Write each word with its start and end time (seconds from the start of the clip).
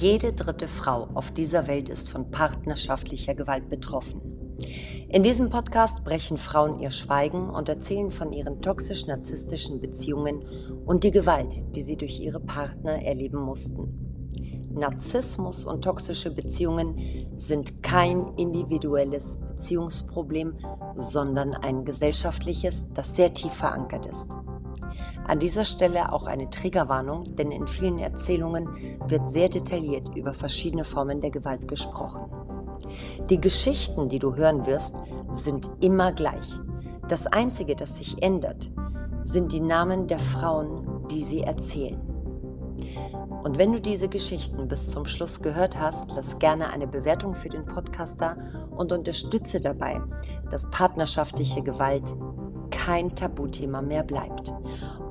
Jede 0.00 0.34
dritte 0.34 0.68
Frau 0.68 1.08
auf 1.14 1.30
dieser 1.30 1.68
Welt 1.68 1.88
ist 1.88 2.10
von 2.10 2.30
partnerschaftlicher 2.30 3.34
Gewalt 3.34 3.70
betroffen. 3.70 4.20
In 5.08 5.22
diesem 5.22 5.48
Podcast 5.48 6.04
brechen 6.04 6.36
Frauen 6.36 6.80
ihr 6.80 6.90
Schweigen 6.90 7.48
und 7.48 7.70
erzählen 7.70 8.10
von 8.10 8.30
ihren 8.30 8.60
toxisch-narzisstischen 8.60 9.80
Beziehungen 9.80 10.44
und 10.84 11.02
die 11.02 11.12
Gewalt, 11.12 11.54
die 11.74 11.80
sie 11.80 11.96
durch 11.96 12.20
ihre 12.20 12.40
Partner 12.40 13.02
erleben 13.02 13.40
mussten. 13.40 14.68
Narzissmus 14.74 15.64
und 15.64 15.82
toxische 15.82 16.30
Beziehungen 16.30 16.98
sind 17.38 17.82
kein 17.82 18.34
individuelles 18.36 19.40
Beziehungsproblem, 19.48 20.58
sondern 20.96 21.54
ein 21.54 21.86
gesellschaftliches, 21.86 22.92
das 22.92 23.16
sehr 23.16 23.32
tief 23.32 23.54
verankert 23.54 24.04
ist. 24.04 24.30
An 25.26 25.40
dieser 25.40 25.64
Stelle 25.64 26.12
auch 26.12 26.26
eine 26.26 26.50
Triggerwarnung, 26.50 27.34
denn 27.36 27.50
in 27.50 27.66
vielen 27.66 27.98
Erzählungen 27.98 28.68
wird 29.08 29.30
sehr 29.30 29.48
detailliert 29.48 30.14
über 30.14 30.34
verschiedene 30.34 30.84
Formen 30.84 31.20
der 31.20 31.30
Gewalt 31.30 31.66
gesprochen. 31.66 32.30
Die 33.28 33.40
Geschichten, 33.40 34.08
die 34.08 34.20
du 34.20 34.36
hören 34.36 34.66
wirst, 34.66 34.94
sind 35.32 35.68
immer 35.80 36.12
gleich. 36.12 36.48
Das 37.08 37.26
Einzige, 37.26 37.74
das 37.74 37.96
sich 37.96 38.22
ändert, 38.22 38.70
sind 39.22 39.52
die 39.52 39.60
Namen 39.60 40.06
der 40.06 40.20
Frauen, 40.20 41.06
die 41.10 41.24
sie 41.24 41.40
erzählen. 41.40 42.00
Und 43.42 43.58
wenn 43.58 43.72
du 43.72 43.80
diese 43.80 44.08
Geschichten 44.08 44.68
bis 44.68 44.90
zum 44.90 45.06
Schluss 45.06 45.40
gehört 45.40 45.78
hast, 45.78 46.10
lass 46.14 46.38
gerne 46.38 46.70
eine 46.70 46.86
Bewertung 46.86 47.34
für 47.34 47.48
den 47.48 47.64
Podcaster 47.64 48.36
und 48.76 48.92
unterstütze 48.92 49.60
dabei, 49.60 50.00
dass 50.50 50.70
partnerschaftliche 50.70 51.62
Gewalt 51.62 52.14
kein 52.70 53.14
Tabuthema 53.14 53.82
mehr 53.82 54.02
bleibt. 54.02 54.52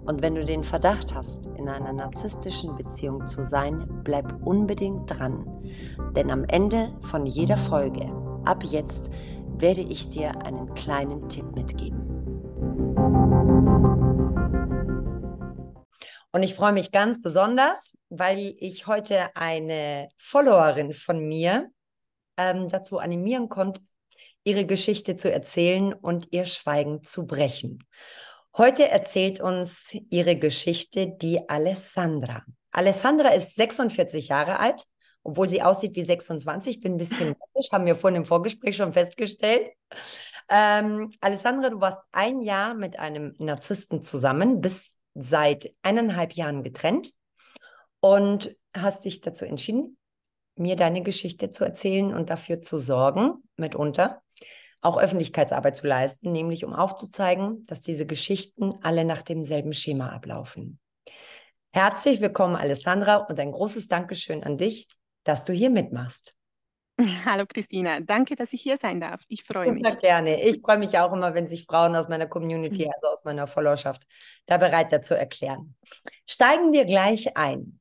Und 0.05 0.21
wenn 0.21 0.35
du 0.35 0.45
den 0.45 0.63
Verdacht 0.63 1.15
hast, 1.15 1.47
in 1.57 1.67
einer 1.67 1.91
narzisstischen 1.91 2.75
Beziehung 2.75 3.25
zu 3.25 3.43
sein, 3.43 3.87
bleib 4.03 4.45
unbedingt 4.45 5.09
dran. 5.09 5.45
Denn 6.15 6.29
am 6.29 6.45
Ende 6.45 6.95
von 7.01 7.25
jeder 7.25 7.57
Folge, 7.57 8.11
ab 8.45 8.63
jetzt, 8.63 9.09
werde 9.57 9.81
ich 9.81 10.09
dir 10.09 10.41
einen 10.43 10.73
kleinen 10.75 11.27
Tipp 11.29 11.55
mitgeben. 11.55 12.05
Und 16.31 16.43
ich 16.43 16.53
freue 16.53 16.73
mich 16.73 16.91
ganz 16.91 17.21
besonders, 17.21 17.97
weil 18.09 18.55
ich 18.59 18.85
heute 18.85 19.35
eine 19.35 20.09
Followerin 20.17 20.93
von 20.93 21.27
mir 21.27 21.71
ähm, 22.37 22.69
dazu 22.69 22.99
animieren 22.99 23.49
konnte, 23.49 23.81
ihre 24.43 24.65
Geschichte 24.65 25.15
zu 25.15 25.31
erzählen 25.31 25.93
und 25.93 26.27
ihr 26.31 26.45
Schweigen 26.45 27.03
zu 27.03 27.25
brechen. 27.25 27.79
Heute 28.57 28.87
erzählt 28.87 29.41
uns 29.41 29.93
ihre 30.09 30.37
Geschichte 30.37 31.07
die 31.07 31.49
Alessandra. 31.49 32.45
Alessandra 32.71 33.29
ist 33.29 33.57
46 33.57 34.29
Jahre 34.29 34.59
alt, 34.61 34.85
obwohl 35.23 35.49
sie 35.49 35.61
aussieht 35.61 35.93
wie 35.97 36.03
26. 36.03 36.79
Bin 36.79 36.93
ein 36.93 36.97
bisschen 36.97 37.35
neidisch, 37.53 37.69
haben 37.73 37.85
wir 37.85 37.97
vorhin 37.97 38.21
im 38.21 38.25
Vorgespräch 38.25 38.77
schon 38.77 38.93
festgestellt. 38.93 39.71
Ähm, 40.49 41.11
Alessandra, 41.19 41.69
du 41.69 41.81
warst 41.81 41.99
ein 42.13 42.39
Jahr 42.39 42.75
mit 42.75 42.97
einem 42.97 43.35
Narzissten 43.39 44.01
zusammen, 44.01 44.61
bist 44.61 44.93
seit 45.15 45.73
eineinhalb 45.81 46.31
Jahren 46.31 46.63
getrennt 46.63 47.11
und 47.99 48.55
hast 48.73 49.03
dich 49.03 49.19
dazu 49.19 49.43
entschieden, 49.43 49.97
mir 50.55 50.77
deine 50.77 51.03
Geschichte 51.03 51.51
zu 51.51 51.65
erzählen 51.65 52.13
und 52.13 52.29
dafür 52.29 52.61
zu 52.61 52.77
sorgen, 52.77 53.43
mitunter, 53.57 54.21
auch 54.81 54.97
Öffentlichkeitsarbeit 54.97 55.75
zu 55.75 55.87
leisten, 55.87 56.31
nämlich 56.31 56.65
um 56.65 56.73
aufzuzeigen, 56.73 57.63
dass 57.67 57.81
diese 57.81 58.05
Geschichten 58.05 58.73
alle 58.81 59.05
nach 59.05 59.21
demselben 59.21 59.73
Schema 59.73 60.09
ablaufen. 60.09 60.79
Herzlich 61.71 62.21
willkommen, 62.21 62.55
Alessandra, 62.55 63.17
und 63.17 63.39
ein 63.39 63.51
großes 63.51 63.87
Dankeschön 63.87 64.43
an 64.43 64.57
dich, 64.57 64.87
dass 65.23 65.43
du 65.43 65.53
hier 65.53 65.69
mitmachst. 65.69 66.33
Hallo 67.25 67.45
Christina, 67.45 67.99
danke, 67.99 68.35
dass 68.35 68.53
ich 68.53 68.61
hier 68.61 68.77
sein 68.81 69.01
darf. 69.01 69.21
Ich 69.27 69.43
freue 69.43 69.71
mich. 69.73 69.83
Super 69.83 69.97
gerne. 69.97 70.41
Ich 70.41 70.61
freue 70.61 70.77
mich 70.77 70.97
auch 70.97 71.11
immer, 71.11 71.33
wenn 71.33 71.47
sich 71.47 71.65
Frauen 71.65 71.95
aus 71.95 72.07
meiner 72.07 72.27
Community, 72.27 72.85
mhm. 72.85 72.91
also 72.93 73.07
aus 73.07 73.23
meiner 73.25 73.47
Followerschaft, 73.47 74.05
da 74.45 74.57
bereit 74.57 74.91
dazu 74.91 75.13
erklären. 75.13 75.75
Steigen 76.25 76.71
wir 76.71 76.85
gleich 76.85 77.35
ein. 77.35 77.79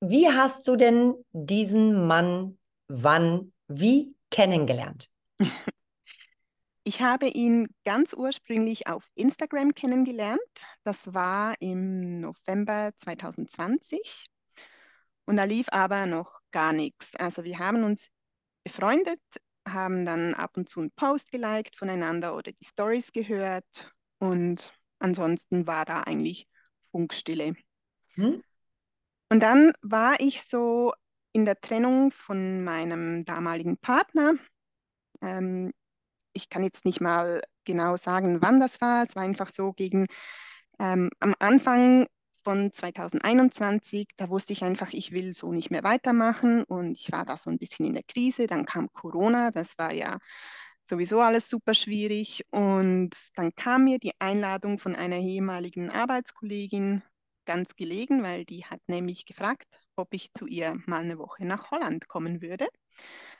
Wie 0.00 0.28
hast 0.28 0.66
du 0.68 0.76
denn 0.76 1.14
diesen 1.32 2.06
Mann 2.06 2.58
wann, 2.88 3.52
wie 3.66 4.14
kennengelernt? 4.30 5.10
Ich 6.88 7.02
habe 7.02 7.28
ihn 7.28 7.68
ganz 7.84 8.14
ursprünglich 8.14 8.86
auf 8.86 9.06
Instagram 9.14 9.74
kennengelernt. 9.74 10.40
Das 10.84 10.96
war 11.12 11.54
im 11.60 12.18
November 12.20 12.92
2020. 12.96 14.30
Und 15.26 15.36
da 15.36 15.44
lief 15.44 15.66
aber 15.68 16.06
noch 16.06 16.40
gar 16.50 16.72
nichts. 16.72 17.14
Also 17.16 17.44
wir 17.44 17.58
haben 17.58 17.84
uns 17.84 18.08
befreundet, 18.64 19.20
haben 19.68 20.06
dann 20.06 20.32
ab 20.32 20.56
und 20.56 20.70
zu 20.70 20.80
einen 20.80 20.90
Post 20.92 21.30
geliked 21.30 21.76
voneinander 21.76 22.34
oder 22.34 22.52
die 22.52 22.64
Stories 22.64 23.12
gehört. 23.12 23.92
Und 24.18 24.72
ansonsten 24.98 25.66
war 25.66 25.84
da 25.84 26.04
eigentlich 26.04 26.48
Funkstille. 26.90 27.54
Hm? 28.14 28.42
Und 29.28 29.40
dann 29.40 29.74
war 29.82 30.18
ich 30.20 30.40
so 30.40 30.94
in 31.32 31.44
der 31.44 31.60
Trennung 31.60 32.12
von 32.12 32.64
meinem 32.64 33.26
damaligen 33.26 33.76
Partner. 33.76 34.36
Ähm, 35.20 35.70
ich 36.32 36.48
kann 36.48 36.64
jetzt 36.64 36.84
nicht 36.84 37.00
mal 37.00 37.42
genau 37.64 37.96
sagen, 37.96 38.42
wann 38.42 38.60
das 38.60 38.80
war. 38.80 39.04
Es 39.04 39.16
war 39.16 39.22
einfach 39.22 39.50
so 39.50 39.72
gegen 39.72 40.06
ähm, 40.78 41.10
am 41.20 41.34
Anfang 41.38 42.06
von 42.44 42.72
2021, 42.72 44.08
da 44.16 44.30
wusste 44.30 44.52
ich 44.52 44.64
einfach, 44.64 44.92
ich 44.92 45.12
will 45.12 45.34
so 45.34 45.52
nicht 45.52 45.70
mehr 45.70 45.82
weitermachen 45.84 46.64
und 46.64 46.92
ich 46.98 47.12
war 47.12 47.26
da 47.26 47.36
so 47.36 47.50
ein 47.50 47.58
bisschen 47.58 47.84
in 47.86 47.94
der 47.94 48.04
Krise. 48.04 48.46
Dann 48.46 48.64
kam 48.64 48.92
Corona, 48.92 49.50
das 49.50 49.76
war 49.76 49.92
ja 49.92 50.18
sowieso 50.88 51.20
alles 51.20 51.50
super 51.50 51.74
schwierig 51.74 52.46
und 52.50 53.10
dann 53.34 53.54
kam 53.54 53.84
mir 53.84 53.98
die 53.98 54.12
Einladung 54.18 54.78
von 54.78 54.96
einer 54.96 55.18
ehemaligen 55.18 55.90
Arbeitskollegin 55.90 57.02
ganz 57.48 57.74
gelegen, 57.74 58.22
weil 58.22 58.44
die 58.44 58.64
hat 58.64 58.80
nämlich 58.86 59.26
gefragt, 59.26 59.66
ob 59.96 60.14
ich 60.14 60.32
zu 60.34 60.46
ihr 60.46 60.78
mal 60.86 61.00
eine 61.00 61.18
Woche 61.18 61.44
nach 61.44 61.70
Holland 61.72 62.06
kommen 62.06 62.42
würde 62.42 62.68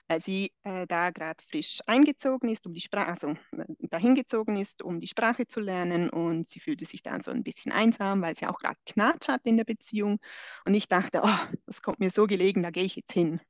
weil 0.09 0.23
sie 0.23 0.53
äh, 0.65 0.87
da 0.87 1.11
gerade 1.11 1.43
frisch 1.51 1.81
eingezogen 1.87 2.49
ist, 2.49 2.67
um 2.67 2.73
die 2.73 2.81
Sprache, 2.81 3.09
also 3.09 3.29
äh, 3.53 3.65
dahin 3.91 4.15
gezogen 4.15 4.57
ist, 4.57 4.83
um 4.83 5.01
die 5.01 5.07
Sprache 5.07 5.47
zu 5.47 5.61
lernen 5.61 6.11
und 6.11 6.49
sie 6.51 6.61
fühlte 6.61 6.87
sich 6.87 7.03
dann 7.03 7.23
so 7.23 7.31
ein 7.31 7.45
bisschen 7.45 7.73
einsam, 7.73 8.23
weil 8.23 8.37
sie 8.37 8.47
auch 8.47 8.59
gerade 8.59 8.79
Knatsch 8.87 9.29
hat 9.29 9.43
in 9.45 9.57
der 9.57 9.65
Beziehung 9.65 10.19
und 10.65 10.75
ich 10.75 10.89
dachte, 10.89 11.21
oh, 11.25 11.57
das 11.67 11.83
kommt 11.83 12.01
mir 12.01 12.11
so 12.11 12.27
gelegen, 12.27 12.63
da 12.63 12.71
gehe 12.71 12.85
ich 12.85 12.97
jetzt 12.97 13.13
hin. 13.13 13.41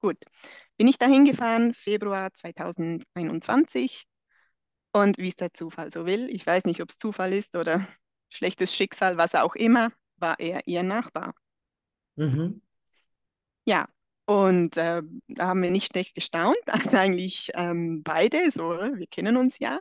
Gut, 0.00 0.18
bin 0.76 0.88
ich 0.88 0.98
dahin 0.98 1.24
gefahren, 1.24 1.74
Februar 1.74 2.32
2021 2.34 4.06
und 4.92 5.18
wie 5.18 5.28
es 5.28 5.36
der 5.36 5.52
Zufall 5.54 5.90
so 5.92 6.06
will, 6.06 6.28
ich 6.30 6.46
weiß 6.46 6.64
nicht, 6.64 6.82
ob 6.82 6.90
es 6.90 6.98
Zufall 6.98 7.32
ist 7.32 7.56
oder 7.56 7.88
schlechtes 8.30 8.74
Schicksal, 8.74 9.16
was 9.16 9.34
auch 9.34 9.54
immer, 9.54 9.92
war 10.16 10.38
er 10.38 10.66
ihr 10.66 10.82
Nachbar. 10.82 11.34
Mhm. 12.16 12.62
Ja, 13.64 13.88
und 14.26 14.76
äh, 14.76 15.02
da 15.28 15.46
haben 15.46 15.62
wir 15.62 15.70
nicht 15.70 15.92
schlecht 15.92 16.14
gestaunt, 16.14 16.58
eigentlich 16.94 17.50
ähm, 17.54 18.02
beide, 18.02 18.50
so, 18.50 18.70
wir 18.70 19.06
kennen 19.06 19.36
uns 19.36 19.58
ja. 19.58 19.78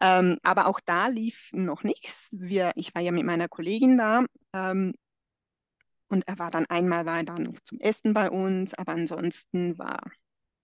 Ähm, 0.00 0.38
aber 0.42 0.66
auch 0.66 0.80
da 0.80 1.08
lief 1.08 1.50
noch 1.52 1.82
nichts. 1.82 2.28
Wir, 2.30 2.72
ich 2.74 2.94
war 2.94 3.02
ja 3.02 3.12
mit 3.12 3.24
meiner 3.24 3.48
Kollegin 3.48 3.98
da 3.98 4.24
ähm, 4.54 4.94
und 6.08 6.26
er 6.26 6.38
war 6.38 6.50
dann 6.50 6.66
einmal 6.66 7.06
war 7.06 7.18
er 7.18 7.24
dann 7.24 7.42
noch 7.44 7.60
zum 7.64 7.78
Essen 7.80 8.14
bei 8.14 8.30
uns, 8.30 8.74
aber 8.74 8.92
ansonsten 8.92 9.78
war 9.78 10.00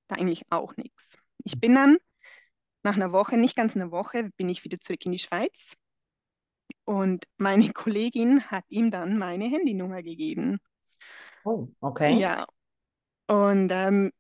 da 0.09 0.17
eigentlich 0.17 0.43
auch 0.51 0.77
nichts. 0.77 1.19
Ich 1.45 1.61
bin 1.61 1.75
dann 1.75 1.99
nach 2.83 2.97
einer 2.97 3.13
Woche, 3.13 3.37
nicht 3.37 3.57
ganz 3.57 3.77
einer 3.77 3.91
Woche, 3.91 4.31
bin 4.37 4.49
ich 4.49 4.65
wieder 4.65 4.81
zurück 4.81 5.05
in 5.05 5.13
die 5.13 5.19
Schweiz 5.19 5.77
und 6.85 7.25
meine 7.37 7.69
Kollegin 7.73 8.45
hat 8.51 8.65
ihm 8.69 8.91
dann 8.91 9.19
meine 9.19 9.47
Handynummer 9.47 10.03
gegeben. 10.03 10.59
Oh, 11.45 11.69
okay. 11.81 12.19
Ja, 12.19 12.47
und 13.27 13.71
ähm, 13.73 14.13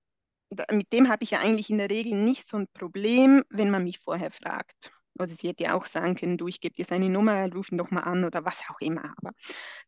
mit 0.70 0.92
dem 0.92 1.08
habe 1.08 1.24
ich 1.24 1.32
ja 1.32 1.40
eigentlich 1.40 1.70
in 1.70 1.78
der 1.78 1.90
Regel 1.90 2.18
nicht 2.18 2.48
so 2.48 2.56
ein 2.56 2.68
Problem, 2.72 3.44
wenn 3.50 3.70
man 3.70 3.84
mich 3.84 4.00
vorher 4.00 4.30
fragt. 4.30 4.92
Oder 5.18 5.28
sie 5.28 5.48
hätte 5.48 5.64
ja 5.64 5.74
auch 5.74 5.86
sagen 5.86 6.14
können, 6.14 6.36
du, 6.36 6.46
ich 6.46 6.60
gebe 6.60 6.74
dir 6.74 6.84
seine 6.84 7.08
Nummer, 7.08 7.50
ruf 7.52 7.72
ihn 7.72 7.78
doch 7.78 7.90
mal 7.90 8.02
an 8.02 8.24
oder 8.24 8.44
was 8.44 8.60
auch 8.68 8.80
immer. 8.80 9.14
Aber 9.16 9.32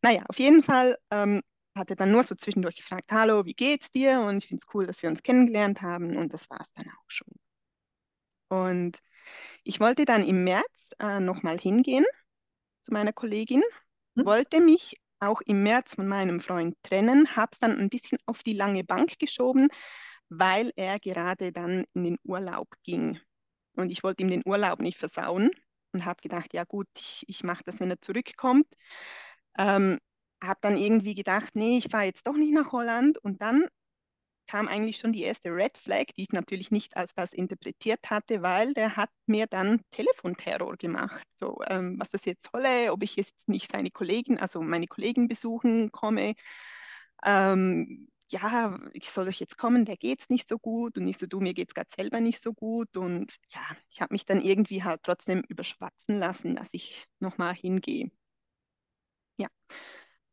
naja, 0.01 0.23
auf 0.27 0.39
jeden 0.39 0.63
Fall 0.63 0.97
ähm, 1.11 1.41
hat 1.75 1.89
er 1.91 1.95
dann 1.95 2.11
nur 2.11 2.23
so 2.23 2.35
zwischendurch 2.35 2.77
gefragt, 2.77 3.11
hallo, 3.11 3.45
wie 3.45 3.53
geht's 3.53 3.91
dir? 3.91 4.21
Und 4.21 4.37
ich 4.37 4.47
finde 4.47 4.61
es 4.65 4.73
cool, 4.73 4.87
dass 4.87 5.03
wir 5.03 5.09
uns 5.09 5.21
kennengelernt 5.23 5.81
haben. 5.81 6.17
Und 6.17 6.33
das 6.33 6.49
war 6.49 6.59
es 6.61 6.71
dann 6.73 6.87
auch 6.87 7.09
schon. 7.09 7.27
Und 8.49 8.97
ich 9.63 9.79
wollte 9.79 10.05
dann 10.05 10.23
im 10.23 10.43
März 10.43 10.93
äh, 10.99 11.19
nochmal 11.19 11.59
hingehen 11.59 12.05
zu 12.89 12.93
meiner 12.93 13.13
Kollegin, 13.13 13.63
hm? 14.17 14.25
wollte 14.25 14.59
mich 14.61 14.99
auch 15.19 15.41
im 15.41 15.63
März 15.63 15.95
von 15.95 16.07
meinem 16.07 16.41
Freund 16.41 16.75
trennen, 16.83 17.35
habe 17.35 17.49
es 17.53 17.59
dann 17.59 17.77
ein 17.77 17.89
bisschen 17.89 18.17
auf 18.25 18.41
die 18.43 18.53
lange 18.53 18.83
Bank 18.83 19.19
geschoben, 19.19 19.67
weil 20.29 20.71
er 20.75 20.99
gerade 20.99 21.51
dann 21.51 21.85
in 21.93 22.03
den 22.03 22.17
Urlaub 22.23 22.67
ging. 22.83 23.19
Und 23.75 23.91
ich 23.91 24.03
wollte 24.03 24.23
ihm 24.23 24.29
den 24.29 24.43
Urlaub 24.45 24.79
nicht 24.79 24.97
versauen 24.97 25.51
und 25.91 26.05
habe 26.05 26.21
gedacht, 26.21 26.53
ja 26.53 26.63
gut, 26.63 26.87
ich, 26.97 27.23
ich 27.27 27.43
mache 27.43 27.63
das, 27.63 27.79
wenn 27.79 27.91
er 27.91 28.01
zurückkommt. 28.01 28.67
Ähm, 29.57 29.99
habe 30.41 30.59
dann 30.61 30.77
irgendwie 30.77 31.15
gedacht, 31.15 31.55
nee, 31.55 31.77
ich 31.77 31.89
fahre 31.91 32.05
jetzt 32.05 32.25
doch 32.25 32.35
nicht 32.35 32.53
nach 32.53 32.71
Holland. 32.71 33.17
Und 33.17 33.41
dann 33.41 33.65
kam 34.49 34.67
eigentlich 34.67 34.97
schon 34.97 35.13
die 35.13 35.21
erste 35.21 35.49
Red 35.51 35.77
Flag, 35.77 36.05
die 36.17 36.23
ich 36.23 36.31
natürlich 36.31 36.71
nicht 36.71 36.97
als 36.97 37.13
das 37.13 37.33
interpretiert 37.33 38.09
hatte, 38.09 38.41
weil 38.41 38.73
der 38.73 38.95
hat 38.95 39.11
mir 39.27 39.45
dann 39.45 39.81
Telefonterror 39.91 40.75
gemacht. 40.75 41.23
So, 41.35 41.59
ähm, 41.67 41.99
was 41.99 42.09
das 42.09 42.25
jetzt 42.25 42.49
solle, 42.51 42.91
ob 42.91 43.03
ich 43.03 43.15
jetzt 43.15 43.35
nicht 43.47 43.71
seine 43.71 43.91
Kollegen, 43.91 44.39
also 44.39 44.61
meine 44.63 44.87
Kollegen 44.87 45.27
besuchen 45.27 45.91
komme. 45.91 46.33
Ähm, 47.23 48.09
ja, 48.31 48.79
ich 48.93 49.09
soll 49.11 49.27
euch 49.27 49.39
jetzt 49.39 49.57
kommen, 49.57 49.85
der 49.85 49.97
geht 49.97 50.21
es 50.21 50.29
nicht 50.29 50.49
so 50.49 50.57
gut 50.57 50.97
und 50.97 51.05
nicht 51.05 51.19
so, 51.19 51.27
du, 51.27 51.39
mir 51.39 51.53
geht 51.53 51.69
es 51.69 51.75
gerade 51.75 51.89
selber 51.95 52.19
nicht 52.19 52.41
so 52.41 52.53
gut. 52.53 52.97
Und 52.97 53.35
ja, 53.49 53.61
ich 53.91 54.01
habe 54.01 54.13
mich 54.15 54.25
dann 54.25 54.41
irgendwie 54.41 54.83
halt 54.83 55.03
trotzdem 55.03 55.41
überschwatzen 55.47 56.17
lassen, 56.17 56.55
dass 56.55 56.69
ich 56.71 57.05
nochmal 57.19 57.53
hingehe. 57.53 58.09
Ja, 59.37 59.47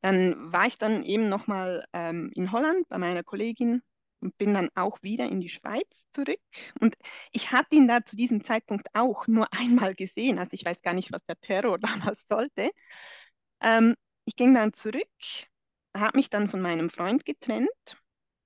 dann 0.00 0.52
war 0.52 0.66
ich 0.66 0.78
dann 0.78 1.02
eben 1.02 1.28
nochmal 1.28 1.86
ähm, 1.92 2.30
in 2.34 2.52
Holland 2.52 2.88
bei 2.88 2.98
meiner 2.98 3.22
Kollegin 3.22 3.82
und 4.20 4.36
bin 4.38 4.54
dann 4.54 4.70
auch 4.74 5.02
wieder 5.02 5.28
in 5.28 5.40
die 5.40 5.48
Schweiz 5.48 5.88
zurück. 6.10 6.40
Und 6.80 6.96
ich 7.32 7.52
hatte 7.52 7.76
ihn 7.76 7.88
da 7.88 8.04
zu 8.04 8.16
diesem 8.16 8.42
Zeitpunkt 8.44 8.88
auch 8.94 9.26
nur 9.26 9.52
einmal 9.52 9.94
gesehen. 9.94 10.38
Also 10.38 10.54
ich 10.54 10.64
weiß 10.64 10.82
gar 10.82 10.94
nicht, 10.94 11.12
was 11.12 11.24
der 11.26 11.40
Terror 11.40 11.78
damals 12.18 12.26
sollte. 12.28 12.70
Ähm, 13.60 13.94
ich 14.24 14.36
ging 14.36 14.54
dann 14.54 14.72
zurück, 14.72 15.08
habe 15.96 16.16
mich 16.18 16.30
dann 16.30 16.48
von 16.48 16.60
meinem 16.60 16.90
Freund 16.90 17.24
getrennt 17.24 17.68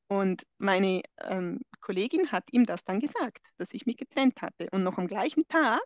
und 0.08 0.44
meine 0.58 1.02
ähm, 1.22 1.60
Kollegin 1.80 2.32
hat 2.32 2.44
ihm 2.52 2.66
das 2.66 2.84
dann 2.84 3.00
gesagt, 3.00 3.46
dass 3.58 3.72
ich 3.72 3.86
mich 3.86 3.96
getrennt 3.96 4.42
hatte. 4.42 4.68
Und 4.72 4.82
noch 4.82 4.98
am 4.98 5.06
gleichen 5.06 5.46
Tag 5.48 5.80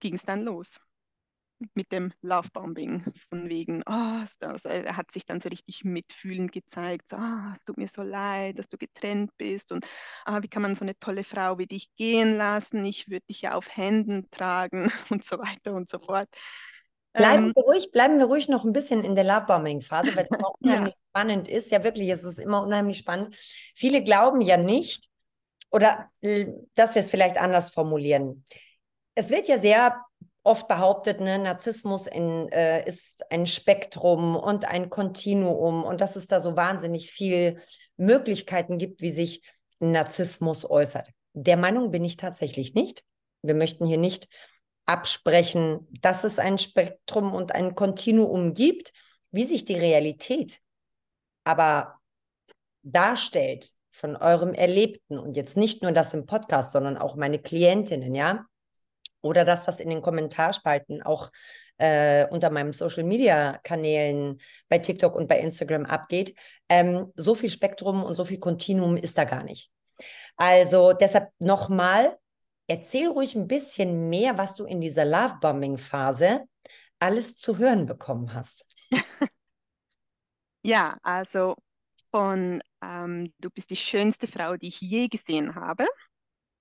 ging 0.00 0.14
es 0.14 0.22
dann 0.22 0.42
los 0.42 0.78
mit 1.74 1.92
dem 1.92 2.12
Lovebombing, 2.22 3.04
von 3.28 3.48
wegen, 3.48 3.82
oh, 3.86 4.24
das, 4.40 4.64
er 4.64 4.96
hat 4.96 5.12
sich 5.12 5.24
dann 5.24 5.40
so 5.40 5.48
richtig 5.48 5.84
mitfühlend 5.84 6.52
gezeigt, 6.52 7.08
so, 7.08 7.16
oh, 7.16 7.52
es 7.54 7.64
tut 7.64 7.78
mir 7.78 7.88
so 7.88 8.02
leid, 8.02 8.58
dass 8.58 8.68
du 8.68 8.76
getrennt 8.76 9.30
bist 9.36 9.72
und 9.72 9.86
ah, 10.24 10.42
wie 10.42 10.48
kann 10.48 10.62
man 10.62 10.74
so 10.74 10.84
eine 10.84 10.98
tolle 10.98 11.24
Frau 11.24 11.58
wie 11.58 11.66
dich 11.66 11.88
gehen 11.96 12.36
lassen, 12.36 12.84
ich 12.84 13.08
würde 13.08 13.24
dich 13.28 13.42
ja 13.42 13.54
auf 13.54 13.76
Händen 13.76 14.30
tragen 14.30 14.90
und 15.10 15.24
so 15.24 15.38
weiter 15.38 15.74
und 15.74 15.90
so 15.90 15.98
fort. 15.98 16.28
Bleiben, 17.12 17.46
ähm, 17.46 17.52
wir 17.54 17.62
ruhig, 17.62 17.92
bleiben 17.92 18.18
wir 18.18 18.26
ruhig 18.26 18.48
noch 18.48 18.64
ein 18.64 18.72
bisschen 18.72 19.04
in 19.04 19.14
der 19.14 19.24
Lovebombing-Phase, 19.24 20.16
weil 20.16 20.26
es 20.28 20.44
auch 20.44 20.56
unheimlich 20.60 20.94
ja. 20.94 21.00
spannend 21.10 21.48
ist. 21.48 21.70
Ja, 21.70 21.84
wirklich, 21.84 22.08
es 22.08 22.24
ist 22.24 22.40
immer 22.40 22.62
unheimlich 22.62 22.98
spannend. 22.98 23.36
Viele 23.76 24.02
glauben 24.02 24.40
ja 24.40 24.56
nicht, 24.56 25.08
oder 25.70 26.10
äh, 26.22 26.46
dass 26.74 26.94
wir 26.94 27.02
es 27.02 27.10
vielleicht 27.10 27.36
anders 27.36 27.70
formulieren. 27.70 28.44
Es 29.14 29.30
wird 29.30 29.46
ja 29.46 29.58
sehr 29.58 30.00
oft 30.44 30.68
behauptet, 30.68 31.20
ne, 31.20 31.38
Narzissmus 31.38 32.06
in, 32.06 32.48
äh, 32.50 32.86
ist 32.86 33.30
ein 33.30 33.46
Spektrum 33.46 34.36
und 34.36 34.66
ein 34.66 34.90
Kontinuum 34.90 35.82
und 35.82 36.00
dass 36.00 36.16
es 36.16 36.26
da 36.26 36.38
so 36.40 36.56
wahnsinnig 36.56 37.10
viel 37.10 37.60
Möglichkeiten 37.96 38.78
gibt, 38.78 39.00
wie 39.00 39.10
sich 39.10 39.42
Narzissmus 39.80 40.68
äußert. 40.68 41.10
Der 41.32 41.56
Meinung 41.56 41.90
bin 41.90 42.04
ich 42.04 42.16
tatsächlich 42.16 42.74
nicht. 42.74 43.02
Wir 43.42 43.54
möchten 43.54 43.86
hier 43.86 43.98
nicht 43.98 44.28
absprechen, 44.86 45.88
dass 46.00 46.24
es 46.24 46.38
ein 46.38 46.58
Spektrum 46.58 47.34
und 47.34 47.52
ein 47.52 47.74
Kontinuum 47.74 48.54
gibt, 48.54 48.92
wie 49.30 49.44
sich 49.44 49.64
die 49.64 49.74
Realität 49.74 50.60
aber 51.44 51.98
darstellt 52.82 53.70
von 53.90 54.16
eurem 54.16 54.54
Erlebten 54.54 55.18
und 55.18 55.36
jetzt 55.36 55.56
nicht 55.56 55.82
nur 55.82 55.92
das 55.92 56.14
im 56.14 56.26
Podcast, 56.26 56.72
sondern 56.72 56.96
auch 56.98 57.16
meine 57.16 57.38
Klientinnen, 57.38 58.14
ja, 58.14 58.46
oder 59.24 59.44
das, 59.44 59.66
was 59.66 59.80
in 59.80 59.90
den 59.90 60.02
Kommentarspalten 60.02 61.02
auch 61.02 61.30
äh, 61.78 62.26
unter 62.28 62.50
meinen 62.50 62.72
Social-Media-Kanälen 62.72 64.40
bei 64.68 64.78
TikTok 64.78 65.14
und 65.16 65.28
bei 65.28 65.38
Instagram 65.38 65.86
abgeht. 65.86 66.36
Ähm, 66.68 67.12
so 67.16 67.34
viel 67.34 67.50
Spektrum 67.50 68.02
und 68.02 68.14
so 68.14 68.24
viel 68.24 68.38
Kontinuum 68.38 68.96
ist 68.96 69.18
da 69.18 69.24
gar 69.24 69.42
nicht. 69.42 69.70
Also 70.36 70.92
deshalb 70.92 71.30
nochmal, 71.38 72.16
erzähl 72.68 73.08
ruhig 73.08 73.34
ein 73.34 73.48
bisschen 73.48 74.08
mehr, 74.08 74.38
was 74.38 74.54
du 74.54 74.64
in 74.64 74.80
dieser 74.80 75.04
Love-Bombing-Phase 75.04 76.44
alles 76.98 77.36
zu 77.36 77.58
hören 77.58 77.86
bekommen 77.86 78.34
hast. 78.34 78.66
Ja, 80.66 80.96
also 81.02 81.56
von 82.10 82.62
ähm, 82.82 83.34
du 83.38 83.50
bist 83.50 83.68
die 83.68 83.76
schönste 83.76 84.26
Frau, 84.26 84.56
die 84.56 84.68
ich 84.68 84.80
je 84.80 85.08
gesehen 85.08 85.54
habe, 85.56 85.86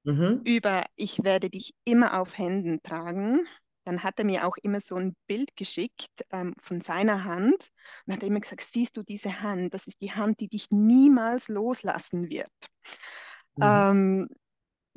mhm. 0.03 0.41
über 0.43 0.85
ich 0.95 1.23
werde 1.23 1.49
dich 1.49 1.73
immer 1.85 2.19
auf 2.19 2.37
Händen 2.37 2.81
tragen. 2.83 3.45
Dann 3.85 4.03
hat 4.03 4.17
er 4.17 4.25
mir 4.25 4.47
auch 4.47 4.55
immer 4.63 4.79
so 4.79 4.95
ein 4.95 5.15
Bild 5.27 5.55
geschickt 5.57 6.25
ähm, 6.31 6.53
von 6.61 6.79
seiner 6.79 7.25
Hand 7.25 7.69
und 8.05 8.13
hat 8.13 8.23
immer 8.23 8.39
gesagt, 8.39 8.65
siehst 8.73 8.95
du 8.95 9.03
diese 9.03 9.41
Hand, 9.41 9.73
das 9.73 9.85
ist 9.87 10.01
die 10.01 10.13
Hand, 10.13 10.39
die 10.39 10.47
dich 10.47 10.71
niemals 10.71 11.49
loslassen 11.49 12.29
wird. 12.29 12.47
Mhm. 13.57 13.63
Ähm, 13.63 14.29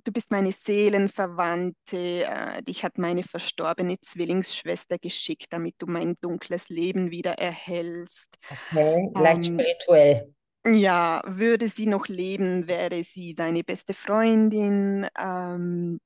du 0.05 0.13
bist 0.13 0.31
meine 0.31 0.55
Seelenverwandte, 0.65 2.25
äh, 2.25 2.63
dich 2.63 2.85
hat 2.85 2.97
meine 2.97 3.25
verstorbene 3.25 3.99
Zwillingsschwester 4.01 4.99
geschickt, 4.99 5.47
damit 5.51 5.75
du 5.79 5.87
mein 5.87 6.17
dunkles 6.21 6.69
Leben 6.69 7.11
wieder 7.11 7.33
erhältst. 7.33 8.29
Okay, 8.49 9.11
leicht 9.15 9.47
ähm, 9.47 9.59
spirituell. 9.59 10.36
Ja, 10.67 11.23
würde 11.25 11.69
sie 11.69 11.87
noch 11.87 12.09
leben, 12.09 12.67
wäre 12.67 13.05
sie 13.05 13.35
deine 13.37 13.63
beste 13.63 13.95
Freundin. 13.95 15.07
Ähm, 15.17 16.01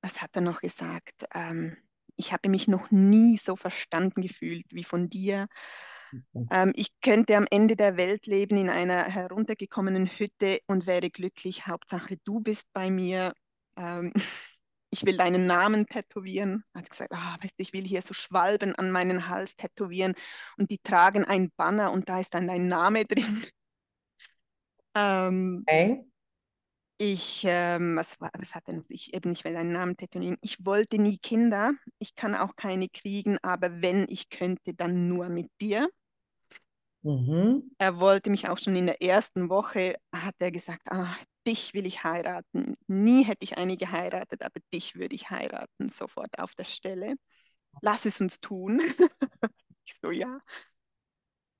was 0.00 0.22
hat 0.22 0.30
er 0.34 0.40
noch 0.40 0.60
gesagt? 0.62 1.26
Ähm, 1.34 1.76
ich 2.16 2.32
habe 2.32 2.48
mich 2.48 2.66
noch 2.66 2.90
nie 2.90 3.36
so 3.38 3.56
verstanden 3.56 4.22
gefühlt 4.22 4.66
wie 4.70 4.84
von 4.84 5.10
dir. 5.10 5.48
Ähm, 6.50 6.72
ich 6.76 6.88
könnte 7.02 7.36
am 7.36 7.46
Ende 7.50 7.76
der 7.76 7.96
Welt 7.98 8.26
leben 8.26 8.56
in 8.56 8.70
einer 8.70 9.04
heruntergekommenen 9.04 10.06
Hütte 10.06 10.60
und 10.66 10.86
wäre 10.86 11.10
glücklich. 11.10 11.66
Hauptsache, 11.66 12.16
du 12.24 12.40
bist 12.40 12.66
bei 12.72 12.90
mir. 12.90 13.34
Ähm, 13.76 14.12
ich 14.90 15.04
will 15.04 15.16
deinen 15.18 15.46
Namen 15.46 15.86
tätowieren. 15.86 16.64
Er 16.72 16.80
hat 16.82 16.90
gesagt, 16.90 17.12
ah, 17.12 17.36
weißt 17.42 17.54
du, 17.58 17.62
ich 17.62 17.72
will 17.74 17.84
hier 17.84 18.02
so 18.02 18.14
Schwalben 18.14 18.74
an 18.76 18.90
meinen 18.90 19.28
Hals 19.28 19.56
tätowieren 19.56 20.14
und 20.56 20.70
die 20.70 20.78
tragen 20.78 21.24
ein 21.24 21.50
Banner 21.56 21.92
und 21.92 22.08
da 22.08 22.20
ist 22.20 22.32
dann 22.34 22.46
dein 22.46 22.68
Name 22.68 23.04
drin. 23.04 23.44
Ähm, 24.94 25.64
okay. 25.66 26.04
Ich, 26.96 27.44
ähm, 27.46 27.96
was, 27.96 28.16
was 28.20 28.54
hat 28.54 28.68
denn, 28.68 28.84
ich 28.88 29.14
eben 29.14 29.30
nicht 29.30 29.44
mehr 29.44 29.52
deinen 29.52 29.72
Namen 29.72 29.96
tätowieren. 29.96 30.38
Ich 30.42 30.64
wollte 30.64 30.98
nie 30.98 31.18
Kinder. 31.18 31.72
Ich 31.98 32.14
kann 32.14 32.36
auch 32.36 32.54
keine 32.54 32.88
kriegen, 32.88 33.36
aber 33.42 33.82
wenn 33.82 34.06
ich 34.08 34.30
könnte, 34.30 34.74
dann 34.74 35.08
nur 35.08 35.28
mit 35.28 35.50
dir. 35.60 35.88
Mhm. 37.02 37.70
Er 37.78 37.98
wollte 37.98 38.30
mich 38.30 38.48
auch 38.48 38.58
schon 38.58 38.76
in 38.76 38.86
der 38.86 39.02
ersten 39.02 39.48
Woche, 39.50 39.96
hat 40.14 40.36
er 40.38 40.52
gesagt, 40.52 40.82
ah, 40.90 41.14
dich 41.46 41.74
will 41.74 41.84
ich 41.84 42.04
heiraten. 42.04 42.76
Nie 42.86 43.24
hätte 43.24 43.44
ich 43.44 43.58
eine 43.58 43.76
geheiratet, 43.76 44.42
aber 44.42 44.60
dich 44.72 44.94
würde 44.94 45.14
ich 45.14 45.30
heiraten, 45.30 45.90
sofort 45.90 46.38
auf 46.38 46.54
der 46.54 46.64
Stelle. 46.64 47.16
Lass 47.82 48.06
es 48.06 48.20
uns 48.20 48.40
tun. 48.40 48.80
ich 49.84 49.96
so, 50.00 50.10
ja. 50.12 50.38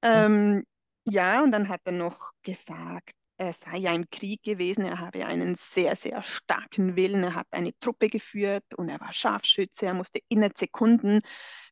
Ähm, 0.03 0.65
ja, 1.05 1.43
und 1.43 1.53
dann 1.53 1.69
hat 1.69 1.81
er 1.85 1.93
noch 1.93 2.33
gesagt, 2.43 3.15
es 3.37 3.59
sei 3.61 3.79
ja 3.79 3.93
im 3.93 4.09
Krieg 4.11 4.43
gewesen, 4.43 4.85
er 4.85 5.01
habe 5.01 5.27
einen 5.27 5.57
sehr, 5.57 5.97
sehr 5.97 6.23
starken 6.23 6.97
Willen, 6.97 7.23
er 7.25 7.35
hat 7.35 7.47
eine 7.51 7.73
Truppe 7.81 8.09
geführt 8.09 8.65
und 8.77 8.89
er 8.89 9.01
war 9.01 9.13
Scharfschütze, 9.13 9.87
er 9.87 9.95
musste 9.95 10.21
innerhalb 10.29 10.59
Sekunden 10.59 11.21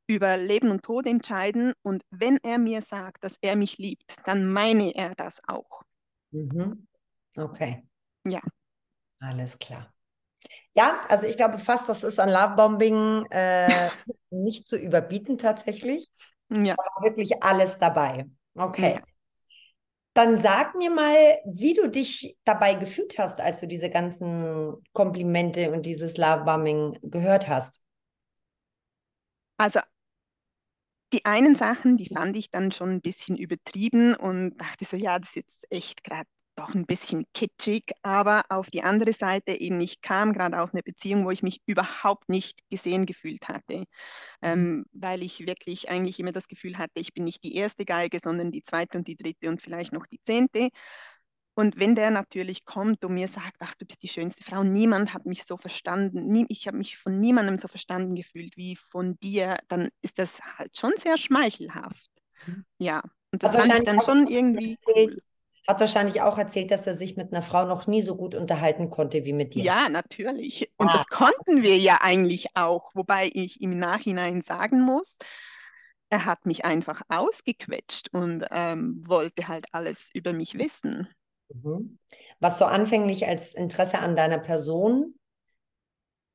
über 0.07 0.37
Leben 0.37 0.71
und 0.71 0.83
Tod 0.83 1.07
entscheiden 1.07 1.73
und 1.83 2.02
wenn 2.11 2.38
er 2.42 2.59
mir 2.59 2.83
sagt, 2.83 3.23
dass 3.25 3.37
er 3.40 3.57
mich 3.57 3.78
liebt, 3.78 4.16
dann 4.25 4.47
meine 4.52 4.95
er 4.95 5.14
das 5.14 5.40
auch. 5.47 5.83
Mhm. 6.33 6.87
Okay. 7.37 7.85
Ja. 8.25 8.40
Alles 9.21 9.59
klar. 9.59 9.92
Ja, 10.75 11.00
also 11.09 11.26
ich 11.26 11.37
glaube 11.37 11.59
fast, 11.59 11.88
das 11.88 12.02
ist 12.02 12.19
an 12.19 12.31
Lovebombing 12.31 13.26
äh, 13.31 13.90
nicht 14.31 14.66
zu 14.66 14.76
überbieten 14.76 15.38
tatsächlich. 15.38 16.11
Ja. 16.49 16.76
Wirklich 17.00 17.42
alles 17.42 17.78
dabei. 17.78 18.26
Okay. 18.54 18.95
Ja. 18.95 19.12
Dann 20.14 20.37
sag 20.37 20.75
mir 20.75 20.90
mal, 20.90 21.38
wie 21.47 21.73
du 21.75 21.88
dich 21.88 22.37
dabei 22.45 22.75
gefühlt 22.75 23.19
hast, 23.19 23.40
als 23.40 23.61
du 23.61 23.66
diese 23.66 23.88
ganzen 23.88 24.75
Komplimente 24.92 25.73
und 25.73 25.87
dieses 25.87 26.19
Lovebombing 26.19 26.99
gehört 27.02 27.49
hast. 27.49 27.81
Also 29.59 29.81
die 31.12 31.25
einen 31.26 31.54
Sachen, 31.57 31.97
die 31.97 32.09
fand 32.09 32.37
ich 32.37 32.50
dann 32.50 32.73
schon 32.73 32.90
ein 32.90 33.00
bisschen 33.00 33.37
übertrieben 33.37 34.14
und 34.14 34.57
dachte 34.59 34.85
so, 34.85 34.97
ja, 34.97 35.19
das 35.19 35.28
ist 35.31 35.37
jetzt 35.37 35.66
echt 35.71 36.02
gerade 36.04 36.28
doch 36.54 36.75
ein 36.75 36.87
bisschen 36.87 37.26
kitschig, 37.35 37.92
aber 38.02 38.44
auf 38.49 38.71
die 38.71 38.82
andere 38.82 39.12
Seite 39.12 39.52
eben, 39.52 39.80
ich 39.80 40.00
kam 40.00 40.32
gerade 40.32 40.61
aus 40.61 40.73
einer 40.73 40.82
Beziehung, 40.82 41.25
wo 41.25 41.30
ich 41.30 41.42
mich 41.42 41.61
überhaupt 41.66 42.28
nicht 42.28 42.61
gesehen 42.71 43.06
gefühlt 43.06 43.49
hatte, 43.49 43.85
ähm, 44.42 44.61
mhm. 44.62 44.85
weil 44.92 45.23
ich 45.23 45.47
wirklich 45.47 45.88
eigentlich 45.88 46.21
immer 46.21 46.32
das 46.32 46.49
Gefühl 46.49 46.78
hatte, 46.78 47.00
ich 47.00 47.14
bin 47.14 47.25
nicht 47.25 47.42
die 47.44 47.56
erste 47.56 47.85
Geige, 47.85 48.21
sondern 48.23 48.52
die 48.52 48.62
zweite 48.62 48.99
und 48.99 49.09
die 49.09 49.16
dritte 49.16 49.49
und 49.49 49.62
vielleicht 49.62 49.92
noch 49.92 50.06
die 50.06 50.21
zehnte. 50.25 50.68
Und 51.54 51.78
wenn 51.78 51.94
der 51.94 52.11
natürlich 52.11 52.64
kommt 52.64 53.04
und 53.04 53.12
mir 53.14 53.28
sagt, 53.28 53.56
ach, 53.59 53.75
du 53.75 53.85
bist 53.85 54.02
die 54.02 54.09
schönste 54.09 54.42
Frau, 54.42 54.64
niemand 54.64 55.12
hat 55.12 55.26
mich 55.26 55.44
so 55.44 55.59
verstanden, 55.59 56.26
nie, 56.28 56.47
ich 56.49 56.66
habe 56.66 56.78
mich 56.78 56.97
von 56.97 57.21
niemandem 57.21 57.59
so 57.59 57.68
verstanden 57.68 58.14
gefühlt 58.14 58.56
wie 58.56 58.76
von 58.76 59.18
dir, 59.21 59.59
dann 59.68 59.90
ist 60.00 60.18
das 60.18 60.40
halt 60.56 60.78
schon 60.78 60.92
sehr 60.97 61.18
schmeichelhaft. 61.18 62.11
Ja, 62.78 63.02
und 63.32 63.42
das 63.42 63.54
fand 63.54 63.75
ich 63.75 63.85
dann 63.85 64.00
schon 64.00 64.26
irgendwie 64.28 64.73
erzählt, 64.73 65.14
cool. 65.14 65.23
Hat 65.69 65.78
wahrscheinlich 65.78 66.23
auch 66.23 66.38
erzählt, 66.38 66.71
dass 66.73 66.87
er 66.87 66.95
sich 66.95 67.16
mit 67.16 67.33
einer 67.33 67.42
Frau 67.42 67.64
noch 67.66 67.87
nie 67.87 68.02
so 68.02 68.16
gut 68.16 68.35
unterhalten 68.35 68.90
konnte 68.90 69.25
wie 69.25 69.33
mit 69.33 69.54
dir. 69.54 69.62
Ja, 69.62 69.88
natürlich. 69.88 70.73
Und 70.76 70.88
ah. 70.88 70.92
das 70.99 71.07
konnten 71.07 71.62
wir 71.62 71.78
ja 71.78 71.99
eigentlich 72.00 72.49
auch, 72.54 72.90
wobei 72.95 73.31
ich 73.33 73.61
im 73.61 73.78
Nachhinein 73.78 74.42
sagen 74.42 74.81
muss, 74.81 75.16
er 76.11 76.26
hat 76.26 76.47
mich 76.47 76.64
einfach 76.64 77.02
ausgequetscht 77.09 78.09
und 78.12 78.45
ähm, 78.50 79.02
wollte 79.07 79.49
halt 79.49 79.66
alles 79.73 80.11
über 80.12 80.33
mich 80.33 80.59
wissen. 80.59 81.09
Mhm. 81.49 81.99
Was 82.40 82.59
so 82.59 82.64
anfänglich 82.64 83.26
als 83.26 83.54
Interesse 83.54 84.00
an 84.00 84.16
deiner 84.16 84.38
Person 84.38 85.14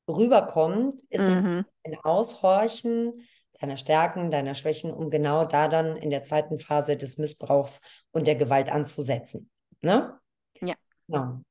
rüberkommt, 0.09 1.03
ist 1.09 1.25
mhm. 1.25 1.65
ein 1.83 1.97
Aushorchen 2.01 3.27
deiner 3.59 3.77
Stärken, 3.77 4.31
deiner 4.31 4.53
Schwächen, 4.53 4.91
um 4.91 5.09
genau 5.09 5.45
da 5.45 5.67
dann 5.67 5.97
in 5.97 6.09
der 6.09 6.23
zweiten 6.23 6.59
Phase 6.59 6.97
des 6.97 7.17
Missbrauchs 7.17 7.81
und 8.11 8.27
der 8.27 8.35
Gewalt 8.35 8.69
anzusetzen. 8.69 9.49
Ne? 9.81 10.17
Ja. 10.61 10.75
Genau. 11.07 11.41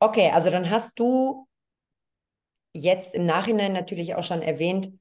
Okay, 0.00 0.30
also 0.30 0.50
dann 0.50 0.70
hast 0.70 0.98
du 0.98 1.46
jetzt 2.74 3.14
im 3.14 3.24
Nachhinein 3.24 3.72
natürlich 3.72 4.14
auch 4.14 4.22
schon 4.24 4.42
erwähnt, 4.42 4.92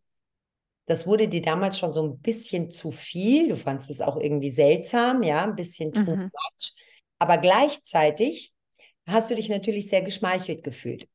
das 0.86 1.08
wurde 1.08 1.28
dir 1.28 1.42
damals 1.42 1.80
schon 1.80 1.94
so 1.94 2.04
ein 2.04 2.20
bisschen 2.20 2.70
zu 2.70 2.92
viel. 2.92 3.48
Du 3.48 3.56
fandest 3.56 3.90
es 3.90 4.02
auch 4.02 4.18
irgendwie 4.18 4.52
seltsam, 4.52 5.24
ja, 5.24 5.44
ein 5.44 5.56
bisschen 5.56 5.94
too 5.94 6.16
mhm. 6.16 6.24
much. 6.24 6.74
Aber 7.20 7.38
gleichzeitig 7.38 8.54
hast 9.06 9.32
du 9.32 9.36
dich 9.36 9.50
natürlich 9.50 9.88
sehr 9.88 10.02
geschmeichelt 10.02 10.64
gefühlt. 10.64 11.08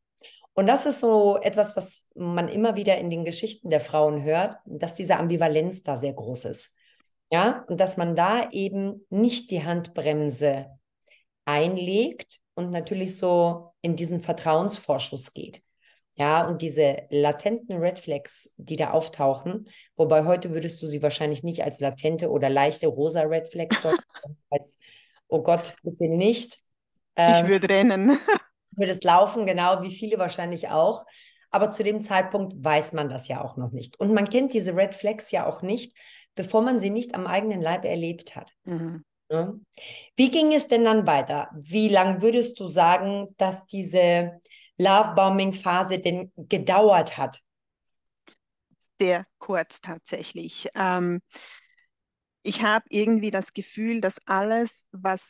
Und 0.59 0.67
das 0.67 0.87
ist 0.87 0.99
so 0.99 1.39
etwas, 1.41 1.77
was 1.77 2.05
man 2.17 2.49
immer 2.49 2.75
wieder 2.75 2.99
in 2.99 3.11
den 3.11 3.25
Geschichten 3.25 3.71
der 3.71 3.79
Frauen 3.79 4.25
hört, 4.25 4.57
dass 4.67 4.97
diese 4.97 5.17
Ambivalenz 5.17 5.85
da 5.85 5.97
sehr 5.97 6.13
groß 6.13 6.47
ist. 6.47 6.77
Ja, 7.31 7.65
und 7.69 7.79
dass 7.79 7.97
man 7.97 8.17
da 8.17 8.51
eben 8.51 9.07
nicht 9.09 9.53
die 9.53 9.63
Handbremse 9.63 10.67
einlegt 11.45 12.41
und 12.57 12.73
natürlich 12.73 13.17
so 13.17 13.73
in 13.83 13.95
diesen 13.95 14.19
Vertrauensvorschuss 14.19 15.33
geht. 15.33 15.63
Ja, 16.17 16.45
und 16.45 16.61
diese 16.61 17.03
latenten 17.11 17.77
Red 17.77 18.01
Flags, 18.01 18.53
die 18.57 18.75
da 18.75 18.91
auftauchen, 18.91 19.69
wobei 19.95 20.25
heute 20.25 20.53
würdest 20.55 20.83
du 20.83 20.89
sie 20.89 21.05
wahrscheinlich 21.05 21.45
nicht 21.45 21.63
als 21.63 21.79
latente 21.79 22.33
oder 22.33 22.49
leichte 22.49 22.89
rosa 22.89 23.21
Red 23.21 23.49
Flags 23.49 23.77
als, 24.51 24.81
oh 25.29 25.41
Gott, 25.41 25.77
bitte 25.85 26.09
nicht. 26.09 26.59
Ähm, 27.15 27.45
ich 27.45 27.49
würde 27.49 27.69
rennen. 27.69 28.19
Würdest 28.79 29.05
laufen, 29.05 29.47
genau 29.47 29.83
wie 29.83 29.95
viele 29.95 30.19
wahrscheinlich 30.19 30.69
auch. 30.69 31.05
Aber 31.51 31.71
zu 31.71 31.83
dem 31.83 32.03
Zeitpunkt 32.03 32.55
weiß 32.63 32.93
man 32.93 33.09
das 33.09 33.29
ja 33.29 33.43
auch 33.43 33.57
noch 33.57 33.73
nicht. 33.73 33.99
Und 33.99 34.13
man 34.13 34.29
kennt 34.29 34.53
diese 34.53 34.77
Red 34.77 34.95
Flags 34.95 35.31
ja 35.31 35.47
auch 35.47 35.63
nicht, 35.63 35.97
bevor 36.35 36.63
man 36.63 36.79
sie 36.79 36.91
nicht 36.91 37.15
am 37.15 37.27
eigenen 37.27 37.63
Leib 37.63 37.85
erlebt 37.85 38.37
hat. 38.37 38.53
Mhm. 38.65 39.05
Wie 40.17 40.31
ging 40.31 40.55
es 40.55 40.69
denn 40.69 40.85
dann 40.85 41.07
weiter? 41.07 41.51
Wie 41.55 41.89
lange 41.89 42.23
würdest 42.23 42.59
du 42.61 42.67
sagen, 42.67 43.29
dass 43.37 43.67
diese 43.67 44.41
Love-Bombing-Phase 44.79 45.99
denn 45.99 46.33
gedauert 46.37 47.19
hat? 47.19 47.41
Sehr 48.99 49.27
kurz 49.39 49.81
tatsächlich. 49.81 50.69
Ähm, 50.75 51.21
ich 52.43 52.63
habe 52.63 52.87
irgendwie 52.89 53.31
das 53.31 53.53
Gefühl, 53.53 54.01
dass 54.01 54.15
alles, 54.25 54.87
was 54.93 55.21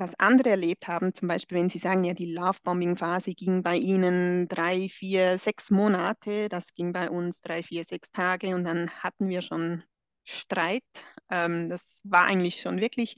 was 0.00 0.14
andere 0.18 0.50
erlebt 0.50 0.88
haben, 0.88 1.14
zum 1.14 1.28
Beispiel, 1.28 1.58
wenn 1.58 1.70
Sie 1.70 1.78
sagen, 1.78 2.04
ja, 2.04 2.14
die 2.14 2.32
Love-Bombing-Phase 2.32 3.34
ging 3.34 3.62
bei 3.62 3.76
Ihnen 3.76 4.48
drei, 4.48 4.88
vier, 4.88 5.38
sechs 5.38 5.70
Monate, 5.70 6.48
das 6.48 6.74
ging 6.74 6.92
bei 6.92 7.10
uns 7.10 7.40
drei, 7.40 7.62
vier, 7.62 7.84
sechs 7.84 8.10
Tage 8.12 8.54
und 8.54 8.64
dann 8.64 8.90
hatten 8.90 9.28
wir 9.28 9.42
schon 9.42 9.82
Streit. 10.24 10.84
Ähm, 11.30 11.68
das 11.70 11.80
war 12.04 12.24
eigentlich 12.26 12.60
schon 12.60 12.80
wirklich 12.80 13.16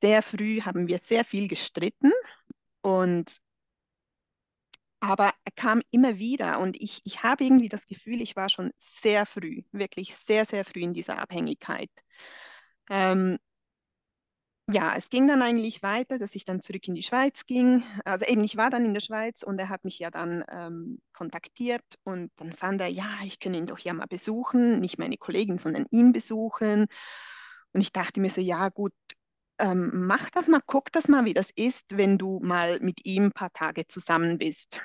sehr 0.00 0.22
früh, 0.22 0.60
haben 0.62 0.86
wir 0.88 0.98
sehr 0.98 1.24
viel 1.24 1.48
gestritten 1.48 2.12
und 2.82 3.38
aber 5.00 5.32
er 5.44 5.52
kam 5.54 5.82
immer 5.90 6.18
wieder 6.18 6.58
und 6.58 6.76
ich, 6.80 7.00
ich 7.04 7.22
habe 7.22 7.44
irgendwie 7.44 7.68
das 7.68 7.86
Gefühl, 7.86 8.20
ich 8.20 8.34
war 8.36 8.48
schon 8.48 8.72
sehr 8.78 9.26
früh, 9.26 9.62
wirklich 9.72 10.16
sehr, 10.16 10.44
sehr 10.44 10.64
früh 10.64 10.80
in 10.80 10.92
dieser 10.92 11.18
Abhängigkeit. 11.20 11.90
Ähm, 12.90 13.38
ja, 14.70 14.94
es 14.96 15.08
ging 15.08 15.26
dann 15.26 15.40
eigentlich 15.42 15.82
weiter, 15.82 16.18
dass 16.18 16.34
ich 16.34 16.44
dann 16.44 16.60
zurück 16.60 16.86
in 16.88 16.94
die 16.94 17.02
Schweiz 17.02 17.46
ging. 17.46 17.82
Also 18.04 18.26
eben, 18.26 18.44
ich 18.44 18.56
war 18.56 18.68
dann 18.70 18.84
in 18.84 18.92
der 18.92 19.00
Schweiz 19.00 19.42
und 19.42 19.58
er 19.58 19.70
hat 19.70 19.84
mich 19.84 19.98
ja 19.98 20.10
dann 20.10 20.44
ähm, 20.50 21.00
kontaktiert 21.14 21.84
und 22.04 22.30
dann 22.36 22.52
fand 22.52 22.80
er, 22.82 22.88
ja, 22.88 23.08
ich 23.24 23.40
könnte 23.40 23.58
ihn 23.58 23.66
doch 23.66 23.78
ja 23.78 23.94
mal 23.94 24.06
besuchen, 24.06 24.80
nicht 24.80 24.98
meine 24.98 25.16
Kollegin, 25.16 25.58
sondern 25.58 25.86
ihn 25.90 26.12
besuchen. 26.12 26.86
Und 27.72 27.80
ich 27.80 27.92
dachte 27.92 28.20
mir 28.20 28.28
so, 28.28 28.40
ja 28.42 28.68
gut, 28.68 28.92
ähm, 29.58 30.06
mach 30.06 30.30
das 30.30 30.48
mal, 30.48 30.60
guck 30.66 30.92
das 30.92 31.08
mal, 31.08 31.24
wie 31.24 31.34
das 31.34 31.50
ist, 31.54 31.96
wenn 31.96 32.18
du 32.18 32.38
mal 32.42 32.78
mit 32.80 33.04
ihm 33.06 33.26
ein 33.26 33.32
paar 33.32 33.52
Tage 33.52 33.86
zusammen 33.88 34.38
bist. 34.38 34.80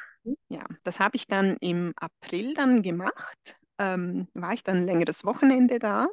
Ja, 0.47 0.65
das 0.83 0.99
habe 0.99 1.17
ich 1.17 1.27
dann 1.27 1.57
im 1.59 1.93
April 1.97 2.53
dann 2.53 2.81
gemacht. 2.83 3.57
Ähm, 3.77 4.27
war 4.33 4.53
ich 4.53 4.63
dann 4.63 4.77
ein 4.77 4.85
längeres 4.85 5.25
Wochenende 5.25 5.79
da. 5.79 6.07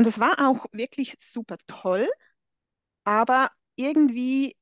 Und 0.00 0.06
es 0.06 0.18
war 0.18 0.48
auch 0.48 0.64
wirklich 0.72 1.14
super 1.20 1.58
toll, 1.66 2.08
aber 3.04 3.50
irgendwie, 3.76 4.56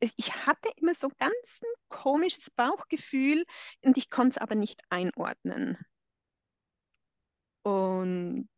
ich 0.00 0.34
hatte 0.46 0.68
immer 0.78 0.96
so 0.96 1.10
ganz 1.16 1.60
ein 1.62 1.68
komisches 1.88 2.50
Bauchgefühl 2.50 3.44
und 3.84 3.96
ich 3.96 4.10
konnte 4.10 4.30
es 4.30 4.38
aber 4.38 4.56
nicht 4.56 4.80
einordnen. 4.88 5.78
Und 7.62 8.48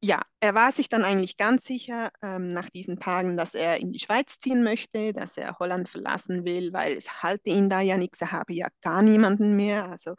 ja, 0.00 0.22
er 0.40 0.54
war 0.54 0.70
sich 0.72 0.88
dann 0.88 1.04
eigentlich 1.04 1.36
ganz 1.36 1.64
sicher 1.64 2.12
ähm, 2.22 2.52
nach 2.52 2.70
diesen 2.70 3.00
Tagen, 3.00 3.36
dass 3.36 3.54
er 3.56 3.78
in 3.78 3.90
die 3.92 3.98
Schweiz 3.98 4.38
ziehen 4.38 4.62
möchte, 4.62 5.12
dass 5.12 5.36
er 5.36 5.58
Holland 5.58 5.88
verlassen 5.88 6.44
will, 6.44 6.72
weil 6.72 6.96
es 6.96 7.22
halte 7.22 7.50
ihn 7.50 7.68
da 7.68 7.80
ja 7.80 7.96
nichts, 7.98 8.20
er 8.20 8.30
habe 8.30 8.52
ja 8.52 8.68
gar 8.82 9.02
niemanden 9.02 9.56
mehr. 9.56 9.86
Also 9.90 10.14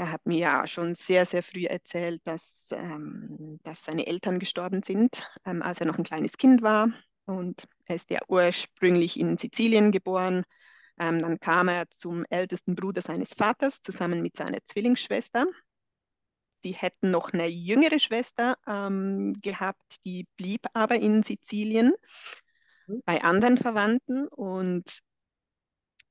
er 0.00 0.12
hat 0.12 0.24
mir 0.24 0.38
ja 0.38 0.66
schon 0.66 0.94
sehr, 0.94 1.26
sehr 1.26 1.42
früh 1.42 1.66
erzählt, 1.66 2.22
dass, 2.24 2.42
ähm, 2.70 3.60
dass 3.64 3.84
seine 3.84 4.06
Eltern 4.06 4.38
gestorben 4.38 4.82
sind, 4.82 5.30
ähm, 5.44 5.60
als 5.60 5.78
er 5.78 5.86
noch 5.86 5.98
ein 5.98 6.04
kleines 6.04 6.38
Kind 6.38 6.62
war. 6.62 6.88
Und 7.26 7.68
er 7.84 7.96
ist 7.96 8.08
ja 8.08 8.20
ursprünglich 8.26 9.20
in 9.20 9.36
Sizilien 9.36 9.92
geboren. 9.92 10.44
Ähm, 10.98 11.18
dann 11.18 11.38
kam 11.38 11.68
er 11.68 11.84
zum 11.96 12.24
ältesten 12.30 12.76
Bruder 12.76 13.02
seines 13.02 13.34
Vaters 13.36 13.82
zusammen 13.82 14.22
mit 14.22 14.38
seiner 14.38 14.64
Zwillingsschwester. 14.64 15.44
Die 16.64 16.72
hätten 16.72 17.10
noch 17.10 17.34
eine 17.34 17.46
jüngere 17.48 17.98
Schwester 17.98 18.56
ähm, 18.66 19.34
gehabt, 19.42 20.02
die 20.06 20.26
blieb 20.38 20.66
aber 20.72 20.94
in 20.94 21.22
Sizilien 21.22 21.92
mhm. 22.86 23.02
bei 23.04 23.22
anderen 23.22 23.58
Verwandten. 23.58 24.28
Und 24.28 25.02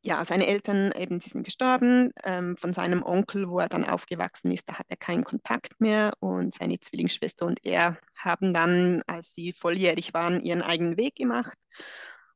ja, 0.01 0.24
seine 0.24 0.48
Eltern 0.48 0.91
eben, 0.94 1.20
sie 1.20 1.29
sind 1.29 1.44
gestorben. 1.44 2.12
Ähm, 2.24 2.56
von 2.56 2.74
seinem 2.74 3.03
Onkel, 3.03 3.50
wo 3.50 3.60
er 3.60 3.70
dann 3.70 3.86
aufgewachsen 3.86 4.51
ist, 4.51 4.70
da 4.70 4.79
hat 4.79 4.86
er 4.89 4.98
keinen 4.98 5.24
Kontakt 5.24 5.79
mehr. 5.79 6.13
Und 6.20 6.56
seine 6.56 6.79
Zwillingsschwester 6.79 7.46
und 7.46 7.60
er 7.65 7.98
haben 8.15 8.53
dann, 8.53 9.01
als 9.08 9.34
sie 9.34 9.53
volljährig 9.53 10.13
waren, 10.13 10.41
ihren 10.41 10.62
eigenen 10.62 10.98
Weg 10.98 11.15
gemacht. 11.15 11.58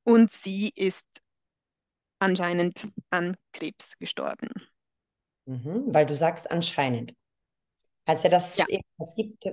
Und 0.04 0.32
sie 0.32 0.72
ist 0.76 1.06
anscheinend 2.20 2.88
an 3.10 3.38
Krebs 3.54 3.98
gestorben. 3.98 4.50
Mhm, 5.46 5.94
weil 5.94 6.06
du 6.06 6.16
sagst 6.16 6.52
anscheinend. 6.52 7.14
Heißt 8.08 8.26
ja, 8.26 8.30
dass 8.30 8.58
ja. 8.58 8.66
es 8.98 9.16
gibt, 9.16 9.46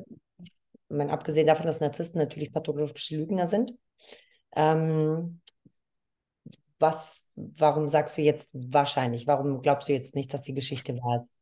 meine, 0.88 1.12
abgesehen 1.12 1.46
davon, 1.46 1.66
dass 1.66 1.80
Narzissten 1.80 2.20
natürlich 2.20 2.52
pathologische 2.52 3.16
Lügner 3.16 3.46
sind. 3.46 3.72
Ähm, 4.56 5.40
was 6.80 7.22
warum 7.56 7.88
sagst 7.88 8.16
du 8.18 8.22
jetzt 8.22 8.50
wahrscheinlich? 8.52 9.26
Warum 9.26 9.62
glaubst 9.62 9.88
du 9.88 9.92
jetzt 9.92 10.14
nicht, 10.14 10.32
dass 10.32 10.42
die 10.42 10.54
Geschichte 10.54 10.96
wahr 10.98 11.16
ist? 11.16 11.32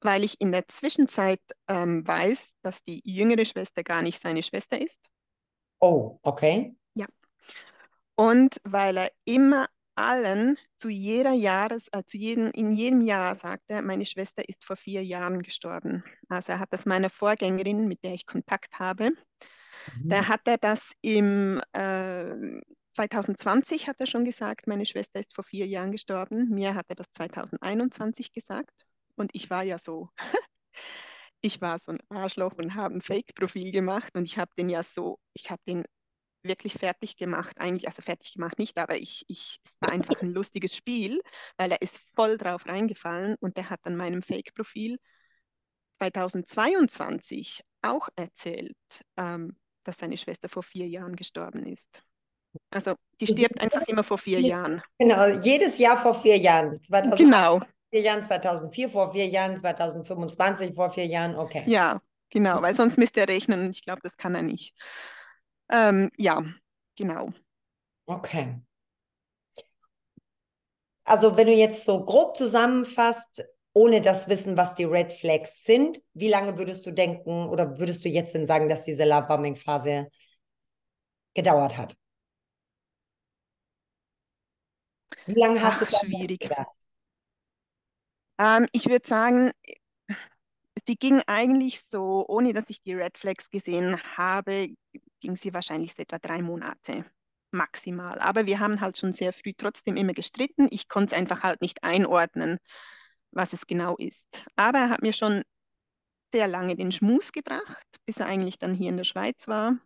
Weil 0.00 0.24
ich 0.24 0.40
in 0.40 0.52
der 0.52 0.68
Zwischenzeit 0.68 1.40
ähm, 1.68 2.06
weiß, 2.06 2.54
dass 2.62 2.82
die 2.84 3.00
jüngere 3.04 3.44
Schwester 3.44 3.82
gar 3.82 4.02
nicht 4.02 4.20
seine 4.20 4.42
Schwester 4.42 4.80
ist. 4.80 5.00
Oh, 5.80 6.18
okay. 6.22 6.76
Ja. 6.94 7.06
Und 8.14 8.60
weil 8.64 8.96
er 8.96 9.12
immer 9.24 9.68
allen 9.98 10.56
zu 10.76 10.88
jeder 10.88 11.32
Jahres, 11.32 11.88
äh, 11.92 12.04
zu 12.04 12.16
jedem, 12.16 12.50
in 12.52 12.72
jedem 12.72 13.00
Jahr 13.00 13.36
sagt 13.36 13.64
er, 13.68 13.82
meine 13.82 14.06
Schwester 14.06 14.48
ist 14.48 14.64
vor 14.64 14.76
vier 14.76 15.04
Jahren 15.04 15.42
gestorben. 15.42 16.04
Also 16.28 16.52
er 16.52 16.60
hat 16.60 16.72
das 16.72 16.86
meiner 16.86 17.10
Vorgängerin, 17.10 17.88
mit 17.88 18.04
der 18.04 18.14
ich 18.14 18.24
Kontakt 18.24 18.78
habe, 18.78 19.10
mhm. 19.10 20.08
da 20.08 20.28
hat 20.28 20.42
er 20.46 20.58
das 20.58 20.92
im 21.00 21.60
äh, 21.72 22.60
2020 22.90 23.88
hat 23.88 23.96
er 24.00 24.06
schon 24.06 24.24
gesagt, 24.24 24.66
meine 24.66 24.86
Schwester 24.86 25.20
ist 25.20 25.34
vor 25.34 25.44
vier 25.44 25.66
Jahren 25.66 25.92
gestorben. 25.92 26.48
Mir 26.48 26.74
hat 26.74 26.86
er 26.88 26.96
das 26.96 27.10
2021 27.12 28.32
gesagt. 28.32 28.72
Und 29.16 29.30
ich 29.34 29.50
war 29.50 29.62
ja 29.62 29.78
so, 29.78 30.08
ich 31.40 31.60
war 31.60 31.78
so 31.78 31.92
ein 31.92 32.00
Arschloch 32.08 32.54
und 32.54 32.74
habe 32.74 32.94
ein 32.94 33.02
Fake-Profil 33.02 33.72
gemacht. 33.72 34.14
Und 34.14 34.24
ich 34.24 34.38
habe 34.38 34.50
den 34.56 34.68
ja 34.68 34.82
so, 34.82 35.18
ich 35.34 35.50
habe 35.50 35.62
den 35.66 35.84
wirklich 36.42 36.74
fertig 36.74 37.16
gemacht, 37.16 37.58
eigentlich, 37.58 37.88
also 37.88 38.02
fertig 38.02 38.32
gemacht 38.34 38.58
nicht, 38.58 38.78
aber 38.78 38.96
ich, 38.96 39.24
ich, 39.28 39.60
es 39.64 39.72
war 39.80 39.90
einfach 39.90 40.22
ein 40.22 40.32
lustiges 40.32 40.74
Spiel, 40.74 41.20
weil 41.56 41.72
er 41.72 41.82
ist 41.82 41.98
voll 42.14 42.38
drauf 42.38 42.66
reingefallen 42.66 43.36
und 43.40 43.56
der 43.56 43.70
hat 43.70 43.80
an 43.84 43.96
meinem 43.96 44.22
Fake-Profil 44.22 44.98
2022 45.98 47.62
auch 47.82 48.08
erzählt, 48.16 48.76
ähm, 49.16 49.56
dass 49.84 49.98
seine 49.98 50.16
Schwester 50.16 50.48
vor 50.48 50.62
vier 50.62 50.88
Jahren 50.88 51.16
gestorben 51.16 51.66
ist. 51.66 52.02
Also 52.70 52.94
die 53.20 53.26
stirbt 53.26 53.60
einfach 53.60 53.82
immer 53.82 54.02
vor 54.02 54.18
vier 54.18 54.40
Jahren. 54.40 54.82
Genau, 54.98 55.26
jedes 55.26 55.78
Jahr 55.78 55.96
vor 55.96 56.14
vier 56.14 56.36
Jahren. 56.36 56.82
2000, 56.82 57.18
genau. 57.18 57.60
Vier 57.90 58.02
Jahren, 58.02 58.22
2004 58.22 58.88
vor 58.88 59.12
vier 59.12 59.26
Jahren, 59.26 59.56
2025 59.56 60.74
vor 60.74 60.90
vier 60.90 61.06
Jahren, 61.06 61.36
okay. 61.36 61.64
Ja, 61.66 62.00
genau, 62.30 62.60
weil 62.62 62.76
sonst 62.76 62.98
müsste 62.98 63.20
er 63.20 63.28
rechnen 63.28 63.60
und 63.60 63.70
ich 63.70 63.82
glaube, 63.82 64.00
das 64.02 64.16
kann 64.16 64.34
er 64.34 64.42
nicht. 64.42 64.74
Ähm, 65.70 66.10
ja, 66.16 66.44
genau. 66.96 67.30
Okay. 68.06 68.56
Also 71.04 71.36
wenn 71.36 71.46
du 71.46 71.54
jetzt 71.54 71.84
so 71.84 72.04
grob 72.04 72.36
zusammenfasst, 72.36 73.42
ohne 73.72 74.00
das 74.00 74.28
Wissen, 74.28 74.56
was 74.56 74.74
die 74.74 74.84
Red 74.84 75.12
Flags 75.12 75.64
sind, 75.64 76.02
wie 76.12 76.28
lange 76.28 76.58
würdest 76.58 76.84
du 76.84 76.90
denken 76.90 77.48
oder 77.48 77.78
würdest 77.78 78.04
du 78.04 78.08
jetzt 78.08 78.34
denn 78.34 78.46
sagen, 78.46 78.68
dass 78.68 78.82
diese 78.82 79.04
Love-Bombing-Phase 79.04 80.08
gedauert 81.34 81.76
hat? 81.76 81.94
Wie 85.28 85.38
lange 85.38 85.62
hast 85.62 85.82
Ach, 85.82 85.86
du 85.86 86.06
schwierig. 86.06 86.50
Ähm, 88.38 88.66
ich 88.72 88.88
würde 88.88 89.06
sagen, 89.06 89.50
sie 90.86 90.96
ging 90.96 91.22
eigentlich 91.26 91.82
so, 91.82 92.24
ohne 92.28 92.52
dass 92.54 92.64
ich 92.68 92.80
die 92.82 92.94
Red 92.94 93.18
Flags 93.18 93.50
gesehen 93.50 94.00
habe, 94.16 94.74
ging 95.20 95.36
sie 95.36 95.52
wahrscheinlich 95.52 95.94
so 95.94 96.02
etwa 96.02 96.18
drei 96.18 96.40
Monate 96.40 97.04
maximal. 97.50 98.18
Aber 98.20 98.46
wir 98.46 98.58
haben 98.58 98.80
halt 98.80 98.96
schon 98.98 99.12
sehr 99.12 99.32
früh 99.32 99.52
trotzdem 99.56 99.96
immer 99.96 100.14
gestritten. 100.14 100.68
Ich 100.70 100.88
konnte 100.88 101.14
es 101.14 101.18
einfach 101.20 101.42
halt 101.42 101.60
nicht 101.60 101.82
einordnen, 101.82 102.58
was 103.32 103.52
es 103.52 103.66
genau 103.66 103.96
ist. 103.96 104.24
Aber 104.56 104.78
er 104.78 104.90
hat 104.90 105.02
mir 105.02 105.12
schon 105.12 105.42
sehr 106.32 106.48
lange 106.48 106.76
den 106.76 106.92
Schmus 106.92 107.32
gebracht, 107.32 107.86
bis 108.06 108.16
er 108.16 108.26
eigentlich 108.26 108.58
dann 108.58 108.74
hier 108.74 108.90
in 108.90 108.96
der 108.96 109.04
Schweiz 109.04 109.48
war 109.48 109.78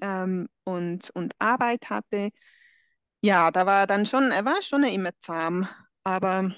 ähm, 0.00 0.48
und, 0.64 1.10
und 1.10 1.34
Arbeit 1.38 1.90
hatte. 1.90 2.30
Ja, 3.24 3.50
da 3.50 3.64
war 3.64 3.86
dann 3.86 4.04
schon, 4.04 4.32
er 4.32 4.44
war 4.44 4.60
schon 4.60 4.84
immer 4.84 5.08
zahm, 5.22 5.66
aber 6.02 6.54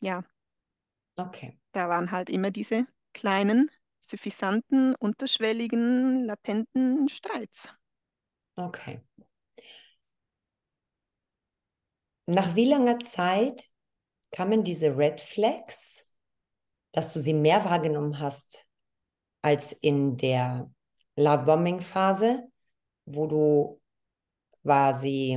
ja. 0.00 0.24
Okay. 1.16 1.56
Da 1.70 1.88
waren 1.88 2.10
halt 2.10 2.30
immer 2.30 2.50
diese 2.50 2.84
kleinen, 3.12 3.70
suffisanten, 4.00 4.96
unterschwelligen, 4.96 6.24
latenten 6.24 7.08
Streits. 7.08 7.68
Okay. 8.56 9.00
Nach 12.26 12.56
wie 12.56 12.64
langer 12.64 12.98
Zeit 12.98 13.64
kamen 14.32 14.64
diese 14.64 14.98
Red 14.98 15.20
Flags, 15.20 16.12
dass 16.90 17.12
du 17.12 17.20
sie 17.20 17.34
mehr 17.34 17.64
wahrgenommen 17.64 18.18
hast 18.18 18.66
als 19.42 19.70
in 19.70 20.16
der 20.16 20.68
Love-Bombing-Phase, 21.14 22.50
wo 23.04 23.28
du 23.28 23.80
quasi 24.62 25.36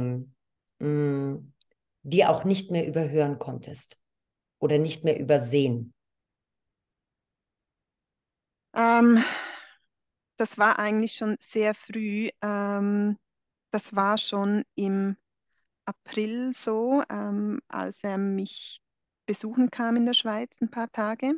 mh, 0.80 0.88
mm, 0.88 1.54
die 2.04 2.26
auch 2.26 2.44
nicht 2.44 2.72
mehr 2.72 2.88
überhören 2.88 3.40
konntest 3.40 4.00
oder 4.60 4.78
nicht 4.78 5.04
mehr 5.04 5.20
übersehen? 5.20 5.94
Ähm, 8.74 9.24
das 10.38 10.58
war 10.58 10.80
eigentlich 10.80 11.14
schon 11.14 11.38
sehr 11.40 11.74
früh. 11.76 12.30
Ähm, 12.42 13.18
das 13.72 13.96
war 13.96 14.18
schon 14.18 14.64
im 14.76 15.18
April 15.86 16.54
so, 16.54 17.04
ähm, 17.10 17.60
als 17.68 18.04
er 18.04 18.18
mich 18.18 18.82
besuchen 19.26 19.72
kam 19.72 19.96
in 19.96 20.06
der 20.06 20.14
Schweiz 20.14 20.52
ein 20.62 20.70
paar 20.70 20.92
Tage. 20.92 21.34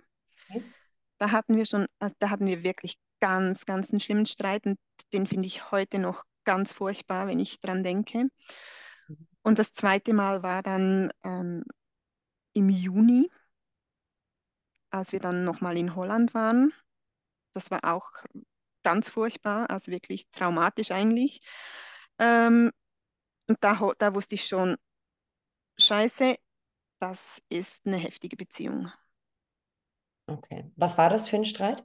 Okay. 0.49 0.63
Da 1.17 1.31
hatten 1.31 1.55
wir 1.55 1.65
schon, 1.65 1.87
also 1.99 2.15
da 2.19 2.29
hatten 2.29 2.47
wir 2.47 2.63
wirklich 2.63 2.97
ganz, 3.19 3.65
ganz 3.65 3.91
einen 3.91 3.99
schlimmen 3.99 4.25
Streit 4.25 4.65
und 4.65 4.77
den 5.13 5.27
finde 5.27 5.47
ich 5.47 5.71
heute 5.71 5.99
noch 5.99 6.23
ganz 6.43 6.73
furchtbar, 6.73 7.27
wenn 7.27 7.39
ich 7.39 7.59
dran 7.59 7.83
denke. 7.83 8.29
Mhm. 9.07 9.27
Und 9.41 9.59
das 9.59 9.73
zweite 9.73 10.13
Mal 10.13 10.43
war 10.43 10.63
dann 10.63 11.11
ähm, 11.23 11.63
im 12.53 12.69
Juni, 12.69 13.29
als 14.89 15.11
wir 15.11 15.19
dann 15.19 15.43
nochmal 15.43 15.77
in 15.77 15.95
Holland 15.95 16.33
waren. 16.33 16.73
Das 17.53 17.71
war 17.71 17.83
auch 17.83 18.11
ganz 18.83 19.09
furchtbar, 19.09 19.69
also 19.69 19.91
wirklich 19.91 20.29
traumatisch 20.31 20.91
eigentlich. 20.91 21.41
Ähm, 22.19 22.71
und 23.47 23.57
da, 23.61 23.91
da 23.97 24.15
wusste 24.15 24.35
ich 24.35 24.47
schon, 24.47 24.77
scheiße, 25.77 26.37
das 26.99 27.41
ist 27.49 27.85
eine 27.85 27.97
heftige 27.97 28.37
Beziehung. 28.37 28.91
Okay. 30.27 30.71
Was 30.75 30.97
war 30.97 31.09
das 31.09 31.27
für 31.27 31.35
ein 31.35 31.45
Streit? 31.45 31.83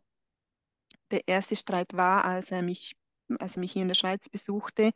Der 1.11 1.27
erste 1.27 1.57
Streit 1.57 1.95
war, 1.95 2.25
als 2.25 2.51
er 2.51 2.63
mich, 2.63 2.97
als 3.39 3.57
er 3.57 3.61
mich 3.61 3.73
hier 3.73 3.83
in 3.83 3.89
der 3.89 3.95
Schweiz 3.95 4.29
besuchte, 4.29 4.93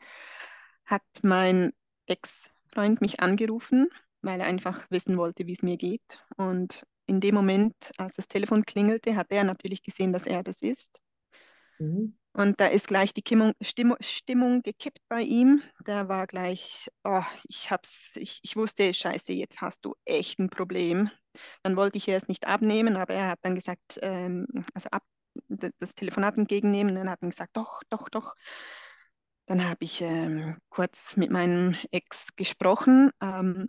hat 0.85 1.03
mein 1.23 1.73
Ex-Freund 2.07 3.01
mich 3.01 3.21
angerufen, 3.21 3.88
weil 4.23 4.40
er 4.40 4.47
einfach 4.47 4.90
wissen 4.90 5.16
wollte, 5.16 5.47
wie 5.47 5.53
es 5.53 5.62
mir 5.62 5.77
geht. 5.77 6.25
Und 6.37 6.87
in 7.07 7.21
dem 7.21 7.35
Moment, 7.35 7.75
als 7.99 8.16
das 8.16 8.29
Telefon 8.29 8.64
klingelte, 8.64 9.16
hat 9.16 9.31
er 9.31 9.45
natürlich 9.45 9.83
gesehen, 9.83 10.12
dass 10.12 10.27
er 10.27 10.42
das 10.42 10.62
ist. 10.62 11.01
Mhm. 11.79 12.16
Und 12.35 12.61
da 12.61 12.66
ist 12.66 12.88
gleich 12.88 13.12
die 13.12 13.23
Stimmung, 13.61 13.95
Stimmung, 14.01 14.62
gekippt 14.62 15.03
bei 15.09 15.21
ihm. 15.21 15.62
Der 15.87 16.09
war 16.09 16.27
gleich, 16.27 16.88
oh, 17.05 17.23
ich, 17.47 17.71
hab's, 17.71 18.12
ich, 18.14 18.40
ich 18.42 18.57
wusste, 18.57 18.95
scheiße, 18.95 19.35
jetzt 19.35 19.61
hast 19.61 19.85
du 19.85 19.95
echt 20.07 20.38
ein 20.38 20.49
Problem. 20.49 21.11
Dann 21.62 21.77
wollte 21.77 21.99
ich 21.99 22.09
erst 22.09 22.29
nicht 22.29 22.47
abnehmen, 22.47 22.97
aber 22.97 23.14
er 23.14 23.29
hat 23.29 23.40
dann 23.42 23.55
gesagt, 23.55 23.99
ähm, 24.01 24.47
also 24.73 24.88
ab, 24.90 25.03
das 25.49 25.95
Telefonat 25.95 26.37
entgegennehmen. 26.37 26.95
Dann 26.95 27.11
hat 27.11 27.23
er 27.23 27.31
gesagt, 27.31 27.57
doch, 27.57 27.83
doch, 27.90 28.09
doch. 28.09 28.35
Dann 29.47 29.68
habe 29.68 29.85
ich 29.85 30.01
ähm, 30.03 30.59
kurz 30.68 31.16
mit 31.16 31.31
meinem 31.31 31.75
Ex 31.90 32.29
gesprochen. 32.37 33.11
Ähm, 33.21 33.68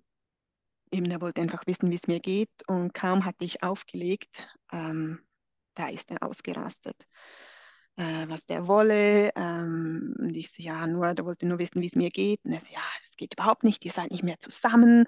eben, 0.91 1.10
er 1.10 1.21
wollte 1.21 1.41
einfach 1.41 1.65
wissen, 1.65 1.89
wie 1.89 1.95
es 1.95 2.08
mir 2.08 2.19
geht. 2.19 2.52
Und 2.67 2.93
kaum 2.93 3.26
hatte 3.26 3.45
ich 3.45 3.63
aufgelegt, 3.63 4.47
ähm, 4.71 5.19
da 5.76 5.89
ist 5.89 6.12
er 6.12 6.21
ausgerastet 6.23 7.08
äh, 7.97 8.26
was 8.28 8.45
der 8.45 8.67
wolle. 8.67 9.32
Ähm, 9.36 10.15
und 10.19 10.36
ich 10.36 10.49
so, 10.49 10.62
ja, 10.62 10.88
nur, 10.88 11.13
der 11.13 11.26
wollte 11.26 11.45
nur 11.45 11.60
wissen, 11.60 11.82
wie 11.82 11.88
es 11.88 11.95
mir 11.95 12.10
geht. 12.10 12.39
Und 12.43 12.54
er 12.54 12.62
so, 12.62 12.73
ja, 12.73 12.82
es 13.10 13.15
geht 13.17 13.34
überhaupt 13.34 13.63
nicht, 13.63 13.84
ihr 13.86 13.91
seid 13.91 14.12
nicht 14.12 14.23
mehr 14.23 14.39
zusammen. 14.39 15.06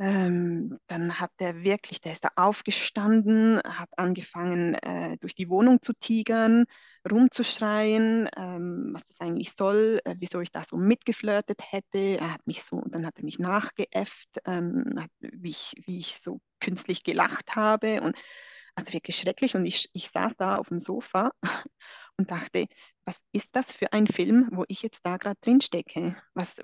Ähm, 0.00 0.78
dann 0.86 1.20
hat 1.20 1.30
der 1.40 1.62
wirklich, 1.62 2.00
der 2.00 2.12
ist 2.12 2.24
da 2.24 2.30
aufgestanden, 2.34 3.60
hat 3.62 3.90
angefangen, 3.98 4.74
äh, 4.76 5.18
durch 5.18 5.34
die 5.34 5.50
Wohnung 5.50 5.82
zu 5.82 5.92
tigern, 5.92 6.64
rumzuschreien, 7.10 8.26
ähm, 8.34 8.92
was 8.94 9.04
das 9.04 9.20
eigentlich 9.20 9.52
soll, 9.52 10.00
äh, 10.06 10.16
wieso 10.18 10.40
ich 10.40 10.52
da 10.52 10.64
so 10.64 10.78
mitgeflirtet 10.78 11.60
hätte. 11.70 12.16
Er 12.18 12.32
hat 12.32 12.46
mich 12.46 12.62
so, 12.62 12.82
dann 12.86 13.04
hat 13.04 13.18
er 13.18 13.24
mich 13.24 13.38
nachgeäfft, 13.38 14.30
ähm, 14.46 14.84
wie, 15.20 15.50
ich, 15.50 15.74
wie 15.84 15.98
ich 15.98 16.18
so 16.22 16.40
künstlich 16.60 17.04
gelacht 17.04 17.54
habe. 17.54 18.00
Und 18.00 18.16
also 18.76 18.94
wirklich 18.94 19.16
schrecklich. 19.16 19.54
Und 19.54 19.66
ich, 19.66 19.90
ich 19.92 20.10
saß 20.14 20.32
da 20.38 20.56
auf 20.56 20.68
dem 20.68 20.80
Sofa 20.80 21.32
und 22.16 22.30
dachte, 22.30 22.68
was 23.04 23.22
ist 23.32 23.50
das 23.52 23.70
für 23.70 23.92
ein 23.92 24.06
Film, 24.06 24.48
wo 24.52 24.64
ich 24.68 24.80
jetzt 24.82 25.04
da 25.04 25.18
gerade 25.18 25.38
drin 25.42 25.60
stecke? 25.60 26.16
Was, 26.32 26.56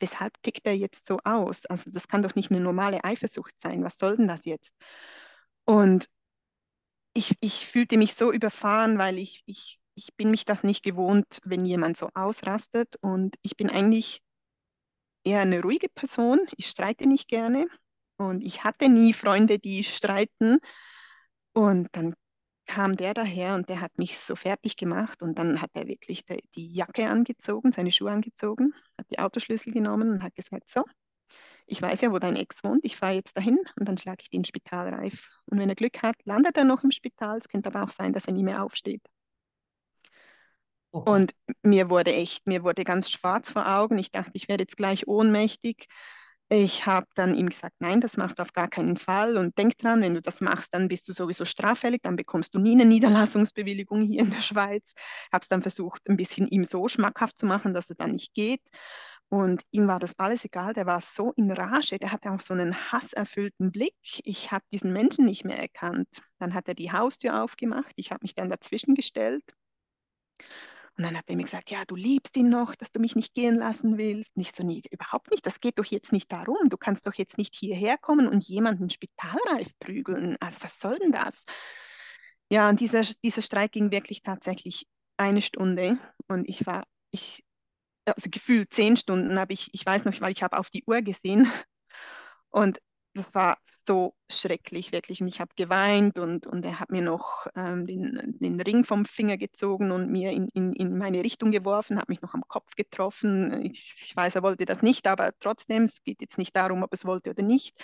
weshalb 0.00 0.42
tickt 0.42 0.66
er 0.66 0.76
jetzt 0.76 1.06
so 1.06 1.18
aus? 1.24 1.66
Also 1.66 1.90
das 1.90 2.08
kann 2.08 2.22
doch 2.22 2.34
nicht 2.34 2.50
eine 2.50 2.60
normale 2.60 3.04
Eifersucht 3.04 3.54
sein. 3.60 3.84
Was 3.84 3.98
soll 3.98 4.16
denn 4.16 4.28
das 4.28 4.44
jetzt? 4.44 4.74
Und 5.64 6.06
ich, 7.14 7.36
ich 7.40 7.66
fühlte 7.66 7.96
mich 7.98 8.14
so 8.14 8.32
überfahren, 8.32 8.98
weil 8.98 9.18
ich, 9.18 9.42
ich, 9.46 9.80
ich 9.94 10.14
bin 10.16 10.30
mich 10.30 10.44
das 10.44 10.62
nicht 10.62 10.82
gewohnt, 10.82 11.40
wenn 11.44 11.64
jemand 11.64 11.96
so 11.96 12.08
ausrastet. 12.14 12.96
Und 13.00 13.36
ich 13.42 13.56
bin 13.56 13.70
eigentlich 13.70 14.22
eher 15.24 15.40
eine 15.40 15.62
ruhige 15.62 15.88
Person. 15.88 16.40
Ich 16.56 16.68
streite 16.68 17.06
nicht 17.06 17.28
gerne. 17.28 17.66
Und 18.16 18.42
ich 18.42 18.64
hatte 18.64 18.88
nie 18.88 19.12
Freunde, 19.12 19.58
die 19.58 19.84
streiten. 19.84 20.58
Und 21.52 21.88
dann 21.92 22.14
kam 22.66 22.96
der 22.96 23.14
daher 23.14 23.54
und 23.54 23.68
der 23.68 23.80
hat 23.80 23.96
mich 23.98 24.18
so 24.18 24.36
fertig 24.36 24.76
gemacht 24.76 25.22
und 25.22 25.38
dann 25.38 25.60
hat 25.60 25.70
er 25.74 25.86
wirklich 25.88 26.24
die, 26.24 26.40
die 26.54 26.72
Jacke 26.72 27.08
angezogen, 27.08 27.72
seine 27.72 27.90
Schuhe 27.90 28.12
angezogen, 28.12 28.74
hat 28.98 29.10
die 29.10 29.18
Autoschlüssel 29.18 29.72
genommen 29.72 30.10
und 30.10 30.22
hat 30.22 30.34
gesagt, 30.34 30.70
so, 30.70 30.84
ich 31.66 31.80
weiß 31.80 32.00
ja, 32.00 32.12
wo 32.12 32.18
dein 32.18 32.36
Ex 32.36 32.62
wohnt, 32.64 32.84
ich 32.84 32.96
fahre 32.96 33.14
jetzt 33.14 33.36
dahin 33.36 33.58
und 33.78 33.88
dann 33.88 33.96
schlage 33.96 34.22
ich 34.22 34.30
den 34.30 34.44
Spital 34.44 34.92
reif. 34.92 35.30
Und 35.46 35.58
wenn 35.58 35.68
er 35.68 35.76
Glück 35.76 36.02
hat, 36.02 36.16
landet 36.24 36.56
er 36.56 36.64
noch 36.64 36.82
im 36.82 36.90
Spital. 36.90 37.38
Es 37.38 37.48
könnte 37.48 37.68
aber 37.68 37.84
auch 37.84 37.90
sein, 37.90 38.12
dass 38.12 38.26
er 38.26 38.32
nie 38.32 38.42
mehr 38.42 38.64
aufsteht. 38.64 39.02
Okay. 40.92 41.10
Und 41.10 41.34
mir 41.62 41.88
wurde 41.88 42.12
echt, 42.12 42.46
mir 42.46 42.64
wurde 42.64 42.82
ganz 42.82 43.10
schwarz 43.10 43.52
vor 43.52 43.68
Augen. 43.68 43.98
Ich 43.98 44.10
dachte, 44.10 44.32
ich 44.34 44.48
werde 44.48 44.64
jetzt 44.64 44.76
gleich 44.76 45.06
ohnmächtig. 45.06 45.86
Ich 46.52 46.84
habe 46.84 47.06
dann 47.14 47.34
ihm 47.36 47.48
gesagt, 47.48 47.76
nein, 47.78 48.00
das 48.00 48.16
machst 48.16 48.40
du 48.40 48.42
auf 48.42 48.52
gar 48.52 48.66
keinen 48.68 48.96
Fall 48.96 49.36
und 49.36 49.56
denk 49.56 49.78
dran, 49.78 50.00
wenn 50.02 50.14
du 50.14 50.20
das 50.20 50.40
machst, 50.40 50.74
dann 50.74 50.88
bist 50.88 51.08
du 51.08 51.12
sowieso 51.12 51.44
straffällig, 51.44 52.02
dann 52.02 52.16
bekommst 52.16 52.54
du 52.54 52.58
nie 52.58 52.72
eine 52.72 52.86
Niederlassungsbewilligung 52.86 54.02
hier 54.02 54.22
in 54.22 54.30
der 54.30 54.42
Schweiz. 54.42 54.94
Habe 55.32 55.42
es 55.42 55.48
dann 55.48 55.62
versucht, 55.62 56.02
ein 56.08 56.16
bisschen 56.16 56.48
ihm 56.48 56.64
so 56.64 56.88
schmackhaft 56.88 57.38
zu 57.38 57.46
machen, 57.46 57.72
dass 57.72 57.88
es 57.88 57.96
dann 57.96 58.12
nicht 58.12 58.34
geht. 58.34 58.62
Und 59.28 59.62
ihm 59.70 59.86
war 59.86 60.00
das 60.00 60.18
alles 60.18 60.44
egal, 60.44 60.72
der 60.72 60.86
war 60.86 61.00
so 61.00 61.32
in 61.36 61.52
Rage, 61.52 62.00
der 62.00 62.10
hatte 62.10 62.32
auch 62.32 62.40
so 62.40 62.52
einen 62.52 62.74
hasserfüllten 62.90 63.70
Blick. 63.70 63.94
Ich 64.24 64.50
habe 64.50 64.64
diesen 64.72 64.92
Menschen 64.92 65.26
nicht 65.26 65.44
mehr 65.44 65.58
erkannt. 65.58 66.08
Dann 66.40 66.52
hat 66.52 66.66
er 66.66 66.74
die 66.74 66.90
Haustür 66.90 67.44
aufgemacht, 67.44 67.92
ich 67.94 68.10
habe 68.10 68.22
mich 68.22 68.34
dann 68.34 68.48
dazwischen 68.50 68.96
gestellt. 68.96 69.44
Und 71.00 71.04
dann 71.04 71.16
hat 71.16 71.30
er 71.30 71.36
mir 71.36 71.44
gesagt, 71.44 71.70
ja, 71.70 71.86
du 71.86 71.96
liebst 71.96 72.36
ihn 72.36 72.50
noch, 72.50 72.74
dass 72.74 72.92
du 72.92 73.00
mich 73.00 73.16
nicht 73.16 73.32
gehen 73.32 73.54
lassen 73.54 73.96
willst. 73.96 74.36
Nicht 74.36 74.54
so, 74.54 74.62
nee, 74.62 74.82
überhaupt 74.90 75.30
nicht, 75.30 75.46
das 75.46 75.58
geht 75.58 75.78
doch 75.78 75.86
jetzt 75.86 76.12
nicht 76.12 76.30
darum. 76.30 76.68
Du 76.68 76.76
kannst 76.76 77.06
doch 77.06 77.14
jetzt 77.14 77.38
nicht 77.38 77.56
hierher 77.56 77.96
kommen 77.96 78.28
und 78.28 78.46
jemanden 78.46 78.90
spitalreif 78.90 79.70
prügeln. 79.78 80.36
Also 80.40 80.58
was 80.60 80.78
soll 80.78 80.98
denn 80.98 81.10
das? 81.10 81.46
Ja, 82.50 82.68
und 82.68 82.80
dieser, 82.80 83.00
dieser 83.24 83.40
Streit 83.40 83.72
ging 83.72 83.90
wirklich 83.90 84.20
tatsächlich 84.20 84.86
eine 85.16 85.40
Stunde 85.40 85.98
und 86.28 86.46
ich 86.46 86.66
war, 86.66 86.84
ich 87.12 87.46
also 88.04 88.28
gefühlt 88.28 88.74
zehn 88.74 88.98
Stunden 88.98 89.38
habe 89.38 89.54
ich, 89.54 89.70
ich 89.72 89.86
weiß 89.86 90.04
noch, 90.04 90.20
weil 90.20 90.32
ich 90.32 90.42
habe 90.42 90.58
auf 90.58 90.68
die 90.68 90.84
Uhr 90.86 91.00
gesehen 91.00 91.50
und 92.50 92.78
das 93.14 93.34
war 93.34 93.58
so 93.86 94.14
schrecklich, 94.30 94.92
wirklich. 94.92 95.20
Und 95.20 95.28
ich 95.28 95.40
habe 95.40 95.52
geweint 95.56 96.18
und, 96.18 96.46
und 96.46 96.64
er 96.64 96.78
hat 96.78 96.90
mir 96.90 97.02
noch 97.02 97.46
ähm, 97.56 97.86
den, 97.86 98.36
den 98.38 98.60
Ring 98.60 98.84
vom 98.84 99.04
Finger 99.04 99.36
gezogen 99.36 99.90
und 99.90 100.10
mir 100.10 100.30
in, 100.30 100.48
in, 100.48 100.72
in 100.74 100.96
meine 100.96 101.24
Richtung 101.24 101.50
geworfen, 101.50 101.98
hat 101.98 102.08
mich 102.08 102.22
noch 102.22 102.34
am 102.34 102.44
Kopf 102.46 102.76
getroffen. 102.76 103.64
Ich, 103.64 104.02
ich 104.04 104.16
weiß, 104.16 104.36
er 104.36 104.42
wollte 104.42 104.64
das 104.64 104.82
nicht, 104.82 105.06
aber 105.06 105.32
trotzdem, 105.40 105.84
es 105.84 106.02
geht 106.04 106.20
jetzt 106.20 106.38
nicht 106.38 106.54
darum, 106.54 106.82
ob 106.82 106.92
es 106.94 107.04
wollte 107.04 107.30
oder 107.30 107.42
nicht. 107.42 107.80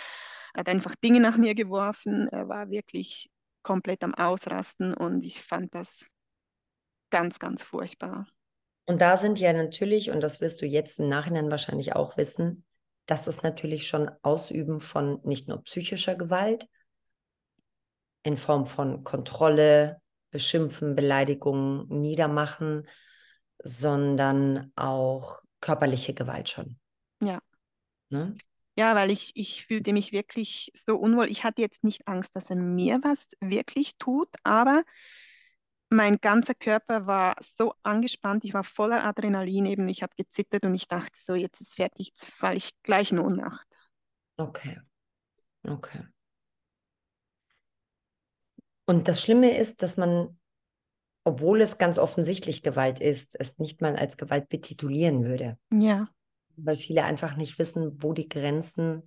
Er 0.55 0.61
hat 0.61 0.69
einfach 0.69 0.95
Dinge 0.95 1.21
nach 1.21 1.37
mir 1.37 1.55
geworfen. 1.55 2.29
Er 2.29 2.49
war 2.49 2.71
wirklich 2.71 3.29
komplett 3.63 4.05
am 4.05 4.15
Ausrasten 4.15 4.95
und 4.95 5.25
ich 5.25 5.43
fand 5.43 5.75
das 5.75 6.05
ganz, 7.11 7.39
ganz 7.41 7.65
furchtbar. 7.65 8.27
Und 8.89 9.01
da 9.01 9.17
sind 9.17 9.41
ja 9.41 9.53
natürlich, 9.53 10.11
und 10.11 10.21
das 10.21 10.41
wirst 10.41 10.63
du 10.63 10.67
jetzt 10.67 11.01
im 11.01 11.09
Nachhinein 11.09 11.51
wahrscheinlich 11.51 11.97
auch 11.97 12.17
wissen, 12.17 12.65
das 13.07 13.29
ist 13.29 13.43
natürlich 13.43 13.87
schon 13.87 14.11
Ausüben 14.23 14.81
von 14.81 15.21
nicht 15.25 15.49
nur 15.49 15.63
psychischer 15.63 16.17
Gewalt 16.17 16.69
in 18.23 18.37
Form 18.37 18.67
von 18.67 19.05
Kontrolle, 19.05 20.01
Beschimpfen, 20.31 20.97
Beleidigungen, 20.97 21.87
Niedermachen, 21.89 22.89
sondern 23.63 24.73
auch 24.75 25.41
körperliche 25.61 26.13
Gewalt 26.13 26.49
schon. 26.49 26.79
Ja. 27.21 27.39
Ne? 28.11 28.37
Ja, 28.77 28.95
weil 28.95 29.11
ich, 29.11 29.33
ich 29.35 29.67
fühlte 29.67 29.93
mich 29.93 30.13
wirklich 30.13 30.73
so 30.75 30.97
unwohl. 30.97 31.31
Ich 31.31 31.45
hatte 31.45 31.63
jetzt 31.63 31.83
nicht 31.83 32.07
Angst, 32.07 32.35
dass 32.37 32.51
er 32.51 32.57
mir 32.57 32.99
was 33.03 33.27
wirklich 33.41 33.97
tut, 33.99 34.29
aber 34.43 34.83
mein 35.89 36.19
ganzer 36.19 36.55
Körper 36.55 37.07
war 37.07 37.37
so 37.55 37.75
angespannt, 37.83 38.45
ich 38.45 38.55
war 38.55 38.65
voller 38.65 39.05
Adrenalin 39.05 39.67
eben, 39.67 39.89
ich 39.89 40.03
habe 40.03 40.15
gezittert 40.17 40.65
und 40.65 40.75
ich 40.75 40.89
dachte 40.89 41.19
so, 41.19 41.35
jetzt 41.35 41.61
ist 41.61 41.75
fertig, 41.75 42.09
jetzt 42.09 42.25
falle 42.25 42.57
ich 42.57 42.73
gleich 42.83 43.13
in 43.13 43.19
Ohnmacht. 43.19 43.67
Okay, 44.37 44.81
okay. 45.63 46.05
Und 48.87 49.09
das 49.09 49.21
Schlimme 49.21 49.57
ist, 49.57 49.83
dass 49.83 49.97
man, 49.97 50.39
obwohl 51.25 51.61
es 51.61 51.79
ganz 51.79 51.99
offensichtlich 51.99 52.63
Gewalt 52.63 53.01
ist, 53.01 53.39
es 53.39 53.59
nicht 53.59 53.81
mal 53.81 53.97
als 53.97 54.17
Gewalt 54.17 54.49
betitulieren 54.49 55.25
würde. 55.25 55.59
Ja. 55.73 56.09
Weil 56.57 56.77
viele 56.77 57.05
einfach 57.05 57.37
nicht 57.37 57.59
wissen, 57.59 58.03
wo 58.03 58.13
die 58.13 58.29
Grenzen 58.29 59.03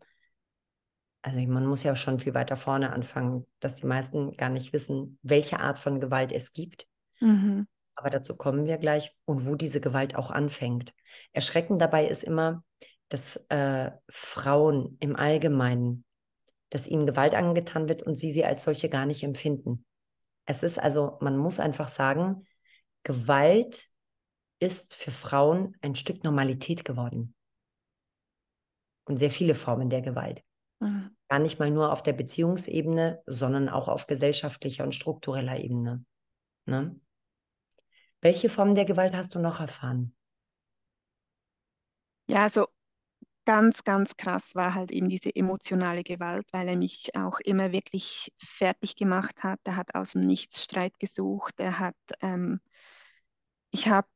also 1.21 1.39
man 1.41 1.65
muss 1.65 1.83
ja 1.83 1.95
schon 1.95 2.19
viel 2.19 2.33
weiter 2.33 2.55
vorne 2.55 2.93
anfangen, 2.93 3.45
dass 3.59 3.75
die 3.75 3.85
meisten 3.85 4.35
gar 4.37 4.49
nicht 4.49 4.73
wissen, 4.73 5.19
welche 5.21 5.59
Art 5.59 5.79
von 5.79 5.99
Gewalt 5.99 6.31
es 6.31 6.53
gibt. 6.53 6.87
Mhm. 7.19 7.67
Aber 7.95 8.09
dazu 8.09 8.37
kommen 8.37 8.65
wir 8.65 8.77
gleich 8.77 9.13
und 9.25 9.45
wo 9.45 9.55
diese 9.55 9.81
Gewalt 9.81 10.15
auch 10.15 10.31
anfängt. 10.31 10.93
Erschreckend 11.33 11.81
dabei 11.81 12.07
ist 12.07 12.23
immer, 12.23 12.63
dass 13.09 13.35
äh, 13.49 13.91
Frauen 14.07 14.95
im 15.01 15.15
Allgemeinen, 15.15 16.05
dass 16.69 16.87
ihnen 16.87 17.05
Gewalt 17.05 17.35
angetan 17.35 17.89
wird 17.89 18.03
und 18.03 18.15
sie 18.15 18.31
sie 18.31 18.45
als 18.45 18.63
solche 18.63 18.89
gar 18.89 19.05
nicht 19.05 19.23
empfinden. 19.23 19.85
Es 20.45 20.63
ist 20.63 20.79
also, 20.79 21.17
man 21.19 21.37
muss 21.37 21.59
einfach 21.59 21.89
sagen, 21.89 22.47
Gewalt 23.03 23.89
ist 24.59 24.93
für 24.93 25.11
Frauen 25.11 25.75
ein 25.81 25.95
Stück 25.95 26.23
Normalität 26.23 26.85
geworden. 26.85 27.33
Und 29.05 29.17
sehr 29.17 29.31
viele 29.31 29.55
Formen 29.55 29.89
der 29.89 30.01
Gewalt. 30.01 30.43
Mhm. 30.79 31.15
Gar 31.29 31.39
nicht 31.39 31.59
mal 31.59 31.69
nur 31.69 31.91
auf 31.91 32.03
der 32.03 32.13
Beziehungsebene, 32.13 33.21
sondern 33.25 33.69
auch 33.69 33.87
auf 33.87 34.07
gesellschaftlicher 34.07 34.83
und 34.83 34.95
struktureller 34.95 35.59
Ebene. 35.59 36.03
Ne? 36.65 36.99
Welche 38.21 38.49
Form 38.49 38.75
der 38.75 38.85
Gewalt 38.85 39.13
hast 39.13 39.35
du 39.35 39.39
noch 39.39 39.59
erfahren? 39.59 40.13
Ja, 42.27 42.43
also 42.43 42.67
ganz, 43.45 43.83
ganz 43.83 44.15
krass 44.17 44.55
war 44.55 44.75
halt 44.75 44.91
eben 44.91 45.09
diese 45.09 45.35
emotionale 45.35 46.03
Gewalt, 46.03 46.47
weil 46.51 46.67
er 46.67 46.77
mich 46.77 47.15
auch 47.15 47.39
immer 47.39 47.71
wirklich 47.71 48.31
fertig 48.37 48.95
gemacht 48.95 49.43
hat. 49.43 49.59
Er 49.63 49.75
hat 49.75 49.95
aus 49.95 50.11
dem 50.11 50.21
Nichts 50.21 50.63
Streit 50.63 50.99
gesucht. 50.99 51.55
Er 51.59 51.79
hat, 51.79 51.95
ähm, 52.21 52.61
ich 53.71 53.87
habe 53.87 54.07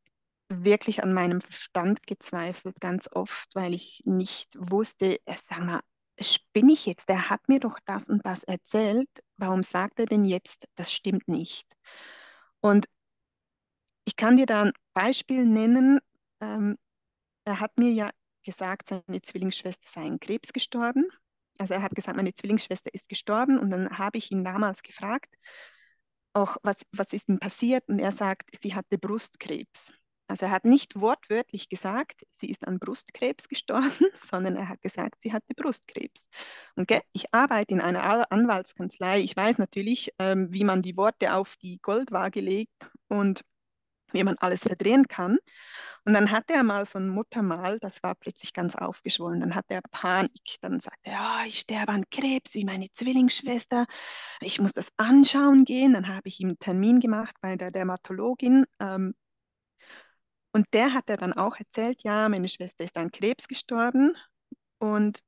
wirklich 0.49 1.04
an 1.04 1.13
meinem 1.13 1.41
Verstand 1.41 2.06
gezweifelt, 2.06 2.80
ganz 2.80 3.10
oft, 3.12 3.49
weil 3.56 3.73
ich 3.73 4.04
nicht 4.06 4.56
wusste, 4.58 5.19
äh, 5.26 5.36
sag 5.45 5.62
mal, 5.65 5.82
spinne 6.19 6.73
ich 6.73 6.86
jetzt? 6.86 7.10
Der 7.10 7.30
hat 7.30 7.47
mir 7.49 7.60
doch 7.60 7.80
das 7.86 8.10
und 8.10 8.26
das 8.26 8.43
erzählt. 8.43 9.10
Warum 9.38 9.63
sagt 9.63 9.99
er 9.99 10.06
denn 10.06 10.26
jetzt, 10.26 10.65
das 10.76 10.91
stimmt 10.91 11.28
nicht? 11.28 11.67
Und 12.62 12.88
ich 14.06 14.15
kann 14.15 14.38
dir 14.38 14.45
da 14.45 14.63
ein 14.63 14.73
Beispiel 14.93 15.45
nennen. 15.45 15.99
Ähm, 16.41 16.78
er 17.45 17.60
hat 17.60 17.78
mir 17.78 17.91
ja 17.91 18.12
gesagt, 18.43 18.89
seine 18.89 19.21
Zwillingsschwester 19.21 19.88
sei 19.89 20.08
an 20.08 20.19
Krebs 20.19 20.54
gestorben. 20.54 21.06
Also 21.58 21.73
er 21.73 21.82
hat 21.82 21.95
gesagt, 21.95 22.17
meine 22.17 22.34
Zwillingsschwester 22.34 22.93
ist 22.93 23.08
gestorben. 23.10 23.58
Und 23.58 23.69
dann 23.69 23.97
habe 23.97 24.17
ich 24.17 24.32
ihn 24.32 24.43
damals 24.43 24.84
gefragt, 24.84 25.34
auch 26.34 26.58
was, 26.63 26.78
was 26.91 27.13
ist 27.13 27.28
denn 27.28 27.39
passiert? 27.39 27.88
Und 27.88 27.99
er 27.99 28.12
sagt, 28.12 28.49
sie 28.62 28.73
hatte 28.73 28.97
Brustkrebs. 28.97 29.93
Also 30.34 30.48
er 30.48 30.52
hat 30.52 30.65
nicht 30.65 31.00
wortwörtlich 31.00 31.69
gesagt, 31.69 32.26
sie 32.34 32.50
ist 32.50 32.67
an 32.67 32.80
Brustkrebs 32.80 33.48
gestorben, 33.50 33.91
sondern 34.28 34.56
er 34.56 34.67
hat 34.67 34.82
gesagt, 34.82 35.22
sie 35.22 35.32
hatte 35.32 35.54
Brustkrebs. 35.56 36.28
Und 36.76 36.89
okay, 36.89 37.04
ich 37.12 37.32
arbeite 37.32 37.76
in 37.76 37.80
einer 37.80 38.32
Anwaltskanzlei. 38.32 39.19
Ich 39.19 39.38
weiß 39.38 39.60
natürlich, 39.60 40.12
ähm, 40.17 40.52
wie 40.52 40.63
man 40.63 40.82
die 40.82 40.98
Worte 40.98 41.36
auf 41.36 41.56
die 41.58 41.78
Goldwaage 41.84 42.41
legt 42.41 42.89
und 43.10 43.41
wie 44.12 44.24
man 44.24 44.36
alles 44.39 44.62
verdrehen 44.62 45.08
kann. 45.08 45.38
Und 46.04 46.13
dann 46.13 46.32
hatte 46.32 46.54
er 46.54 46.63
mal 46.63 46.88
so 46.88 46.98
ein 46.98 47.10
Muttermal, 47.10 47.78
das 47.78 48.02
war 48.02 48.15
plötzlich 48.15 48.54
ganz 48.54 48.76
aufgeschwollen. 48.76 49.39
Dann 49.39 49.54
hatte 49.54 49.76
er 49.76 49.82
Panik. 49.91 50.58
Dann 50.62 50.80
sagte 50.80 51.12
er, 51.12 51.19
oh, 51.22 51.48
ich 51.48 51.60
sterbe 51.60 51.91
an 51.91 52.10
Krebs 52.10 52.56
wie 52.56 52.65
meine 52.65 52.91
Zwillingsschwester. 52.91 53.86
Ich 54.41 54.60
muss 54.60 54.72
das 54.72 54.88
anschauen 54.98 55.63
gehen. 55.63 55.93
Dann 55.93 56.08
habe 56.08 56.28
ich 56.28 56.39
ihm 56.39 56.48
einen 56.48 56.60
Termin 56.60 57.02
gemacht 57.02 57.36
bei 57.39 57.56
der 57.56 57.69
Dermatologin. 57.69 58.65
Ähm, 58.80 59.13
und 60.54 60.68
der 60.74 60.94
hat 60.94 61.10
er 61.10 61.18
dann 61.18 61.34
auch 61.34 61.58
erzählt, 61.58 62.04
ja, 62.04 62.30
meine 62.30 62.48
Schwester 62.48 62.84
ist 62.84 62.96
an 62.96 63.12
Krebs 63.12 63.48
gestorben. 63.48 64.16
Und 64.78 65.24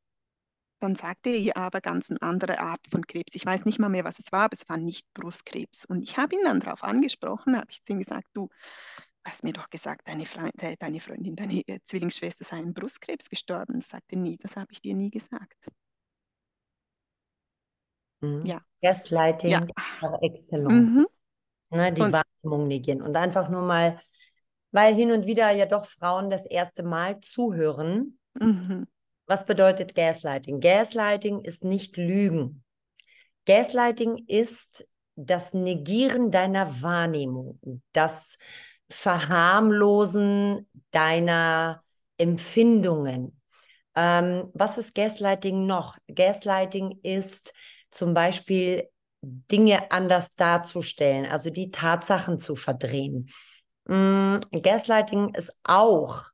dann 0.79 0.95
sagte 0.95 1.29
er 1.29 1.37
ihr 1.37 1.57
aber 1.57 1.81
ganz 1.81 2.11
eine 2.11 2.21
andere 2.21 2.59
Art 2.59 2.81
von 2.91 3.05
Krebs. 3.07 3.33
Ich 3.33 3.45
weiß 3.45 3.65
nicht 3.65 3.79
mal 3.79 3.89
mehr, 3.89 4.03
was 4.03 4.19
es 4.19 4.31
war, 4.31 4.45
aber 4.45 4.57
es 4.59 4.69
war 4.69 4.77
nicht 4.77 5.11
Brustkrebs. 5.15 5.85
Und 5.85 6.03
ich 6.03 6.17
habe 6.17 6.35
ihn 6.35 6.43
dann 6.43 6.59
darauf 6.59 6.83
angesprochen, 6.83 7.57
habe 7.57 7.71
ich 7.71 7.83
zu 7.83 7.93
ihm 7.93 7.99
gesagt, 7.99 8.27
du 8.33 8.49
hast 9.25 9.43
mir 9.43 9.53
doch 9.53 9.69
gesagt, 9.71 10.07
deine, 10.07 10.27
Freund, 10.27 10.53
deine 10.79 10.99
Freundin, 10.99 11.35
deine 11.35 11.67
äh, 11.67 11.79
Zwillingsschwester 11.87 12.45
sei 12.45 12.57
an 12.57 12.75
Brustkrebs 12.75 13.27
gestorben. 13.27 13.79
Ich 13.79 13.87
sagte, 13.87 14.17
nie, 14.17 14.37
das 14.37 14.55
habe 14.55 14.71
ich 14.71 14.81
dir 14.81 14.93
nie 14.93 15.09
gesagt. 15.09 15.57
Mhm. 18.21 18.45
Ja. 18.45 18.61
Gaslighting 18.83 19.49
ja. 19.49 19.65
par 19.99 20.21
excellence. 20.21 20.91
Mhm. 20.91 21.07
Ne, 21.71 21.91
die 21.91 22.01
und, 22.03 22.13
Wahrnehmung 22.13 22.67
negieren. 22.67 23.01
Und 23.01 23.15
einfach 23.15 23.49
nur 23.49 23.63
mal 23.63 23.99
weil 24.75 24.93
hin 24.93 25.13
und 25.13 25.25
wieder 25.25 25.51
ja 25.51 25.65
doch 25.65 25.85
Frauen 25.85 26.29
das 26.29 26.45
erste 26.45 26.83
Mal 26.83 27.21
zuhören. 27.21 28.19
Mhm. 28.33 28.85
Was 29.25 29.45
bedeutet 29.45 29.95
Gaslighting? 29.95 30.59
Gaslighting 30.59 31.45
ist 31.45 31.63
nicht 31.63 31.95
Lügen. 31.95 32.65
Gaslighting 33.45 34.25
ist 34.27 34.85
das 35.15 35.53
Negieren 35.53 36.29
deiner 36.29 36.81
Wahrnehmung, 36.81 37.57
das 37.93 38.37
Verharmlosen 38.89 40.69
deiner 40.91 41.81
Empfindungen. 42.17 43.39
Ähm, 43.95 44.49
was 44.53 44.77
ist 44.77 44.93
Gaslighting 44.93 45.65
noch? 45.65 45.95
Gaslighting 46.13 46.99
ist 47.01 47.53
zum 47.91 48.13
Beispiel 48.13 48.89
Dinge 49.21 49.89
anders 49.91 50.35
darzustellen, 50.35 51.25
also 51.25 51.49
die 51.49 51.71
Tatsachen 51.71 52.39
zu 52.39 52.57
verdrehen. 52.57 53.29
Mm, 53.85 54.37
Gaslighting 54.51 55.33
ist 55.33 55.53
auch 55.63 56.25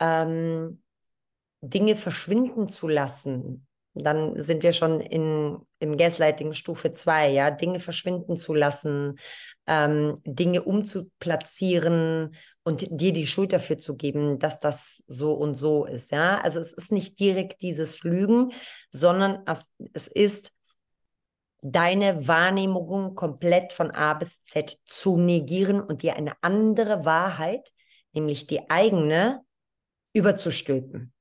ähm, 0.00 0.82
Dinge 1.60 1.96
verschwinden 1.96 2.68
zu 2.68 2.88
lassen. 2.88 3.66
Dann 3.94 4.40
sind 4.40 4.62
wir 4.62 4.72
schon 4.72 5.00
in, 5.00 5.58
in 5.78 5.96
Gaslighting 5.98 6.54
Stufe 6.54 6.94
2, 6.94 7.28
ja, 7.28 7.50
Dinge 7.50 7.78
verschwinden 7.78 8.36
zu 8.36 8.54
lassen, 8.54 9.18
ähm, 9.66 10.14
Dinge 10.24 10.62
umzuplatzieren 10.62 12.34
und 12.64 12.86
dir 12.90 13.12
die 13.12 13.26
Schuld 13.26 13.52
dafür 13.52 13.76
zu 13.76 13.96
geben, 13.96 14.38
dass 14.38 14.60
das 14.60 15.02
so 15.08 15.34
und 15.34 15.56
so 15.56 15.84
ist. 15.84 16.10
Ja, 16.10 16.40
also 16.40 16.58
es 16.58 16.72
ist 16.72 16.90
nicht 16.90 17.20
direkt 17.20 17.60
dieses 17.60 18.02
Lügen, 18.02 18.52
sondern 18.90 19.44
es 19.92 20.06
ist 20.06 20.52
deine 21.62 22.26
Wahrnehmung 22.26 23.14
komplett 23.14 23.72
von 23.72 23.90
A 23.92 24.14
bis 24.14 24.44
Z 24.44 24.78
zu 24.84 25.16
negieren 25.16 25.80
und 25.80 26.02
dir 26.02 26.16
eine 26.16 26.34
andere 26.42 27.04
Wahrheit, 27.04 27.72
nämlich 28.12 28.46
die 28.46 28.68
eigene, 28.68 29.40
überzustülpen. 30.12 31.12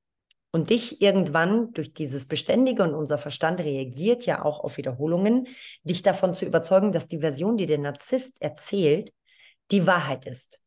Und 0.53 0.69
dich 0.69 1.01
irgendwann 1.01 1.71
durch 1.71 1.93
dieses 1.93 2.27
Beständige 2.27 2.83
und 2.83 2.93
unser 2.93 3.17
Verstand 3.17 3.61
reagiert 3.61 4.25
ja 4.25 4.43
auch 4.43 4.59
auf 4.59 4.75
Wiederholungen, 4.75 5.47
dich 5.83 6.01
davon 6.01 6.33
zu 6.33 6.45
überzeugen, 6.45 6.91
dass 6.91 7.07
die 7.07 7.19
Version, 7.19 7.55
die 7.55 7.67
der 7.67 7.77
Narzisst 7.77 8.41
erzählt, 8.41 9.13
die 9.69 9.87
Wahrheit 9.87 10.25
ist. 10.25 10.59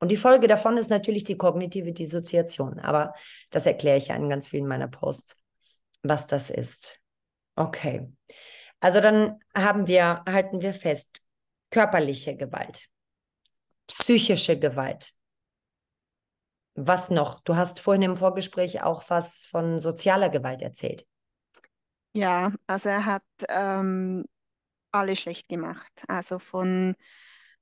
Und 0.00 0.10
die 0.10 0.16
Folge 0.16 0.46
davon 0.46 0.78
ist 0.78 0.88
natürlich 0.88 1.24
die 1.24 1.36
kognitive 1.36 1.92
Dissoziation. 1.92 2.78
Aber 2.78 3.12
das 3.50 3.66
erkläre 3.66 3.98
ich 3.98 4.08
ja 4.08 4.16
in 4.16 4.30
ganz 4.30 4.48
vielen 4.48 4.66
meiner 4.66 4.88
Posts, 4.88 5.36
was 6.02 6.26
das 6.26 6.48
ist. 6.48 7.02
Okay. 7.56 8.08
Also 8.80 9.00
dann 9.00 9.40
haben 9.56 9.86
wir, 9.86 10.22
halten 10.28 10.60
wir 10.60 10.72
fest, 10.72 11.20
körperliche 11.70 12.36
Gewalt, 12.36 12.88
psychische 13.86 14.58
Gewalt. 14.58 15.12
Was 16.74 17.10
noch? 17.10 17.40
Du 17.40 17.56
hast 17.56 17.80
vorhin 17.80 18.02
im 18.02 18.16
Vorgespräch 18.16 18.82
auch 18.82 19.02
was 19.08 19.46
von 19.46 19.80
sozialer 19.80 20.30
Gewalt 20.30 20.62
erzählt. 20.62 21.06
Ja, 22.12 22.52
also 22.66 22.88
er 22.88 23.04
hat 23.04 23.24
ähm, 23.48 24.24
alle 24.92 25.16
schlecht 25.16 25.48
gemacht. 25.48 25.92
Also 26.06 26.38
von 26.38 26.94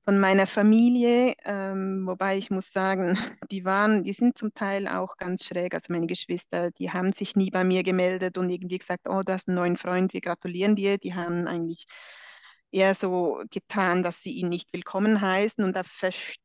von 0.06 0.20
meiner 0.20 0.46
Familie, 0.46 1.34
ähm, 1.44 2.06
wobei 2.06 2.38
ich 2.38 2.48
muss 2.48 2.72
sagen, 2.72 3.18
die 3.50 3.64
waren, 3.64 4.04
die 4.04 4.12
sind 4.12 4.38
zum 4.38 4.54
Teil 4.54 4.86
auch 4.86 5.16
ganz 5.16 5.44
schräg. 5.44 5.74
Also 5.74 5.92
meine 5.92 6.06
Geschwister, 6.06 6.70
die 6.70 6.92
haben 6.92 7.12
sich 7.12 7.34
nie 7.34 7.50
bei 7.50 7.64
mir 7.64 7.82
gemeldet 7.82 8.38
und 8.38 8.48
irgendwie 8.48 8.78
gesagt, 8.78 9.08
oh, 9.08 9.22
du 9.26 9.32
hast 9.32 9.48
einen 9.48 9.56
neuen 9.56 9.76
Freund, 9.76 10.12
wir 10.14 10.20
gratulieren 10.20 10.76
dir. 10.76 10.96
Die 10.98 11.14
haben 11.14 11.48
eigentlich 11.48 11.86
eher 12.70 12.94
so 12.94 13.42
getan, 13.50 14.04
dass 14.04 14.22
sie 14.22 14.30
ihn 14.30 14.48
nicht 14.48 14.72
willkommen 14.72 15.20
heißen. 15.20 15.64
Und 15.64 15.74
da 15.74 15.82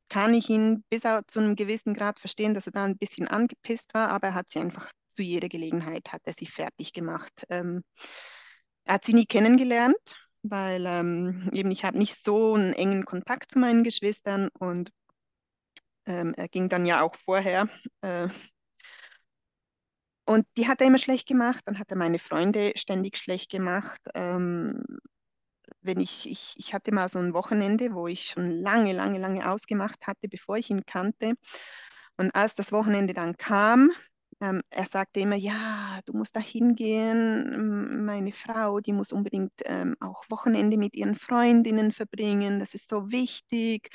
kann 0.09 0.33
ich 0.33 0.49
ihn 0.49 0.83
bis 0.89 1.01
zu 1.27 1.39
einem 1.39 1.55
gewissen 1.55 1.93
Grad 1.93 2.19
verstehen, 2.19 2.55
dass 2.55 2.65
er 2.65 2.71
da 2.73 2.85
ein 2.85 2.97
bisschen 2.97 3.27
angepisst 3.27 3.93
war, 3.93 4.09
aber 4.09 4.29
er 4.29 4.33
hat 4.33 4.49
sie 4.49 4.59
einfach 4.59 4.89
zu 5.11 5.21
jeder 5.21 5.49
Gelegenheit, 5.49 6.11
hat 6.11 6.21
er 6.25 6.33
sie 6.35 6.47
fertig 6.47 6.93
gemacht. 6.93 7.45
Ähm, 7.49 7.83
er 8.85 8.95
hat 8.95 9.05
sie 9.05 9.13
nie 9.13 9.27
kennengelernt 9.27 10.15
weil 10.43 10.85
ähm, 10.85 11.49
eben 11.53 11.71
ich 11.71 11.85
habe 11.85 11.97
nicht 11.97 12.23
so 12.23 12.55
einen 12.55 12.73
engen 12.73 13.05
Kontakt 13.05 13.51
zu 13.51 13.59
meinen 13.59 13.83
Geschwistern 13.83 14.49
und 14.59 14.91
ähm, 16.05 16.33
er 16.35 16.47
ging 16.47 16.69
dann 16.69 16.85
ja 16.85 17.01
auch 17.01 17.15
vorher. 17.15 17.69
Äh, 18.01 18.29
und 20.25 20.45
die 20.57 20.67
hat 20.67 20.81
er 20.81 20.87
immer 20.87 20.97
schlecht 20.97 21.27
gemacht, 21.27 21.61
dann 21.65 21.77
hat 21.77 21.89
er 21.89 21.97
meine 21.97 22.19
Freunde 22.19 22.73
ständig 22.75 23.17
schlecht 23.17 23.51
gemacht. 23.51 24.01
Ähm, 24.13 24.83
wenn 25.81 25.99
ich, 25.99 26.29
ich, 26.29 26.53
ich 26.57 26.73
hatte 26.73 26.91
mal 26.91 27.09
so 27.09 27.19
ein 27.19 27.33
Wochenende, 27.33 27.93
wo 27.93 28.07
ich 28.07 28.25
schon 28.25 28.49
lange, 28.49 28.93
lange, 28.93 29.19
lange 29.19 29.49
ausgemacht 29.49 30.05
hatte, 30.07 30.27
bevor 30.27 30.57
ich 30.57 30.69
ihn 30.69 30.85
kannte. 30.85 31.33
Und 32.17 32.35
als 32.35 32.55
das 32.55 32.71
Wochenende 32.71 33.13
dann 33.13 33.37
kam, 33.37 33.91
ähm, 34.41 34.61
er 34.69 34.85
sagte 34.85 35.19
immer, 35.19 35.35
ja, 35.35 35.99
du 36.05 36.13
musst 36.13 36.35
da 36.35 36.39
hingehen. 36.39 38.05
Meine 38.05 38.33
Frau, 38.33 38.79
die 38.79 38.93
muss 38.93 39.11
unbedingt 39.13 39.53
ähm, 39.65 39.95
auch 39.99 40.25
Wochenende 40.29 40.77
mit 40.77 40.95
ihren 40.95 41.15
Freundinnen 41.15 41.91
verbringen. 41.91 42.59
Das 42.59 42.73
ist 42.73 42.89
so 42.89 43.11
wichtig. 43.11 43.89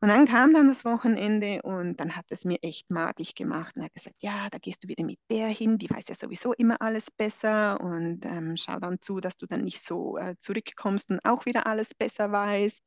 Und 0.00 0.08
dann 0.08 0.26
kam 0.26 0.52
dann 0.52 0.68
das 0.68 0.84
Wochenende 0.84 1.62
und 1.62 1.98
dann 2.00 2.16
hat 2.16 2.26
es 2.28 2.44
mir 2.44 2.58
echt 2.62 2.90
madig 2.90 3.34
gemacht. 3.34 3.74
Und 3.76 3.82
er 3.82 3.86
hat 3.86 3.94
gesagt, 3.94 4.16
ja, 4.20 4.48
da 4.50 4.58
gehst 4.58 4.84
du 4.84 4.88
wieder 4.88 5.04
mit 5.04 5.18
der 5.30 5.48
hin, 5.48 5.78
die 5.78 5.88
weiß 5.90 6.04
ja 6.08 6.14
sowieso 6.14 6.52
immer 6.52 6.80
alles 6.80 7.10
besser 7.10 7.80
und 7.80 8.24
ähm, 8.26 8.56
schau 8.56 8.78
dann 8.78 9.00
zu, 9.00 9.20
dass 9.20 9.36
du 9.38 9.46
dann 9.46 9.62
nicht 9.62 9.84
so 9.86 10.18
äh, 10.18 10.36
zurückkommst 10.40 11.10
und 11.10 11.24
auch 11.24 11.46
wieder 11.46 11.66
alles 11.66 11.94
besser 11.94 12.30
weißt. 12.30 12.82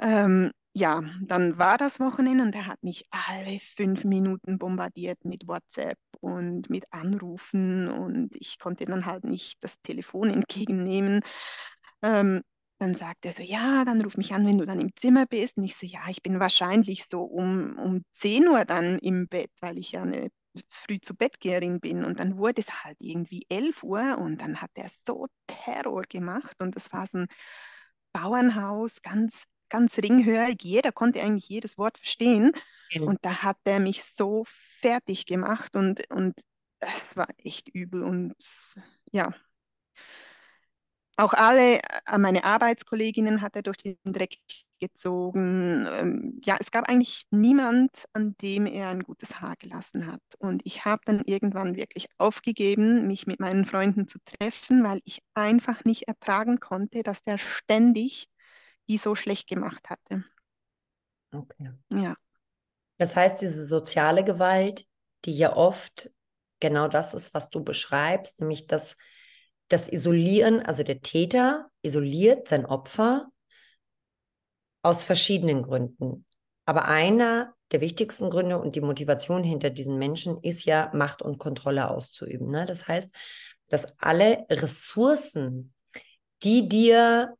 Ähm, 0.00 0.50
ja, 0.72 1.02
dann 1.22 1.58
war 1.58 1.78
das 1.78 1.98
Wochenende 1.98 2.44
und 2.44 2.54
er 2.54 2.66
hat 2.66 2.82
mich 2.82 3.06
alle 3.10 3.58
fünf 3.76 4.04
Minuten 4.04 4.58
bombardiert 4.58 5.24
mit 5.24 5.48
WhatsApp 5.48 5.98
und 6.20 6.70
mit 6.70 6.84
Anrufen 6.92 7.88
und 7.88 8.34
ich 8.36 8.58
konnte 8.58 8.84
dann 8.84 9.06
halt 9.06 9.24
nicht 9.24 9.58
das 9.64 9.80
Telefon 9.82 10.30
entgegennehmen. 10.30 11.22
Ähm, 12.02 12.42
dann 12.78 12.94
sagt 12.94 13.26
er 13.26 13.32
so, 13.32 13.42
ja, 13.42 13.84
dann 13.84 14.00
ruf 14.00 14.16
mich 14.16 14.32
an, 14.32 14.46
wenn 14.46 14.56
du 14.58 14.64
dann 14.64 14.80
im 14.80 14.96
Zimmer 14.96 15.26
bist. 15.26 15.58
Und 15.58 15.64
ich 15.64 15.76
so, 15.76 15.86
ja, 15.86 16.00
ich 16.08 16.22
bin 16.22 16.40
wahrscheinlich 16.40 17.04
so 17.08 17.22
um, 17.22 17.76
um 17.78 18.04
10 18.14 18.48
Uhr 18.48 18.64
dann 18.64 18.98
im 19.00 19.28
Bett, 19.28 19.50
weil 19.60 19.76
ich 19.78 19.92
ja 19.92 20.02
eine 20.02 20.28
früh 20.70 20.98
zu 21.00 21.14
Bettgeherin 21.14 21.80
bin. 21.80 22.04
Und 22.04 22.20
dann 22.20 22.38
wurde 22.38 22.62
es 22.62 22.84
halt 22.84 22.96
irgendwie 23.00 23.44
11 23.50 23.82
Uhr 23.82 24.16
und 24.18 24.40
dann 24.40 24.62
hat 24.62 24.70
er 24.74 24.88
so 25.06 25.26
Terror 25.46 26.02
gemacht 26.08 26.56
und 26.60 26.74
das 26.74 26.90
war 26.92 27.06
so 27.06 27.18
ein 27.18 27.26
Bauernhaus, 28.12 29.02
ganz 29.02 29.44
ganz 29.70 29.96
ringhörig. 29.98 30.62
Jeder 30.62 30.92
konnte 30.92 31.22
eigentlich 31.22 31.48
jedes 31.48 31.78
Wort 31.78 31.98
verstehen. 31.98 32.52
Mhm. 32.94 33.04
Und 33.04 33.18
da 33.22 33.42
hat 33.42 33.58
er 33.64 33.80
mich 33.80 34.04
so 34.04 34.44
fertig 34.80 35.26
gemacht 35.26 35.76
und, 35.76 36.10
und 36.10 36.40
es 36.80 37.16
war 37.16 37.28
echt 37.38 37.68
übel. 37.68 38.02
Und 38.02 38.34
ja, 39.12 39.34
auch 41.20 41.34
alle, 41.34 41.80
äh, 41.82 42.18
meine 42.18 42.44
Arbeitskolleginnen 42.44 43.42
hat 43.42 43.54
er 43.54 43.62
durch 43.62 43.76
den 43.76 43.98
Dreck 44.04 44.38
gezogen. 44.80 45.86
Ähm, 45.86 46.40
ja, 46.44 46.56
es 46.58 46.70
gab 46.70 46.88
eigentlich 46.88 47.26
niemand, 47.30 47.90
an 48.14 48.34
dem 48.40 48.64
er 48.66 48.88
ein 48.88 49.02
gutes 49.02 49.40
Haar 49.40 49.56
gelassen 49.56 50.06
hat. 50.06 50.22
Und 50.38 50.62
ich 50.64 50.86
habe 50.86 51.02
dann 51.04 51.22
irgendwann 51.26 51.76
wirklich 51.76 52.06
aufgegeben, 52.16 53.06
mich 53.06 53.26
mit 53.26 53.38
meinen 53.38 53.66
Freunden 53.66 54.08
zu 54.08 54.18
treffen, 54.24 54.82
weil 54.82 55.02
ich 55.04 55.22
einfach 55.34 55.84
nicht 55.84 56.08
ertragen 56.08 56.58
konnte, 56.58 57.02
dass 57.02 57.22
der 57.22 57.36
ständig 57.36 58.28
die 58.90 58.98
so 58.98 59.14
schlecht 59.14 59.48
gemacht 59.48 59.88
hatte. 59.88 60.24
Okay. 61.32 61.70
Ja. 61.92 62.16
Das 62.98 63.14
heißt, 63.14 63.40
diese 63.40 63.64
soziale 63.66 64.24
Gewalt, 64.24 64.84
die 65.24 65.36
ja 65.36 65.54
oft 65.54 66.10
genau 66.58 66.88
das 66.88 67.14
ist, 67.14 67.32
was 67.32 67.50
du 67.50 67.62
beschreibst, 67.62 68.40
nämlich 68.40 68.66
das, 68.66 68.96
das 69.68 69.88
Isolieren, 69.88 70.60
also 70.60 70.82
der 70.82 71.00
Täter 71.02 71.70
isoliert 71.82 72.48
sein 72.48 72.66
Opfer 72.66 73.28
aus 74.82 75.04
verschiedenen 75.04 75.62
Gründen. 75.62 76.26
Aber 76.64 76.86
einer 76.86 77.54
der 77.70 77.80
wichtigsten 77.80 78.28
Gründe 78.28 78.58
und 78.58 78.74
die 78.74 78.80
Motivation 78.80 79.44
hinter 79.44 79.70
diesen 79.70 79.98
Menschen 79.98 80.42
ist 80.42 80.64
ja, 80.64 80.90
Macht 80.94 81.22
und 81.22 81.38
Kontrolle 81.38 81.88
auszuüben. 81.88 82.48
Ne? 82.48 82.66
Das 82.66 82.88
heißt, 82.88 83.14
dass 83.68 83.96
alle 84.00 84.46
Ressourcen, 84.50 85.74
die 86.42 86.68
dir 86.68 87.36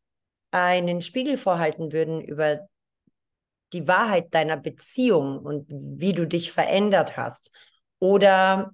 einen 0.51 1.03
Spiegel 1.03 1.37
vorhalten 1.37 1.93
würden 1.93 2.21
über 2.21 2.67
die 3.73 3.87
Wahrheit 3.87 4.35
deiner 4.35 4.57
Beziehung 4.57 5.39
und 5.41 5.67
wie 5.71 6.13
du 6.13 6.27
dich 6.27 6.53
verändert 6.53 7.17
hast. 7.17 7.53
Oder 7.99 8.73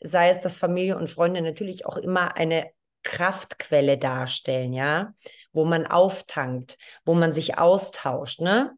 sei 0.00 0.30
es, 0.30 0.40
dass 0.40 0.58
Familie 0.58 0.98
und 0.98 1.08
Freunde 1.08 1.40
natürlich 1.40 1.86
auch 1.86 1.96
immer 1.96 2.36
eine 2.36 2.70
Kraftquelle 3.02 3.98
darstellen, 3.98 4.72
ja, 4.72 5.14
wo 5.52 5.64
man 5.64 5.86
auftankt, 5.86 6.78
wo 7.04 7.14
man 7.14 7.32
sich 7.32 7.58
austauscht, 7.58 8.40
ne? 8.40 8.76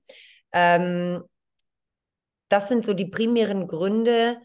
Ähm, 0.53 1.25
das 2.49 2.69
sind 2.69 2.85
so 2.85 2.95
die 2.95 3.07
primären 3.07 3.67
Gründe, 3.67 4.39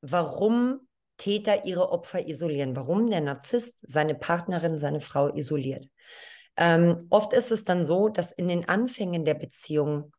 warum 0.00 0.88
Täter 1.18 1.66
ihre 1.66 1.90
Opfer 1.90 2.26
isolieren, 2.26 2.74
warum 2.76 3.10
der 3.10 3.20
Narzisst 3.20 3.84
seine 3.86 4.14
Partnerin, 4.14 4.78
seine 4.78 5.00
Frau 5.00 5.28
isoliert. 5.28 5.86
Ähm, 6.56 6.98
oft 7.10 7.32
ist 7.32 7.50
es 7.50 7.64
dann 7.64 7.84
so, 7.84 8.08
dass 8.08 8.32
in 8.32 8.48
den 8.48 8.68
Anfängen 8.68 9.24
der 9.24 9.34
Beziehung 9.34 10.12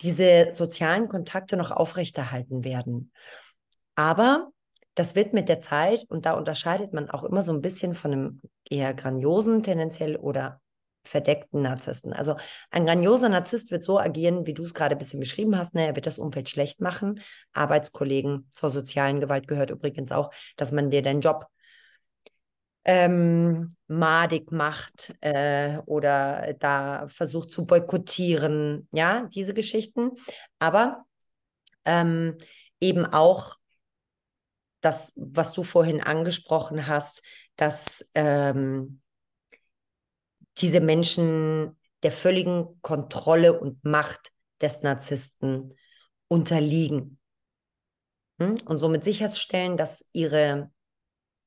diese 0.00 0.48
sozialen 0.52 1.08
Kontakte 1.08 1.56
noch 1.56 1.70
aufrechterhalten 1.70 2.64
werden. 2.64 3.12
Aber 3.94 4.48
das 4.94 5.14
wird 5.14 5.32
mit 5.32 5.48
der 5.48 5.60
Zeit, 5.60 6.04
und 6.08 6.26
da 6.26 6.32
unterscheidet 6.32 6.92
man 6.92 7.08
auch 7.08 7.24
immer 7.24 7.42
so 7.42 7.52
ein 7.52 7.62
bisschen 7.62 7.94
von 7.94 8.12
einem 8.12 8.40
eher 8.68 8.94
grandiosen 8.94 9.62
tendenziell 9.62 10.16
oder 10.16 10.60
verdeckten 11.04 11.62
Narzissten. 11.62 12.12
Also 12.12 12.36
ein 12.70 12.84
grandioser 12.84 13.28
Narzisst 13.28 13.70
wird 13.70 13.84
so 13.84 13.98
agieren, 13.98 14.46
wie 14.46 14.54
du 14.54 14.64
es 14.64 14.74
gerade 14.74 14.94
ein 14.94 14.98
bisschen 14.98 15.20
beschrieben 15.20 15.56
hast. 15.56 15.74
Ne? 15.74 15.86
Er 15.86 15.96
wird 15.96 16.06
das 16.06 16.18
Umfeld 16.18 16.48
schlecht 16.48 16.80
machen. 16.80 17.20
Arbeitskollegen 17.52 18.48
zur 18.52 18.70
sozialen 18.70 19.20
Gewalt 19.20 19.48
gehört 19.48 19.70
übrigens 19.70 20.12
auch, 20.12 20.30
dass 20.56 20.72
man 20.72 20.90
dir 20.90 21.02
deinen 21.02 21.20
Job 21.20 21.46
ähm, 22.88 23.76
madig 23.86 24.50
macht 24.50 25.14
äh, 25.20 25.76
oder 25.84 26.54
da 26.58 27.06
versucht 27.08 27.50
zu 27.50 27.66
boykottieren, 27.66 28.88
ja, 28.92 29.28
diese 29.34 29.52
Geschichten. 29.52 30.12
Aber 30.58 31.04
ähm, 31.84 32.38
eben 32.80 33.04
auch 33.04 33.56
das, 34.80 35.12
was 35.16 35.52
du 35.52 35.62
vorhin 35.64 36.02
angesprochen 36.02 36.86
hast, 36.86 37.22
dass 37.56 38.10
ähm, 38.14 39.02
diese 40.56 40.80
Menschen 40.80 41.78
der 42.02 42.12
völligen 42.12 42.80
Kontrolle 42.80 43.60
und 43.60 43.84
Macht 43.84 44.32
des 44.62 44.80
Narzissten 44.80 45.76
unterliegen. 46.26 47.18
Hm? 48.40 48.56
Und 48.64 48.78
somit 48.78 49.04
sicherstellen, 49.04 49.76
dass 49.76 50.08
ihre, 50.14 50.70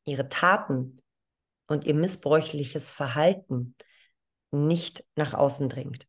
ihre 0.05 0.29
Taten 0.29 1.00
und 1.71 1.85
ihr 1.85 1.93
missbräuchliches 1.95 2.91
Verhalten 2.91 3.75
nicht 4.51 5.03
nach 5.15 5.33
außen 5.33 5.69
dringt. 5.69 6.07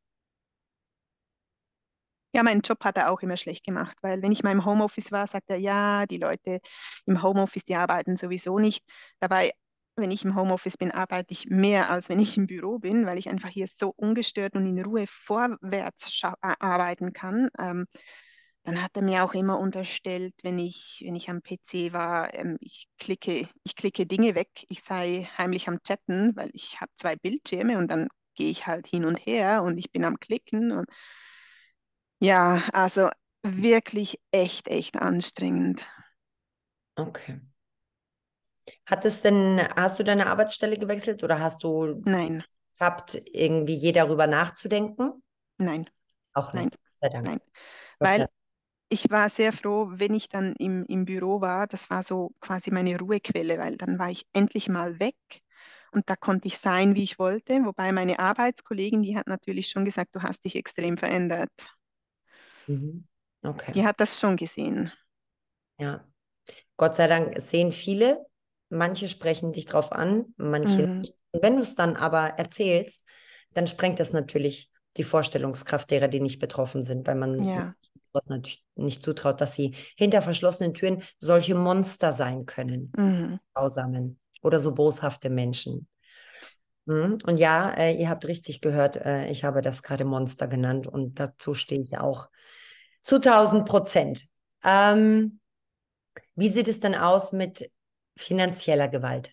Ja, 2.34 2.42
meinen 2.42 2.62
Job 2.62 2.82
hat 2.84 2.96
er 2.96 3.10
auch 3.10 3.20
immer 3.20 3.36
schlecht 3.36 3.64
gemacht, 3.64 3.96
weil 4.00 4.22
wenn 4.22 4.32
ich 4.32 4.42
mal 4.42 4.52
im 4.52 4.64
Homeoffice 4.64 5.12
war, 5.12 5.26
sagt 5.26 5.50
er, 5.50 5.58
ja, 5.58 6.06
die 6.06 6.16
Leute 6.16 6.60
im 7.04 7.22
Homeoffice, 7.22 7.64
die 7.64 7.76
arbeiten 7.76 8.16
sowieso 8.16 8.58
nicht. 8.58 8.82
Dabei, 9.20 9.52
wenn 9.96 10.10
ich 10.10 10.24
im 10.24 10.34
Homeoffice 10.34 10.78
bin, 10.78 10.90
arbeite 10.90 11.32
ich 11.32 11.50
mehr, 11.50 11.90
als 11.90 12.08
wenn 12.08 12.18
ich 12.18 12.38
im 12.38 12.46
Büro 12.46 12.78
bin, 12.78 13.04
weil 13.04 13.18
ich 13.18 13.28
einfach 13.28 13.50
hier 13.50 13.66
so 13.78 13.92
ungestört 13.94 14.54
und 14.54 14.66
in 14.66 14.82
Ruhe 14.82 15.04
vorwärts 15.06 16.22
arbeiten 16.40 17.12
kann. 17.12 17.50
Ähm, 17.58 17.86
dann 18.64 18.82
hat 18.82 18.96
er 18.96 19.02
mir 19.02 19.24
auch 19.24 19.34
immer 19.34 19.58
unterstellt, 19.58 20.34
wenn 20.42 20.58
ich, 20.58 21.02
wenn 21.04 21.16
ich 21.16 21.28
am 21.30 21.42
PC 21.42 21.92
war, 21.92 22.32
ähm, 22.34 22.58
ich 22.60 22.88
klicke, 22.98 23.48
ich 23.64 23.76
klicke 23.76 24.06
Dinge 24.06 24.34
weg, 24.34 24.66
ich 24.68 24.82
sei 24.84 25.28
heimlich 25.38 25.68
am 25.68 25.82
Chatten, 25.82 26.36
weil 26.36 26.50
ich 26.54 26.80
habe 26.80 26.92
zwei 26.96 27.16
Bildschirme 27.16 27.78
und 27.78 27.88
dann 27.88 28.08
gehe 28.34 28.50
ich 28.50 28.66
halt 28.66 28.86
hin 28.86 29.04
und 29.04 29.16
her 29.26 29.62
und 29.62 29.78
ich 29.78 29.92
bin 29.92 30.04
am 30.04 30.18
Klicken 30.20 30.72
und 30.72 30.88
ja, 32.20 32.62
also 32.72 33.10
wirklich 33.42 34.18
echt, 34.30 34.68
echt 34.68 34.96
anstrengend. 34.98 35.86
Okay. 36.98 37.40
Hat 38.86 39.04
es 39.04 39.22
denn, 39.22 39.60
hast 39.76 39.98
du 39.98 40.04
deine 40.04 40.26
Arbeitsstelle 40.28 40.78
gewechselt 40.78 41.24
oder 41.24 41.40
hast 41.40 41.64
du 41.64 42.04
Nein, 42.04 42.44
habt 42.80 43.16
irgendwie 43.32 43.74
je 43.76 43.92
darüber 43.92 44.26
nachzudenken? 44.28 45.22
nein, 45.58 45.86
Auch 46.34 46.52
nein, 46.52 46.70
nicht. 46.70 46.78
Nein. 47.22 47.40
Sei 48.12 48.12
Weil. 48.16 48.28
Ich 48.92 49.10
war 49.10 49.30
sehr 49.30 49.52
froh, 49.52 49.88
wenn 49.94 50.14
ich 50.14 50.28
dann 50.28 50.54
im, 50.58 50.84
im 50.86 51.04
Büro 51.06 51.40
war. 51.40 51.66
Das 51.66 51.90
war 51.90 52.02
so 52.02 52.32
quasi 52.40 52.70
meine 52.72 52.98
Ruhequelle, 52.98 53.58
weil 53.58 53.76
dann 53.76 53.98
war 53.98 54.10
ich 54.10 54.26
endlich 54.32 54.68
mal 54.68 55.00
weg 55.00 55.16
und 55.92 56.08
da 56.10 56.16
konnte 56.16 56.48
ich 56.48 56.58
sein, 56.58 56.94
wie 56.94 57.02
ich 57.02 57.18
wollte. 57.18 57.64
Wobei 57.64 57.92
meine 57.92 58.18
Arbeitskollegin, 58.18 59.02
die 59.02 59.16
hat 59.16 59.26
natürlich 59.28 59.68
schon 59.70 59.84
gesagt, 59.84 60.14
du 60.16 60.22
hast 60.22 60.44
dich 60.44 60.56
extrem 60.56 60.98
verändert. 60.98 61.50
Mhm. 62.66 63.06
Okay. 63.44 63.74
Die 63.74 63.84
hat 63.84 63.98
das 64.00 64.20
schon 64.20 64.36
gesehen. 64.36 64.92
Ja. 65.78 66.06
Gott 66.76 66.96
sei 66.96 67.08
Dank 67.08 67.36
es 67.36 67.50
sehen 67.50 67.72
viele. 67.72 68.26
Manche 68.70 69.08
sprechen 69.08 69.52
dich 69.54 69.66
drauf 69.66 69.92
an, 69.92 70.34
manche 70.38 70.86
Mhm. 70.86 71.02
nicht. 71.02 71.16
Wenn 71.32 71.56
du 71.56 71.62
es 71.62 71.74
dann 71.76 71.96
aber 71.96 72.20
erzählst, 72.38 73.06
dann 73.54 73.66
sprengt 73.66 74.00
das 74.00 74.12
natürlich 74.12 74.70
die 74.98 75.04
Vorstellungskraft 75.04 75.90
derer, 75.90 76.08
die 76.08 76.20
nicht 76.20 76.40
betroffen 76.40 76.82
sind, 76.82 77.06
weil 77.06 77.16
man 77.16 77.54
Ja. 77.54 77.74
Was 78.12 78.28
natürlich 78.28 78.64
nicht 78.74 79.02
zutraut, 79.02 79.40
dass 79.40 79.54
sie 79.54 79.74
hinter 79.96 80.22
verschlossenen 80.22 80.74
Türen 80.74 81.02
solche 81.18 81.54
Monster 81.54 82.12
sein 82.12 82.46
können, 82.46 82.92
Mhm. 82.96 83.40
grausamen 83.54 84.18
oder 84.42 84.58
so 84.58 84.74
boshafte 84.74 85.30
Menschen. 85.30 85.88
Mhm. 86.86 87.18
Und 87.26 87.36
ja, 87.38 87.72
äh, 87.74 87.94
ihr 87.94 88.08
habt 88.08 88.26
richtig 88.26 88.60
gehört, 88.60 88.96
äh, 88.96 89.28
ich 89.28 89.44
habe 89.44 89.62
das 89.62 89.82
gerade 89.82 90.04
Monster 90.04 90.48
genannt 90.48 90.86
und 90.86 91.20
dazu 91.20 91.54
stehe 91.54 91.80
ich 91.80 91.98
auch 91.98 92.28
zu 93.02 93.20
1000 93.20 93.66
Prozent. 93.66 94.26
Ähm, 94.64 95.40
wie 96.34 96.48
sieht 96.48 96.68
es 96.68 96.80
denn 96.80 96.94
aus 96.94 97.32
mit 97.32 97.70
finanzieller 98.16 98.88
Gewalt? 98.88 99.32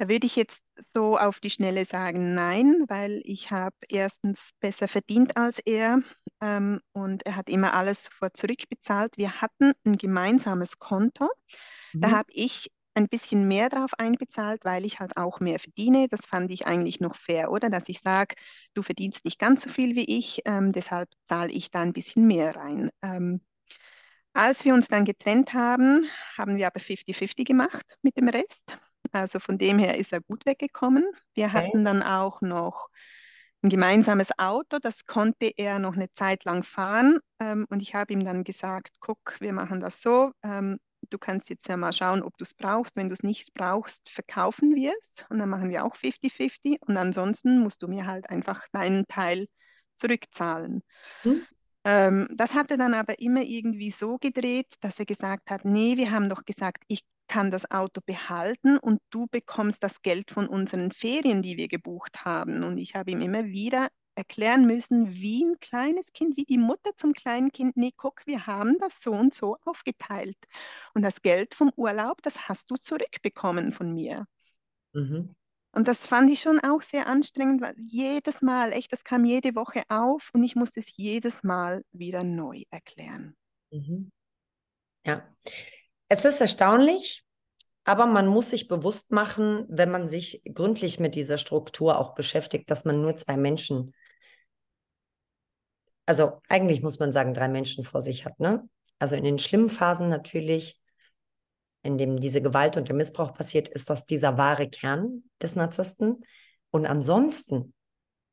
Da 0.00 0.08
würde 0.08 0.26
ich 0.26 0.36
jetzt 0.36 0.62
so 0.78 1.18
auf 1.18 1.40
die 1.40 1.50
Schnelle 1.50 1.84
sagen, 1.84 2.34
nein, 2.34 2.84
weil 2.88 3.20
ich 3.24 3.50
habe 3.50 3.76
erstens 3.90 4.52
besser 4.60 4.88
verdient 4.88 5.36
als 5.36 5.58
er 5.60 6.00
ähm, 6.40 6.80
und 6.92 7.26
er 7.26 7.36
hat 7.36 7.50
immer 7.50 7.74
alles 7.74 8.04
sofort 8.06 8.34
zurückbezahlt. 8.36 9.18
Wir 9.18 9.42
hatten 9.42 9.74
ein 9.84 9.98
gemeinsames 9.98 10.78
Konto. 10.78 11.28
Da 12.00 12.10
Mhm. 12.10 12.12
habe 12.12 12.32
ich 12.32 12.70
ein 12.94 13.08
bisschen 13.08 13.48
mehr 13.48 13.68
drauf 13.68 13.92
einbezahlt, 13.98 14.64
weil 14.64 14.86
ich 14.86 15.00
halt 15.00 15.16
auch 15.18 15.40
mehr 15.40 15.58
verdiene. 15.60 16.08
Das 16.08 16.20
fand 16.26 16.50
ich 16.52 16.66
eigentlich 16.66 17.00
noch 17.00 17.16
fair, 17.16 17.52
oder? 17.52 17.70
Dass 17.70 17.88
ich 17.90 18.00
sage, 18.00 18.36
du 18.74 18.82
verdienst 18.82 19.24
nicht 19.26 19.38
ganz 19.38 19.64
so 19.64 19.70
viel 19.70 19.96
wie 19.96 20.18
ich, 20.18 20.42
ähm, 20.46 20.72
deshalb 20.72 21.10
zahle 21.26 21.52
ich 21.52 21.70
da 21.72 21.80
ein 21.82 21.94
bisschen 21.94 22.26
mehr 22.26 22.56
rein. 22.56 22.90
Ähm, 23.02 23.42
als 24.34 24.64
wir 24.64 24.74
uns 24.74 24.88
dann 24.88 25.04
getrennt 25.06 25.54
haben, 25.54 26.06
haben 26.38 26.56
wir 26.56 26.66
aber 26.68 26.80
50-50 26.80 27.46
gemacht 27.48 27.98
mit 28.02 28.16
dem 28.18 28.28
Rest. 28.28 28.78
Also 29.12 29.40
von 29.40 29.58
dem 29.58 29.78
her 29.78 29.98
ist 29.98 30.12
er 30.12 30.20
gut 30.20 30.46
weggekommen. 30.46 31.04
Wir 31.34 31.52
Okay. 31.54 31.70
hatten 31.72 31.84
dann 31.84 32.02
auch 32.02 32.40
noch 32.42 32.88
ein 33.62 33.68
gemeinsames 33.70 34.28
Auto, 34.38 34.78
das 34.80 35.04
konnte 35.06 35.52
er 35.56 35.78
noch 35.78 35.94
eine 35.94 36.10
Zeit 36.12 36.44
lang 36.44 36.62
fahren. 36.64 37.18
Ähm, 37.40 37.66
und 37.70 37.82
ich 37.82 37.94
habe 37.94 38.12
ihm 38.12 38.24
dann 38.24 38.44
gesagt, 38.44 38.96
guck, 39.00 39.36
wir 39.40 39.52
machen 39.52 39.80
das 39.80 40.00
so. 40.02 40.32
Ähm, 40.42 40.78
du 41.10 41.18
kannst 41.18 41.50
jetzt 41.50 41.68
ja 41.68 41.76
mal 41.76 41.92
schauen, 41.92 42.22
ob 42.22 42.36
du 42.38 42.44
es 42.44 42.54
brauchst. 42.54 42.96
Wenn 42.96 43.08
du 43.08 43.12
es 43.12 43.22
nicht 43.22 43.52
brauchst, 43.54 44.08
verkaufen 44.08 44.74
wir 44.76 44.94
es. 44.98 45.24
Und 45.28 45.38
dann 45.38 45.48
machen 45.50 45.68
wir 45.70 45.84
auch 45.84 45.96
50-50. 45.96 46.78
Und 46.86 46.96
ansonsten 46.96 47.60
musst 47.60 47.82
du 47.82 47.88
mir 47.88 48.06
halt 48.06 48.30
einfach 48.30 48.66
deinen 48.72 49.06
Teil 49.08 49.46
zurückzahlen. 49.96 50.82
Hm? 51.24 51.40
Ähm, 51.84 52.28
das 52.34 52.54
hat 52.54 52.70
er 52.70 52.76
dann 52.76 52.94
aber 52.94 53.18
immer 53.20 53.42
irgendwie 53.42 53.90
so 53.90 54.18
gedreht, 54.18 54.74
dass 54.80 54.98
er 54.98 55.06
gesagt 55.06 55.50
hat, 55.50 55.64
nee, 55.64 55.96
wir 55.96 56.10
haben 56.10 56.28
doch 56.28 56.44
gesagt, 56.44 56.84
ich 56.88 57.02
kann 57.30 57.52
das 57.52 57.70
Auto 57.70 58.00
behalten 58.04 58.76
und 58.76 59.00
du 59.10 59.28
bekommst 59.28 59.84
das 59.84 60.02
Geld 60.02 60.32
von 60.32 60.48
unseren 60.48 60.90
Ferien, 60.90 61.42
die 61.42 61.56
wir 61.56 61.68
gebucht 61.68 62.24
haben. 62.24 62.64
Und 62.64 62.76
ich 62.76 62.96
habe 62.96 63.12
ihm 63.12 63.20
immer 63.20 63.44
wieder 63.44 63.88
erklären 64.16 64.66
müssen, 64.66 65.12
wie 65.12 65.44
ein 65.44 65.60
kleines 65.60 66.06
Kind, 66.12 66.36
wie 66.36 66.44
die 66.44 66.58
Mutter 66.58 66.90
zum 66.96 67.12
kleinen 67.12 67.52
Kind, 67.52 67.76
nee, 67.76 67.92
guck, 67.96 68.26
wir 68.26 68.48
haben 68.48 68.78
das 68.80 68.98
so 69.00 69.12
und 69.12 69.32
so 69.32 69.56
aufgeteilt. 69.64 70.36
Und 70.92 71.02
das 71.02 71.22
Geld 71.22 71.54
vom 71.54 71.70
Urlaub, 71.76 72.20
das 72.22 72.48
hast 72.48 72.68
du 72.68 72.74
zurückbekommen 72.74 73.72
von 73.72 73.94
mir. 73.94 74.26
Mhm. 74.92 75.32
Und 75.70 75.86
das 75.86 76.04
fand 76.04 76.30
ich 76.30 76.40
schon 76.40 76.58
auch 76.58 76.82
sehr 76.82 77.06
anstrengend, 77.06 77.60
weil 77.60 77.76
jedes 77.78 78.42
Mal, 78.42 78.72
echt, 78.72 78.92
das 78.92 79.04
kam 79.04 79.24
jede 79.24 79.54
Woche 79.54 79.84
auf 79.88 80.30
und 80.32 80.42
ich 80.42 80.56
musste 80.56 80.80
es 80.80 80.96
jedes 80.96 81.44
Mal 81.44 81.84
wieder 81.92 82.24
neu 82.24 82.64
erklären. 82.70 83.36
Mhm. 83.70 84.10
Ja. 85.06 85.22
Es 86.12 86.24
ist 86.24 86.40
erstaunlich, 86.40 87.24
aber 87.84 88.04
man 88.04 88.26
muss 88.26 88.50
sich 88.50 88.66
bewusst 88.66 89.12
machen, 89.12 89.64
wenn 89.68 89.92
man 89.92 90.08
sich 90.08 90.42
gründlich 90.52 90.98
mit 90.98 91.14
dieser 91.14 91.38
Struktur 91.38 91.98
auch 91.98 92.16
beschäftigt, 92.16 92.68
dass 92.68 92.84
man 92.84 93.00
nur 93.00 93.16
zwei 93.16 93.36
Menschen, 93.36 93.94
also 96.06 96.42
eigentlich 96.48 96.82
muss 96.82 96.98
man 96.98 97.12
sagen, 97.12 97.32
drei 97.32 97.46
Menschen 97.46 97.84
vor 97.84 98.02
sich 98.02 98.24
hat, 98.24 98.40
ne? 98.40 98.68
Also 98.98 99.14
in 99.14 99.22
den 99.22 99.38
schlimmen 99.38 99.68
Phasen 99.68 100.08
natürlich, 100.08 100.80
in 101.82 101.96
dem 101.96 102.16
diese 102.16 102.42
Gewalt 102.42 102.76
und 102.76 102.88
der 102.88 102.96
Missbrauch 102.96 103.32
passiert, 103.32 103.68
ist 103.68 103.88
das 103.88 104.04
dieser 104.04 104.36
wahre 104.36 104.68
Kern 104.68 105.22
des 105.40 105.54
Narzissten. 105.54 106.24
Und 106.72 106.86
ansonsten, 106.86 107.72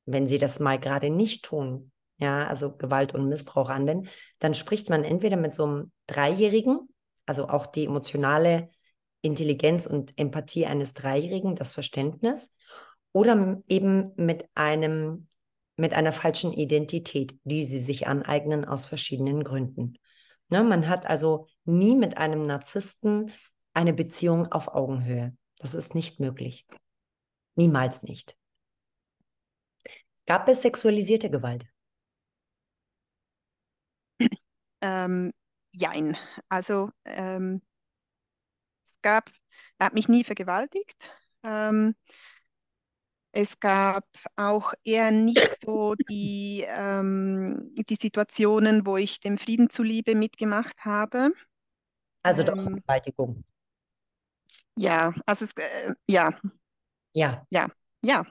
wenn 0.06 0.28
sie 0.28 0.40
das 0.40 0.60
mal 0.60 0.80
gerade 0.80 1.12
nicht 1.12 1.46
tun, 1.46 1.92
ja, 2.18 2.48
also 2.48 2.76
Gewalt 2.76 3.14
und 3.14 3.30
Missbrauch 3.30 3.70
anwenden, 3.70 4.10
dann 4.40 4.56
spricht 4.56 4.90
man 4.90 5.04
entweder 5.04 5.38
mit 5.38 5.54
so 5.54 5.66
einem 5.66 5.92
Dreijährigen, 6.08 6.90
also 7.28 7.48
auch 7.50 7.68
die 7.68 7.86
emotionale 7.86 8.70
Intelligenz 9.22 9.86
und 9.86 10.18
Empathie 10.18 10.66
eines 10.66 10.94
Dreijährigen, 10.94 11.56
das 11.56 11.74
Verständnis, 11.74 12.56
oder 13.12 13.62
eben 13.68 14.12
mit 14.16 14.46
einem, 14.56 15.28
mit 15.76 15.94
einer 15.94 16.12
falschen 16.12 16.54
Identität, 16.54 17.38
die 17.44 17.64
sie 17.64 17.80
sich 17.80 18.08
aneignen 18.08 18.66
aus 18.66 18.86
verschiedenen 18.86 19.44
Gründen. 19.44 19.98
Ne, 20.50 20.64
man 20.64 20.88
hat 20.88 21.06
also 21.06 21.48
nie 21.66 21.96
mit 21.96 22.18
einem 22.18 22.46
Narzissten 22.46 23.32
eine 23.74 23.94
Beziehung 23.94 24.52
auf 24.52 24.70
Augenhöhe. 24.70 25.36
Das 25.60 25.74
ist 25.74 25.94
nicht 25.94 26.20
möglich. 26.20 26.66
Niemals 27.56 28.04
nicht. 28.04 28.38
Gab 30.26 30.48
es 30.48 30.62
sexualisierte 30.62 31.30
Gewalt? 31.30 31.66
Ähm, 34.82 35.34
jein. 35.72 36.18
Also 36.50 36.92
ähm, 37.06 37.62
es 38.96 39.02
gab, 39.02 39.30
er 39.80 39.88
hat 39.88 39.94
mich 39.94 40.08
nie 40.10 40.24
vergewaltigt. 40.24 41.12
Ähm, 41.44 41.96
es 43.32 43.60
gab 43.60 44.06
auch 44.36 44.74
eher 44.84 45.12
nicht 45.12 45.50
so 45.64 45.96
die, 46.10 46.66
ähm, 46.68 47.72
die 47.76 47.98
Situationen, 48.02 48.86
wo 48.86 48.98
ich 48.98 49.20
dem 49.20 49.38
Frieden 49.38 49.70
zuliebe 49.70 50.16
mitgemacht 50.16 50.76
habe. 50.86 51.32
Also 52.24 52.44
doch 52.44 52.58
Ähm, 52.58 52.62
Vergewaltigung. 52.62 53.44
ja, 54.76 55.14
also 55.26 55.46
äh, 55.58 55.94
ja, 56.08 56.32
Ja. 57.14 57.48
ja, 57.50 57.68
ja, 58.02 58.26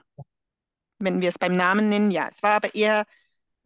wenn 0.99 1.21
wir 1.21 1.29
es 1.29 1.39
beim 1.39 1.53
Namen 1.53 1.89
nennen, 1.89 2.11
ja. 2.11 2.29
Es 2.29 2.41
war 2.43 2.53
aber 2.55 2.73
eher 2.75 3.05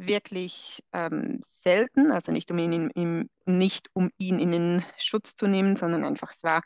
wirklich 0.07 0.83
ähm, 0.93 1.41
selten, 1.63 2.11
also 2.11 2.31
nicht 2.31 2.51
um 2.51 2.57
ihn, 2.57 2.89
in, 2.89 3.29
nicht 3.45 3.89
um 3.93 4.11
ihn 4.17 4.39
in 4.39 4.51
den 4.51 4.85
Schutz 4.97 5.35
zu 5.35 5.47
nehmen, 5.47 5.75
sondern 5.75 6.03
einfach, 6.03 6.33
es 6.33 6.43
war 6.43 6.61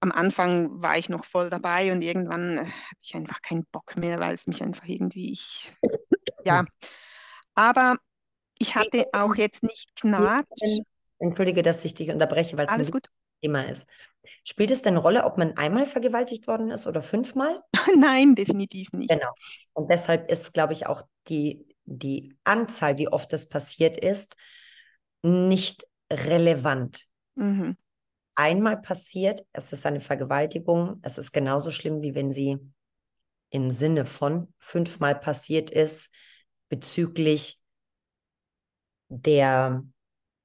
am 0.00 0.12
Anfang 0.12 0.82
war 0.82 0.98
ich 0.98 1.08
noch 1.08 1.24
voll 1.24 1.48
dabei 1.48 1.90
und 1.90 2.02
irgendwann 2.02 2.58
äh, 2.58 2.64
hatte 2.64 3.00
ich 3.00 3.14
einfach 3.14 3.40
keinen 3.40 3.64
Bock 3.72 3.96
mehr, 3.96 4.20
weil 4.20 4.34
es 4.34 4.46
mich 4.46 4.62
einfach 4.62 4.86
irgendwie, 4.86 5.32
ich, 5.32 5.72
ja, 6.44 6.64
aber 7.54 7.96
ich 8.58 8.74
hatte 8.74 9.04
auch 9.12 9.34
jetzt 9.34 9.62
nicht 9.62 9.96
Knatsch. 9.96 10.82
Entschuldige, 11.18 11.62
dass 11.62 11.84
ich 11.84 11.94
dich 11.94 12.10
unterbreche, 12.10 12.56
weil 12.56 12.66
es 12.66 12.72
ein 12.72 12.90
gut. 12.90 13.08
Thema 13.40 13.62
ist. 13.62 13.88
Spielt 14.42 14.70
es 14.70 14.82
denn 14.82 14.94
eine 14.94 15.00
Rolle, 15.00 15.24
ob 15.24 15.38
man 15.38 15.56
einmal 15.56 15.86
vergewaltigt 15.86 16.46
worden 16.46 16.70
ist 16.70 16.86
oder 16.86 17.02
fünfmal? 17.02 17.62
Nein, 17.96 18.34
definitiv 18.34 18.92
nicht. 18.92 19.10
Genau. 19.10 19.32
Und 19.72 19.90
deshalb 19.90 20.30
ist, 20.30 20.52
glaube 20.52 20.74
ich, 20.74 20.86
auch 20.86 21.02
die, 21.28 21.66
die 21.84 22.36
Anzahl, 22.44 22.98
wie 22.98 23.08
oft 23.08 23.32
das 23.32 23.48
passiert 23.48 23.96
ist, 23.96 24.36
nicht 25.22 25.86
relevant. 26.10 27.06
Mhm. 27.34 27.76
Einmal 28.36 28.80
passiert, 28.80 29.44
es 29.52 29.72
ist 29.72 29.86
eine 29.86 30.00
Vergewaltigung, 30.00 30.98
es 31.02 31.18
ist 31.18 31.32
genauso 31.32 31.70
schlimm, 31.70 32.02
wie 32.02 32.14
wenn 32.14 32.32
sie 32.32 32.58
im 33.50 33.70
Sinne 33.70 34.06
von 34.06 34.52
fünfmal 34.58 35.14
passiert 35.14 35.70
ist 35.70 36.12
bezüglich 36.68 37.60
der 39.08 39.84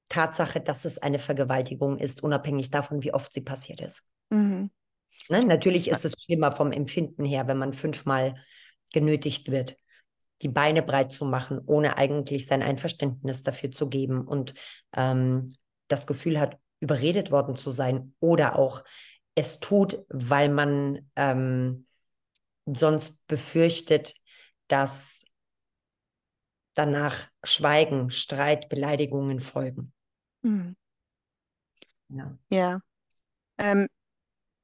Tatsache, 0.09 0.61
dass 0.61 0.85
es 0.85 0.99
eine 0.99 1.19
Vergewaltigung 1.19 1.97
ist, 1.97 2.21
unabhängig 2.21 2.69
davon, 2.69 3.03
wie 3.03 3.13
oft 3.13 3.33
sie 3.33 3.43
passiert 3.43 3.81
ist. 3.81 4.03
Mhm. 4.29 4.69
Ne? 5.29 5.45
Natürlich 5.45 5.89
ist 5.89 6.05
es 6.05 6.21
schlimmer 6.21 6.51
vom 6.51 6.71
Empfinden 6.71 7.25
her, 7.25 7.47
wenn 7.47 7.57
man 7.57 7.73
fünfmal 7.73 8.35
genötigt 8.93 9.51
wird, 9.51 9.75
die 10.41 10.49
Beine 10.49 10.81
breit 10.81 11.11
zu 11.11 11.25
machen, 11.25 11.59
ohne 11.65 11.97
eigentlich 11.97 12.45
sein 12.45 12.61
Einverständnis 12.61 13.43
dafür 13.43 13.71
zu 13.71 13.89
geben 13.89 14.25
und 14.25 14.53
ähm, 14.95 15.55
das 15.87 16.07
Gefühl 16.07 16.39
hat, 16.39 16.57
überredet 16.79 17.31
worden 17.31 17.55
zu 17.55 17.71
sein 17.71 18.15
oder 18.19 18.57
auch 18.57 18.83
es 19.35 19.59
tut, 19.59 20.05
weil 20.09 20.49
man 20.49 21.09
ähm, 21.15 21.85
sonst 22.65 23.25
befürchtet, 23.27 24.15
dass 24.67 25.25
danach 26.73 27.27
Schweigen, 27.43 28.09
Streit, 28.09 28.69
Beleidigungen 28.69 29.39
folgen. 29.39 29.91
Mhm. 30.41 30.75
Ja. 32.09 32.37
ja. 32.49 32.81
Ähm, 33.57 33.87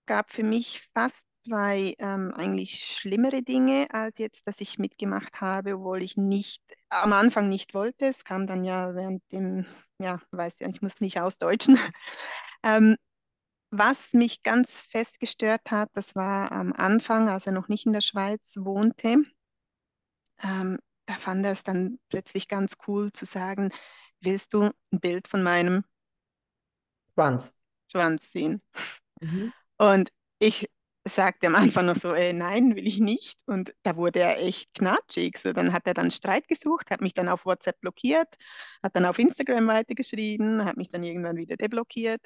gab 0.06 0.32
für 0.32 0.44
mich 0.44 0.88
fast 0.94 1.26
zwei 1.46 1.96
ähm, 2.00 2.34
eigentlich 2.36 2.84
schlimmere 2.84 3.44
Dinge 3.44 3.88
als 3.92 4.18
jetzt, 4.18 4.48
dass 4.48 4.62
ich 4.62 4.80
mitgemacht 4.80 5.42
habe, 5.42 5.76
obwohl 5.76 6.02
ich 6.02 6.18
nicht 6.18 6.62
am 6.90 7.14
Anfang 7.14 7.50
nicht 7.50 7.74
wollte. 7.74 8.08
Es 8.08 8.24
kam 8.24 8.48
dann 8.48 8.64
ja 8.64 8.96
während 8.96 9.24
dem, 9.32 9.66
ja, 10.00 10.20
weiß 10.32 10.56
ja, 10.60 10.68
ich 10.68 10.82
muss 10.82 11.00
nicht 11.00 11.20
ausdeutschen. 11.20 11.78
ähm, 12.64 12.98
was 13.72 14.14
mich 14.14 14.44
ganz 14.44 14.82
fest 14.82 15.20
gestört 15.20 15.72
hat, 15.72 15.90
das 15.94 16.16
war 16.16 16.52
am 16.52 16.74
Anfang, 16.74 17.30
als 17.30 17.46
er 17.46 17.54
noch 17.54 17.68
nicht 17.68 17.86
in 17.86 17.94
der 17.94 18.02
Schweiz 18.02 18.56
wohnte. 18.58 19.18
Ähm, 20.42 20.80
da 21.06 21.14
fand 21.16 21.46
er 21.46 21.52
es 21.52 21.64
dann 21.64 22.00
plötzlich 22.10 22.48
ganz 22.48 22.74
cool 22.88 23.12
zu 23.12 23.26
sagen, 23.26 23.72
willst 24.22 24.54
du 24.54 24.72
ein 24.92 25.00
Bild 25.00 25.28
von 25.28 25.44
meinem 25.44 25.84
Schwanz, 27.14 27.60
Schwanz 27.92 28.32
sehen? 28.32 28.62
Mhm. 29.22 29.54
Und 29.78 30.10
ich 30.40 30.70
sagte 31.08 31.48
am 31.48 31.56
Anfang 31.56 31.86
noch 31.86 31.96
so, 31.96 32.14
äh, 32.14 32.34
nein, 32.34 32.76
will 32.76 32.88
ich 32.88 33.00
nicht. 33.00 33.40
Und 33.46 33.74
da 33.84 33.96
wurde 33.96 34.22
er 34.22 34.40
echt 34.40 34.74
knatschig. 34.74 35.38
So, 35.38 35.54
dann 35.54 35.72
hat 35.72 35.86
er 35.86 35.94
dann 35.94 36.10
Streit 36.12 36.48
gesucht, 36.48 36.90
hat 36.90 37.02
mich 37.02 37.14
dann 37.14 37.30
auf 37.30 37.46
WhatsApp 37.46 37.80
blockiert, 37.80 38.28
hat 38.82 38.96
dann 38.96 39.06
auf 39.06 39.20
Instagram 39.20 39.68
weitergeschrieben, 39.68 40.66
hat 40.66 40.78
mich 40.78 40.90
dann 40.90 41.04
irgendwann 41.04 41.38
wieder 41.38 41.58
deblockiert. 41.58 42.22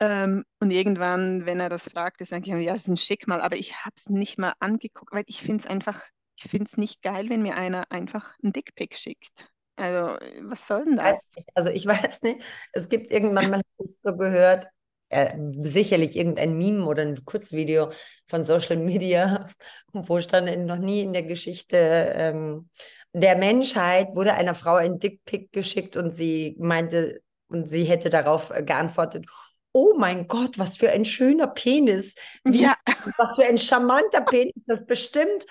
Ähm, 0.00 0.44
und 0.60 0.70
irgendwann, 0.70 1.46
wenn 1.46 1.60
er 1.60 1.68
das 1.68 1.88
fragte, 1.88 2.24
sage 2.24 2.42
ich, 2.46 2.66
ja, 2.66 2.72
das 2.72 2.82
ist 2.82 2.88
ein 2.88 2.96
Schick 2.96 3.26
mal, 3.26 3.40
aber 3.40 3.56
ich 3.56 3.84
habe 3.84 3.94
es 3.96 4.08
nicht 4.08 4.38
mal 4.38 4.54
angeguckt, 4.60 5.12
weil 5.12 5.24
ich 5.26 5.42
finde 5.42 5.64
es 5.64 5.70
einfach, 5.70 6.02
ich 6.38 6.50
finde 6.50 6.66
es 6.66 6.76
nicht 6.76 7.02
geil, 7.02 7.28
wenn 7.30 7.42
mir 7.42 7.56
einer 7.56 7.90
einfach 7.90 8.34
ein 8.42 8.52
Dickpick 8.52 8.96
schickt. 8.96 9.48
Also, 9.76 10.18
was 10.48 10.66
soll 10.66 10.84
denn 10.84 10.96
das? 10.96 11.20
Also, 11.54 11.70
ich 11.70 11.86
weiß 11.86 12.22
nicht. 12.22 12.42
Es 12.72 12.88
gibt 12.88 13.10
irgendwann 13.10 13.50
mal, 13.50 13.60
so 13.84 14.16
gehört, 14.16 14.66
äh, 15.08 15.36
sicherlich 15.60 16.16
irgendein 16.16 16.56
Meme 16.56 16.84
oder 16.86 17.02
ein 17.02 17.24
Kurzvideo 17.24 17.92
von 18.26 18.44
Social 18.44 18.76
Media, 18.76 19.46
wo 19.92 20.20
stand 20.20 20.66
noch 20.66 20.78
nie 20.78 21.02
in 21.02 21.12
der 21.12 21.22
Geschichte 21.22 21.76
ähm, 21.76 22.68
der 23.16 23.36
Menschheit 23.36 24.14
wurde 24.14 24.34
einer 24.34 24.54
Frau 24.54 24.74
ein 24.74 24.98
Dickpick 24.98 25.50
geschickt 25.50 25.96
und 25.96 26.12
sie 26.12 26.54
meinte, 26.58 27.22
und 27.48 27.70
sie 27.70 27.84
hätte 27.84 28.10
darauf 28.10 28.50
geantwortet, 28.50 29.24
oh 29.72 29.94
mein 29.96 30.28
Gott, 30.28 30.58
was 30.58 30.76
für 30.76 30.90
ein 30.90 31.06
schöner 31.06 31.46
Penis. 31.46 32.14
Wie, 32.44 32.62
ja. 32.62 32.74
Was 33.18 33.36
für 33.36 33.44
ein 33.44 33.56
charmanter 33.56 34.22
Penis. 34.22 34.64
Das 34.66 34.84
bestimmt 34.84 35.46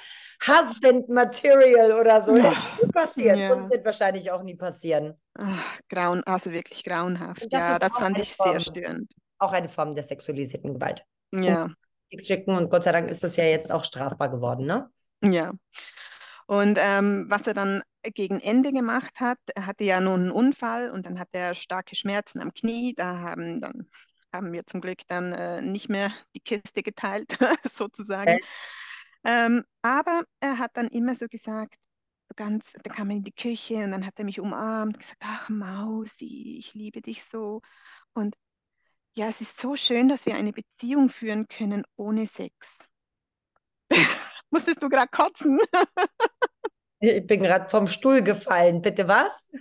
Husband 0.45 1.09
Material 1.09 1.93
oder 1.93 2.21
so. 2.21 2.35
Ja. 2.35 2.53
Das 2.81 2.91
passiert 2.91 3.37
ja. 3.37 3.53
und 3.53 3.71
wird 3.71 3.85
wahrscheinlich 3.85 4.29
auch 4.29 4.43
nie 4.43 4.55
passieren. 4.55 5.13
Ach, 5.35 5.79
grauen, 5.89 6.21
also 6.25 6.51
wirklich 6.51 6.83
grauenhaft. 6.83 7.43
Das 7.51 7.51
ja, 7.51 7.79
das 7.79 7.93
fand 7.93 8.19
ich 8.19 8.35
Form, 8.35 8.51
sehr 8.51 8.59
störend. 8.59 9.13
Auch 9.37 9.53
eine 9.53 9.69
Form 9.69 9.95
der 9.95 10.03
sexualisierten 10.03 10.73
Gewalt. 10.73 11.05
Ja. 11.31 11.69
Schicken 12.19 12.55
und 12.55 12.69
Gott 12.69 12.83
sei 12.83 12.91
Dank 12.91 13.09
ist 13.09 13.23
das 13.23 13.35
ja 13.35 13.43
jetzt 13.43 13.71
auch 13.71 13.83
strafbar 13.83 14.29
geworden, 14.29 14.65
ne? 14.65 14.89
Ja. 15.21 15.51
Und 16.47 16.77
ähm, 16.79 17.25
was 17.27 17.47
er 17.47 17.53
dann 17.53 17.81
gegen 18.01 18.39
Ende 18.39 18.71
gemacht 18.71 19.19
hat, 19.19 19.39
er 19.55 19.65
hatte 19.65 19.83
ja 19.83 19.99
nun 19.99 20.21
einen 20.21 20.31
Unfall 20.31 20.91
und 20.91 21.05
dann 21.05 21.19
hat 21.19 21.29
er 21.31 21.55
starke 21.55 21.95
Schmerzen 21.95 22.39
am 22.39 22.53
Knie. 22.53 22.93
Da 22.95 23.19
haben 23.19 23.59
dann 23.59 23.89
haben 24.31 24.51
wir 24.51 24.65
zum 24.65 24.81
Glück 24.81 24.99
dann 25.07 25.33
äh, 25.33 25.61
nicht 25.61 25.89
mehr 25.89 26.13
die 26.35 26.41
Kiste 26.41 26.83
geteilt, 26.83 27.37
sozusagen. 27.75 28.37
Ähm, 29.23 29.63
aber 29.81 30.23
er 30.39 30.59
hat 30.59 30.71
dann 30.75 30.89
immer 30.89 31.15
so 31.15 31.27
gesagt, 31.27 31.75
ganz, 32.35 32.73
da 32.83 32.91
kam 32.93 33.09
er 33.09 33.17
in 33.17 33.23
die 33.23 33.31
Küche 33.31 33.83
und 33.83 33.91
dann 33.91 34.05
hat 34.05 34.13
er 34.17 34.25
mich 34.25 34.39
umarmt 34.39 34.99
gesagt, 34.99 35.21
ach 35.23 35.49
Mausi, 35.49 36.57
ich 36.59 36.73
liebe 36.73 37.01
dich 37.01 37.23
so. 37.23 37.61
Und 38.13 38.35
ja, 39.17 39.29
es 39.29 39.41
ist 39.41 39.59
so 39.59 39.75
schön, 39.75 40.09
dass 40.09 40.25
wir 40.25 40.35
eine 40.35 40.51
Beziehung 40.51 41.09
führen 41.09 41.47
können 41.47 41.83
ohne 41.95 42.27
Sex. 42.27 42.77
Musstest 44.49 44.83
du 44.83 44.89
gerade 44.89 45.09
kotzen? 45.09 45.59
ich 46.99 47.25
bin 47.25 47.41
gerade 47.41 47.69
vom 47.69 47.87
Stuhl 47.87 48.21
gefallen. 48.21 48.81
Bitte 48.81 49.07
was? 49.07 49.51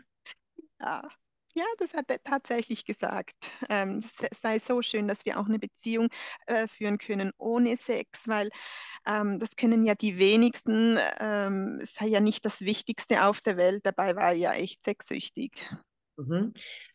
Ja. 0.81 1.09
Ja, 1.57 1.65
das 1.79 1.95
hat 1.95 2.11
er 2.11 2.21
tatsächlich 2.21 2.85
gesagt. 2.85 3.37
Ähm, 3.69 3.99
es 3.99 4.41
sei 4.43 4.59
so 4.59 4.83
schön, 4.83 5.07
dass 5.07 5.25
wir 5.25 5.39
auch 5.39 5.47
eine 5.47 5.61
Beziehung 5.61 6.09
äh, 6.47 6.67
führen 6.67 6.99
können 6.99 7.31
ohne 7.39 7.77
Sex, 7.77 8.09
weil 8.27 8.51
ähm, 9.07 9.39
das 9.39 9.51
können 9.55 9.85
ja 9.85 9.95
die 9.95 10.19
wenigsten. 10.19 10.99
Ähm, 11.21 11.79
es 11.81 11.95
sei 11.95 12.07
ja 12.07 12.19
nicht 12.19 12.45
das 12.45 12.61
Wichtigste 12.61 13.25
auf 13.25 13.41
der 13.41 13.57
Welt. 13.57 13.87
Dabei 13.87 14.17
war 14.17 14.31
er 14.31 14.37
ja 14.37 14.53
echt 14.55 14.85
sexsüchtig. 14.85 15.53
Mhm. 16.17 16.53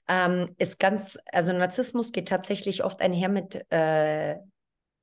Ähm, 0.07 0.55
ist 0.57 0.80
ganz, 0.80 1.17
also 1.32 1.53
Narzissmus 1.53 2.11
geht 2.11 2.28
tatsächlich 2.28 2.84
oft 2.84 3.01
einher 3.01 3.30
mit 3.30 3.65
äh, 3.72 4.38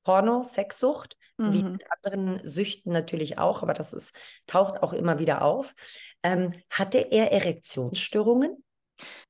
Porno, 0.02 0.44
Sexsucht, 0.44 1.16
mhm. 1.36 1.52
wie 1.52 1.62
mit 1.64 1.84
anderen 1.90 2.40
Süchten 2.46 2.92
natürlich 2.92 3.38
auch, 3.38 3.62
aber 3.62 3.74
das 3.74 3.92
ist, 3.92 4.14
taucht 4.46 4.82
auch 4.82 4.92
immer 4.92 5.18
wieder 5.18 5.42
auf. 5.42 5.74
Ähm, 6.22 6.52
hatte 6.70 6.98
er 6.98 7.32
Erektionsstörungen? 7.32 8.62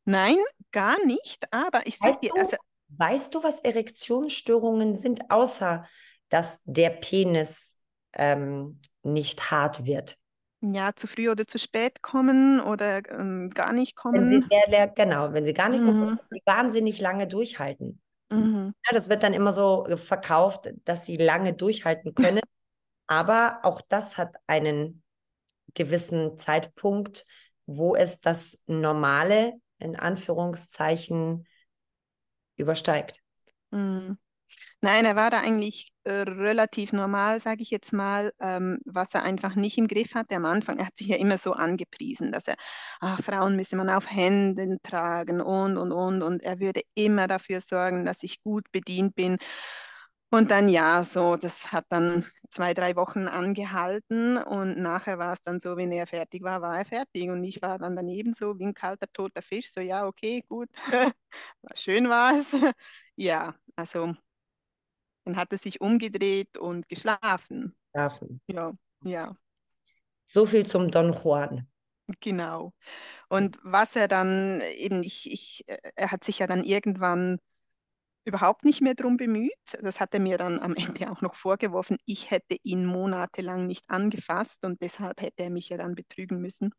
Nein, 0.05 0.37
gar 0.73 1.05
nicht, 1.05 1.53
aber 1.53 1.87
ich 1.87 2.01
weißt 2.01 2.23
dir, 2.23 2.31
also, 2.37 2.57
weißt 2.89 3.35
du, 3.35 3.43
was 3.43 3.61
Erektionsstörungen 3.61 4.95
sind, 4.95 5.31
außer 5.31 5.87
dass 6.29 6.61
der 6.65 6.91
Penis 6.91 7.79
ähm, 8.13 8.81
nicht 9.03 9.51
hart 9.51 9.85
wird? 9.85 10.19
Ja, 10.61 10.95
zu 10.97 11.07
früh 11.07 11.29
oder 11.29 11.47
zu 11.47 11.59
spät 11.59 12.03
kommen 12.03 12.61
oder 12.61 13.09
ähm, 13.11 13.51
gar 13.51 13.73
nicht 13.73 13.95
kommen. 13.95 14.23
Wenn 14.23 14.27
sie 14.27 14.47
sehr, 14.49 14.89
genau, 14.89 15.33
wenn 15.33 15.45
sie 15.45 15.53
gar 15.53 15.69
nicht 15.69 15.85
mhm. 15.85 15.87
kommen, 15.87 16.21
sie 16.29 16.43
wahnsinnig 16.45 17.01
lange 17.01 17.27
durchhalten. 17.27 18.01
Mhm. 18.31 18.75
Ja, 18.87 18.95
das 18.95 19.09
wird 19.09 19.23
dann 19.23 19.35
immer 19.35 19.53
so 19.53 19.87
verkauft, 19.97 20.73
dass 20.85 21.05
sie 21.05 21.17
lange 21.17 21.53
durchhalten 21.53 22.15
können. 22.15 22.41
Aber 23.07 23.61
auch 23.63 23.81
das 23.83 24.17
hat 24.17 24.37
einen 24.47 25.03
gewissen 25.75 26.39
Zeitpunkt, 26.39 27.27
wo 27.67 27.95
es 27.95 28.21
das 28.21 28.63
normale 28.67 29.53
in 29.79 29.95
Anführungszeichen 29.95 31.47
übersteigt. 32.57 33.21
Mhm. 33.71 34.19
Nein, 34.83 35.05
er 35.05 35.17
war 35.17 35.31
da 35.31 35.41
eigentlich 35.41 35.91
äh, 36.05 36.11
relativ 36.13 36.93
normal, 36.93 37.41
sage 37.41 37.63
ich 37.63 37.71
jetzt 37.71 37.93
mal, 37.93 38.33
ähm, 38.41 38.79
was 38.85 39.15
er 39.15 39.23
einfach 39.25 39.57
nicht 39.57 39.79
im 39.79 39.89
Griff 39.89 40.15
hatte 40.15 40.37
am 40.37 40.45
Anfang. 40.45 40.79
Er 40.79 40.87
hat 40.87 40.97
sich 40.99 41.09
ja 41.09 41.17
immer 41.17 41.39
so 41.39 41.53
angepriesen, 41.55 42.31
dass 42.31 42.47
er, 42.47 42.57
ach, 43.01 43.23
Frauen 43.23 43.57
müsse 43.57 43.77
man 43.77 43.91
auf 43.91 44.09
Händen 44.11 44.79
tragen 44.83 45.41
und, 45.41 45.77
und, 45.79 45.93
und. 45.93 46.23
Und 46.23 46.43
er 46.43 46.61
würde 46.61 46.83
immer 46.95 47.27
dafür 47.27 47.61
sorgen, 47.61 48.05
dass 48.05 48.23
ich 48.23 48.43
gut 48.43 48.71
bedient 48.71 49.15
bin. 49.17 49.39
Und 50.31 50.51
dann 50.51 50.69
ja, 50.69 51.05
so, 51.05 51.37
das 51.37 51.73
hat 51.73 51.87
dann 51.89 52.27
zwei, 52.51 52.75
drei 52.75 52.97
Wochen 52.97 53.29
angehalten 53.29 54.37
und 54.39 54.79
nachher 54.79 55.19
war 55.19 55.33
es 55.35 55.43
dann 55.45 55.61
so, 55.61 55.77
wenn 55.77 55.93
er 55.93 56.07
fertig 56.07 56.43
war, 56.43 56.61
war 56.63 56.79
er 56.79 56.85
fertig 56.85 57.31
und 57.31 57.45
ich 57.45 57.63
war 57.63 57.79
dann 57.79 57.97
daneben 57.97 58.35
so 58.35 58.59
wie 58.59 58.65
ein 58.67 58.75
kalter, 58.75 59.07
toter 59.13 59.43
Fisch, 59.43 59.73
so 59.73 59.81
ja, 59.81 60.07
okay, 60.07 60.43
gut, 60.49 60.69
schön 61.75 62.09
war 62.09 62.39
es. 62.41 62.49
ja, 63.17 63.55
also 63.77 64.15
dann 65.27 65.37
hat 65.37 65.53
er 65.53 65.59
sich 65.59 65.81
umgedreht 65.81 66.57
und 66.57 66.89
geschlafen. 66.89 67.75
Schlafen. 67.91 68.41
Ja, 68.47 68.73
ja. 69.05 69.37
So 70.25 70.47
viel 70.47 70.65
zum 70.65 70.91
Don 70.91 71.13
Juan. 71.13 71.67
Genau. 72.21 72.73
Und 73.29 73.59
was 73.63 73.97
er 73.97 74.07
dann 74.07 74.61
eben, 74.61 75.03
ich, 75.03 75.31
ich, 75.31 75.65
er 75.97 76.13
hat 76.13 76.23
sich 76.23 76.39
ja 76.39 76.47
dann 76.47 76.63
irgendwann 76.63 77.39
überhaupt 78.27 78.65
nicht 78.65 78.83
mehr 78.83 78.95
darum 78.95 79.17
bemüht. 79.17 79.53
Das 79.81 80.01
hat 80.01 80.13
er 80.13 80.21
mir 80.21 80.37
dann 80.37 80.59
am 80.59 80.75
Ende 81.01 81.11
auch 81.11 81.23
noch 81.23 81.35
vorgeworfen. 81.35 81.97
Ich 82.05 82.31
hätte 82.31 82.57
ihn 82.63 82.85
monatelang 82.85 83.67
nicht 83.67 83.89
angefasst 83.89 84.65
und 84.65 84.83
deshalb 84.83 85.21
hätte 85.23 85.45
er 85.45 85.51
mich 85.51 85.69
ja 85.69 85.79
dann 85.79 85.95
betrügen 85.95 86.41
müssen. 86.41 86.75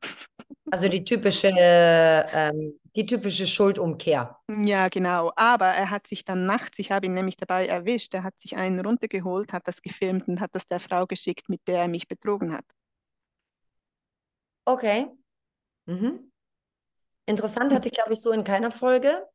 Also 0.69 0.89
die 0.89 1.03
typische, 1.03 1.49
ähm, 1.57 2.77
die 2.95 3.05
typische 3.05 3.47
Schuldumkehr. 3.47 4.37
Ja, 4.49 4.89
genau. 4.89 5.31
Aber 5.35 5.67
er 5.67 5.89
hat 5.89 6.07
sich 6.07 6.25
dann 6.25 6.45
nachts, 6.45 6.77
ich 6.79 6.91
habe 6.91 7.05
ihn 7.05 7.13
nämlich 7.13 7.37
dabei 7.37 7.67
erwischt, 7.67 8.13
er 8.13 8.23
hat 8.23 8.33
sich 8.39 8.57
einen 8.57 8.85
runtergeholt, 8.85 9.53
hat 9.53 9.67
das 9.67 9.81
gefilmt 9.81 10.27
und 10.27 10.41
hat 10.41 10.49
das 10.53 10.67
der 10.67 10.81
Frau 10.81 11.05
geschickt, 11.05 11.47
mit 11.47 11.61
der 11.67 11.83
er 11.83 11.87
mich 11.87 12.07
betrogen 12.07 12.53
hat. 12.53 12.65
Okay. 14.65 15.07
Mhm. 15.85 16.29
Interessant, 17.25 17.73
hatte 17.73 17.87
ich, 17.87 17.93
glaube 17.93 18.13
ich, 18.13 18.21
so 18.21 18.31
in 18.31 18.43
keiner 18.43 18.71
Folge. 18.71 19.25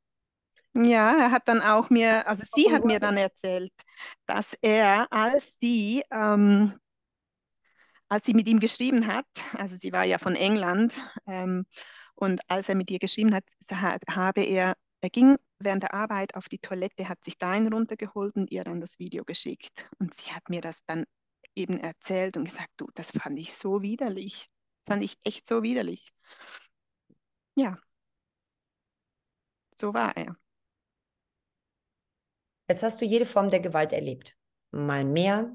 Ja, 0.75 1.17
er 1.19 1.31
hat 1.31 1.49
dann 1.49 1.61
auch 1.61 1.91
mir, 1.91 2.27
also 2.27 2.43
sie 2.55 2.73
hat 2.73 2.85
mir 2.85 2.99
dann 2.99 3.17
erzählt, 3.19 3.73
dass 4.27 4.55
er, 4.63 5.13
als 5.13 5.57
sie, 5.61 6.03
ähm, 6.11 6.79
als 8.09 8.27
sie 8.27 8.35
mit 8.35 8.49
ihm 8.49 8.61
geschrieben 8.61 9.07
hat, 9.07 9.27
also 9.55 9.77
sie 9.79 9.93
war 9.93 10.05
ja 10.05 10.19
von 10.19 10.37
England, 10.37 10.95
ähm, 11.27 11.67
und 12.15 12.41
als 12.51 12.69
er 12.69 12.75
mit 12.75 12.91
ihr 12.91 12.99
geschrieben 12.99 13.35
hat, 13.35 13.45
habe 13.71 14.43
er, 14.43 14.77
er 15.01 15.11
ging 15.11 15.37
während 15.59 15.83
der 15.83 15.95
Arbeit 15.95 16.35
auf 16.37 16.49
die 16.49 16.59
Toilette, 16.59 17.09
hat 17.09 17.25
sich 17.25 17.39
da 17.39 17.51
einen 17.51 17.73
runtergeholt 17.73 18.37
und 18.37 18.51
ihr 18.51 18.65
dann 18.65 18.81
das 18.81 18.99
Video 18.99 19.25
geschickt. 19.25 19.89
Und 19.99 20.15
sie 20.15 20.31
hat 20.33 20.49
mir 20.49 20.61
das 20.61 20.85
dann 20.87 21.05
eben 21.55 21.79
erzählt 21.79 22.37
und 22.37 22.45
gesagt, 22.45 22.71
du, 22.77 22.89
das 22.95 23.11
fand 23.11 23.39
ich 23.39 23.55
so 23.55 23.83
widerlich. 23.83 24.49
Fand 24.87 25.03
ich 25.03 25.17
echt 25.25 25.49
so 25.49 25.63
widerlich. 25.63 26.13
Ja, 27.55 27.79
so 29.79 29.93
war 29.95 30.17
er. 30.17 30.37
Jetzt 32.73 32.83
hast 32.83 33.03
du 33.03 33.05
jede 33.05 33.27
Form 33.27 33.51
der 33.51 33.61
Gewalt 33.61 33.93
erlebt. 33.93 34.35
Mal 34.71 35.05
mehr 35.05 35.55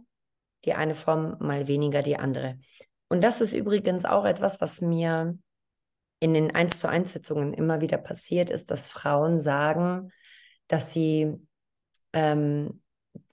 die 0.66 0.76
eine 0.76 0.94
Form, 0.94 1.36
mal 1.40 1.68
weniger 1.68 2.04
die 2.04 2.16
andere. 2.16 2.60
Und 3.10 3.24
das 3.24 3.42
ist 3.42 3.54
übrigens 3.54 4.06
auch 4.06 4.24
etwas, 4.24 4.62
was 4.62 4.82
mir 4.82 5.36
in 6.20 6.36
den 6.36 6.54
1 6.54 6.80
zu 6.80 6.88
1 6.88 7.14
Sitzungen 7.14 7.56
immer 7.56 7.82
wieder 7.82 7.98
passiert 7.98 8.52
ist, 8.52 8.70
dass 8.70 8.88
Frauen 8.88 9.42
sagen, 9.42 10.12
dass 10.68 10.94
sie, 10.94 11.34
ähm, 12.14 12.84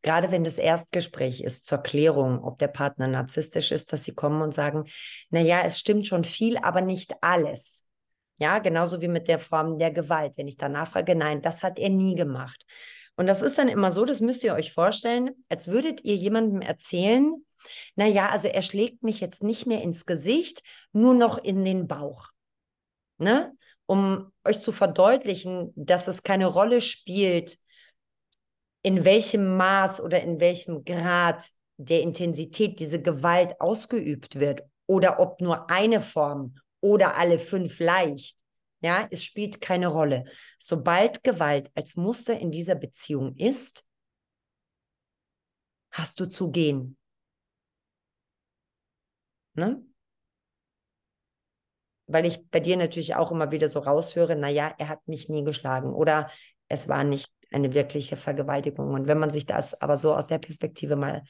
gerade 0.00 0.30
wenn 0.30 0.44
das 0.44 0.56
Erstgespräch 0.56 1.42
ist 1.42 1.66
zur 1.66 1.78
Klärung, 1.78 2.42
ob 2.42 2.58
der 2.58 2.68
Partner 2.68 3.06
narzisstisch 3.06 3.70
ist, 3.70 3.92
dass 3.92 4.04
sie 4.04 4.14
kommen 4.14 4.40
und 4.40 4.54
sagen, 4.54 4.84
naja, 5.28 5.60
es 5.62 5.78
stimmt 5.78 6.06
schon 6.06 6.24
viel, 6.24 6.56
aber 6.56 6.80
nicht 6.80 7.16
alles. 7.20 7.84
Ja, 8.38 8.60
genauso 8.60 9.02
wie 9.02 9.08
mit 9.08 9.28
der 9.28 9.38
Form 9.38 9.78
der 9.78 9.90
Gewalt. 9.90 10.32
Wenn 10.36 10.48
ich 10.48 10.56
danach 10.56 10.88
frage, 10.88 11.14
nein, 11.14 11.42
das 11.42 11.62
hat 11.62 11.78
er 11.78 11.90
nie 11.90 12.14
gemacht. 12.14 12.64
Und 13.16 13.26
das 13.26 13.42
ist 13.42 13.58
dann 13.58 13.68
immer 13.68 13.92
so, 13.92 14.04
das 14.04 14.20
müsst 14.20 14.42
ihr 14.42 14.54
euch 14.54 14.72
vorstellen, 14.72 15.30
als 15.48 15.68
würdet 15.68 16.04
ihr 16.04 16.16
jemandem 16.16 16.60
erzählen, 16.60 17.44
naja, 17.96 18.28
also 18.28 18.48
er 18.48 18.62
schlägt 18.62 19.02
mich 19.02 19.20
jetzt 19.20 19.42
nicht 19.42 19.66
mehr 19.66 19.82
ins 19.82 20.06
Gesicht, 20.06 20.62
nur 20.92 21.14
noch 21.14 21.38
in 21.38 21.64
den 21.64 21.86
Bauch. 21.86 22.28
Ne? 23.18 23.56
Um 23.86 24.32
euch 24.44 24.60
zu 24.60 24.72
verdeutlichen, 24.72 25.72
dass 25.76 26.08
es 26.08 26.22
keine 26.22 26.46
Rolle 26.46 26.80
spielt, 26.80 27.56
in 28.82 29.04
welchem 29.04 29.56
Maß 29.56 30.00
oder 30.00 30.20
in 30.22 30.40
welchem 30.40 30.84
Grad 30.84 31.44
der 31.76 32.02
Intensität 32.02 32.80
diese 32.80 33.00
Gewalt 33.00 33.60
ausgeübt 33.60 34.38
wird 34.40 34.62
oder 34.86 35.18
ob 35.20 35.40
nur 35.40 35.70
eine 35.70 36.00
Form 36.00 36.56
oder 36.80 37.16
alle 37.16 37.38
fünf 37.38 37.78
leicht. 37.80 38.43
Ja, 38.84 39.08
es 39.10 39.24
spielt 39.24 39.62
keine 39.62 39.86
Rolle. 39.86 40.26
Sobald 40.58 41.24
Gewalt 41.24 41.70
als 41.74 41.96
Muster 41.96 42.38
in 42.38 42.50
dieser 42.50 42.74
Beziehung 42.74 43.34
ist, 43.36 43.82
hast 45.90 46.20
du 46.20 46.26
zu 46.26 46.50
gehen. 46.52 46.98
Ne? 49.54 49.82
Weil 52.06 52.26
ich 52.26 52.46
bei 52.50 52.60
dir 52.60 52.76
natürlich 52.76 53.14
auch 53.14 53.32
immer 53.32 53.50
wieder 53.50 53.70
so 53.70 53.78
raushöre, 53.78 54.36
naja, 54.36 54.74
er 54.76 54.90
hat 54.90 55.08
mich 55.08 55.30
nie 55.30 55.44
geschlagen 55.44 55.94
oder 55.94 56.30
es 56.68 56.86
war 56.86 57.04
nicht 57.04 57.32
eine 57.50 57.72
wirkliche 57.72 58.18
Vergewaltigung. 58.18 58.92
Und 58.92 59.06
wenn 59.06 59.18
man 59.18 59.30
sich 59.30 59.46
das 59.46 59.80
aber 59.80 59.96
so 59.96 60.14
aus 60.14 60.26
der 60.26 60.38
Perspektive 60.38 60.96
mal 60.96 61.22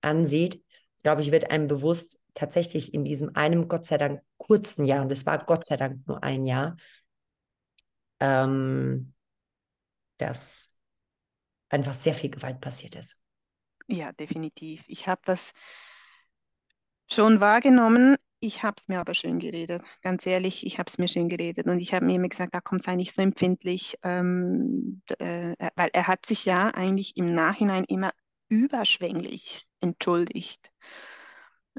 ansieht, 0.00 0.64
glaube 1.02 1.20
ich, 1.20 1.32
wird 1.32 1.50
einem 1.50 1.68
bewusst, 1.68 2.18
tatsächlich 2.34 2.92
in 2.92 3.04
diesem 3.04 3.34
einem 3.34 3.68
Gott 3.68 3.86
sei 3.86 3.96
Dank 3.96 4.20
kurzen 4.36 4.84
Jahr, 4.84 5.02
und 5.02 5.12
es 5.12 5.24
war 5.26 5.44
Gott 5.44 5.66
sei 5.66 5.76
Dank 5.76 6.06
nur 6.06 6.22
ein 6.22 6.46
Jahr, 6.46 6.76
ähm, 8.20 9.14
dass 10.18 10.76
einfach 11.68 11.94
sehr 11.94 12.14
viel 12.14 12.30
Gewalt 12.30 12.60
passiert 12.60 12.94
ist. 12.96 13.20
Ja, 13.86 14.12
definitiv. 14.12 14.84
Ich 14.86 15.06
habe 15.06 15.20
das 15.24 15.52
schon 17.10 17.40
wahrgenommen. 17.40 18.16
Ich 18.40 18.62
habe 18.62 18.76
es 18.80 18.88
mir 18.88 19.00
aber 19.00 19.14
schön 19.14 19.38
geredet. 19.38 19.82
Ganz 20.02 20.26
ehrlich, 20.26 20.66
ich 20.66 20.78
habe 20.78 20.90
es 20.90 20.98
mir 20.98 21.08
schön 21.08 21.28
geredet. 21.28 21.66
Und 21.66 21.78
ich 21.78 21.94
habe 21.94 22.04
mir 22.04 22.14
immer 22.14 22.28
gesagt, 22.28 22.54
da 22.54 22.60
kommt 22.60 22.82
sei 22.82 22.96
nicht 22.96 23.14
so 23.14 23.22
empfindlich, 23.22 23.98
ähm, 24.02 25.02
äh, 25.18 25.54
weil 25.76 25.90
er 25.92 26.06
hat 26.06 26.26
sich 26.26 26.44
ja 26.44 26.68
eigentlich 26.68 27.16
im 27.16 27.34
Nachhinein 27.34 27.84
immer 27.84 28.12
überschwänglich 28.48 29.66
entschuldigt. 29.80 30.70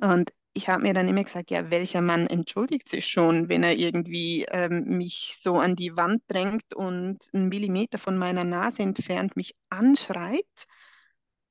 Und 0.01 0.33
ich 0.55 0.69
habe 0.69 0.83
mir 0.83 0.93
dann 0.93 1.09
immer 1.09 1.23
gesagt, 1.23 1.51
ja, 1.51 1.69
welcher 1.69 2.01
Mann 2.01 2.27
entschuldigt 2.27 2.87
sich 2.87 3.07
schon, 3.07 3.49
wenn 3.49 3.61
er 3.61 3.75
irgendwie 3.75 4.45
ähm, 4.49 4.85
mich 4.97 5.37
so 5.41 5.57
an 5.57 5.75
die 5.75 5.97
Wand 5.97 6.23
drängt 6.27 6.73
und 6.73 7.19
einen 7.33 7.49
Millimeter 7.49 7.97
von 7.97 8.17
meiner 8.17 8.45
Nase 8.45 8.81
entfernt 8.81 9.35
mich 9.35 9.53
anschreit 9.69 10.65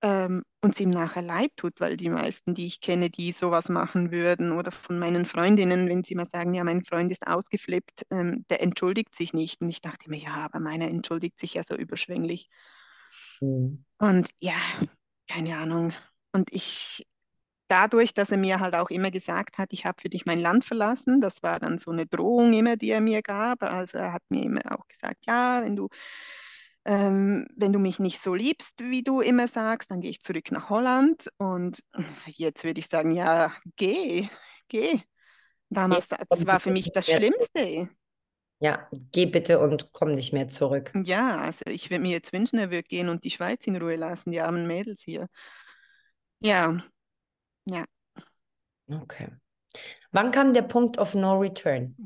ähm, 0.00 0.42
und 0.62 0.74
es 0.74 0.80
ihm 0.80 0.88
nachher 0.88 1.20
leid 1.20 1.50
tut, 1.56 1.80
weil 1.80 1.98
die 1.98 2.08
meisten, 2.08 2.54
die 2.54 2.66
ich 2.66 2.80
kenne, 2.80 3.10
die 3.10 3.32
sowas 3.32 3.68
machen 3.68 4.10
würden 4.10 4.52
oder 4.52 4.72
von 4.72 4.98
meinen 4.98 5.26
Freundinnen, 5.26 5.86
wenn 5.86 6.02
sie 6.02 6.14
mal 6.14 6.28
sagen, 6.28 6.54
ja, 6.54 6.64
mein 6.64 6.82
Freund 6.82 7.12
ist 7.12 7.26
ausgeflippt, 7.26 8.06
ähm, 8.10 8.46
der 8.48 8.62
entschuldigt 8.62 9.14
sich 9.14 9.34
nicht. 9.34 9.60
Und 9.60 9.68
ich 9.68 9.82
dachte 9.82 10.08
mir, 10.08 10.18
ja, 10.18 10.34
aber 10.34 10.60
meiner 10.60 10.88
entschuldigt 10.88 11.38
sich 11.38 11.54
ja 11.54 11.62
so 11.62 11.76
überschwänglich. 11.76 12.48
Mhm. 13.40 13.84
Und 13.98 14.30
ja, 14.40 14.56
keine 15.28 15.58
Ahnung. 15.58 15.92
Und 16.32 16.52
ich, 16.52 17.06
dadurch, 17.68 18.14
dass 18.14 18.30
er 18.30 18.36
mir 18.36 18.60
halt 18.60 18.74
auch 18.74 18.90
immer 18.90 19.10
gesagt 19.10 19.58
hat, 19.58 19.72
ich 19.72 19.86
habe 19.86 20.00
für 20.00 20.08
dich 20.08 20.26
mein 20.26 20.40
Land 20.40 20.64
verlassen, 20.64 21.20
das 21.20 21.42
war 21.42 21.58
dann 21.60 21.78
so 21.78 21.90
eine 21.90 22.06
Drohung 22.06 22.52
immer, 22.52 22.76
die 22.76 22.90
er 22.90 23.00
mir 23.00 23.22
gab. 23.22 23.62
Also 23.62 23.98
er 23.98 24.12
hat 24.12 24.22
mir 24.28 24.42
immer 24.42 24.60
auch 24.72 24.86
gesagt, 24.88 25.26
ja, 25.26 25.62
wenn 25.62 25.76
du, 25.76 25.88
ähm, 26.84 27.46
wenn 27.56 27.72
du 27.72 27.78
mich 27.78 27.98
nicht 27.98 28.22
so 28.22 28.34
liebst, 28.34 28.74
wie 28.80 29.02
du 29.02 29.20
immer 29.20 29.48
sagst, 29.48 29.90
dann 29.90 30.00
gehe 30.00 30.10
ich 30.10 30.22
zurück 30.22 30.52
nach 30.52 30.70
Holland. 30.70 31.28
Und 31.38 31.82
jetzt 32.26 32.64
würde 32.64 32.80
ich 32.80 32.88
sagen, 32.88 33.12
ja, 33.12 33.52
geh, 33.76 34.28
geh. 34.68 35.00
Damals, 35.70 36.08
das 36.08 36.46
war 36.46 36.60
für 36.60 36.70
mich 36.70 36.92
das 36.92 37.06
Schlimmste. 37.06 37.88
Ja, 38.60 38.88
geh 39.12 39.26
bitte 39.26 39.58
und 39.58 39.92
komm 39.92 40.14
nicht 40.14 40.32
mehr 40.32 40.48
zurück. 40.48 40.92
Ja, 41.04 41.38
also 41.38 41.64
ich 41.66 41.90
würde 41.90 42.02
mir 42.02 42.12
jetzt 42.12 42.32
wünschen, 42.32 42.58
er 42.58 42.70
würde 42.70 42.84
gehen 42.84 43.08
und 43.08 43.24
die 43.24 43.30
Schweiz 43.30 43.66
in 43.66 43.76
Ruhe 43.76 43.96
lassen, 43.96 44.30
die 44.30 44.40
armen 44.40 44.66
Mädels 44.66 45.02
hier. 45.02 45.26
Ja, 46.40 46.82
ja. 47.66 47.84
Okay. 48.88 49.28
Wann 50.12 50.30
kam 50.30 50.54
der 50.54 50.62
Punkt 50.62 50.98
of 50.98 51.14
No 51.14 51.38
Return? 51.38 51.96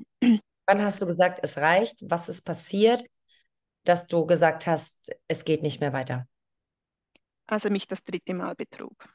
Wann 0.67 0.83
hast 0.83 1.01
du 1.01 1.07
gesagt, 1.07 1.41
es 1.43 1.57
reicht? 1.57 1.99
Was 2.09 2.29
ist 2.29 2.43
passiert, 2.43 3.05
dass 3.85 4.07
du 4.07 4.27
gesagt 4.27 4.67
hast, 4.67 5.11
es 5.29 5.45
geht 5.45 5.63
nicht 5.63 5.81
mehr 5.81 5.93
weiter? 5.93 6.27
Als 7.47 7.65
er 7.65 7.71
mich 7.71 7.87
das 7.87 8.05
dritte 8.05 8.35
Mal 8.35 8.55
betrug. 8.55 9.09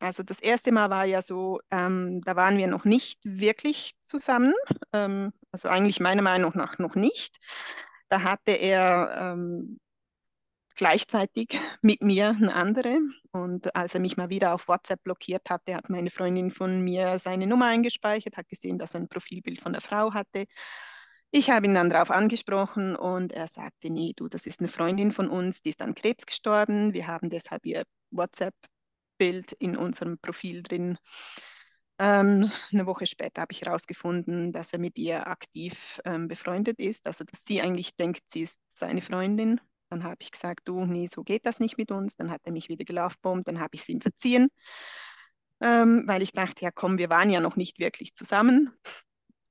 Also 0.00 0.24
das 0.24 0.40
erste 0.40 0.72
Mal 0.72 0.90
war 0.90 1.04
ja 1.04 1.22
so, 1.22 1.60
ähm, 1.70 2.20
da 2.22 2.34
waren 2.34 2.58
wir 2.58 2.66
noch 2.66 2.84
nicht 2.84 3.20
wirklich 3.22 3.92
zusammen, 4.04 4.54
ähm, 4.92 5.32
also 5.52 5.68
eigentlich 5.68 6.00
meiner 6.00 6.22
Meinung 6.22 6.52
nach 6.56 6.78
noch 6.78 6.96
nicht. 6.96 7.38
Da 8.08 8.22
hatte 8.22 8.50
er 8.52 9.34
ähm, 9.34 9.78
gleichzeitig 10.76 11.58
mit 11.82 12.02
mir 12.02 12.30
eine 12.30 12.54
andere. 12.54 12.98
Und 13.32 13.74
als 13.74 13.94
er 13.94 14.00
mich 14.00 14.16
mal 14.16 14.30
wieder 14.30 14.54
auf 14.54 14.68
WhatsApp 14.68 15.02
blockiert 15.02 15.48
hatte, 15.50 15.74
hat 15.74 15.90
meine 15.90 16.10
Freundin 16.10 16.50
von 16.50 16.80
mir 16.80 17.18
seine 17.18 17.46
Nummer 17.46 17.66
eingespeichert, 17.66 18.36
hat 18.36 18.48
gesehen, 18.48 18.78
dass 18.78 18.94
er 18.94 19.00
ein 19.00 19.08
Profilbild 19.08 19.60
von 19.60 19.72
der 19.72 19.82
Frau 19.82 20.12
hatte. 20.14 20.46
Ich 21.30 21.50
habe 21.50 21.66
ihn 21.66 21.74
dann 21.74 21.88
darauf 21.88 22.10
angesprochen 22.10 22.94
und 22.94 23.32
er 23.32 23.48
sagte, 23.48 23.88
nee, 23.90 24.12
du, 24.14 24.28
das 24.28 24.46
ist 24.46 24.60
eine 24.60 24.68
Freundin 24.68 25.12
von 25.12 25.28
uns, 25.28 25.62
die 25.62 25.70
ist 25.70 25.80
an 25.80 25.94
Krebs 25.94 26.26
gestorben. 26.26 26.92
Wir 26.92 27.06
haben 27.06 27.30
deshalb 27.30 27.64
ihr 27.64 27.84
WhatsApp-Bild 28.10 29.52
in 29.52 29.76
unserem 29.76 30.18
Profil 30.18 30.62
drin. 30.62 30.98
Ähm, 31.98 32.50
eine 32.72 32.86
Woche 32.86 33.06
später 33.06 33.42
habe 33.42 33.52
ich 33.52 33.62
herausgefunden, 33.62 34.52
dass 34.52 34.72
er 34.72 34.78
mit 34.78 34.98
ihr 34.98 35.26
aktiv 35.26 36.00
ähm, 36.04 36.28
befreundet 36.28 36.78
ist, 36.78 37.06
also 37.06 37.24
dass 37.24 37.44
sie 37.44 37.62
eigentlich 37.62 37.96
denkt, 37.96 38.22
sie 38.28 38.42
ist 38.42 38.58
seine 38.74 39.02
Freundin 39.02 39.60
dann 39.92 40.04
habe 40.04 40.16
ich 40.20 40.32
gesagt, 40.32 40.62
du, 40.68 40.84
nee, 40.86 41.08
so 41.12 41.22
geht 41.22 41.46
das 41.46 41.60
nicht 41.60 41.78
mit 41.78 41.92
uns. 41.92 42.16
Dann 42.16 42.30
hat 42.30 42.40
er 42.44 42.52
mich 42.52 42.68
wieder 42.68 42.84
gelaufbombt, 42.84 43.46
dann 43.48 43.60
habe 43.60 43.74
ich 43.74 43.82
es 43.82 43.88
ihm 43.88 44.00
verziehen, 44.00 44.48
ähm, 45.60 46.04
weil 46.06 46.22
ich 46.22 46.32
dachte, 46.32 46.64
ja 46.64 46.70
komm, 46.72 46.98
wir 46.98 47.10
waren 47.10 47.30
ja 47.30 47.40
noch 47.40 47.56
nicht 47.56 47.78
wirklich 47.78 48.14
zusammen. 48.14 48.72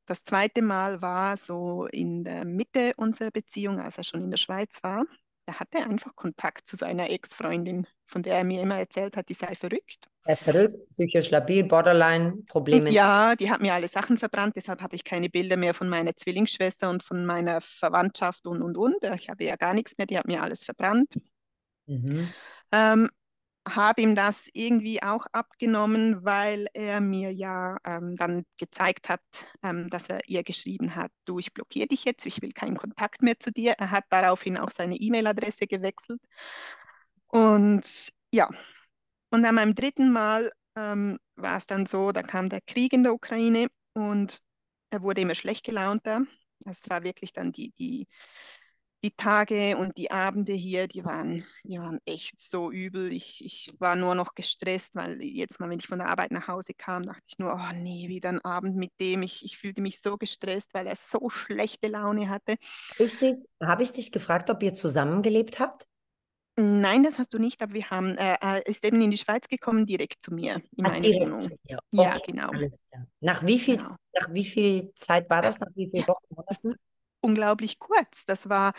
das 0.08 0.24
zweite 0.24 0.62
Mal 0.62 1.02
war 1.02 1.38
so 1.38 1.88
in 1.88 2.24
der 2.26 2.46
Mitte 2.46 2.94
unserer 2.98 3.32
Beziehung, 3.32 3.80
als 3.80 3.98
er 3.98 4.04
schon 4.04 4.22
in 4.22 4.32
der 4.32 4.38
Schweiz 4.38 4.84
war. 4.84 5.06
Da 5.46 5.60
hatte 5.60 5.80
er 5.80 5.90
einfach 5.90 6.16
Kontakt 6.16 6.68
zu 6.68 6.76
seiner 6.76 7.10
Ex-Freundin, 7.10 7.88
von 8.08 8.24
der 8.24 8.38
er 8.38 8.44
mir 8.44 8.62
immer 8.62 8.78
erzählt 8.78 9.18
hat, 9.18 9.30
die 9.30 9.34
sei 9.36 9.56
verrückt. 9.56 10.11
Er 10.26 10.38
verrückt, 10.38 10.90
psychisch 10.90 11.32
labil, 11.32 11.64
Borderline, 11.64 12.44
Probleme. 12.48 12.92
Ja, 12.92 13.36
die 13.36 13.50
hat 13.50 13.62
mir 13.62 13.74
alle 13.74 13.88
Sachen 13.88 14.18
verbrannt, 14.18 14.56
deshalb 14.56 14.82
habe 14.82 14.96
ich 14.96 15.04
keine 15.04 15.30
Bilder 15.30 15.58
mehr 15.58 15.74
von 15.74 15.90
meiner 15.90 16.16
Zwillingsschwester 16.16 16.90
und 16.90 17.04
von 17.04 17.26
meiner 17.26 17.60
Verwandtschaft 17.62 18.46
und 18.46 18.62
und 18.62 18.78
und. 18.78 19.04
Ich 19.16 19.30
habe 19.30 19.44
ja 19.44 19.56
gar 19.56 19.74
nichts 19.74 19.98
mehr, 19.98 20.06
die 20.06 20.18
hat 20.18 20.28
mir 20.28 20.44
alles 20.44 20.64
verbrannt. 20.64 21.16
Mhm. 21.88 22.30
Ähm, 22.72 23.10
habe 23.68 24.02
ihm 24.02 24.16
das 24.16 24.48
irgendwie 24.54 25.04
auch 25.04 25.28
abgenommen, 25.32 26.24
weil 26.26 26.68
er 26.74 27.00
mir 27.00 27.32
ja 27.32 27.78
ähm, 27.84 28.16
dann 28.16 28.44
gezeigt 28.58 29.10
hat, 29.10 29.22
ähm, 29.64 29.90
dass 29.90 30.10
er 30.10 30.28
ihr 30.28 30.44
geschrieben 30.44 30.96
hat, 30.96 31.12
du, 31.26 31.40
ich 31.40 31.54
blockiere 31.54 31.88
dich 31.88 32.06
jetzt, 32.06 32.26
ich 32.26 32.42
will 32.42 32.54
keinen 32.54 32.78
Kontakt 32.78 33.22
mehr 33.22 33.40
zu 33.40 33.52
dir. 33.52 33.74
Er 33.78 33.92
hat 33.92 34.06
daraufhin 34.10 34.58
auch 34.58 34.72
seine 34.72 34.96
E-Mail-Adresse 34.96 35.68
gewechselt. 35.68 36.22
Und 37.28 38.12
ja, 38.32 38.50
und 39.32 39.46
an 39.46 39.56
meinem 39.56 39.76
dritten 39.76 40.12
Mal 40.12 40.52
ähm, 40.76 41.18
war 41.36 41.58
es 41.58 41.68
dann 41.68 41.86
so, 41.86 42.12
da 42.12 42.24
kam 42.24 42.50
der 42.50 42.62
Krieg 42.62 42.94
in 42.94 43.04
der 43.04 43.14
Ukraine 43.14 43.68
und 43.94 44.40
er 44.90 45.02
wurde 45.02 45.22
immer 45.22 45.36
schlecht 45.36 45.66
gelaunter. 45.66 46.26
Es 46.66 46.90
war 46.90 47.04
wirklich 47.04 47.34
dann 47.34 47.52
die, 47.52 47.72
die 47.72 48.08
die 49.04 49.12
Tage 49.12 49.78
und 49.78 49.98
die 49.98 50.12
Abende 50.12 50.54
hier, 50.54 50.88
die 50.88 51.04
waren, 51.04 51.44
die 51.64 51.80
waren 51.80 52.00
echt 52.06 52.40
so 52.40 52.72
übel. 52.72 53.12
Ich, 53.12 53.44
ich 53.44 53.74
war 53.80 53.96
nur 53.96 54.14
noch 54.14 54.36
gestresst, 54.36 54.94
weil 54.94 55.22
jetzt 55.24 55.60
mal, 55.60 55.70
wenn 55.70 55.80
ich 55.80 55.88
von 55.88 56.00
der 56.00 56.10
Arbeit 56.10 56.32
nach 56.32 56.48
Hause 56.48 56.74
kam, 56.76 57.06
dachte 57.08 57.24
ich 57.26 57.40
nur, 57.40 57.54
oh 57.54 57.76
nee, 57.76 58.10
wieder 58.10 58.30
ein 58.30 58.46
Abend 58.46 58.76
mit 58.76 58.92
dem. 59.00 59.24
Ich, 59.24 59.44
ich 59.44 59.58
fühlte 59.58 59.82
mich 59.82 60.02
so 60.04 60.18
gestresst, 60.18 60.74
weil 60.74 60.86
er 60.86 60.96
so 60.96 61.30
schlechte 61.30 61.88
Laune 61.88 62.30
hatte. 62.30 62.58
Richtig. 63.00 63.46
Habe 63.60 63.84
ich 63.84 63.92
dich 63.92 64.12
gefragt, 64.12 64.50
ob 64.52 64.62
ihr 64.62 64.76
zusammengelebt 64.76 65.60
habt? 65.60 65.88
Nein, 66.58 67.04
das 67.04 67.18
hast 67.18 67.34
du 67.34 67.40
nicht, 67.40 67.62
aber 67.62 67.74
wir 67.74 67.90
haben, 67.90 68.18
äh, 68.18 68.36
er 68.42 68.66
ist 68.66 68.84
eben 68.86 69.02
in 69.02 69.12
die 69.12 69.18
Schweiz 69.18 69.48
gekommen, 69.48 69.86
direkt 69.86 70.22
zu 70.22 70.34
mir, 70.34 70.62
in 70.76 70.86
ah, 70.86 70.90
meine 70.90 71.06
Wohnung. 71.06 71.40
Okay, 71.40 71.78
ja, 71.92 72.18
genau. 72.26 72.52
Nach 73.22 73.46
wie, 73.46 73.58
viel, 73.58 73.78
genau. 73.78 73.96
nach 74.20 74.34
wie 74.34 74.46
viel 74.46 74.92
Zeit 74.96 75.30
war 75.30 75.42
das? 75.42 75.60
Nach 75.60 75.70
wie 75.76 75.90
vielen 75.90 76.08
Wochen, 76.08 76.26
Monaten? 76.30 76.76
unglaublich 77.22 77.80
kurz. 77.80 78.26
Das 78.26 78.50
war, 78.50 78.74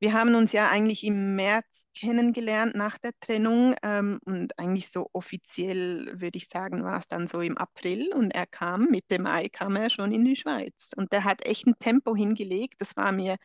wir 0.00 0.12
haben 0.12 0.34
uns 0.34 0.52
ja 0.52 0.68
eigentlich 0.68 1.04
im 1.04 1.36
März 1.36 1.88
kennengelernt 1.96 2.74
nach 2.74 2.98
der 2.98 3.12
Trennung 3.20 3.76
ähm, 3.82 4.18
und 4.24 4.58
eigentlich 4.58 4.90
so 4.90 5.08
offiziell, 5.12 6.20
würde 6.20 6.36
ich 6.36 6.48
sagen, 6.48 6.82
war 6.84 6.98
es 6.98 7.06
dann 7.06 7.28
so 7.28 7.40
im 7.40 7.56
April 7.56 8.12
und 8.12 8.32
er 8.32 8.46
kam, 8.46 8.86
Mitte 8.90 9.20
Mai 9.20 9.48
kam 9.48 9.76
er 9.76 9.90
schon 9.90 10.12
in 10.12 10.24
die 10.24 10.36
Schweiz 10.36 10.90
und 10.96 11.12
der 11.12 11.24
hat 11.24 11.46
echt 11.46 11.66
ein 11.66 11.78
Tempo 11.78 12.16
hingelegt. 12.16 12.74
Das 12.78 12.96
war 12.96 13.12
mir 13.12 13.36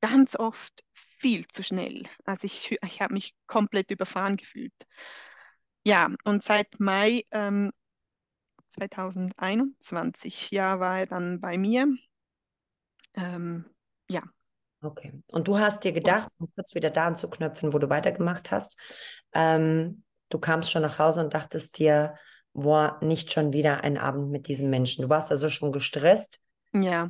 ganz 0.00 0.36
oft 0.36 0.84
viel 1.18 1.46
zu 1.48 1.62
schnell. 1.62 2.04
Also 2.24 2.44
ich, 2.44 2.76
ich 2.82 3.00
habe 3.00 3.14
mich 3.14 3.34
komplett 3.46 3.90
überfahren 3.90 4.36
gefühlt. 4.36 4.74
Ja, 5.84 6.10
und 6.24 6.44
seit 6.44 6.80
Mai 6.80 7.24
ähm, 7.30 7.72
2021, 8.70 10.50
ja, 10.50 10.80
war 10.80 11.00
er 11.00 11.06
dann 11.06 11.40
bei 11.40 11.56
mir. 11.58 11.86
Ähm, 13.14 13.64
ja. 14.08 14.22
Okay. 14.82 15.12
Und 15.32 15.48
du 15.48 15.58
hast 15.58 15.84
dir 15.84 15.92
gedacht, 15.92 16.28
um 16.38 16.52
kurz 16.54 16.74
wieder 16.74 16.90
da 16.90 17.06
anzuknöpfen, 17.06 17.72
wo 17.72 17.78
du 17.78 17.88
weitergemacht 17.88 18.50
hast, 18.50 18.78
ähm, 19.32 20.04
du 20.28 20.38
kamst 20.38 20.70
schon 20.70 20.82
nach 20.82 20.98
Hause 20.98 21.20
und 21.20 21.34
dachtest 21.34 21.78
dir, 21.78 22.16
boah, 22.52 22.98
nicht 23.02 23.32
schon 23.32 23.52
wieder 23.52 23.82
ein 23.84 23.98
Abend 23.98 24.30
mit 24.30 24.48
diesem 24.48 24.70
Menschen. 24.70 25.02
Du 25.02 25.08
warst 25.08 25.30
also 25.30 25.48
schon 25.48 25.72
gestresst. 25.72 26.40
Ja. 26.72 27.08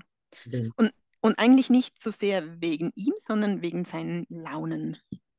Und, 0.77 0.93
und 1.27 1.39
eigentlich 1.39 1.71
nicht 1.71 2.01
so 2.01 2.11
sehr 2.11 2.61
wegen 2.61 2.93
ihm, 2.95 3.15
sondern 3.27 3.61
wegen 3.61 3.85
seinen 3.85 4.27
Launen. 4.29 4.97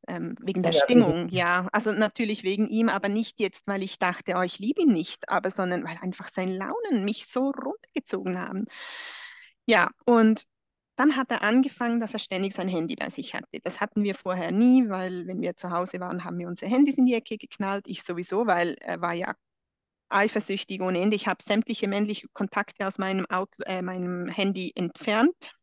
Ähm, 0.10 0.36
wegen 0.42 0.64
der 0.64 0.72
ja, 0.72 0.82
Stimmung, 0.84 1.28
ja. 1.30 1.68
Also 1.72 1.92
natürlich 1.92 2.44
wegen 2.44 2.70
ihm, 2.70 2.88
aber 2.88 3.10
nicht 3.10 3.40
jetzt, 3.40 3.68
weil 3.68 3.84
ich 3.84 4.00
dachte, 4.00 4.36
oh, 4.38 4.42
ich 4.42 4.60
liebe 4.60 4.82
ihn 4.82 4.94
nicht, 4.94 5.28
aber 5.30 5.52
sondern 5.52 5.84
weil 5.84 5.98
einfach 6.02 6.30
seine 6.34 6.58
Launen 6.58 7.04
mich 7.04 7.26
so 7.28 7.52
runtergezogen 7.52 8.40
haben. 8.40 8.66
Ja, 9.66 9.90
und 10.06 10.44
dann 10.98 11.16
hat 11.16 11.30
er 11.30 11.42
angefangen, 11.42 12.00
dass 12.00 12.14
er 12.14 12.20
ständig 12.20 12.56
sein 12.56 12.70
Handy 12.70 12.96
bei 12.96 13.10
sich 13.10 13.34
hatte. 13.34 13.60
Das 13.64 13.80
hatten 13.82 14.04
wir 14.04 14.16
vorher 14.16 14.52
nie, 14.52 14.90
weil 14.90 15.28
wenn 15.28 15.42
wir 15.42 15.56
zu 15.56 15.72
Hause 15.72 16.00
waren, 16.00 16.24
haben 16.24 16.40
wir 16.40 16.48
unsere 16.48 16.72
Handys 16.72 16.98
in 16.98 17.06
die 17.06 17.14
Ecke 17.14 17.38
geknallt. 17.38 17.86
Ich 17.88 18.04
sowieso, 18.04 18.48
weil 18.48 18.76
er 18.80 19.02
war 19.02 19.14
ja 19.14 19.36
eifersüchtig 20.10 20.82
ohne 20.82 21.00
Ende. 21.00 21.16
Ich 21.16 21.28
habe 21.28 21.44
sämtliche 21.44 21.88
männliche 21.88 22.28
Kontakte 22.30 22.88
aus 22.88 22.98
meinem, 22.98 23.26
Auto, 23.28 23.62
äh, 23.66 23.82
meinem 23.82 24.28
Handy 24.28 24.72
entfernt, 24.76 25.57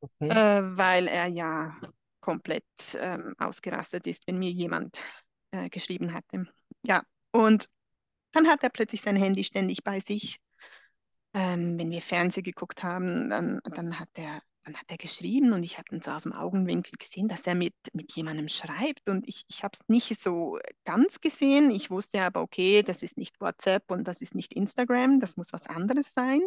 okay. 0.00 0.28
äh, 0.28 0.76
weil 0.76 1.08
er 1.08 1.26
ja 1.26 1.76
komplett 2.20 2.64
ähm, 2.94 3.34
ausgerastet 3.38 4.06
ist, 4.06 4.26
wenn 4.26 4.38
mir 4.38 4.50
jemand 4.50 5.02
äh, 5.50 5.68
geschrieben 5.68 6.12
hatte. 6.12 6.46
Ja, 6.82 7.02
und 7.32 7.68
dann 8.32 8.48
hat 8.48 8.62
er 8.62 8.70
plötzlich 8.70 9.00
sein 9.00 9.16
Handy 9.16 9.44
ständig 9.44 9.82
bei 9.82 10.00
sich 10.00 10.40
ähm, 11.34 11.78
wenn 11.78 11.90
wir 11.90 12.00
Fernsehen 12.00 12.42
geguckt 12.42 12.82
haben, 12.82 13.30
dann, 13.30 13.60
dann, 13.64 13.98
hat 13.98 14.08
er, 14.14 14.40
dann 14.64 14.74
hat 14.76 14.86
er 14.88 14.96
geschrieben 14.96 15.52
und 15.52 15.62
ich 15.62 15.78
habe 15.78 15.86
dann 15.90 16.02
so 16.02 16.10
aus 16.10 16.22
dem 16.22 16.32
Augenwinkel 16.32 16.94
gesehen, 16.98 17.28
dass 17.28 17.46
er 17.46 17.54
mit, 17.54 17.74
mit 17.92 18.12
jemandem 18.12 18.48
schreibt 18.48 19.08
und 19.08 19.28
ich, 19.28 19.44
ich 19.48 19.62
habe 19.62 19.76
es 19.78 19.88
nicht 19.88 20.20
so 20.22 20.58
ganz 20.84 21.20
gesehen. 21.20 21.70
Ich 21.70 21.90
wusste 21.90 22.22
aber, 22.22 22.40
okay, 22.42 22.82
das 22.82 23.02
ist 23.02 23.16
nicht 23.16 23.40
WhatsApp 23.40 23.90
und 23.90 24.08
das 24.08 24.22
ist 24.22 24.34
nicht 24.34 24.54
Instagram, 24.54 25.20
das 25.20 25.36
muss 25.36 25.52
was 25.52 25.66
anderes 25.66 26.12
sein. 26.14 26.40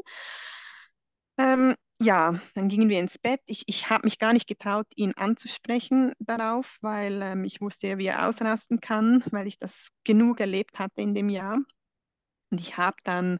Ähm, 1.37 1.75
ja, 2.01 2.39
dann 2.55 2.67
gingen 2.67 2.89
wir 2.89 2.99
ins 2.99 3.17
Bett. 3.19 3.41
Ich, 3.45 3.63
ich 3.67 3.89
habe 3.89 4.05
mich 4.05 4.17
gar 4.17 4.33
nicht 4.33 4.47
getraut, 4.47 4.87
ihn 4.95 5.13
anzusprechen 5.15 6.13
darauf, 6.19 6.77
weil 6.81 7.21
ähm, 7.21 7.43
ich 7.43 7.61
wusste, 7.61 7.97
wie 7.97 8.07
er 8.07 8.27
ausrasten 8.27 8.79
kann, 8.79 9.23
weil 9.31 9.47
ich 9.47 9.59
das 9.59 9.89
genug 10.03 10.39
erlebt 10.39 10.79
hatte 10.79 11.01
in 11.01 11.13
dem 11.13 11.29
Jahr. 11.29 11.59
Und 12.49 12.59
ich 12.59 12.77
habe 12.77 12.97
dann 13.03 13.37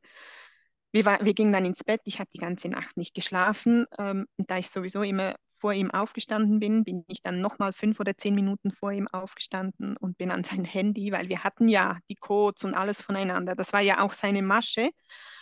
wir, 0.92 1.06
war, 1.06 1.24
wir 1.24 1.34
gingen 1.34 1.54
dann 1.54 1.66
ins 1.66 1.84
Bett, 1.84 2.02
ich 2.04 2.20
habe 2.20 2.30
die 2.34 2.40
ganze 2.40 2.70
Nacht 2.70 2.98
nicht 2.98 3.14
geschlafen. 3.14 3.86
Ähm, 3.98 4.28
da 4.38 4.58
ich 4.58 4.70
sowieso 4.70 5.04
immer 5.04 5.36
vor 5.58 5.74
ihm 5.74 5.92
aufgestanden 5.92 6.60
bin, 6.60 6.84
bin 6.84 7.04
ich 7.08 7.22
dann 7.22 7.40
nochmal 7.40 7.72
fünf 7.72 8.00
oder 8.00 8.18
zehn 8.18 8.36
Minuten 8.36 8.72
vor 8.72 8.92
ihm 8.92 9.08
aufgestanden 9.08 9.96
und 9.98 10.18
bin 10.18 10.32
an 10.32 10.44
sein 10.44 10.66
Handy, 10.66 11.12
weil 11.12 11.30
wir 11.30 11.44
hatten 11.44 11.70
ja 11.70 12.00
die 12.10 12.16
Codes 12.16 12.66
und 12.66 12.74
alles 12.74 13.02
voneinander. 13.02 13.56
Das 13.56 13.72
war 13.74 13.82
ja 13.82 14.02
auch 14.02 14.14
seine 14.14 14.42
Masche, 14.42 14.90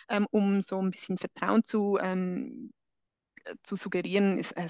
ähm, 0.10 0.28
um 0.32 0.62
so 0.62 0.82
ein 0.82 0.92
bisschen 0.92 1.18
Vertrauen 1.18 1.64
zu 1.64 1.98
ähm, 2.02 2.72
zu 3.64 3.76
suggerieren, 3.76 4.38
ist, 4.38 4.54
er, 4.54 4.70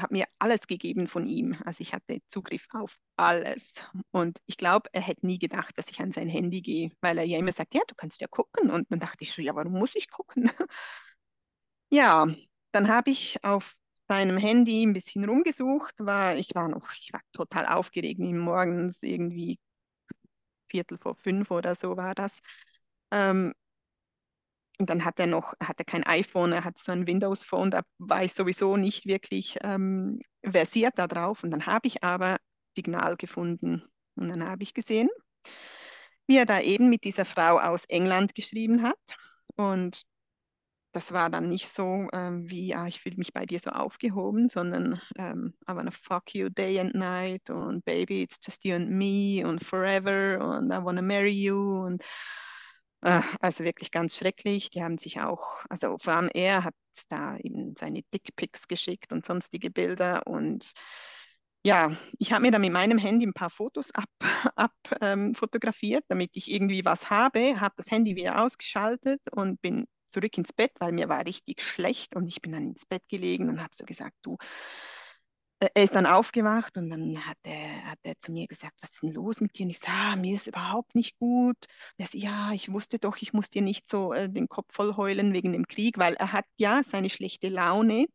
hat 0.00 0.10
mir 0.10 0.26
alles 0.38 0.66
gegeben 0.66 1.08
von 1.08 1.26
ihm. 1.26 1.56
Also 1.64 1.80
ich 1.80 1.94
hatte 1.94 2.20
Zugriff 2.28 2.66
auf 2.70 2.96
alles. 3.16 3.72
Und 4.10 4.38
ich 4.46 4.56
glaube, 4.56 4.88
er 4.92 5.02
hätte 5.02 5.26
nie 5.26 5.38
gedacht, 5.38 5.76
dass 5.78 5.90
ich 5.90 6.00
an 6.00 6.12
sein 6.12 6.28
Handy 6.28 6.62
gehe, 6.62 6.90
weil 7.00 7.18
er 7.18 7.24
ja 7.24 7.38
immer 7.38 7.52
sagt, 7.52 7.74
ja, 7.74 7.82
du 7.86 7.94
kannst 7.94 8.20
ja 8.20 8.28
gucken. 8.28 8.70
Und 8.70 8.90
dann 8.90 9.00
dachte 9.00 9.18
ich 9.20 9.32
so, 9.32 9.42
ja, 9.42 9.54
warum 9.54 9.72
muss 9.72 9.94
ich 9.94 10.10
gucken? 10.10 10.50
ja, 11.90 12.26
dann 12.72 12.88
habe 12.88 13.10
ich 13.10 13.42
auf 13.44 13.76
seinem 14.08 14.36
Handy 14.36 14.84
ein 14.84 14.92
bisschen 14.92 15.24
rumgesucht, 15.24 15.94
war, 15.98 16.36
ich 16.36 16.54
war 16.54 16.68
noch, 16.68 16.92
ich 16.92 17.12
war 17.12 17.20
total 17.32 17.66
aufgeregt, 17.66 18.20
morgens 18.20 18.98
irgendwie 19.02 19.58
Viertel 20.68 20.98
vor 20.98 21.14
fünf 21.14 21.50
oder 21.50 21.74
so 21.74 21.96
war 21.96 22.14
das. 22.14 22.40
Ähm, 23.10 23.54
und 24.78 24.90
dann 24.90 25.04
hat 25.04 25.20
er 25.20 25.26
noch, 25.26 25.54
hat 25.62 25.78
er 25.78 25.84
kein 25.84 26.04
iPhone, 26.04 26.52
er 26.52 26.64
hat 26.64 26.78
so 26.78 26.92
ein 26.92 27.06
Windows-Phone, 27.06 27.70
da 27.70 27.82
war 27.98 28.24
ich 28.24 28.34
sowieso 28.34 28.76
nicht 28.76 29.06
wirklich 29.06 29.58
ähm, 29.62 30.20
versiert 30.42 30.98
darauf. 30.98 31.44
Und 31.44 31.52
dann 31.52 31.66
habe 31.66 31.86
ich 31.86 32.02
aber 32.02 32.38
Signal 32.76 33.16
gefunden. 33.16 33.84
Und 34.16 34.28
dann 34.28 34.44
habe 34.44 34.62
ich 34.62 34.74
gesehen, 34.74 35.08
wie 36.26 36.38
er 36.38 36.46
da 36.46 36.60
eben 36.60 36.88
mit 36.90 37.04
dieser 37.04 37.24
Frau 37.24 37.58
aus 37.58 37.84
England 37.86 38.34
geschrieben 38.34 38.82
hat. 38.82 39.16
Und 39.56 40.04
das 40.92 41.12
war 41.12 41.28
dann 41.28 41.48
nicht 41.48 41.68
so 41.68 42.08
ähm, 42.12 42.48
wie, 42.48 42.74
ah, 42.74 42.86
ich 42.86 43.00
fühle 43.00 43.16
mich 43.16 43.32
bei 43.32 43.46
dir 43.46 43.58
so 43.58 43.70
aufgehoben, 43.70 44.48
sondern 44.48 45.00
ähm, 45.16 45.54
I 45.68 45.74
wanna 45.74 45.90
fuck 45.90 46.34
you 46.34 46.48
day 46.48 46.78
and 46.78 46.94
night 46.94 47.50
und 47.50 47.84
baby, 47.84 48.22
it's 48.22 48.38
just 48.44 48.64
you 48.64 48.74
and 48.74 48.90
me 48.90 49.44
und 49.44 49.64
forever 49.64 50.56
und 50.56 50.70
I 50.70 50.84
wanna 50.84 51.02
marry 51.02 51.32
you 51.32 51.84
und 51.84 52.04
also 53.40 53.64
wirklich 53.64 53.90
ganz 53.90 54.16
schrecklich. 54.16 54.70
Die 54.70 54.82
haben 54.82 54.98
sich 54.98 55.20
auch, 55.20 55.64
also 55.68 55.98
vor 55.98 56.14
allem 56.14 56.30
er 56.32 56.64
hat 56.64 56.74
da 57.08 57.36
eben 57.38 57.74
seine 57.76 58.02
Dickpics 58.14 58.68
geschickt 58.68 59.12
und 59.12 59.26
sonstige 59.26 59.70
Bilder. 59.70 60.26
Und 60.26 60.72
ja, 61.62 61.96
ich 62.18 62.32
habe 62.32 62.42
mir 62.42 62.50
dann 62.50 62.60
mit 62.60 62.72
meinem 62.72 62.98
Handy 62.98 63.26
ein 63.26 63.32
paar 63.34 63.50
Fotos 63.50 63.90
abfotografiert, 63.92 64.52
ab, 64.56 64.72
ähm, 65.00 66.04
damit 66.08 66.30
ich 66.34 66.50
irgendwie 66.50 66.84
was 66.84 67.10
habe, 67.10 67.60
habe 67.60 67.74
das 67.76 67.90
Handy 67.90 68.16
wieder 68.16 68.42
ausgeschaltet 68.42 69.20
und 69.32 69.60
bin 69.60 69.86
zurück 70.10 70.38
ins 70.38 70.52
Bett, 70.52 70.72
weil 70.78 70.92
mir 70.92 71.08
war 71.08 71.26
richtig 71.26 71.62
schlecht 71.62 72.14
und 72.14 72.28
ich 72.28 72.40
bin 72.40 72.52
dann 72.52 72.68
ins 72.68 72.86
Bett 72.86 73.02
gelegen 73.08 73.48
und 73.48 73.60
habe 73.60 73.74
so 73.74 73.84
gesagt, 73.84 74.14
du, 74.22 74.36
er 75.74 75.84
ist 75.84 75.94
dann 75.94 76.06
aufgewacht 76.06 76.76
und 76.76 76.90
dann 76.90 77.26
hat 77.26 77.38
er, 77.42 77.90
hat 77.90 77.98
er 78.02 78.18
zu 78.18 78.32
mir 78.32 78.46
gesagt, 78.46 78.74
was 78.80 78.90
ist 78.90 79.02
denn 79.02 79.12
los 79.12 79.40
mit 79.40 79.58
dir? 79.58 79.64
Und 79.64 79.70
ich 79.70 79.78
sage, 79.78 79.92
ah, 79.92 80.16
mir 80.16 80.34
ist 80.34 80.46
überhaupt 80.46 80.94
nicht 80.94 81.18
gut. 81.18 81.56
Und 81.56 81.98
er 81.98 82.06
sagt, 82.06 82.22
ja, 82.22 82.52
ich 82.52 82.72
wusste 82.72 82.98
doch, 82.98 83.16
ich 83.20 83.32
muss 83.32 83.50
dir 83.50 83.62
nicht 83.62 83.88
so 83.88 84.12
äh, 84.12 84.28
den 84.28 84.48
Kopf 84.48 84.72
voll 84.74 84.96
heulen 84.96 85.32
wegen 85.32 85.52
dem 85.52 85.66
Krieg, 85.66 85.98
weil 85.98 86.14
er 86.14 86.32
hat 86.32 86.46
ja 86.56 86.82
seine 86.90 87.10
schlechte 87.10 87.48
Laune 87.48 88.06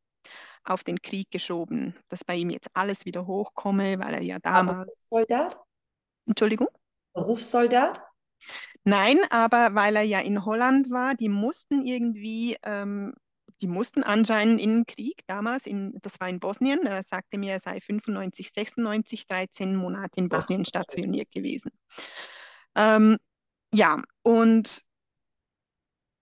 auf 0.64 0.84
den 0.84 1.02
Krieg 1.02 1.32
geschoben, 1.32 1.96
dass 2.10 2.24
bei 2.24 2.36
ihm 2.36 2.50
jetzt 2.50 2.70
alles 2.74 3.06
wieder 3.06 3.26
hochkomme, 3.26 4.00
weil 4.00 4.14
er 4.14 4.22
ja 4.22 4.40
damals... 4.40 4.92
Soldat? 5.10 5.58
Entschuldigung? 6.26 6.68
Berufssoldat? 7.14 8.02
Nein, 8.84 9.20
aber 9.30 9.76
weil 9.76 9.96
er 9.96 10.04
ja 10.04 10.20
in 10.20 10.46
Holland 10.46 10.90
war, 10.90 11.16
die 11.16 11.30
mussten 11.30 11.84
irgendwie 11.84 12.58
ähm, 12.64 13.14
die 13.62 13.68
mussten 13.68 14.04
anscheinend 14.04 14.62
in 14.62 14.70
den 14.70 14.86
Krieg 14.86 15.22
damals, 15.28 15.68
in, 15.68 15.98
das 16.02 16.20
war 16.20 16.30
in 16.30 16.40
Bosnien, 16.40 16.86
er 16.86 17.04
sagte 17.04 17.38
mir, 17.38 17.54
er 17.54 17.60
sei 17.60 17.80
95, 17.80 18.52
96, 18.52 19.28
13 19.28 19.76
Monate 19.76 20.20
in 20.20 20.30
Bosnien 20.30 20.62
Ach, 20.64 20.70
stationiert 20.70 21.32
gewesen. 21.32 21.72
Ähm, 22.76 23.18
ja, 23.74 24.02
und 24.24 24.84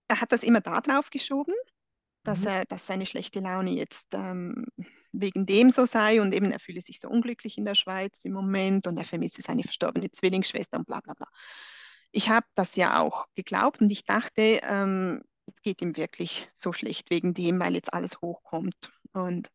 er 0.08 0.22
hat 0.22 0.32
das 0.32 0.44
immer 0.44 0.62
darauf 0.62 1.10
geschoben, 1.10 1.54
dass, 2.24 2.42
mhm. 2.42 2.48
er, 2.48 2.66
dass 2.66 2.88
seine 2.88 3.06
schlechte 3.06 3.40
Laune 3.40 3.72
jetzt 3.72 4.08
ähm, 4.14 4.66
wegen 5.12 5.46
dem 5.46 5.70
so 5.70 5.86
sei 5.86 6.22
und 6.22 6.34
eben 6.34 6.52
er 6.52 6.60
fühle 6.60 6.82
sich 6.82 7.00
so 7.00 7.10
unglücklich 7.10 7.58
in 7.58 7.66
der 7.66 7.76
Schweiz 7.76 8.24
im 8.26 8.34
Moment 8.34 8.88
und 8.88 8.98
er 8.98 9.06
vermisse 9.06 9.42
seine 9.42 9.64
verstorbene 9.64 10.12
Zwillingsschwester 10.12 10.78
und 10.78 10.88
bla 10.88 11.00
bla 11.02 11.14
bla. 11.14 11.28
Ich 12.12 12.30
habe 12.30 12.46
das 12.56 12.76
ja 12.76 13.00
auch 13.00 13.28
geglaubt 13.36 13.82
und 13.82 13.92
ich 13.92 14.06
dachte, 14.06 14.62
ähm, 14.64 15.24
es 15.48 15.62
geht 15.62 15.82
ihm 15.82 15.98
wirklich 15.98 16.50
so 16.54 16.74
schlecht 16.74 17.10
wegen 17.10 17.34
dem, 17.34 17.60
weil 17.60 17.74
jetzt 17.76 17.93
alles 17.93 18.22
hochkommt. 18.22 18.91
Und 19.14 19.50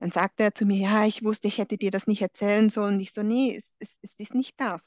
dann 0.00 0.10
sagte 0.10 0.42
er 0.42 0.54
zu 0.54 0.64
mir, 0.66 0.78
ja, 0.78 1.06
ich 1.06 1.24
wusste, 1.24 1.48
ich 1.48 1.58
hätte 1.58 1.78
dir 1.78 1.90
das 1.90 2.06
nicht 2.06 2.22
erzählen 2.22 2.68
sollen. 2.68 2.94
Und 2.94 3.00
ich 3.00 3.12
so, 3.12 3.22
nee, 3.22 3.56
es, 3.56 3.72
es, 3.78 3.88
es 4.02 4.12
ist 4.18 4.34
nicht 4.34 4.60
das. 4.60 4.82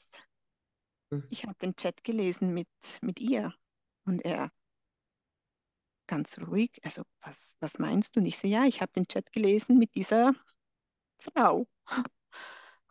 Hm. 1.10 1.26
Ich 1.30 1.44
habe 1.44 1.56
den 1.60 1.76
Chat 1.76 2.04
gelesen 2.04 2.54
mit, 2.54 2.68
mit 3.00 3.20
ihr. 3.20 3.54
Und 4.04 4.24
er 4.24 4.50
ganz 6.06 6.38
ruhig, 6.38 6.78
also 6.82 7.02
was, 7.20 7.56
was 7.60 7.78
meinst 7.78 8.16
du? 8.16 8.20
Und 8.20 8.26
ich 8.26 8.38
so, 8.38 8.46
ja, 8.46 8.64
ich 8.64 8.80
habe 8.80 8.92
den 8.92 9.06
Chat 9.06 9.32
gelesen 9.32 9.78
mit 9.78 9.94
dieser 9.94 10.34
Frau. 11.18 11.66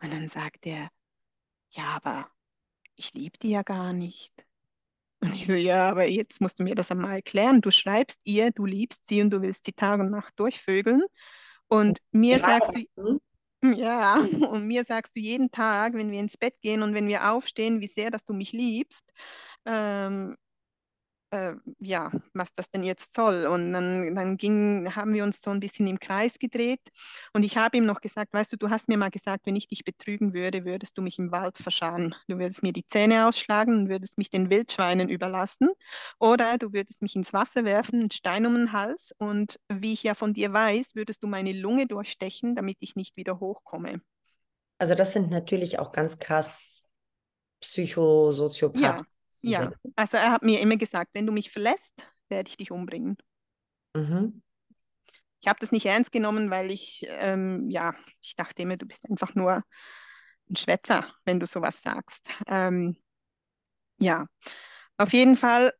Und 0.00 0.12
dann 0.12 0.28
sagt 0.28 0.66
er, 0.66 0.90
ja, 1.70 1.84
aber 2.02 2.28
ich 2.96 3.14
liebe 3.14 3.38
die 3.38 3.50
ja 3.50 3.62
gar 3.62 3.92
nicht. 3.92 4.32
Und 5.22 5.34
ich 5.34 5.46
so, 5.46 5.54
ja, 5.54 5.88
aber 5.88 6.06
jetzt 6.08 6.40
musst 6.40 6.58
du 6.58 6.64
mir 6.64 6.74
das 6.74 6.90
einmal 6.90 7.14
erklären. 7.14 7.60
Du 7.60 7.70
schreibst 7.70 8.18
ihr, 8.24 8.50
du 8.50 8.66
liebst 8.66 9.06
sie 9.06 9.22
und 9.22 9.30
du 9.30 9.40
willst 9.40 9.64
sie 9.64 9.72
Tag 9.72 10.00
und 10.00 10.10
Nacht 10.10 10.34
durchvögeln. 10.36 11.02
Und 11.68 11.98
mir 12.10 12.38
ja. 12.38 12.44
sagst 12.44 12.76
du, 12.96 13.20
ja, 13.62 14.16
und 14.16 14.66
mir 14.66 14.84
sagst 14.84 15.14
du 15.14 15.20
jeden 15.20 15.52
Tag, 15.52 15.94
wenn 15.94 16.10
wir 16.10 16.18
ins 16.18 16.36
Bett 16.36 16.60
gehen 16.60 16.82
und 16.82 16.94
wenn 16.94 17.06
wir 17.06 17.30
aufstehen, 17.30 17.80
wie 17.80 17.86
sehr, 17.86 18.10
dass 18.10 18.24
du 18.24 18.34
mich 18.34 18.52
liebst. 18.52 19.04
Ähm, 19.64 20.36
äh, 21.32 21.54
ja, 21.80 22.12
was 22.34 22.54
das 22.54 22.70
denn 22.70 22.84
jetzt 22.84 23.14
soll. 23.14 23.46
Und 23.46 23.72
dann, 23.72 24.14
dann 24.14 24.36
ging, 24.36 24.94
haben 24.94 25.14
wir 25.14 25.24
uns 25.24 25.40
so 25.40 25.50
ein 25.50 25.60
bisschen 25.60 25.86
im 25.86 25.98
Kreis 25.98 26.38
gedreht. 26.38 26.80
Und 27.32 27.42
ich 27.42 27.56
habe 27.56 27.78
ihm 27.78 27.86
noch 27.86 28.02
gesagt, 28.02 28.32
weißt 28.34 28.52
du, 28.52 28.56
du 28.58 28.70
hast 28.70 28.88
mir 28.88 28.98
mal 28.98 29.10
gesagt, 29.10 29.46
wenn 29.46 29.56
ich 29.56 29.66
dich 29.66 29.82
betrügen 29.84 30.34
würde, 30.34 30.64
würdest 30.66 30.96
du 30.98 31.02
mich 31.02 31.18
im 31.18 31.32
Wald 31.32 31.56
verscharren. 31.56 32.14
Du 32.28 32.38
würdest 32.38 32.62
mir 32.62 32.72
die 32.72 32.86
Zähne 32.86 33.26
ausschlagen 33.26 33.74
und 33.74 33.88
würdest 33.88 34.18
mich 34.18 34.28
den 34.28 34.50
Wildschweinen 34.50 35.08
überlassen. 35.08 35.70
Oder 36.18 36.58
du 36.58 36.72
würdest 36.74 37.00
mich 37.00 37.16
ins 37.16 37.32
Wasser 37.32 37.64
werfen, 37.64 38.00
einen 38.00 38.10
Stein 38.10 38.44
um 38.44 38.54
den 38.54 38.72
Hals. 38.72 39.14
Und 39.18 39.58
wie 39.68 39.94
ich 39.94 40.02
ja 40.02 40.14
von 40.14 40.34
dir 40.34 40.52
weiß, 40.52 40.94
würdest 40.94 41.22
du 41.22 41.26
meine 41.26 41.52
Lunge 41.52 41.86
durchstechen, 41.86 42.54
damit 42.54 42.76
ich 42.80 42.94
nicht 42.94 43.16
wieder 43.16 43.40
hochkomme. 43.40 44.02
Also 44.76 44.94
das 44.94 45.12
sind 45.12 45.30
natürlich 45.30 45.78
auch 45.78 45.92
ganz 45.92 46.18
krass 46.18 46.90
Psychosoziopathen. 47.60 48.82
Ja. 48.82 49.11
Ja, 49.42 49.72
also 49.96 50.16
er 50.16 50.30
hat 50.30 50.42
mir 50.42 50.60
immer 50.60 50.76
gesagt, 50.76 51.10
wenn 51.14 51.26
du 51.26 51.32
mich 51.32 51.50
verlässt, 51.50 52.12
werde 52.28 52.48
ich 52.48 52.56
dich 52.56 52.70
umbringen. 52.70 53.16
Mhm. 53.94 54.42
Ich 55.40 55.48
habe 55.48 55.58
das 55.60 55.72
nicht 55.72 55.86
ernst 55.86 56.12
genommen, 56.12 56.50
weil 56.50 56.70
ich, 56.70 57.04
ähm, 57.08 57.68
ja, 57.68 57.94
ich 58.20 58.36
dachte 58.36 58.62
immer, 58.62 58.76
du 58.76 58.86
bist 58.86 59.04
einfach 59.10 59.34
nur 59.34 59.64
ein 60.48 60.56
Schwätzer, 60.56 61.12
wenn 61.24 61.40
du 61.40 61.46
sowas 61.46 61.82
sagst. 61.82 62.30
Ähm, 62.46 62.96
ja, 63.98 64.26
auf 64.98 65.12
jeden 65.12 65.36
Fall 65.36 65.72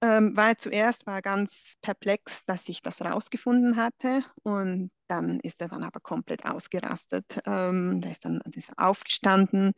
ähm, 0.00 0.36
war 0.36 0.48
er 0.48 0.58
zuerst 0.58 1.06
war 1.06 1.22
ganz 1.22 1.76
perplex, 1.82 2.44
dass 2.46 2.68
ich 2.68 2.82
das 2.82 3.02
rausgefunden 3.02 3.76
hatte 3.76 4.24
und 4.42 4.90
dann 5.08 5.40
ist 5.40 5.60
er 5.60 5.68
dann 5.68 5.82
aber 5.82 6.00
komplett 6.00 6.44
ausgerastet. 6.44 7.40
Ähm, 7.46 8.00
der 8.00 8.12
ist 8.12 8.24
dann 8.24 8.40
ist 8.54 8.78
aufgestanden, 8.78 9.72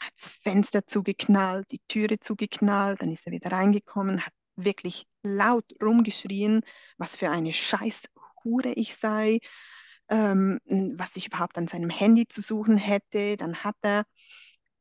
hat 0.00 0.12
das 0.20 0.30
Fenster 0.42 0.86
zugeknallt, 0.86 1.70
die 1.70 1.80
Türe 1.86 2.18
zugeknallt, 2.18 3.02
dann 3.02 3.12
ist 3.12 3.26
er 3.26 3.32
wieder 3.32 3.52
reingekommen, 3.52 4.24
hat 4.24 4.32
wirklich 4.56 5.06
laut 5.22 5.64
rumgeschrien, 5.82 6.62
was 6.98 7.16
für 7.16 7.30
eine 7.30 7.52
Scheißhure 7.52 8.72
ich 8.74 8.96
sei, 8.96 9.38
ähm, 10.08 10.58
was 10.96 11.16
ich 11.16 11.28
überhaupt 11.28 11.56
an 11.58 11.68
seinem 11.68 11.90
Handy 11.90 12.26
zu 12.26 12.40
suchen 12.40 12.76
hätte. 12.76 13.36
Dann 13.36 13.62
hat 13.62 13.76
er 13.82 14.04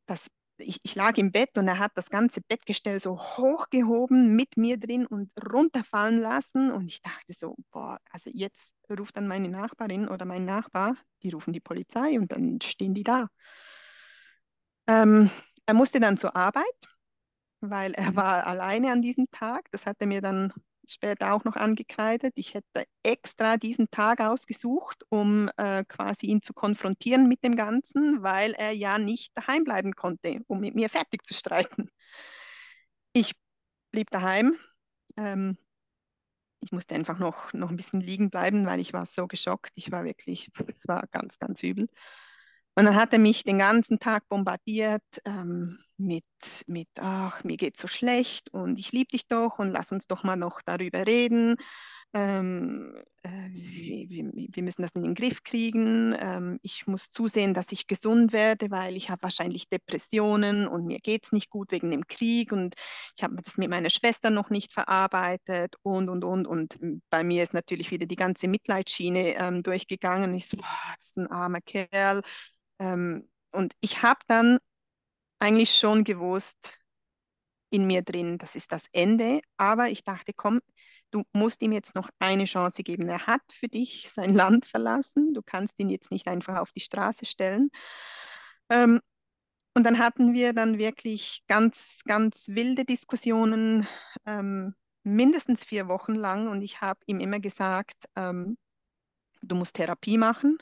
das 0.08 0.28
ich, 0.60 0.80
ich, 0.84 0.96
lag 0.96 1.18
im 1.18 1.32
Bett 1.32 1.58
und 1.58 1.68
er 1.68 1.80
hat 1.80 1.92
das 1.96 2.10
ganze 2.10 2.42
Bettgestell 2.42 3.00
so 3.00 3.18
hochgehoben 3.20 4.36
mit 4.36 4.58
mir 4.58 4.78
drin 4.78 5.06
und 5.06 5.32
runterfallen 5.52 6.20
lassen. 6.20 6.72
Und 6.72 6.88
ich 6.88 7.02
dachte 7.02 7.34
so, 7.34 7.56
boah, 7.72 8.00
also 8.12 8.30
jetzt 8.34 8.74
ruft 8.90 9.18
dann 9.18 9.28
meine 9.28 9.50
Nachbarin 9.50 10.08
oder 10.08 10.26
mein 10.26 10.46
Nachbar, 10.46 10.96
die 11.24 11.32
rufen 11.32 11.54
die 11.54 11.60
Polizei 11.60 12.20
und 12.20 12.32
dann 12.32 12.60
stehen 12.62 12.94
die 12.94 13.04
da. 13.04 13.30
Ähm, 14.88 15.30
er 15.66 15.74
musste 15.74 16.00
dann 16.00 16.18
zur 16.18 16.36
Arbeit, 16.36 16.66
weil 17.62 17.94
er 17.94 18.16
war 18.16 18.48
alleine 18.48 18.92
an 18.92 19.02
diesem 19.02 19.30
Tag. 19.32 19.70
Das 19.72 19.86
hat 19.86 19.98
er 20.00 20.08
mir 20.08 20.22
dann 20.22 20.54
später 20.94 21.34
auch 21.34 21.44
noch 21.44 21.56
angekreidet. 21.56 22.34
Ich 22.36 22.54
hätte 22.54 22.86
extra 23.04 23.58
diesen 23.58 23.90
Tag 23.92 24.22
ausgesucht, 24.22 25.04
um 25.10 25.50
äh, 25.58 25.84
quasi 25.86 26.28
ihn 26.28 26.42
zu 26.42 26.54
konfrontieren 26.54 27.28
mit 27.28 27.44
dem 27.44 27.56
Ganzen, 27.56 28.24
weil 28.24 28.54
er 28.54 28.72
ja 28.72 28.98
nicht 28.98 29.32
daheim 29.36 29.64
bleiben 29.64 29.94
konnte, 29.96 30.42
um 30.48 30.60
mit 30.60 30.76
mir 30.76 30.90
fertig 30.90 31.26
zu 31.26 31.34
streiten. 31.34 31.90
Ich 33.14 33.34
blieb 33.92 34.10
daheim. 34.12 34.58
Ähm, 35.18 35.58
ich 36.62 36.72
musste 36.72 36.96
einfach 36.96 37.20
noch, 37.20 37.54
noch 37.54 37.70
ein 37.70 37.78
bisschen 37.78 38.02
liegen 38.02 38.30
bleiben, 38.30 38.66
weil 38.66 38.80
ich 38.80 38.94
war 38.94 39.06
so 39.06 39.28
geschockt. 39.28 39.72
Ich 39.76 39.92
war 39.92 40.04
wirklich, 40.04 40.50
es 40.68 40.88
war 40.88 41.08
ganz, 41.12 41.40
ganz 41.40 41.64
übel. 41.64 41.88
Und 42.76 42.86
dann 42.86 42.96
hat 42.96 43.14
er 43.14 43.20
mich 43.20 43.44
den 43.44 43.60
ganzen 43.60 44.00
Tag 44.00 44.28
bombardiert 44.30 45.04
ähm, 45.26 45.80
mit, 46.00 46.24
mit, 46.68 46.88
ach, 47.00 47.44
mir 47.44 47.58
geht 47.58 47.78
so 47.80 47.88
schlecht 47.88 48.52
und 48.54 48.80
ich 48.80 48.92
liebe 48.92 49.10
dich 49.12 49.28
doch 49.28 49.60
und 49.60 49.72
lass 49.72 49.92
uns 49.92 50.08
doch 50.08 50.24
mal 50.24 50.36
noch 50.36 50.62
darüber 50.62 51.06
reden. 51.06 51.58
Ähm, 52.14 52.96
äh, 53.22 53.30
wir, 53.52 54.32
wir, 54.34 54.64
müssen 54.64 54.82
das 54.82 54.92
in 54.96 55.04
den 55.04 55.14
Griff 55.14 55.44
kriegen. 55.44 56.16
Ähm, 56.18 56.60
ich 56.64 56.88
muss 56.88 57.12
zusehen, 57.12 57.54
dass 57.54 57.72
ich 57.72 57.86
gesund 57.86 58.34
werde, 58.34 58.72
weil 58.72 58.96
ich 58.96 59.12
habe 59.12 59.22
wahrscheinlich 59.22 59.70
Depressionen 59.70 60.68
und 60.68 60.86
mir 60.86 60.98
geht 61.00 61.26
es 61.26 61.32
nicht 61.32 61.52
gut 61.52 61.72
wegen 61.72 61.92
dem 61.92 62.08
Krieg 62.08 62.52
und 62.52 62.74
ich 63.16 63.24
habe 63.24 63.36
das 63.44 63.58
mit 63.58 63.70
meiner 63.70 63.92
Schwester 63.92 64.32
noch 64.32 64.50
nicht 64.50 64.74
verarbeitet 64.74 65.76
und, 65.84 66.10
und, 66.10 66.26
und. 66.26 66.48
Und 66.48 66.80
bei 67.12 67.24
mir 67.24 67.44
ist 67.44 67.54
natürlich 67.54 67.92
wieder 67.92 68.08
die 68.08 68.16
ganze 68.16 68.48
Mitleidsschiene 68.48 69.36
ähm, 69.36 69.62
durchgegangen. 69.62 70.34
Ich 70.34 70.48
so, 70.48 70.58
boah, 70.58 70.66
das 70.98 71.10
ist 71.10 71.18
ein 71.18 71.28
armer 71.28 71.62
Kerl 71.62 72.24
ähm, 72.80 73.30
und 73.52 73.74
ich 73.82 74.02
habe 74.02 74.20
dann 74.28 74.58
eigentlich 75.40 75.76
schon 75.78 76.04
gewusst 76.04 76.80
in 77.70 77.86
mir 77.88 78.02
drin, 78.02 78.38
das 78.38 78.56
ist 78.56 78.72
das 78.72 78.86
Ende. 78.92 79.42
Aber 79.58 79.90
ich 79.90 80.04
dachte, 80.04 80.34
komm, 80.34 80.60
du 81.12 81.24
musst 81.34 81.62
ihm 81.62 81.72
jetzt 81.72 81.96
noch 81.96 82.10
eine 82.20 82.46
Chance 82.46 82.84
geben. 82.84 83.08
Er 83.10 83.28
hat 83.28 83.42
für 83.54 83.68
dich 83.68 84.10
sein 84.12 84.34
Land 84.34 84.66
verlassen. 84.66 85.34
Du 85.34 85.42
kannst 85.42 85.76
ihn 85.78 85.90
jetzt 85.90 86.12
nicht 86.12 86.28
einfach 86.28 86.58
auf 86.58 86.72
die 86.72 86.82
Straße 86.82 87.26
stellen. 87.26 87.70
Ähm, 88.70 89.02
und 89.76 89.84
dann 89.84 90.00
hatten 90.00 90.34
wir 90.34 90.54
dann 90.54 90.78
wirklich 90.78 91.44
ganz, 91.48 92.02
ganz 92.06 92.48
wilde 92.48 92.86
Diskussionen, 92.86 93.88
ähm, 94.26 94.76
mindestens 95.04 95.64
vier 95.64 95.88
Wochen 95.88 96.16
lang. 96.16 96.48
Und 96.48 96.62
ich 96.62 96.82
habe 96.82 97.00
ihm 97.06 97.20
immer 97.20 97.40
gesagt, 97.40 97.96
ähm, 98.16 98.58
du 99.42 99.56
musst 99.56 99.76
Therapie 99.76 100.18
machen. 100.18 100.58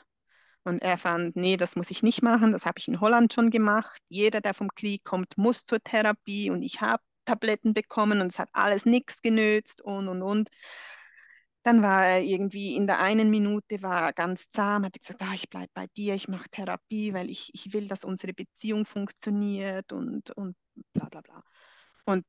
Und 0.68 0.82
er 0.82 0.98
fand, 0.98 1.34
nee, 1.34 1.56
das 1.56 1.76
muss 1.76 1.90
ich 1.90 2.02
nicht 2.02 2.22
machen, 2.22 2.52
das 2.52 2.66
habe 2.66 2.78
ich 2.78 2.88
in 2.88 3.00
Holland 3.00 3.32
schon 3.32 3.50
gemacht. 3.50 4.00
Jeder, 4.08 4.40
der 4.40 4.54
vom 4.54 4.68
Krieg 4.74 5.02
kommt, 5.02 5.38
muss 5.38 5.64
zur 5.64 5.82
Therapie 5.82 6.50
und 6.50 6.62
ich 6.62 6.80
habe 6.80 7.02
Tabletten 7.24 7.74
bekommen 7.74 8.20
und 8.20 8.28
es 8.28 8.38
hat 8.38 8.50
alles 8.52 8.86
nichts 8.86 9.22
genützt 9.22 9.80
und, 9.80 10.08
und, 10.08 10.22
und. 10.22 10.50
Dann 11.62 11.82
war 11.82 12.06
er 12.06 12.22
irgendwie 12.22 12.76
in 12.76 12.86
der 12.86 13.00
einen 13.00 13.30
Minute 13.30 13.82
war 13.82 14.12
ganz 14.12 14.50
zahm, 14.50 14.84
hat 14.84 14.98
gesagt, 14.98 15.22
ah, 15.22 15.34
ich 15.34 15.48
bleibe 15.50 15.70
bei 15.74 15.86
dir, 15.96 16.14
ich 16.14 16.28
mache 16.28 16.48
Therapie, 16.50 17.12
weil 17.12 17.30
ich, 17.30 17.50
ich 17.52 17.72
will, 17.72 17.88
dass 17.88 18.04
unsere 18.04 18.32
Beziehung 18.32 18.86
funktioniert 18.86 19.92
und, 19.92 20.30
und 20.32 20.56
bla 20.92 21.08
bla 21.08 21.20
bla. 21.20 21.42
Und 22.04 22.24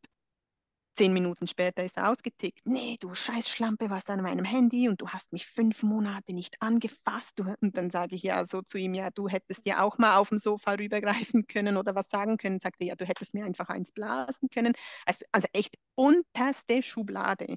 zehn 1.00 1.14
Minuten 1.14 1.48
später 1.48 1.86
ist 1.86 1.96
er 1.96 2.10
ausgetickt. 2.10 2.60
Nee, 2.66 2.98
du 3.00 3.14
Scheißschlampe, 3.14 3.90
was 3.90 4.10
an 4.10 4.22
meinem 4.22 4.44
Handy 4.44 4.90
und 4.90 5.00
du 5.00 5.08
hast 5.08 5.32
mich 5.32 5.48
fünf 5.48 5.82
Monate 5.82 6.34
nicht 6.34 6.62
angefasst. 6.62 7.32
Du, 7.38 7.56
und 7.62 7.78
dann 7.78 7.90
sage 7.90 8.16
ich 8.18 8.24
ja 8.24 8.46
so 8.46 8.62
zu 8.62 8.78
ihm, 8.78 8.94
ja, 8.94 9.10
du 9.10 9.30
hättest 9.30 9.66
ja 9.66 9.82
auch 9.82 9.98
mal 9.98 10.18
auf 10.18 10.28
dem 10.28 10.40
Sofa 10.40 10.74
rübergreifen 10.74 11.48
können 11.48 11.78
oder 11.78 11.96
was 11.96 12.10
sagen 12.10 12.36
können. 12.36 12.60
Sagte 12.60 12.84
ja, 12.84 12.96
du 12.98 13.06
hättest 13.06 13.34
mir 13.34 13.46
einfach 13.46 13.70
eins 13.70 13.94
blasen 13.94 14.50
können. 14.50 14.74
Also, 15.06 15.24
also 15.32 15.48
echt 15.54 15.78
unterste 15.96 16.84
Schublade. 16.84 17.56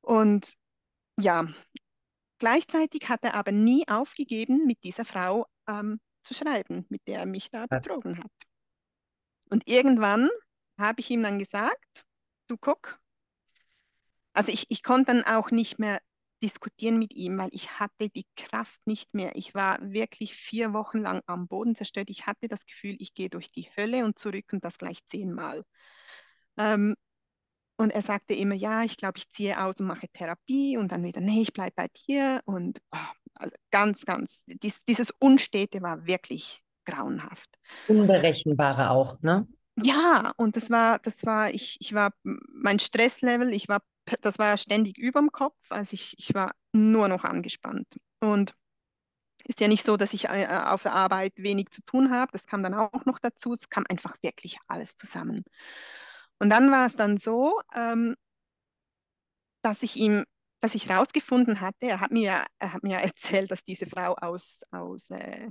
Und 0.00 0.54
ja, 1.20 1.46
gleichzeitig 2.38 3.08
hat 3.08 3.22
er 3.22 3.34
aber 3.34 3.52
nie 3.52 3.86
aufgegeben, 3.86 4.66
mit 4.66 4.82
dieser 4.82 5.04
Frau 5.04 5.46
ähm, 5.68 6.00
zu 6.24 6.34
schreiben, 6.34 6.86
mit 6.88 7.06
der 7.06 7.20
er 7.20 7.26
mich 7.26 7.50
da 7.50 7.66
betrogen 7.66 8.18
hat. 8.18 8.32
Und 9.48 9.68
irgendwann 9.68 10.28
habe 10.76 11.00
ich 11.00 11.10
ihm 11.10 11.22
dann 11.22 11.38
gesagt, 11.38 12.05
du 12.46 12.56
guck, 12.56 12.98
also 14.32 14.52
ich, 14.52 14.66
ich 14.68 14.82
konnte 14.82 15.12
dann 15.12 15.24
auch 15.24 15.50
nicht 15.50 15.78
mehr 15.78 16.00
diskutieren 16.42 16.98
mit 16.98 17.14
ihm, 17.14 17.38
weil 17.38 17.48
ich 17.52 17.80
hatte 17.80 18.10
die 18.10 18.26
Kraft 18.36 18.86
nicht 18.86 19.14
mehr. 19.14 19.34
Ich 19.34 19.54
war 19.54 19.78
wirklich 19.80 20.34
vier 20.34 20.72
Wochen 20.74 20.98
lang 20.98 21.22
am 21.26 21.48
Boden 21.48 21.74
zerstört. 21.74 22.10
Ich 22.10 22.26
hatte 22.26 22.48
das 22.48 22.66
Gefühl, 22.66 22.96
ich 22.98 23.14
gehe 23.14 23.30
durch 23.30 23.50
die 23.50 23.70
Hölle 23.76 24.04
und 24.04 24.18
zurück 24.18 24.52
und 24.52 24.64
das 24.64 24.76
gleich 24.76 24.98
zehnmal. 25.06 25.64
Ähm, 26.58 26.94
und 27.78 27.90
er 27.90 28.02
sagte 28.02 28.34
immer, 28.34 28.54
ja, 28.54 28.82
ich 28.84 28.96
glaube, 28.96 29.18
ich 29.18 29.28
ziehe 29.30 29.62
aus 29.62 29.74
und 29.78 29.86
mache 29.86 30.08
Therapie 30.12 30.76
und 30.76 30.92
dann 30.92 31.04
wieder, 31.04 31.20
nee, 31.20 31.42
ich 31.42 31.52
bleibe 31.52 31.74
bei 31.76 31.88
dir. 32.06 32.42
Und 32.44 32.80
oh, 32.92 32.98
also 33.34 33.54
ganz, 33.70 34.04
ganz, 34.04 34.44
dies, 34.46 34.82
dieses 34.88 35.10
Unstete 35.18 35.82
war 35.82 36.06
wirklich 36.06 36.62
grauenhaft. 36.84 37.48
Unberechenbare 37.88 38.90
auch, 38.90 39.20
ne? 39.20 39.46
Ja, 39.82 40.32
und 40.36 40.56
das 40.56 40.70
war, 40.70 40.98
das 41.00 41.24
war, 41.26 41.50
ich, 41.50 41.76
ich 41.80 41.92
war, 41.92 42.12
mein 42.22 42.78
Stresslevel, 42.78 43.52
ich 43.52 43.68
war, 43.68 43.82
das 44.22 44.38
war 44.38 44.56
ständig 44.56 44.96
überm 44.96 45.30
Kopf, 45.32 45.56
also 45.70 45.92
ich, 45.92 46.14
ich 46.18 46.34
war 46.34 46.54
nur 46.72 47.08
noch 47.08 47.24
angespannt. 47.24 47.86
Und 48.20 48.54
ist 49.44 49.60
ja 49.60 49.68
nicht 49.68 49.86
so, 49.86 49.96
dass 49.96 50.14
ich 50.14 50.26
äh, 50.26 50.46
auf 50.66 50.82
der 50.82 50.94
Arbeit 50.94 51.34
wenig 51.38 51.70
zu 51.70 51.82
tun 51.82 52.10
habe, 52.10 52.32
das 52.32 52.46
kam 52.46 52.62
dann 52.62 52.74
auch 52.74 53.04
noch 53.06 53.18
dazu, 53.20 53.52
es 53.54 53.68
kam 53.70 53.84
einfach 53.88 54.16
wirklich 54.22 54.58
alles 54.68 54.96
zusammen. 54.96 55.44
Und 56.38 56.50
dann 56.50 56.70
war 56.70 56.86
es 56.86 56.96
dann 56.96 57.18
so, 57.18 57.60
ähm, 57.74 58.16
dass 59.62 59.82
ich 59.82 59.96
ihm, 59.96 60.24
dass 60.60 60.74
ich 60.74 60.88
herausgefunden 60.88 61.60
hatte, 61.60 61.86
er 61.86 62.00
hat 62.00 62.10
mir, 62.10 62.46
er 62.58 62.72
hat 62.72 62.82
mir 62.82 62.98
erzählt, 63.42 63.50
dass 63.50 63.64
diese 63.64 63.86
Frau 63.86 64.14
aus, 64.14 64.60
aus 64.70 65.10
äh, 65.10 65.50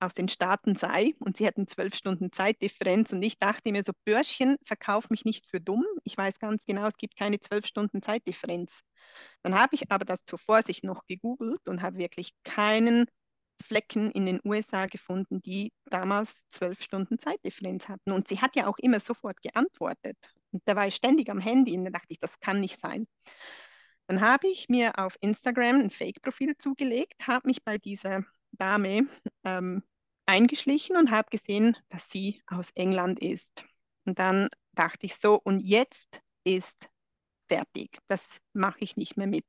aus 0.00 0.14
den 0.14 0.28
Staaten 0.28 0.76
sei 0.76 1.14
und 1.18 1.36
sie 1.36 1.46
hätten 1.46 1.68
zwölf 1.68 1.94
Stunden 1.94 2.32
Zeitdifferenz 2.32 3.12
und 3.12 3.22
ich 3.22 3.38
dachte 3.38 3.70
mir 3.70 3.82
so, 3.82 3.92
Börschen, 4.04 4.56
verkauf 4.64 5.10
mich 5.10 5.24
nicht 5.24 5.46
für 5.46 5.60
dumm. 5.60 5.84
Ich 6.04 6.16
weiß 6.16 6.38
ganz 6.38 6.64
genau, 6.66 6.86
es 6.86 6.96
gibt 6.96 7.16
keine 7.16 7.38
zwölf 7.40 7.66
Stunden 7.66 8.02
Zeitdifferenz. 8.02 8.80
Dann 9.42 9.54
habe 9.54 9.74
ich 9.74 9.90
aber 9.90 10.04
das 10.04 10.24
zur 10.24 10.38
Vorsicht 10.38 10.84
noch 10.84 11.06
gegoogelt 11.06 11.68
und 11.68 11.82
habe 11.82 11.98
wirklich 11.98 12.32
keinen 12.44 13.06
Flecken 13.62 14.10
in 14.10 14.26
den 14.26 14.40
USA 14.44 14.86
gefunden, 14.86 15.42
die 15.42 15.72
damals 15.84 16.44
zwölf 16.50 16.82
Stunden 16.82 17.18
Zeitdifferenz 17.18 17.88
hatten. 17.88 18.12
Und 18.12 18.28
sie 18.28 18.40
hat 18.40 18.56
ja 18.56 18.66
auch 18.66 18.78
immer 18.78 19.00
sofort 19.00 19.40
geantwortet. 19.42 20.16
Und 20.50 20.62
da 20.64 20.76
war 20.76 20.86
ich 20.86 20.94
ständig 20.94 21.30
am 21.30 21.40
Handy 21.40 21.76
und 21.76 21.84
da 21.84 21.90
dachte 21.90 22.08
ich, 22.08 22.18
das 22.18 22.40
kann 22.40 22.60
nicht 22.60 22.80
sein. 22.80 23.06
Dann 24.06 24.22
habe 24.22 24.48
ich 24.48 24.68
mir 24.68 24.98
auf 24.98 25.16
Instagram 25.20 25.82
ein 25.82 25.90
Fake-Profil 25.90 26.56
zugelegt, 26.56 27.28
habe 27.28 27.46
mich 27.46 27.62
bei 27.62 27.78
dieser 27.78 28.24
Dame 28.52 29.06
ähm, 29.44 29.84
eingeschlichen 30.30 30.96
und 30.96 31.10
habe 31.10 31.28
gesehen, 31.30 31.76
dass 31.88 32.08
sie 32.08 32.40
aus 32.46 32.70
England 32.74 33.18
ist. 33.20 33.64
Und 34.04 34.18
dann 34.18 34.48
dachte 34.72 35.06
ich 35.06 35.16
so, 35.16 35.40
und 35.42 35.60
jetzt 35.60 36.22
ist 36.44 36.88
fertig. 37.48 37.98
Das 38.06 38.22
mache 38.52 38.78
ich 38.80 38.96
nicht 38.96 39.16
mehr 39.16 39.26
mit. 39.26 39.44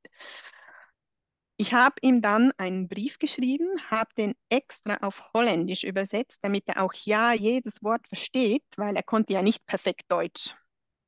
Ich 1.56 1.72
habe 1.72 1.94
ihm 2.00 2.20
dann 2.20 2.50
einen 2.56 2.88
Brief 2.88 3.20
geschrieben, 3.20 3.68
habe 3.88 4.10
den 4.18 4.34
extra 4.48 4.96
auf 4.96 5.22
Holländisch 5.32 5.84
übersetzt, 5.84 6.40
damit 6.42 6.64
er 6.66 6.82
auch 6.82 6.92
ja 6.94 7.32
jedes 7.32 7.82
Wort 7.84 8.08
versteht, 8.08 8.64
weil 8.76 8.96
er 8.96 9.04
konnte 9.04 9.34
ja 9.34 9.42
nicht 9.42 9.64
perfekt 9.66 10.04
Deutsch. 10.08 10.56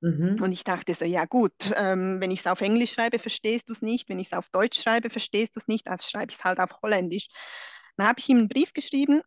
Mhm. 0.00 0.40
Und 0.40 0.52
ich 0.52 0.62
dachte 0.62 0.94
so, 0.94 1.04
ja 1.04 1.24
gut, 1.24 1.72
ähm, 1.74 2.20
wenn 2.20 2.30
ich 2.30 2.40
es 2.40 2.46
auf 2.46 2.60
Englisch 2.60 2.92
schreibe, 2.92 3.18
verstehst 3.18 3.68
du 3.68 3.72
es 3.72 3.82
nicht. 3.82 4.08
Wenn 4.08 4.20
ich 4.20 4.28
es 4.28 4.32
auf 4.34 4.48
Deutsch 4.50 4.80
schreibe, 4.80 5.10
verstehst 5.10 5.56
du 5.56 5.60
es 5.60 5.66
nicht. 5.66 5.88
Also 5.88 6.06
schreibe 6.08 6.30
ich 6.30 6.36
es 6.36 6.44
halt 6.44 6.60
auf 6.60 6.80
Holländisch. 6.82 7.26
Dann 7.96 8.06
habe 8.06 8.20
ich 8.20 8.28
ihm 8.28 8.38
einen 8.38 8.48
Brief 8.48 8.72
geschrieben 8.72 9.22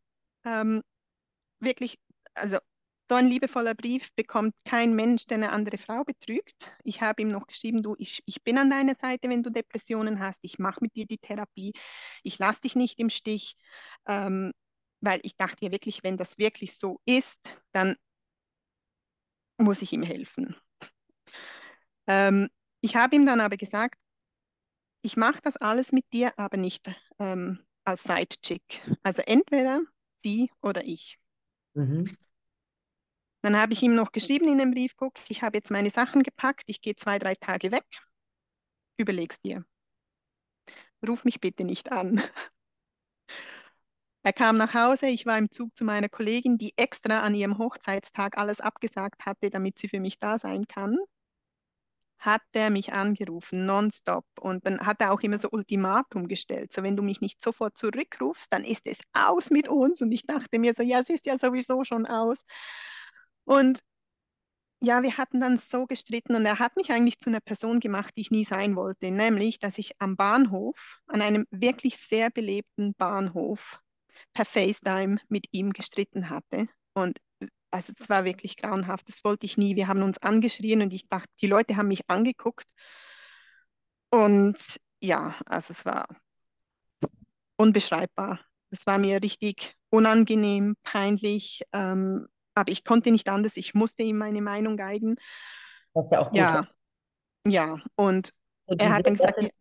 ähm, 0.45 0.81
wirklich, 1.59 1.99
also 2.33 2.57
so 3.09 3.15
ein 3.15 3.27
liebevoller 3.27 3.73
Brief 3.73 4.11
bekommt 4.15 4.53
kein 4.65 4.93
Mensch, 4.93 5.25
der 5.27 5.37
eine 5.37 5.51
andere 5.51 5.77
Frau 5.77 6.03
betrügt. 6.03 6.55
Ich 6.83 7.01
habe 7.01 7.21
ihm 7.21 7.29
noch 7.29 7.47
geschrieben, 7.47 7.81
du, 7.81 7.95
ich, 7.97 8.21
ich 8.25 8.43
bin 8.43 8.57
an 8.57 8.69
deiner 8.69 8.95
Seite, 8.95 9.29
wenn 9.29 9.43
du 9.43 9.49
Depressionen 9.49 10.19
hast. 10.19 10.39
Ich 10.41 10.59
mache 10.59 10.79
mit 10.81 10.95
dir 10.95 11.05
die 11.05 11.17
Therapie. 11.17 11.73
Ich 12.23 12.37
lasse 12.37 12.61
dich 12.61 12.75
nicht 12.75 12.99
im 12.99 13.09
Stich, 13.09 13.55
ähm, 14.07 14.51
weil 14.99 15.19
ich 15.23 15.37
dachte 15.37 15.65
ja 15.65 15.71
wirklich, 15.71 16.03
wenn 16.03 16.17
das 16.17 16.37
wirklich 16.37 16.77
so 16.77 16.99
ist, 17.05 17.57
dann 17.71 17.95
muss 19.57 19.81
ich 19.81 19.93
ihm 19.93 20.03
helfen. 20.03 20.55
Ähm, 22.07 22.49
ich 22.81 22.95
habe 22.95 23.15
ihm 23.15 23.25
dann 23.25 23.41
aber 23.41 23.57
gesagt, 23.57 23.99
ich 25.01 25.15
mache 25.15 25.41
das 25.41 25.57
alles 25.57 25.91
mit 25.91 26.11
dir, 26.11 26.37
aber 26.37 26.57
nicht 26.57 26.89
ähm, 27.19 27.59
als 27.85 28.03
Sidechick. 28.03 28.81
Also 29.03 29.21
entweder 29.21 29.81
sie 30.19 30.51
oder 30.61 30.83
ich. 30.85 31.17
Mhm. 31.73 32.17
Dann 33.41 33.55
habe 33.55 33.73
ich 33.73 33.83
ihm 33.83 33.95
noch 33.95 34.11
geschrieben 34.11 34.47
in 34.47 34.57
dem 34.57 34.71
Brief, 34.71 34.95
guck, 34.97 35.13
ich 35.29 35.41
habe 35.41 35.57
jetzt 35.57 35.71
meine 35.71 35.89
Sachen 35.89 36.23
gepackt, 36.23 36.63
ich 36.67 36.81
gehe 36.81 36.95
zwei, 36.95 37.19
drei 37.19 37.35
Tage 37.35 37.71
weg, 37.71 37.85
überleg's 38.97 39.39
dir. 39.39 39.63
Ruf 41.07 41.23
mich 41.23 41.39
bitte 41.39 41.63
nicht 41.63 41.91
an. 41.91 42.21
Er 44.23 44.33
kam 44.33 44.57
nach 44.57 44.73
Hause, 44.73 45.07
ich 45.07 45.25
war 45.25 45.37
im 45.37 45.51
Zug 45.51 45.73
zu 45.77 45.85
meiner 45.85 46.09
Kollegin, 46.09 46.57
die 46.57 46.73
extra 46.77 47.21
an 47.21 47.33
ihrem 47.33 47.57
Hochzeitstag 47.59 48.37
alles 48.37 48.59
abgesagt 48.59 49.25
hatte, 49.25 49.49
damit 49.49 49.79
sie 49.79 49.87
für 49.87 50.01
mich 50.01 50.19
da 50.19 50.37
sein 50.37 50.67
kann 50.67 50.97
hat 52.19 52.41
er 52.51 52.69
mich 52.69 52.93
angerufen, 52.93 53.65
nonstop. 53.65 54.25
Und 54.39 54.65
dann 54.65 54.79
hat 54.79 55.01
er 55.01 55.11
auch 55.11 55.21
immer 55.21 55.39
so 55.39 55.49
Ultimatum 55.51 56.27
gestellt. 56.27 56.73
So, 56.73 56.83
wenn 56.83 56.95
du 56.97 57.03
mich 57.03 57.21
nicht 57.21 57.43
sofort 57.43 57.77
zurückrufst, 57.77 58.51
dann 58.51 58.63
ist 58.63 58.81
es 58.85 58.99
aus 59.13 59.49
mit 59.49 59.69
uns. 59.69 60.01
Und 60.01 60.11
ich 60.11 60.25
dachte 60.25 60.59
mir 60.59 60.73
so, 60.75 60.83
ja, 60.83 60.99
es 60.99 61.09
ist 61.09 61.25
ja 61.25 61.37
sowieso 61.37 61.83
schon 61.83 62.05
aus. 62.05 62.43
Und 63.45 63.79
ja, 64.79 65.01
wir 65.01 65.17
hatten 65.17 65.39
dann 65.39 65.57
so 65.57 65.85
gestritten 65.87 66.35
und 66.35 66.45
er 66.45 66.59
hat 66.59 66.75
mich 66.75 66.91
eigentlich 66.91 67.19
zu 67.19 67.29
einer 67.29 67.39
Person 67.39 67.79
gemacht, 67.79 68.13
die 68.15 68.21
ich 68.21 68.31
nie 68.31 68.45
sein 68.45 68.75
wollte, 68.75 69.09
nämlich, 69.09 69.59
dass 69.59 69.77
ich 69.79 69.93
am 69.99 70.15
Bahnhof, 70.15 70.99
an 71.07 71.21
einem 71.21 71.47
wirklich 71.49 71.97
sehr 71.97 72.29
belebten 72.29 72.93
Bahnhof, 72.93 73.79
per 74.33 74.45
FaceTime 74.45 75.17
mit 75.29 75.47
ihm 75.51 75.73
gestritten 75.73 76.29
hatte. 76.29 76.67
Und 76.93 77.17
also 77.71 77.93
es 77.99 78.09
war 78.09 78.25
wirklich 78.25 78.57
grauenhaft, 78.57 79.07
das 79.09 79.23
wollte 79.23 79.45
ich 79.45 79.57
nie. 79.57 79.75
Wir 79.75 79.87
haben 79.87 80.03
uns 80.03 80.17
angeschrien 80.19 80.81
und 80.81 80.93
ich 80.93 81.07
dachte, 81.07 81.29
die 81.41 81.47
Leute 81.47 81.75
haben 81.77 81.87
mich 81.87 82.01
angeguckt. 82.07 82.69
Und 84.09 84.57
ja, 84.99 85.35
also 85.45 85.73
es 85.73 85.85
war 85.85 86.07
unbeschreibbar. 87.57 88.39
Es 88.69 88.85
war 88.85 88.97
mir 88.97 89.21
richtig 89.21 89.75
unangenehm, 89.89 90.75
peinlich, 90.83 91.63
ähm, 91.73 92.27
aber 92.53 92.71
ich 92.71 92.83
konnte 92.83 93.11
nicht 93.11 93.29
anders. 93.29 93.55
Ich 93.55 93.73
musste 93.73 94.03
ihm 94.03 94.17
meine 94.17 94.41
Meinung 94.41 94.77
geigen. 94.77 95.15
Was 95.93 96.09
ja 96.09 96.19
auch 96.19 96.29
gut 96.29 96.37
ja, 96.37 96.67
ja. 97.47 97.79
Und 97.95 98.33
so 98.65 98.75
er 98.77 98.93
hat 98.93 99.05
dann 99.05 99.13
gesagt, 99.13 99.29
das 99.29 99.35
sind, 99.35 99.51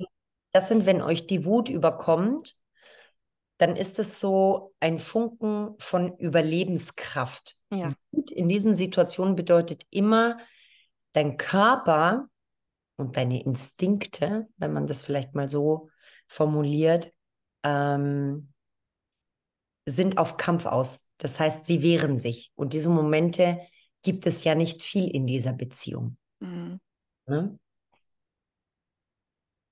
das 0.52 0.68
sind, 0.68 0.86
wenn 0.86 1.02
euch 1.02 1.26
die 1.26 1.44
Wut 1.44 1.68
überkommt, 1.68 2.54
dann 3.58 3.76
ist 3.76 3.98
es 3.98 4.20
so 4.20 4.74
ein 4.80 4.98
Funken 4.98 5.74
von 5.78 6.16
Überlebenskraft. 6.18 7.56
Ja. 7.70 7.92
Wut 8.12 8.30
in 8.30 8.48
diesen 8.48 8.76
Situationen 8.76 9.34
bedeutet 9.34 9.84
immer, 9.90 10.38
dein 11.12 11.38
Körper 11.38 12.28
und 12.96 13.16
deine 13.16 13.42
Instinkte, 13.42 14.48
wenn 14.58 14.72
man 14.72 14.86
das 14.86 15.02
vielleicht 15.02 15.34
mal 15.34 15.48
so 15.48 15.88
formuliert, 16.26 17.12
ähm, 17.62 18.52
sind 19.86 20.18
auf 20.18 20.36
Kampf 20.36 20.66
aus. 20.66 21.06
Das 21.18 21.40
heißt, 21.40 21.64
sie 21.64 21.82
wehren 21.82 22.18
sich. 22.18 22.52
Und 22.54 22.72
diese 22.72 22.90
Momente 22.90 23.60
gibt 24.02 24.26
es 24.26 24.44
ja 24.44 24.54
nicht 24.54 24.82
viel 24.82 25.08
in 25.08 25.26
dieser 25.26 25.52
Beziehung. 25.52 26.18
Mhm. 26.40 26.80
Ne? 27.26 27.58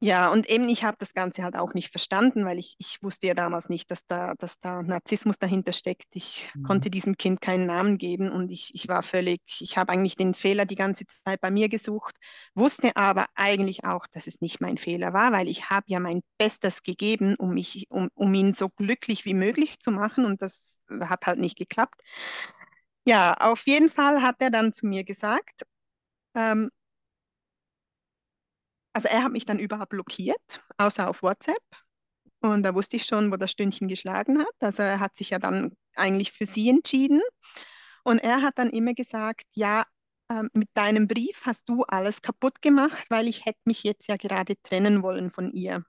Ja, 0.00 0.30
und 0.30 0.50
eben 0.50 0.68
ich 0.68 0.84
habe 0.84 0.96
das 0.98 1.14
Ganze 1.14 1.42
halt 1.42 1.56
auch 1.56 1.72
nicht 1.72 1.90
verstanden, 1.90 2.44
weil 2.44 2.58
ich, 2.58 2.74
ich 2.78 2.98
wusste 3.00 3.28
ja 3.28 3.34
damals 3.34 3.68
nicht, 3.68 3.90
dass 3.90 4.06
da, 4.06 4.34
dass 4.34 4.60
da 4.60 4.82
Narzissmus 4.82 5.38
dahinter 5.38 5.72
steckt. 5.72 6.08
Ich 6.12 6.50
mhm. 6.54 6.64
konnte 6.64 6.90
diesem 6.90 7.16
Kind 7.16 7.40
keinen 7.40 7.64
Namen 7.66 7.96
geben 7.96 8.30
und 8.30 8.50
ich, 8.50 8.72
ich 8.74 8.88
war 8.88 9.02
völlig, 9.02 9.40
ich 9.60 9.78
habe 9.78 9.92
eigentlich 9.92 10.16
den 10.16 10.34
Fehler 10.34 10.66
die 10.66 10.74
ganze 10.74 11.04
Zeit 11.24 11.40
bei 11.40 11.50
mir 11.50 11.68
gesucht, 11.68 12.16
wusste 12.54 12.96
aber 12.96 13.26
eigentlich 13.34 13.84
auch, 13.84 14.06
dass 14.08 14.26
es 14.26 14.40
nicht 14.42 14.60
mein 14.60 14.76
Fehler 14.76 15.12
war, 15.14 15.32
weil 15.32 15.48
ich 15.48 15.70
habe 15.70 15.86
ja 15.88 16.00
mein 16.00 16.20
Bestes 16.36 16.82
gegeben, 16.82 17.34
um, 17.36 17.54
mich, 17.54 17.86
um, 17.88 18.10
um 18.14 18.34
ihn 18.34 18.54
so 18.54 18.68
glücklich 18.68 19.24
wie 19.24 19.34
möglich 19.34 19.78
zu 19.80 19.90
machen 19.90 20.26
und 20.26 20.42
das 20.42 20.80
hat 21.00 21.26
halt 21.26 21.38
nicht 21.38 21.56
geklappt. 21.56 21.98
Ja, 23.06 23.34
auf 23.34 23.66
jeden 23.66 23.88
Fall 23.90 24.22
hat 24.22 24.36
er 24.40 24.50
dann 24.50 24.72
zu 24.72 24.86
mir 24.86 25.04
gesagt, 25.04 25.62
ähm, 26.34 26.70
also 28.94 29.08
er 29.08 29.24
hat 29.24 29.32
mich 29.32 29.44
dann 29.44 29.58
überall 29.58 29.86
blockiert, 29.86 30.60
außer 30.78 31.08
auf 31.08 31.22
WhatsApp. 31.22 31.62
Und 32.40 32.62
da 32.62 32.74
wusste 32.74 32.96
ich 32.96 33.06
schon, 33.06 33.32
wo 33.32 33.36
das 33.36 33.50
Stündchen 33.50 33.88
geschlagen 33.88 34.40
hat. 34.40 34.54
Also 34.60 34.82
er 34.82 35.00
hat 35.00 35.16
sich 35.16 35.30
ja 35.30 35.38
dann 35.38 35.72
eigentlich 35.94 36.32
für 36.32 36.46
sie 36.46 36.68
entschieden. 36.68 37.20
Und 38.04 38.18
er 38.18 38.42
hat 38.42 38.58
dann 38.58 38.70
immer 38.70 38.94
gesagt, 38.94 39.44
ja, 39.52 39.84
ähm, 40.30 40.50
mit 40.52 40.68
deinem 40.74 41.08
Brief 41.08 41.40
hast 41.42 41.68
du 41.68 41.84
alles 41.84 42.22
kaputt 42.22 42.62
gemacht, 42.62 43.06
weil 43.10 43.28
ich 43.28 43.44
hätte 43.46 43.60
mich 43.64 43.82
jetzt 43.82 44.08
ja 44.08 44.16
gerade 44.16 44.54
trennen 44.62 45.02
wollen 45.02 45.30
von 45.30 45.50
ihr. 45.52 45.84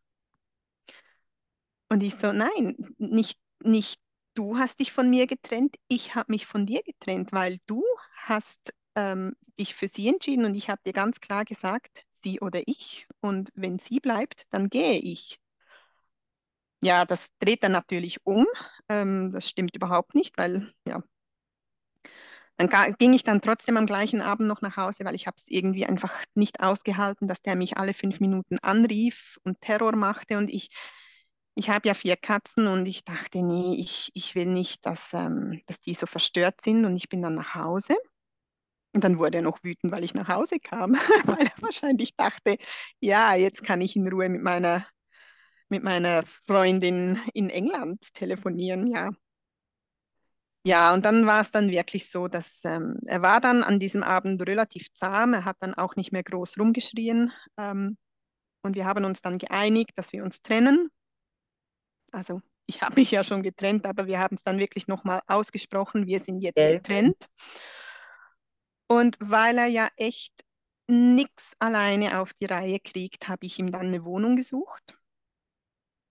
Und 1.89 2.03
ich 2.03 2.15
so, 2.15 2.31
nein, 2.33 2.75
nicht, 2.97 3.39
nicht 3.63 3.99
du 4.33 4.57
hast 4.57 4.79
dich 4.79 4.91
von 4.91 5.09
mir 5.09 5.27
getrennt, 5.27 5.75
ich 5.87 6.15
habe 6.15 6.31
mich 6.31 6.45
von 6.47 6.65
dir 6.65 6.81
getrennt, 6.83 7.31
weil 7.31 7.59
du 7.67 7.83
hast 8.15 8.73
ähm, 8.95 9.35
dich 9.59 9.75
für 9.75 9.87
sie 9.87 10.07
entschieden 10.07 10.45
und 10.45 10.55
ich 10.55 10.69
habe 10.69 10.81
dir 10.85 10.93
ganz 10.93 11.19
klar 11.19 11.45
gesagt, 11.45 12.03
sie 12.25 12.39
oder 12.41 12.61
ich. 12.67 13.07
Und 13.21 13.51
wenn 13.55 13.79
sie 13.79 13.99
bleibt, 13.99 14.45
dann 14.51 14.69
gehe 14.69 14.99
ich. 14.99 15.39
Ja, 16.81 17.05
das 17.05 17.27
dreht 17.39 17.63
dann 17.63 17.71
natürlich 17.71 18.25
um. 18.25 18.45
Ähm, 18.89 19.31
das 19.33 19.49
stimmt 19.49 19.75
überhaupt 19.75 20.13
nicht, 20.15 20.37
weil 20.37 20.73
ja, 20.87 21.03
dann 22.57 22.69
ging 22.97 23.13
ich 23.13 23.23
dann 23.23 23.41
trotzdem 23.41 23.77
am 23.77 23.85
gleichen 23.85 24.21
Abend 24.21 24.47
noch 24.47 24.61
nach 24.61 24.77
Hause, 24.77 25.03
weil 25.05 25.15
ich 25.15 25.27
habe 25.27 25.35
es 25.37 25.47
irgendwie 25.49 25.85
einfach 25.85 26.23
nicht 26.35 26.61
ausgehalten, 26.61 27.27
dass 27.27 27.41
der 27.41 27.55
mich 27.55 27.77
alle 27.77 27.93
fünf 27.93 28.19
Minuten 28.19 28.57
anrief 28.61 29.37
und 29.43 29.59
Terror 29.61 29.95
machte 29.95 30.37
und 30.37 30.49
ich 30.49 30.69
ich 31.57 31.69
habe 31.69 31.87
ja 31.87 31.93
vier 31.93 32.17
Katzen 32.17 32.67
und 32.67 32.85
ich 32.85 33.05
dachte, 33.05 33.41
nee, 33.41 33.75
ich, 33.79 34.11
ich 34.13 34.35
will 34.35 34.45
nicht, 34.45 34.85
dass, 34.85 35.13
ähm, 35.13 35.61
dass 35.67 35.79
die 35.79 35.93
so 35.93 36.05
verstört 36.05 36.61
sind 36.61 36.83
und 36.85 36.97
ich 36.97 37.07
bin 37.07 37.21
dann 37.21 37.35
nach 37.35 37.55
Hause. 37.55 37.95
Und 38.95 39.03
dann 39.03 39.19
wurde 39.19 39.39
er 39.39 39.41
noch 39.41 39.61
wütend, 39.61 39.91
weil 39.91 40.05
ich 40.05 40.13
nach 40.13 40.29
Hause 40.29 40.59
kam, 40.59 40.93
weil 41.25 41.47
er 41.47 41.61
wahrscheinlich 41.61 42.15
dachte, 42.15 42.57
ja, 43.01 43.35
jetzt 43.35 43.61
kann 43.63 43.81
ich 43.81 43.95
in 43.95 44.07
Ruhe 44.07 44.29
mit 44.29 44.41
meiner, 44.41 44.87
mit 45.67 45.83
meiner 45.83 46.23
Freundin 46.47 47.19
in 47.33 47.49
England 47.49 48.13
telefonieren, 48.13 48.87
ja. 48.87 49.11
Ja, 50.63 50.93
und 50.93 51.05
dann 51.05 51.27
war 51.27 51.41
es 51.41 51.51
dann 51.51 51.69
wirklich 51.69 52.09
so, 52.09 52.27
dass 52.27 52.61
ähm, 52.63 52.97
er 53.05 53.21
war 53.21 53.39
dann 53.41 53.61
an 53.63 53.79
diesem 53.79 54.01
Abend 54.01 54.41
relativ 54.47 54.91
zahm, 54.93 55.33
er 55.33 55.45
hat 55.45 55.57
dann 55.59 55.75
auch 55.75 55.95
nicht 55.95 56.11
mehr 56.11 56.23
groß 56.23 56.57
rumgeschrien 56.57 57.31
ähm, 57.57 57.97
und 58.63 58.75
wir 58.75 58.85
haben 58.85 59.05
uns 59.05 59.21
dann 59.21 59.37
geeinigt, 59.37 59.91
dass 59.95 60.11
wir 60.11 60.23
uns 60.23 60.41
trennen 60.41 60.89
also 62.11 62.41
ich 62.67 62.81
habe 62.81 62.99
mich 62.99 63.11
ja 63.11 63.23
schon 63.23 63.43
getrennt, 63.43 63.85
aber 63.85 64.07
wir 64.07 64.19
haben 64.19 64.37
es 64.37 64.43
dann 64.43 64.57
wirklich 64.57 64.87
nochmal 64.87 65.21
ausgesprochen, 65.27 66.07
wir 66.07 66.19
sind 66.19 66.41
jetzt 66.41 66.55
Gell? 66.55 66.77
getrennt. 66.77 67.27
Und 68.87 69.17
weil 69.19 69.57
er 69.57 69.67
ja 69.67 69.89
echt 69.97 70.33
nichts 70.87 71.53
alleine 71.59 72.19
auf 72.19 72.33
die 72.35 72.45
Reihe 72.45 72.79
kriegt, 72.79 73.27
habe 73.27 73.45
ich 73.45 73.59
ihm 73.59 73.71
dann 73.71 73.87
eine 73.87 74.05
Wohnung 74.05 74.35
gesucht. 74.35 74.97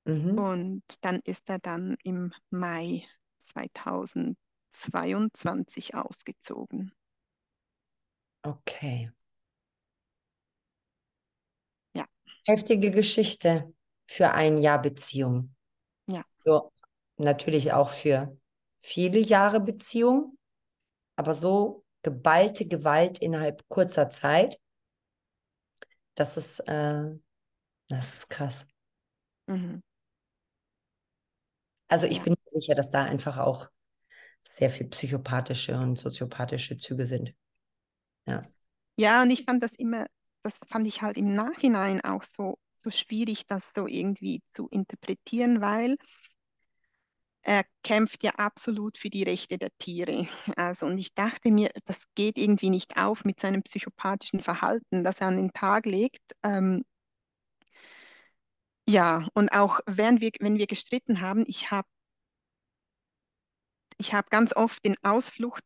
Mhm. 0.05 0.39
Und 0.39 0.83
dann 1.03 1.21
ist 1.21 1.49
er 1.49 1.61
dann 1.61 1.97
im 2.03 2.33
Mai 2.51 3.07
2022 3.43 5.95
ausgezogen. 5.95 6.93
Okay. 8.45 9.11
Ja. 11.95 12.07
Heftige 12.45 12.91
Geschichte 12.91 13.73
für 14.07 14.33
ein 14.33 14.59
Jahr 14.59 14.83
Beziehung. 14.83 15.55
Ja. 16.07 16.25
So, 16.39 16.73
natürlich 17.17 17.73
auch 17.73 17.91
für 17.91 18.37
viele 18.79 19.21
Jahre 19.21 19.61
Beziehung, 19.61 20.37
aber 21.17 21.33
so 21.33 21.84
geballte 22.05 22.69
Gewalt 22.69 23.19
innerhalb 23.19 23.69
kurzer 23.69 24.11
Zeit, 24.11 24.61
das 26.15 26.37
ist, 26.37 26.61
äh, 26.61 27.11
das 27.89 28.15
ist 28.15 28.31
krass. 28.31 28.67
Mhm. 29.49 29.83
Also 31.89 32.07
ich 32.07 32.19
ja. 32.19 32.23
bin 32.23 32.37
sicher, 32.47 32.77
dass 32.77 32.93
da 32.93 33.03
einfach 33.03 33.39
auch 33.39 33.69
sehr 34.45 34.71
viel 34.71 34.87
psychopathische 34.87 35.77
und 35.77 35.99
soziopathische 35.99 36.77
Züge 36.77 37.07
sind. 37.07 37.35
Ja. 38.27 38.43
Ja, 38.97 39.23
und 39.23 39.31
ich 39.31 39.45
fand 39.45 39.63
das 39.63 39.75
immer, 39.75 40.07
das 40.45 40.55
fand 40.69 40.87
ich 40.87 41.03
halt 41.03 41.17
im 41.17 41.35
Nachhinein 41.35 42.01
auch 42.05 42.23
so 42.23 42.59
so 42.85 42.91
schwierig, 42.91 43.47
das 43.47 43.65
so 43.75 43.87
irgendwie 43.87 44.43
zu 44.53 44.69
interpretieren, 44.69 45.61
weil 45.61 45.97
er 47.45 47.65
kämpft 47.83 48.25
ja 48.25 48.33
absolut 48.33 48.99
für 48.99 49.11
die 49.11 49.23
Rechte 49.23 49.59
der 49.59 49.71
Tiere. 49.79 50.29
Also, 50.57 50.87
und 50.87 50.99
ich 50.99 51.15
dachte 51.15 51.51
mir, 51.51 51.71
das 51.85 51.99
geht 52.15 52.39
irgendwie 52.39 52.71
nicht 52.71 52.97
auf 52.97 53.25
mit 53.25 53.41
seinem 53.41 53.63
psychopathischen 53.63 54.41
Verhalten, 54.41 55.05
das 55.05 55.21
er 55.21 55.29
an 55.29 55.37
den 55.37 55.53
Tag 55.53 55.87
legt. 55.87 56.23
Ähm, 56.43 56.85
ja, 58.89 59.29
und 59.35 59.51
auch 59.53 59.81
während 59.87 60.21
wir, 60.21 60.31
wenn 60.41 60.59
wir 60.59 60.67
gestritten 60.67 61.21
haben, 61.21 61.45
ich 61.47 61.71
habe 61.71 61.89
ich 63.99 64.13
hab 64.15 64.31
ganz 64.31 64.55
oft 64.55 64.85
den 64.85 64.97
Ausflucht 65.03 65.65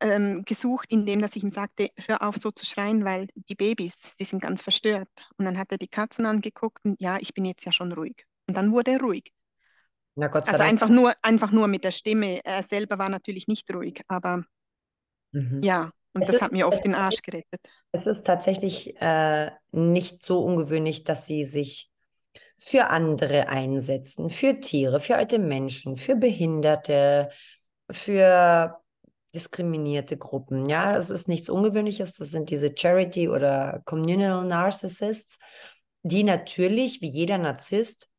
ähm, 0.00 0.44
gesucht, 0.44 0.86
indem 0.90 1.20
dass 1.20 1.36
ich 1.36 1.42
ihm 1.42 1.52
sagte, 1.52 1.90
hör 1.96 2.22
auf 2.22 2.36
so 2.36 2.50
zu 2.50 2.66
schreien, 2.66 3.04
weil 3.04 3.28
die 3.34 3.54
Babys, 3.54 3.94
die 4.18 4.24
sind 4.24 4.42
ganz 4.42 4.62
verstört. 4.62 5.08
Und 5.36 5.44
dann 5.44 5.58
hat 5.58 5.70
er 5.72 5.78
die 5.78 5.88
Katzen 5.88 6.26
angeguckt 6.26 6.84
und 6.84 7.00
ja, 7.00 7.18
ich 7.20 7.34
bin 7.34 7.44
jetzt 7.44 7.64
ja 7.64 7.72
schon 7.72 7.92
ruhig. 7.92 8.24
Und 8.48 8.56
dann 8.56 8.72
wurde 8.72 8.92
er 8.92 9.00
ruhig. 9.00 9.32
Na 10.14 10.28
Gott 10.28 10.46
sei 10.46 10.52
also 10.52 10.64
Dank. 10.64 10.72
einfach 10.72 10.88
nur, 10.88 11.14
einfach 11.22 11.52
nur 11.52 11.68
mit 11.68 11.84
der 11.84 11.92
Stimme. 11.92 12.44
Er 12.44 12.62
selber 12.64 12.98
war 12.98 13.08
natürlich 13.08 13.46
nicht 13.46 13.72
ruhig, 13.72 14.02
aber 14.08 14.44
mhm. 15.32 15.62
ja, 15.62 15.90
und 16.12 16.22
es 16.22 16.28
das 16.28 16.36
ist, 16.36 16.42
hat 16.42 16.52
mir 16.52 16.68
oft 16.68 16.84
den 16.84 16.94
Arsch 16.94 17.22
gerettet. 17.22 17.60
Es 17.92 18.06
ist 18.06 18.24
tatsächlich 18.24 19.00
äh, 19.00 19.50
nicht 19.70 20.22
so 20.22 20.44
ungewöhnlich, 20.44 21.04
dass 21.04 21.26
sie 21.26 21.44
sich 21.44 21.90
für 22.56 22.90
andere 22.90 23.48
einsetzen, 23.48 24.30
für 24.30 24.60
Tiere, 24.60 25.00
für 25.00 25.16
alte 25.16 25.38
Menschen, 25.38 25.96
für 25.96 26.14
Behinderte, 26.14 27.30
für 27.90 28.78
diskriminierte 29.34 30.18
Gruppen. 30.18 30.66
Ja, 30.68 30.92
das 30.92 31.10
ist 31.10 31.26
nichts 31.28 31.48
Ungewöhnliches. 31.48 32.12
Das 32.12 32.30
sind 32.30 32.50
diese 32.50 32.74
Charity- 32.76 33.30
oder 33.30 33.80
Communal 33.86 34.44
Narcissists, 34.44 35.40
die 36.02 36.22
natürlich, 36.22 37.00
wie 37.00 37.08
jeder 37.08 37.38
Narzisst, 37.38 38.11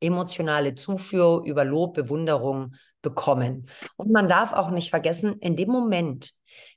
emotionale 0.00 0.74
Zufuhr 0.74 1.44
über 1.44 1.64
Lob, 1.64 1.94
Bewunderung 1.94 2.74
bekommen. 3.02 3.66
Und 3.96 4.10
man 4.10 4.28
darf 4.28 4.52
auch 4.52 4.70
nicht 4.70 4.90
vergessen, 4.90 5.38
in 5.40 5.56
dem 5.56 5.68
Moment, 5.68 6.32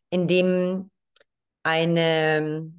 in 0.10 0.28
dem 0.28 0.92
eine, 1.64 2.72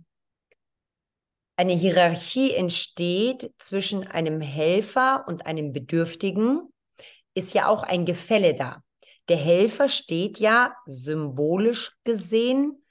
eine 1.56 1.72
Hierarchie 1.72 2.52
entsteht 2.54 3.52
zwischen 3.58 4.06
einem 4.06 4.40
Helfer 4.40 5.24
und 5.26 5.46
einem 5.46 5.72
Bedürftigen, 5.72 6.68
ist 7.34 7.54
ja 7.54 7.66
auch 7.68 7.82
ein 7.82 8.04
Gefälle 8.04 8.54
da. 8.54 8.82
Der 9.28 9.38
Helfer 9.38 9.88
steht 9.88 10.38
ja 10.38 10.74
symbolisch 10.84 11.92
gesehen 12.04 12.84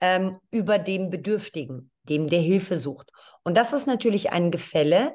ähm, 0.00 0.38
über 0.50 0.78
dem 0.78 1.10
Bedürftigen, 1.10 1.90
dem 2.04 2.28
der 2.28 2.40
Hilfe 2.40 2.78
sucht. 2.78 3.10
Und 3.42 3.56
das 3.56 3.72
ist 3.72 3.86
natürlich 3.86 4.30
ein 4.30 4.50
Gefälle, 4.50 5.14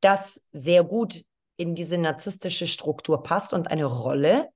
das 0.00 0.44
sehr 0.52 0.84
gut 0.84 1.24
in 1.56 1.74
diese 1.74 1.98
narzisstische 1.98 2.66
Struktur 2.66 3.22
passt 3.22 3.52
und 3.52 3.70
eine 3.70 3.84
Rolle, 3.84 4.48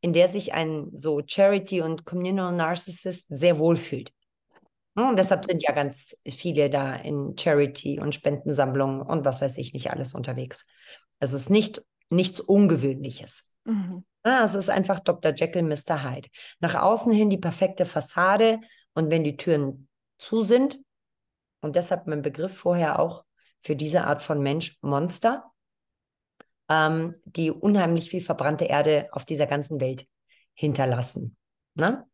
in 0.00 0.12
der 0.12 0.28
sich 0.28 0.54
ein 0.54 0.90
so 0.94 1.22
Charity- 1.26 1.82
und 1.82 2.04
Communal 2.04 2.52
Narcissist 2.52 3.26
sehr 3.28 3.58
wohl 3.58 3.76
fühlt. 3.76 4.12
Und 4.94 5.18
deshalb 5.18 5.44
sind 5.44 5.62
ja 5.62 5.72
ganz 5.72 6.16
viele 6.26 6.70
da 6.70 6.94
in 6.94 7.36
Charity 7.38 8.00
und 8.00 8.14
Spendensammlungen 8.14 9.02
und 9.02 9.26
was 9.26 9.42
weiß 9.42 9.58
ich 9.58 9.74
nicht 9.74 9.90
alles 9.90 10.14
unterwegs. 10.14 10.64
Es 11.18 11.34
ist 11.34 11.50
nicht 11.50 11.82
nichts 12.08 12.40
Ungewöhnliches. 12.40 13.52
Mhm. 13.64 14.04
Ja, 14.24 14.44
es 14.44 14.54
ist 14.54 14.70
einfach 14.70 15.00
Dr. 15.00 15.34
Jekyll, 15.34 15.62
Mr. 15.62 16.02
Hyde. 16.02 16.28
Nach 16.60 16.74
außen 16.74 17.12
hin 17.12 17.30
die 17.30 17.38
perfekte 17.38 17.84
Fassade 17.84 18.60
und 18.94 19.10
wenn 19.10 19.24
die 19.24 19.36
Türen 19.36 19.88
zu 20.18 20.42
sind, 20.42 20.78
und 21.60 21.74
deshalb 21.74 22.06
mein 22.06 22.22
Begriff 22.22 22.56
vorher 22.56 23.00
auch 23.00 23.24
für 23.66 23.74
diese 23.74 24.04
Art 24.04 24.22
von 24.22 24.40
Mensch, 24.40 24.78
Monster, 24.80 25.50
ähm, 26.68 27.16
die 27.24 27.50
unheimlich 27.50 28.08
viel 28.08 28.20
verbrannte 28.20 28.66
Erde 28.66 29.08
auf 29.10 29.24
dieser 29.24 29.48
ganzen 29.48 29.80
Welt 29.80 30.06
hinterlassen. 30.54 31.36
Ne? 31.74 32.06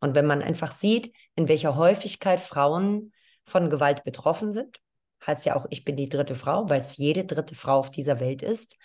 Und 0.00 0.14
wenn 0.14 0.26
man 0.26 0.40
einfach 0.40 0.70
sieht, 0.70 1.12
in 1.34 1.48
welcher 1.48 1.74
Häufigkeit 1.74 2.38
Frauen 2.38 3.12
von 3.44 3.70
Gewalt 3.70 4.04
betroffen 4.04 4.52
sind, 4.52 4.78
heißt 5.26 5.44
ja 5.46 5.56
auch, 5.56 5.66
ich 5.70 5.84
bin 5.84 5.96
die 5.96 6.08
dritte 6.08 6.36
Frau, 6.36 6.70
weil 6.70 6.78
es 6.78 6.96
jede 6.96 7.24
dritte 7.24 7.56
Frau 7.56 7.78
auf 7.78 7.90
dieser 7.90 8.20
Welt 8.20 8.42
ist, 8.42 8.76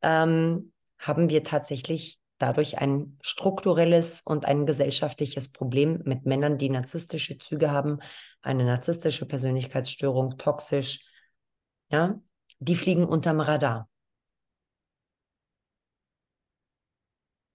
ähm, 0.00 0.72
haben 1.00 1.28
wir 1.28 1.42
tatsächlich 1.42 2.20
dadurch 2.38 2.78
ein 2.78 3.18
strukturelles 3.20 4.22
und 4.24 4.44
ein 4.44 4.64
gesellschaftliches 4.64 5.50
Problem 5.50 6.02
mit 6.04 6.24
Männern, 6.24 6.56
die 6.56 6.70
narzisstische 6.70 7.36
Züge 7.38 7.72
haben, 7.72 7.98
eine 8.42 8.64
narzisstische 8.64 9.26
Persönlichkeitsstörung, 9.26 10.38
toxisch, 10.38 11.00
ja, 11.94 12.20
die 12.58 12.74
fliegen 12.74 13.06
unterm 13.06 13.40
Radar. 13.40 13.88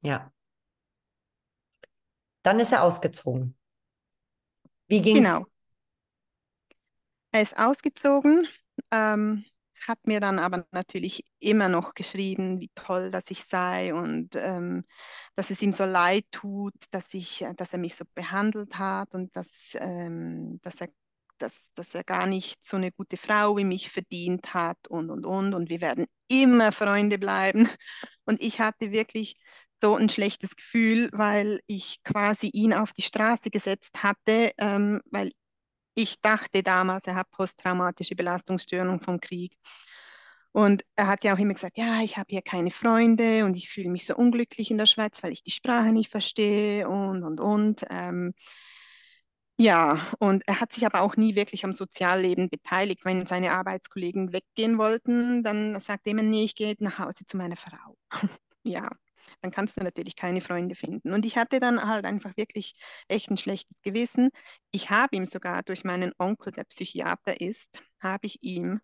Ja. 0.01 0.31
Dann 2.43 2.61
ist 2.61 2.71
er 2.71 2.83
ausgezogen. 2.83 3.57
Wie 4.87 5.01
ging 5.01 5.17
es? 5.17 5.33
Genau. 5.33 5.45
Er 7.31 7.41
ist 7.41 7.57
ausgezogen, 7.57 8.47
ähm, 8.91 9.43
hat 9.85 9.99
mir 10.07 10.21
dann 10.21 10.39
aber 10.39 10.65
natürlich 10.71 11.25
immer 11.39 11.67
noch 11.67 11.93
geschrieben, 11.93 12.61
wie 12.61 12.71
toll, 12.75 13.11
dass 13.11 13.25
ich 13.29 13.43
sei 13.51 13.93
und 13.93 14.35
ähm, 14.35 14.85
dass 15.35 15.51
es 15.51 15.61
ihm 15.61 15.73
so 15.73 15.83
leid 15.83 16.25
tut, 16.31 16.73
dass 16.91 17.13
ich, 17.13 17.45
dass 17.57 17.73
er 17.73 17.79
mich 17.79 17.95
so 17.95 18.05
behandelt 18.15 18.79
hat 18.79 19.13
und 19.13 19.35
dass, 19.35 19.49
ähm, 19.73 20.59
dass 20.63 20.81
er 20.81 20.87
dass, 21.39 21.53
dass 21.75 21.95
er 21.95 22.03
gar 22.03 22.27
nicht 22.27 22.63
so 22.63 22.77
eine 22.77 22.91
gute 22.91 23.17
Frau 23.17 23.57
wie 23.57 23.63
mich 23.63 23.89
verdient 23.91 24.53
hat 24.53 24.87
und, 24.87 25.09
und, 25.09 25.25
und. 25.25 25.53
Und 25.53 25.69
wir 25.69 25.81
werden 25.81 26.05
immer 26.27 26.71
Freunde 26.71 27.17
bleiben. 27.17 27.67
Und 28.25 28.41
ich 28.41 28.59
hatte 28.59 28.91
wirklich 28.91 29.37
so 29.81 29.95
ein 29.95 30.07
schlechtes 30.07 30.55
Gefühl, 30.55 31.09
weil 31.13 31.61
ich 31.65 32.03
quasi 32.03 32.47
ihn 32.53 32.73
auf 32.73 32.93
die 32.93 33.01
Straße 33.01 33.49
gesetzt 33.49 34.03
hatte, 34.03 34.51
ähm, 34.59 35.01
weil 35.05 35.31
ich 35.95 36.21
dachte 36.21 36.61
damals, 36.61 37.07
er 37.07 37.15
hat 37.15 37.31
posttraumatische 37.31 38.15
Belastungsstörung 38.15 39.01
vom 39.01 39.19
Krieg. 39.19 39.57
Und 40.51 40.83
er 40.95 41.07
hat 41.07 41.23
ja 41.23 41.33
auch 41.33 41.39
immer 41.39 41.53
gesagt, 41.53 41.77
ja, 41.77 42.01
ich 42.01 42.17
habe 42.17 42.27
hier 42.29 42.41
keine 42.41 42.71
Freunde 42.71 43.45
und 43.45 43.55
ich 43.55 43.69
fühle 43.69 43.89
mich 43.89 44.05
so 44.05 44.15
unglücklich 44.15 44.71
in 44.71 44.77
der 44.77 44.87
Schweiz, 44.87 45.21
weil 45.23 45.31
ich 45.31 45.43
die 45.43 45.51
Sprache 45.51 45.91
nicht 45.91 46.09
verstehe 46.09 46.87
und, 46.87 47.23
und, 47.23 47.39
und. 47.39 47.85
Ähm, 47.89 48.33
ja, 49.62 50.07
und 50.20 50.47
er 50.47 50.62
hat 50.62 50.72
sich 50.72 50.86
aber 50.86 51.01
auch 51.01 51.18
nie 51.18 51.36
wirklich 51.36 51.66
am 51.66 51.74
Sozialleben 51.74 52.49
beteiligt. 52.49 53.03
Wenn 53.03 53.26
seine 53.26 53.51
Arbeitskollegen 53.51 54.32
weggehen 54.32 54.78
wollten, 54.78 55.43
dann 55.43 55.78
sagte 55.82 56.10
er 56.10 56.12
immer, 56.12 56.24
nee, 56.24 56.45
ich 56.45 56.55
gehe 56.55 56.76
nach 56.80 56.97
Hause 56.99 57.26
zu 57.26 57.36
meiner 57.36 57.57
Frau. 57.57 57.97
ja, 58.64 58.89
dann 59.41 59.51
kannst 59.51 59.76
du 59.78 59.84
natürlich 59.84 60.16
keine 60.16 60.39
Freunde 60.39 60.76
finden. 60.76 61.12
Und 61.12 61.26
ich 61.26 61.36
hatte 61.36 61.60
dann 61.60 61.86
halt 61.86 62.05
einfach 62.05 62.38
wirklich 62.38 62.74
echt 63.10 63.30
ein 63.30 63.36
schlechtes 63.36 63.76
Gewissen. 63.82 64.30
Ich 64.72 64.91
habe 64.91 65.18
ihm 65.18 65.26
sogar 65.26 65.62
durch 65.64 65.84
meinen 65.84 66.14
Onkel, 66.18 66.53
der 66.53 66.64
Psychiater 66.64 67.41
ist, 67.41 67.82
habe 67.99 68.28
ich 68.28 68.41
ihm 68.41 68.80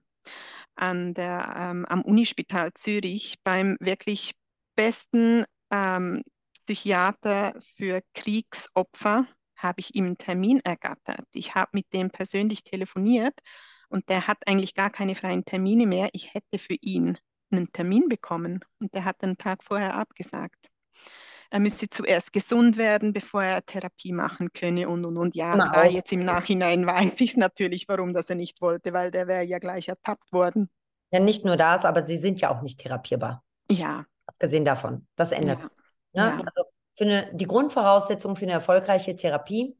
an 0.75 1.13
der, 1.13 1.55
ähm, 1.57 1.85
am 1.85 2.01
Unispital 2.01 2.73
Zürich 2.73 3.37
beim 3.45 3.77
wirklich 3.79 4.33
besten 4.75 5.45
ähm, 5.71 6.21
Psychiater 6.65 7.53
für 7.77 8.01
Kriegsopfer 8.13 9.25
habe 9.55 9.79
ich 9.79 9.95
ihm 9.95 10.05
einen 10.05 10.17
Termin 10.17 10.59
ergattert. 10.63 11.25
Ich 11.33 11.55
habe 11.55 11.71
mit 11.73 11.91
dem 11.93 12.09
persönlich 12.09 12.63
telefoniert 12.63 13.39
und 13.89 14.09
der 14.09 14.27
hat 14.27 14.37
eigentlich 14.47 14.73
gar 14.73 14.89
keine 14.89 15.15
freien 15.15 15.45
Termine 15.45 15.85
mehr. 15.85 16.09
Ich 16.13 16.33
hätte 16.33 16.59
für 16.59 16.75
ihn 16.81 17.17
einen 17.51 17.71
Termin 17.71 18.09
bekommen 18.09 18.63
und 18.79 18.93
der 18.93 19.05
hat 19.05 19.23
einen 19.23 19.37
Tag 19.37 19.63
vorher 19.63 19.95
abgesagt. 19.95 20.69
Er 21.51 21.59
müsse 21.59 21.89
zuerst 21.89 22.33
gesund 22.33 22.77
werden, 22.77 23.13
bevor 23.13 23.43
er 23.43 23.65
Therapie 23.65 24.11
machen 24.11 24.51
könne 24.51 24.89
und 24.89 25.05
und 25.05 25.17
und. 25.17 25.35
Ja, 25.35 25.53
klar, 25.53 25.89
jetzt 25.89 26.11
im 26.11 26.25
Nachhinein 26.25 26.85
weiß 26.87 27.21
ich 27.21 27.37
natürlich, 27.37 27.87
warum 27.87 28.13
das 28.13 28.25
er 28.25 28.35
nicht 28.35 28.61
wollte, 28.61 28.93
weil 28.93 29.11
der 29.11 29.27
wäre 29.27 29.43
ja 29.43 29.59
gleich 29.59 29.87
ertappt 29.87 30.33
worden. 30.33 30.69
Ja, 31.11 31.19
nicht 31.19 31.45
nur 31.45 31.55
das, 31.55 31.85
aber 31.85 32.01
sie 32.01 32.17
sind 32.17 32.41
ja 32.41 32.49
auch 32.49 32.61
nicht 32.61 32.79
therapierbar. 32.79 33.43
Ja. 33.69 34.05
Abgesehen 34.25 34.65
davon. 34.65 35.07
Das 35.15 35.31
ändert 35.31 35.61
ja. 35.61 35.69
sich. 35.69 35.77
Ne? 36.13 36.21
Ja. 36.21 36.41
Also 36.45 36.63
für 36.95 37.03
eine, 37.03 37.29
die 37.33 37.47
Grundvoraussetzung 37.47 38.35
für 38.35 38.45
eine 38.45 38.53
erfolgreiche 38.53 39.15
Therapie 39.15 39.75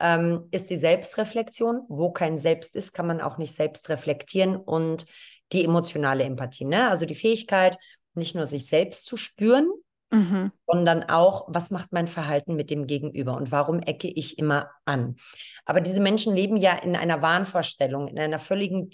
ähm, 0.00 0.48
ist 0.50 0.70
die 0.70 0.76
Selbstreflexion. 0.76 1.82
Wo 1.88 2.10
kein 2.10 2.38
Selbst 2.38 2.74
ist, 2.74 2.92
kann 2.92 3.06
man 3.06 3.20
auch 3.20 3.38
nicht 3.38 3.54
selbst 3.54 3.88
reflektieren 3.90 4.56
und 4.56 5.06
die 5.52 5.64
emotionale 5.64 6.24
Empathie. 6.24 6.64
Ne? 6.64 6.88
Also 6.88 7.06
die 7.06 7.14
Fähigkeit, 7.14 7.76
nicht 8.14 8.34
nur 8.34 8.46
sich 8.46 8.66
selbst 8.66 9.06
zu 9.06 9.16
spüren, 9.16 9.70
mhm. 10.10 10.52
sondern 10.66 11.04
auch, 11.04 11.44
was 11.48 11.70
macht 11.70 11.92
mein 11.92 12.08
Verhalten 12.08 12.56
mit 12.56 12.70
dem 12.70 12.86
Gegenüber 12.86 13.36
und 13.36 13.52
warum 13.52 13.80
ecke 13.80 14.08
ich 14.08 14.38
immer 14.38 14.70
an. 14.84 15.16
Aber 15.64 15.80
diese 15.80 16.00
Menschen 16.00 16.34
leben 16.34 16.56
ja 16.56 16.74
in 16.76 16.96
einer 16.96 17.20
Wahnvorstellung, 17.22 18.08
in 18.08 18.18
einer 18.18 18.38
völligen 18.38 18.90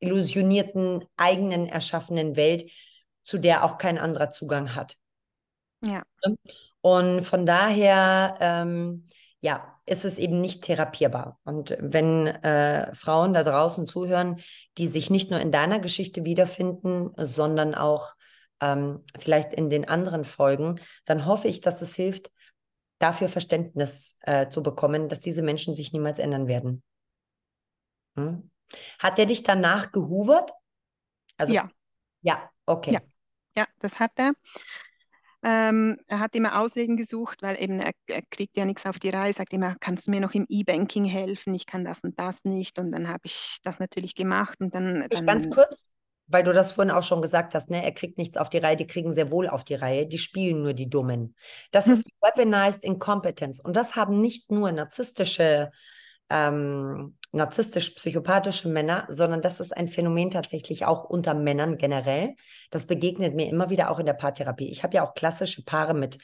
disillusionierten, 0.00 1.04
eigenen 1.16 1.66
erschaffenen 1.66 2.36
Welt, 2.36 2.70
zu 3.22 3.38
der 3.38 3.64
auch 3.64 3.76
kein 3.76 3.98
anderer 3.98 4.30
Zugang 4.30 4.74
hat. 4.74 4.96
Ja. 5.82 6.02
Und 6.80 7.22
von 7.22 7.46
daher, 7.46 8.36
ähm, 8.40 9.08
ja, 9.40 9.76
ist 9.86 10.04
es 10.04 10.18
eben 10.18 10.40
nicht 10.40 10.64
therapierbar. 10.64 11.38
Und 11.44 11.76
wenn 11.80 12.26
äh, 12.26 12.92
Frauen 12.94 13.32
da 13.32 13.44
draußen 13.44 13.86
zuhören, 13.86 14.40
die 14.78 14.88
sich 14.88 15.10
nicht 15.10 15.30
nur 15.30 15.40
in 15.40 15.52
deiner 15.52 15.78
Geschichte 15.78 16.24
wiederfinden, 16.24 17.12
sondern 17.16 17.74
auch 17.74 18.14
ähm, 18.60 19.04
vielleicht 19.16 19.52
in 19.52 19.70
den 19.70 19.88
anderen 19.88 20.24
Folgen, 20.24 20.80
dann 21.04 21.26
hoffe 21.26 21.46
ich, 21.46 21.60
dass 21.60 21.82
es 21.82 21.94
hilft, 21.94 22.32
dafür 22.98 23.28
Verständnis 23.28 24.18
äh, 24.22 24.48
zu 24.48 24.62
bekommen, 24.62 25.08
dass 25.08 25.20
diese 25.20 25.42
Menschen 25.42 25.74
sich 25.74 25.92
niemals 25.92 26.18
ändern 26.18 26.48
werden. 26.48 26.82
Hm? 28.16 28.50
Hat 28.98 29.18
er 29.18 29.26
dich 29.26 29.42
danach 29.42 29.92
gehuvert? 29.92 30.50
Also, 31.36 31.52
ja. 31.52 31.70
Ja, 32.22 32.50
okay. 32.64 32.92
Ja, 32.94 33.00
ja 33.56 33.66
das 33.78 34.00
hat 34.00 34.12
er. 34.16 34.32
Ähm, 35.48 35.98
er 36.08 36.18
hat 36.18 36.34
immer 36.34 36.60
Ausreden 36.60 36.96
gesucht, 36.96 37.40
weil 37.40 37.62
eben 37.62 37.78
er, 37.78 37.92
er, 38.08 38.22
kriegt 38.30 38.56
ja 38.56 38.64
nichts 38.64 38.84
auf 38.84 38.98
die 38.98 39.10
Reihe, 39.10 39.32
sagt 39.32 39.52
immer, 39.52 39.76
kannst 39.78 40.08
du 40.08 40.10
mir 40.10 40.20
noch 40.20 40.34
im 40.34 40.44
E-Banking 40.48 41.04
helfen? 41.04 41.54
Ich 41.54 41.66
kann 41.66 41.84
das 41.84 42.02
und 42.02 42.18
das 42.18 42.42
nicht. 42.42 42.80
Und 42.80 42.90
dann 42.90 43.08
habe 43.08 43.20
ich 43.26 43.58
das 43.62 43.78
natürlich 43.78 44.16
gemacht 44.16 44.60
und 44.60 44.74
dann, 44.74 45.06
dann 45.08 45.24
Ganz 45.24 45.48
kurz, 45.48 45.92
weil 46.26 46.42
du 46.42 46.52
das 46.52 46.72
vorhin 46.72 46.92
auch 46.92 47.04
schon 47.04 47.22
gesagt 47.22 47.54
hast, 47.54 47.70
ne? 47.70 47.84
er 47.84 47.92
kriegt 47.92 48.18
nichts 48.18 48.36
auf 48.36 48.50
die 48.50 48.58
Reihe, 48.58 48.74
die 48.74 48.88
kriegen 48.88 49.14
sehr 49.14 49.30
wohl 49.30 49.46
auf 49.46 49.62
die 49.62 49.76
Reihe, 49.76 50.08
die 50.08 50.18
spielen 50.18 50.64
nur 50.64 50.74
die 50.74 50.90
Dummen. 50.90 51.36
Das 51.70 51.86
ist 51.86 52.08
die 52.08 52.14
Weaponized 52.20 52.82
Incompetence. 52.82 53.60
Und 53.60 53.76
das 53.76 53.94
haben 53.94 54.20
nicht 54.20 54.50
nur 54.50 54.72
narzisstische 54.72 55.70
ähm, 56.28 57.16
narzisstisch-psychopathische 57.36 58.68
Männer, 58.68 59.06
sondern 59.08 59.42
das 59.42 59.60
ist 59.60 59.76
ein 59.76 59.88
Phänomen 59.88 60.30
tatsächlich 60.30 60.84
auch 60.84 61.04
unter 61.04 61.34
Männern 61.34 61.78
generell. 61.78 62.34
Das 62.70 62.86
begegnet 62.86 63.34
mir 63.34 63.48
immer 63.48 63.70
wieder 63.70 63.90
auch 63.90 63.98
in 63.98 64.06
der 64.06 64.14
Paartherapie. 64.14 64.68
Ich 64.68 64.82
habe 64.82 64.96
ja 64.96 65.04
auch 65.04 65.14
klassische 65.14 65.64
Paare 65.64 65.94
mit 65.94 66.18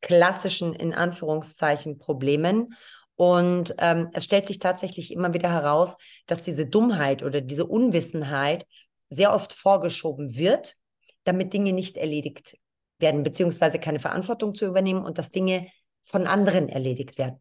klassischen, 0.00 0.74
in 0.74 0.94
Anführungszeichen, 0.94 1.98
Problemen. 1.98 2.74
Und 3.16 3.74
ähm, 3.78 4.10
es 4.12 4.24
stellt 4.24 4.46
sich 4.46 4.60
tatsächlich 4.60 5.12
immer 5.12 5.34
wieder 5.34 5.50
heraus, 5.50 5.96
dass 6.26 6.42
diese 6.42 6.66
Dummheit 6.66 7.22
oder 7.22 7.40
diese 7.40 7.66
Unwissenheit 7.66 8.64
sehr 9.10 9.34
oft 9.34 9.52
vorgeschoben 9.52 10.36
wird, 10.36 10.76
damit 11.24 11.52
Dinge 11.52 11.72
nicht 11.72 11.96
erledigt 11.96 12.56
werden, 12.98 13.22
beziehungsweise 13.22 13.78
keine 13.78 13.98
Verantwortung 13.98 14.54
zu 14.54 14.66
übernehmen 14.66 15.04
und 15.04 15.18
dass 15.18 15.30
Dinge 15.30 15.66
von 16.04 16.26
anderen 16.26 16.68
erledigt 16.68 17.18
werden. 17.18 17.40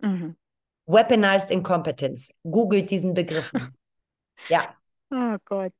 Mhm. 0.00 0.36
Weaponized 0.86 1.50
Incompetence. 1.50 2.32
Googelt 2.42 2.90
diesen 2.90 3.14
Begriff. 3.14 3.52
ja. 4.48 4.76
Oh 5.10 5.36
Gott, 5.44 5.72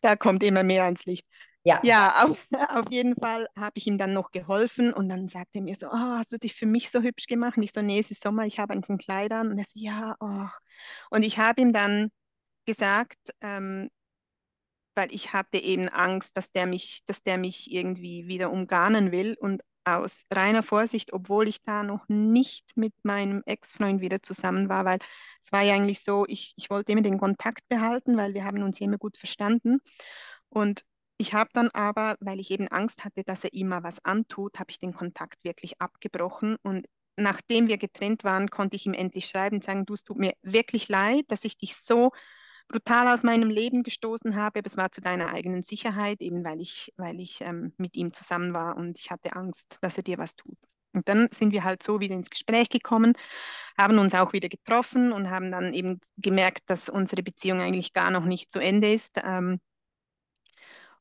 da 0.00 0.16
kommt 0.16 0.42
immer 0.42 0.62
mehr 0.62 0.84
ans 0.84 1.04
Licht. 1.04 1.26
Ja, 1.64 1.80
ja 1.82 2.24
auf, 2.24 2.46
auf 2.68 2.90
jeden 2.90 3.14
Fall 3.16 3.48
habe 3.56 3.72
ich 3.76 3.86
ihm 3.86 3.96
dann 3.96 4.12
noch 4.12 4.30
geholfen 4.30 4.92
und 4.92 5.08
dann 5.08 5.28
sagte 5.28 5.58
er 5.58 5.62
mir 5.62 5.74
so, 5.74 5.88
oh, 5.88 6.18
hast 6.18 6.32
du 6.32 6.38
dich 6.38 6.54
für 6.54 6.66
mich 6.66 6.90
so 6.90 7.00
hübsch 7.00 7.26
gemacht? 7.26 7.56
Und 7.56 7.62
ich 7.62 7.72
so, 7.74 7.80
nee, 7.80 7.98
es 7.98 8.10
ist 8.10 8.22
Sommer, 8.22 8.44
ich 8.44 8.58
habe 8.58 8.74
ein 8.74 8.98
Kleid 8.98 9.32
an. 9.32 9.50
Und 9.50 9.58
er 9.58 9.64
so, 9.64 9.80
ja, 9.80 10.14
oh. 10.20 10.48
Und 11.10 11.22
ich 11.22 11.38
habe 11.38 11.62
ihm 11.62 11.72
dann 11.72 12.10
gesagt, 12.66 13.18
ähm, 13.40 13.90
weil 14.94 15.12
ich 15.12 15.32
hatte 15.32 15.58
eben 15.58 15.88
Angst, 15.88 16.36
dass 16.36 16.52
der 16.52 16.66
mich, 16.66 17.02
dass 17.06 17.22
der 17.22 17.38
mich 17.38 17.72
irgendwie 17.72 18.26
wieder 18.28 18.50
umgarnen 18.50 19.10
will. 19.10 19.36
Und 19.40 19.62
aus 19.84 20.24
reiner 20.32 20.62
Vorsicht, 20.62 21.12
obwohl 21.12 21.48
ich 21.48 21.62
da 21.62 21.82
noch 21.82 22.08
nicht 22.08 22.76
mit 22.76 22.94
meinem 23.02 23.42
Ex-Freund 23.46 24.00
wieder 24.00 24.22
zusammen 24.22 24.68
war, 24.68 24.84
weil 24.84 24.98
es 25.44 25.52
war 25.52 25.62
ja 25.62 25.74
eigentlich 25.74 26.02
so, 26.02 26.24
ich, 26.26 26.54
ich 26.56 26.70
wollte 26.70 26.92
immer 26.92 27.02
den 27.02 27.18
Kontakt 27.18 27.68
behalten, 27.68 28.16
weil 28.16 28.34
wir 28.34 28.44
haben 28.44 28.62
uns 28.62 28.80
immer 28.80 28.98
gut 28.98 29.16
verstanden. 29.18 29.78
Und 30.48 30.84
ich 31.18 31.34
habe 31.34 31.50
dann 31.52 31.70
aber, 31.70 32.16
weil 32.20 32.40
ich 32.40 32.50
eben 32.50 32.68
Angst 32.68 33.04
hatte, 33.04 33.24
dass 33.24 33.44
er 33.44 33.52
ihm 33.52 33.68
mal 33.68 33.82
was 33.82 34.04
antut, 34.04 34.58
habe 34.58 34.70
ich 34.70 34.80
den 34.80 34.94
Kontakt 34.94 35.36
wirklich 35.44 35.80
abgebrochen. 35.80 36.56
Und 36.62 36.86
nachdem 37.16 37.68
wir 37.68 37.78
getrennt 37.78 38.24
waren, 38.24 38.50
konnte 38.50 38.76
ich 38.76 38.86
ihm 38.86 38.94
endlich 38.94 39.26
schreiben 39.26 39.56
und 39.56 39.64
sagen, 39.64 39.86
du, 39.86 39.94
es 39.94 40.04
tut 40.04 40.18
mir 40.18 40.34
wirklich 40.42 40.88
leid, 40.88 41.24
dass 41.28 41.44
ich 41.44 41.56
dich 41.56 41.76
so 41.76 42.10
brutal 42.68 43.08
aus 43.08 43.22
meinem 43.22 43.50
Leben 43.50 43.82
gestoßen 43.82 44.36
habe, 44.36 44.60
aber 44.60 44.68
es 44.68 44.76
war 44.76 44.90
zu 44.92 45.00
deiner 45.00 45.32
eigenen 45.32 45.62
Sicherheit, 45.62 46.20
eben 46.20 46.44
weil 46.44 46.60
ich, 46.60 46.92
weil 46.96 47.20
ich 47.20 47.40
ähm, 47.40 47.72
mit 47.76 47.96
ihm 47.96 48.12
zusammen 48.12 48.52
war 48.52 48.76
und 48.76 48.98
ich 48.98 49.10
hatte 49.10 49.34
Angst, 49.34 49.78
dass 49.80 49.96
er 49.96 50.02
dir 50.02 50.18
was 50.18 50.36
tut. 50.36 50.56
Und 50.92 51.08
dann 51.08 51.28
sind 51.32 51.52
wir 51.52 51.64
halt 51.64 51.82
so 51.82 52.00
wieder 52.00 52.14
ins 52.14 52.30
Gespräch 52.30 52.68
gekommen, 52.68 53.14
haben 53.76 53.98
uns 53.98 54.14
auch 54.14 54.32
wieder 54.32 54.48
getroffen 54.48 55.12
und 55.12 55.28
haben 55.28 55.50
dann 55.50 55.74
eben 55.74 56.00
gemerkt, 56.16 56.62
dass 56.66 56.88
unsere 56.88 57.22
Beziehung 57.22 57.60
eigentlich 57.60 57.92
gar 57.92 58.10
noch 58.10 58.24
nicht 58.24 58.52
zu 58.52 58.60
Ende 58.60 58.92
ist. 58.92 59.20
Ähm, 59.22 59.60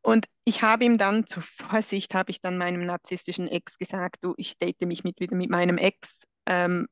und 0.01 0.27
ich 0.43 0.63
habe 0.63 0.83
ihm 0.83 0.97
dann 0.97 1.27
zur 1.27 1.43
Vorsicht, 1.43 2.13
habe 2.13 2.31
ich 2.31 2.41
dann 2.41 2.57
meinem 2.57 2.85
narzisstischen 2.85 3.47
Ex 3.47 3.77
gesagt, 3.77 4.17
du, 4.21 4.33
ich 4.37 4.57
date 4.57 4.81
mich 4.81 5.03
mit, 5.03 5.19
wieder 5.19 5.35
mit 5.35 5.49
meinem 5.49 5.77
Ex, 5.77 6.23
ähm, 6.45 6.87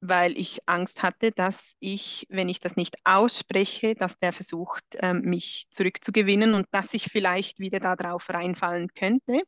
weil 0.00 0.38
ich 0.38 0.60
Angst 0.66 1.02
hatte, 1.02 1.32
dass 1.32 1.74
ich, 1.80 2.26
wenn 2.28 2.48
ich 2.48 2.60
das 2.60 2.76
nicht 2.76 2.96
ausspreche, 3.04 3.94
dass 3.94 4.18
der 4.18 4.32
versucht, 4.32 4.84
ähm, 4.94 5.22
mich 5.22 5.66
zurückzugewinnen 5.70 6.54
und 6.54 6.66
dass 6.70 6.94
ich 6.94 7.04
vielleicht 7.10 7.58
wieder 7.58 7.80
darauf 7.80 8.28
reinfallen 8.28 8.88
könnte, 8.94 9.40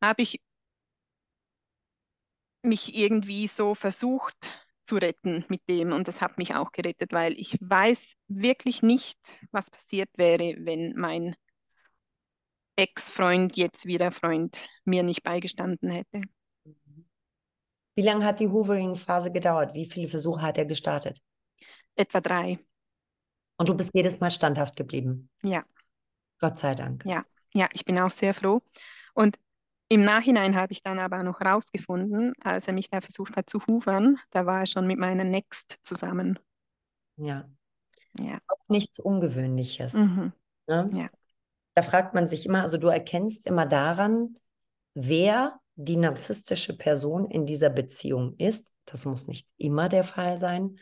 habe 0.00 0.22
ich 0.22 0.40
mich 2.62 2.96
irgendwie 2.96 3.46
so 3.48 3.74
versucht 3.74 4.52
zu 4.82 4.96
retten 4.96 5.44
mit 5.48 5.62
dem. 5.68 5.92
Und 5.92 6.08
das 6.08 6.20
hat 6.20 6.38
mich 6.38 6.54
auch 6.54 6.72
gerettet, 6.72 7.12
weil 7.12 7.38
ich 7.38 7.56
weiß 7.60 8.14
wirklich 8.28 8.82
nicht, 8.82 9.18
was 9.50 9.70
passiert 9.70 10.10
wäre, 10.16 10.56
wenn 10.58 10.94
mein 10.96 11.34
Ex-Freund, 12.76 13.56
jetzt 13.56 13.86
wieder 13.86 14.12
Freund, 14.12 14.68
mir 14.84 15.02
nicht 15.02 15.22
beigestanden 15.22 15.90
hätte. 15.90 16.22
Wie 17.96 18.02
lange 18.02 18.24
hat 18.24 18.40
die 18.40 18.48
Hoovering-Phase 18.48 19.32
gedauert? 19.32 19.74
Wie 19.74 19.86
viele 19.86 20.06
Versuche 20.06 20.42
hat 20.42 20.58
er 20.58 20.66
gestartet? 20.66 21.22
Etwa 21.96 22.20
drei. 22.20 22.58
Und 23.56 23.70
du 23.70 23.74
bist 23.74 23.94
jedes 23.94 24.20
Mal 24.20 24.30
standhaft 24.30 24.76
geblieben? 24.76 25.30
Ja. 25.42 25.64
Gott 26.38 26.58
sei 26.58 26.74
Dank. 26.74 27.04
Ja, 27.06 27.24
ja, 27.54 27.68
ich 27.72 27.86
bin 27.86 27.98
auch 27.98 28.10
sehr 28.10 28.34
froh. 28.34 28.60
Und 29.14 29.38
im 29.88 30.04
Nachhinein 30.04 30.56
habe 30.56 30.72
ich 30.72 30.82
dann 30.82 30.98
aber 30.98 31.22
noch 31.22 31.40
rausgefunden, 31.40 32.34
als 32.42 32.66
er 32.66 32.74
mich 32.74 32.90
da 32.90 33.00
versucht 33.00 33.36
hat 33.36 33.48
zu 33.48 33.66
hoovern, 33.66 34.18
da 34.30 34.44
war 34.44 34.60
er 34.60 34.66
schon 34.66 34.86
mit 34.86 34.98
meiner 34.98 35.24
Next 35.24 35.78
zusammen. 35.82 36.38
Ja. 37.16 37.48
Ja. 38.18 38.40
Auch 38.48 38.68
nichts 38.68 39.00
Ungewöhnliches. 39.00 39.94
Mhm. 39.94 40.32
Ne? 40.66 40.90
Ja. 40.92 41.08
Da 41.74 41.82
fragt 41.82 42.14
man 42.14 42.28
sich 42.28 42.44
immer, 42.44 42.62
also 42.62 42.76
du 42.76 42.88
erkennst 42.88 43.46
immer 43.46 43.64
daran, 43.64 44.36
wer 44.94 45.60
die 45.76 45.96
narzisstische 45.96 46.76
Person 46.76 47.30
in 47.30 47.46
dieser 47.46 47.70
Beziehung 47.70 48.34
ist. 48.38 48.72
Das 48.86 49.04
muss 49.04 49.28
nicht 49.28 49.46
immer 49.58 49.88
der 49.88 50.04
Fall 50.04 50.38
sein. 50.38 50.78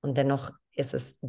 Und 0.00 0.16
dennoch 0.16 0.50
ist 0.74 0.94
es 0.94 1.20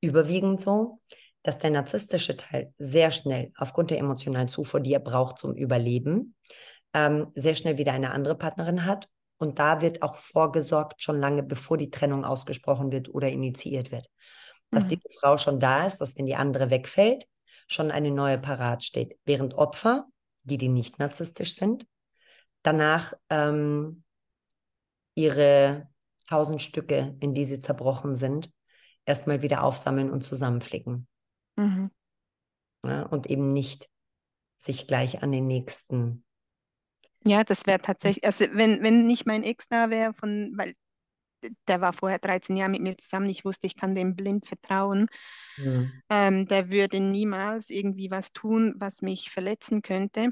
überwiegend 0.00 0.60
so, 0.60 1.00
dass 1.42 1.58
der 1.58 1.70
narzisstische 1.70 2.36
Teil 2.36 2.74
sehr 2.78 3.10
schnell 3.12 3.52
aufgrund 3.56 3.90
der 3.90 3.98
emotionalen 3.98 4.48
Zufuhr, 4.48 4.80
die 4.80 4.92
er 4.92 5.00
braucht 5.00 5.38
zum 5.38 5.54
Überleben, 5.54 6.34
ähm, 6.92 7.28
sehr 7.34 7.54
schnell 7.54 7.78
wieder 7.78 7.92
eine 7.92 8.10
andere 8.10 8.36
Partnerin 8.36 8.84
hat. 8.84 9.08
Und 9.38 9.58
da 9.58 9.80
wird 9.80 10.02
auch 10.02 10.16
vorgesorgt, 10.16 11.02
schon 11.02 11.20
lange 11.20 11.42
bevor 11.42 11.76
die 11.76 11.90
Trennung 11.90 12.24
ausgesprochen 12.24 12.90
wird 12.90 13.14
oder 13.14 13.28
initiiert 13.28 13.92
wird. 13.92 14.08
Dass 14.70 14.86
mhm. 14.86 14.88
diese 14.90 15.08
Frau 15.20 15.36
schon 15.36 15.60
da 15.60 15.86
ist, 15.86 15.98
dass 15.98 16.16
wenn 16.16 16.26
die 16.26 16.34
andere 16.34 16.70
wegfällt, 16.70 17.26
schon 17.68 17.90
eine 17.90 18.10
neue 18.10 18.38
parat 18.38 18.82
steht. 18.82 19.16
Während 19.24 19.54
Opfer, 19.54 20.06
die, 20.46 20.58
die 20.58 20.68
nicht 20.68 20.98
narzisstisch 20.98 21.54
sind, 21.54 21.86
danach 22.62 23.14
ähm, 23.30 24.04
ihre 25.14 25.88
tausend 26.28 26.62
Stücke, 26.62 27.16
in 27.20 27.34
die 27.34 27.44
sie 27.44 27.60
zerbrochen 27.60 28.16
sind, 28.16 28.50
erstmal 29.04 29.42
wieder 29.42 29.62
aufsammeln 29.62 30.10
und 30.10 30.22
zusammenflicken. 30.22 31.06
Mhm. 31.56 31.90
Ja, 32.84 33.02
und 33.02 33.26
eben 33.26 33.48
nicht 33.48 33.88
sich 34.58 34.86
gleich 34.86 35.22
an 35.22 35.32
den 35.32 35.46
nächsten. 35.46 36.24
Ja, 37.24 37.44
das 37.44 37.66
wäre 37.66 37.80
tatsächlich, 37.80 38.24
also 38.24 38.44
wenn, 38.52 38.82
wenn 38.82 39.06
nicht 39.06 39.26
mein 39.26 39.42
Ex 39.42 39.66
da 39.68 39.90
wäre, 39.90 40.14
von, 40.14 40.52
weil 40.56 40.74
der 41.68 41.80
war 41.80 41.92
vorher 41.92 42.18
13 42.18 42.56
Jahre 42.56 42.70
mit 42.70 42.82
mir 42.82 42.96
zusammen, 42.96 43.28
ich 43.28 43.44
wusste, 43.44 43.66
ich 43.66 43.76
kann 43.76 43.94
dem 43.94 44.16
blind 44.16 44.46
vertrauen. 44.46 45.08
Mhm. 45.56 45.92
Ähm, 46.10 46.46
der 46.46 46.70
würde 46.70 47.00
niemals 47.00 47.70
irgendwie 47.70 48.10
was 48.10 48.32
tun, 48.32 48.74
was 48.76 49.02
mich 49.02 49.30
verletzen 49.30 49.82
könnte. 49.82 50.30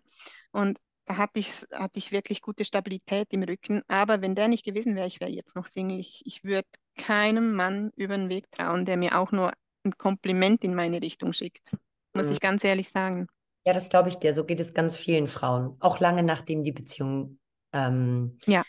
Und 0.53 0.79
da 1.07 1.17
hatte 1.17 1.39
ich, 1.39 1.67
hatte 1.73 1.99
ich 1.99 2.13
wirklich 2.13 2.41
gute 2.41 2.65
Stabilität 2.65 3.29
im 3.31 3.43
Rücken. 3.43 3.83
Aber 3.89 4.23
wenn 4.23 4.35
der 4.35 4.49
nicht 4.49 4.65
gewesen 4.65 4.97
wäre, 4.97 5.07
ich 5.07 5.21
wäre 5.21 5.31
jetzt 5.31 5.55
noch 5.55 5.67
Single. 5.67 6.01
Ich, 6.01 6.23
ich 6.25 6.45
würde 6.45 6.69
keinem 6.97 7.55
Mann 7.55 7.91
über 7.97 8.17
den 8.17 8.29
Weg 8.29 8.51
trauen, 8.51 8.85
der 8.85 8.97
mir 8.97 9.19
auch 9.19 9.33
nur 9.33 9.53
ein 9.85 9.97
Kompliment 9.99 10.65
in 10.65 10.75
meine 10.75 11.03
Richtung 11.03 11.33
schickt. 11.33 11.71
Muss 12.15 12.27
mhm. 12.27 12.33
ich 12.33 12.41
ganz 12.41 12.65
ehrlich 12.65 12.89
sagen. 12.89 13.27
Ja, 13.67 13.73
das 13.73 13.89
glaube 13.89 14.09
ich 14.09 14.17
dir. 14.17 14.35
So 14.35 14.45
geht 14.45 14.61
es 14.61 14.75
ganz 14.75 14.97
vielen 14.97 15.29
Frauen. 15.29 15.77
Auch 15.81 16.01
lange 16.01 16.23
nachdem 16.23 16.65
die 16.65 16.73
Beziehung 16.73 17.39
ähm, 17.73 18.39
ja. 18.47 18.63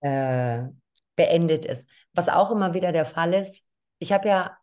äh, 0.00 0.68
beendet 1.18 1.66
ist. 1.66 1.90
Was 2.14 2.30
auch 2.30 2.50
immer 2.50 2.72
wieder 2.72 2.92
der 2.92 3.04
Fall 3.04 3.34
ist. 3.34 3.64
Ich 3.98 4.12
habe 4.12 4.28
ja 4.28 4.56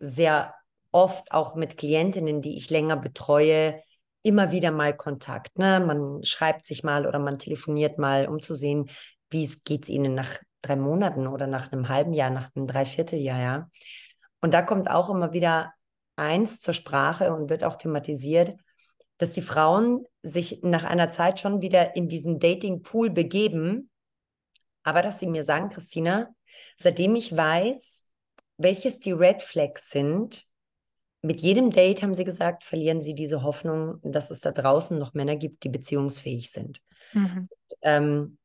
sehr 0.00 0.54
oft 0.90 1.30
auch 1.32 1.54
mit 1.54 1.78
Klientinnen, 1.78 2.42
die 2.42 2.58
ich 2.58 2.68
länger 2.68 2.96
betreue, 2.96 3.80
immer 4.22 4.50
wieder 4.50 4.72
mal 4.72 4.96
Kontakt. 4.96 5.56
Ne? 5.58 5.80
Man 5.80 6.24
schreibt 6.24 6.66
sich 6.66 6.82
mal 6.82 7.06
oder 7.06 7.20
man 7.20 7.38
telefoniert 7.38 7.98
mal, 7.98 8.26
um 8.26 8.40
zu 8.40 8.56
sehen, 8.56 8.90
wie 9.30 9.44
es 9.44 9.62
geht 9.62 9.88
ihnen 9.88 10.14
nach 10.14 10.30
drei 10.60 10.74
Monaten 10.74 11.28
oder 11.28 11.46
nach 11.46 11.70
einem 11.70 11.88
halben 11.88 12.12
Jahr, 12.12 12.30
nach 12.30 12.50
einem 12.54 12.66
Dreivierteljahr, 12.66 13.40
ja. 13.40 13.70
Und 14.40 14.54
da 14.54 14.62
kommt 14.62 14.90
auch 14.90 15.10
immer 15.10 15.32
wieder 15.32 15.72
eins 16.16 16.60
zur 16.60 16.74
Sprache 16.74 17.32
und 17.32 17.48
wird 17.48 17.62
auch 17.62 17.76
thematisiert, 17.76 18.56
dass 19.18 19.32
die 19.32 19.42
Frauen 19.42 20.04
sich 20.22 20.60
nach 20.62 20.84
einer 20.84 21.10
Zeit 21.10 21.38
schon 21.38 21.60
wieder 21.60 21.94
in 21.94 22.08
diesen 22.08 22.40
Dating-Pool 22.40 23.10
begeben, 23.10 23.90
aber 24.88 25.02
dass 25.02 25.18
sie 25.20 25.26
mir 25.26 25.44
sagen, 25.44 25.68
Christina, 25.68 26.34
seitdem 26.76 27.14
ich 27.14 27.36
weiß, 27.36 28.08
welches 28.56 28.98
die 28.98 29.12
Red 29.12 29.42
Flags 29.42 29.90
sind, 29.90 30.46
mit 31.20 31.40
jedem 31.40 31.70
Date, 31.70 32.02
haben 32.02 32.14
sie 32.14 32.24
gesagt, 32.24 32.64
verlieren 32.64 33.02
sie 33.02 33.14
diese 33.14 33.42
Hoffnung, 33.42 34.00
dass 34.02 34.30
es 34.30 34.40
da 34.40 34.52
draußen 34.52 34.98
noch 34.98 35.14
Männer 35.14 35.36
gibt, 35.36 35.64
die 35.64 35.68
beziehungsfähig 35.68 36.50
sind. 36.50 36.80
Mhm. 37.12 37.48
Ähm, 37.82 38.38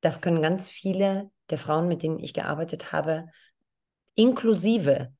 das 0.00 0.20
können 0.20 0.42
ganz 0.42 0.68
viele 0.68 1.30
der 1.50 1.58
Frauen, 1.58 1.88
mit 1.88 2.02
denen 2.02 2.18
ich 2.18 2.34
gearbeitet 2.34 2.90
habe, 2.92 3.28
inklusive 4.14 5.12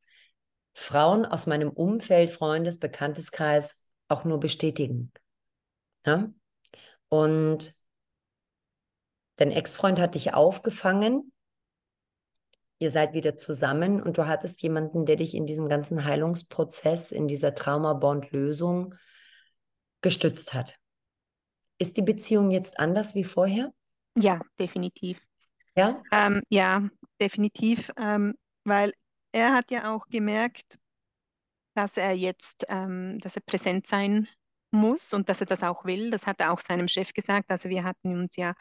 Frauen 0.75 1.25
aus 1.25 1.47
meinem 1.47 1.71
Umfeld, 1.71 2.31
Freundes, 2.31 2.79
Bekannteskreis 2.79 3.85
auch 4.09 4.25
nur 4.25 4.41
bestätigen. 4.41 5.13
Ja? 6.05 6.31
Und 7.09 7.75
dein 9.37 9.53
Ex-Freund 9.53 10.01
hat 10.01 10.15
dich 10.15 10.35
aufgefangen, 10.35 11.33
ihr 12.79 12.91
seid 12.91 13.15
wieder 13.15 13.37
zusammen 13.37 14.03
und 14.03 14.19
du 14.19 14.27
hattest 14.27 14.63
jemanden, 14.63 15.07
der 15.07 15.17
dich 15.17 15.35
in 15.35 15.47
diesem 15.47 15.69
ganzen 15.69 16.05
Heilungsprozess, 16.05 17.13
in 17.13 17.29
dieser 17.29 17.55
Trauma-Bond-Lösung 17.55 18.95
gestützt 20.03 20.55
hat. 20.55 20.79
Ist 21.79 21.97
die 21.97 22.03
Beziehung 22.03 22.51
jetzt 22.51 22.79
anders 22.79 23.15
wie 23.15 23.25
vorher? 23.25 23.73
Ja, 24.17 24.41
definitiv. 24.59 25.21
Ja? 25.77 26.03
Ähm, 26.11 26.43
ja, 26.49 26.89
definitiv, 27.21 27.91
ähm, 27.99 28.35
weil 28.65 28.93
er 29.33 29.53
hat 29.53 29.71
ja 29.71 29.95
auch 29.95 30.07
gemerkt, 30.09 30.79
dass 31.75 31.97
er 31.99 32.13
jetzt, 32.13 32.65
ähm, 32.69 33.19
dass 33.21 33.37
er 33.37 33.43
präsent 33.43 33.87
sein 33.87 34.29
muss 34.71 35.13
und 35.13 35.29
dass 35.29 35.41
er 35.41 35.47
das 35.47 35.63
auch 35.63 35.85
will. 35.85 36.11
Das 36.11 36.27
hat 36.27 36.41
er 36.41 36.53
auch 36.53 36.61
seinem 36.61 36.89
Chef 36.89 37.13
gesagt. 37.13 37.51
Also 37.51 37.69
wir 37.69 37.85
hatten 37.85 38.19
uns 38.19 38.37
ja 38.37 38.55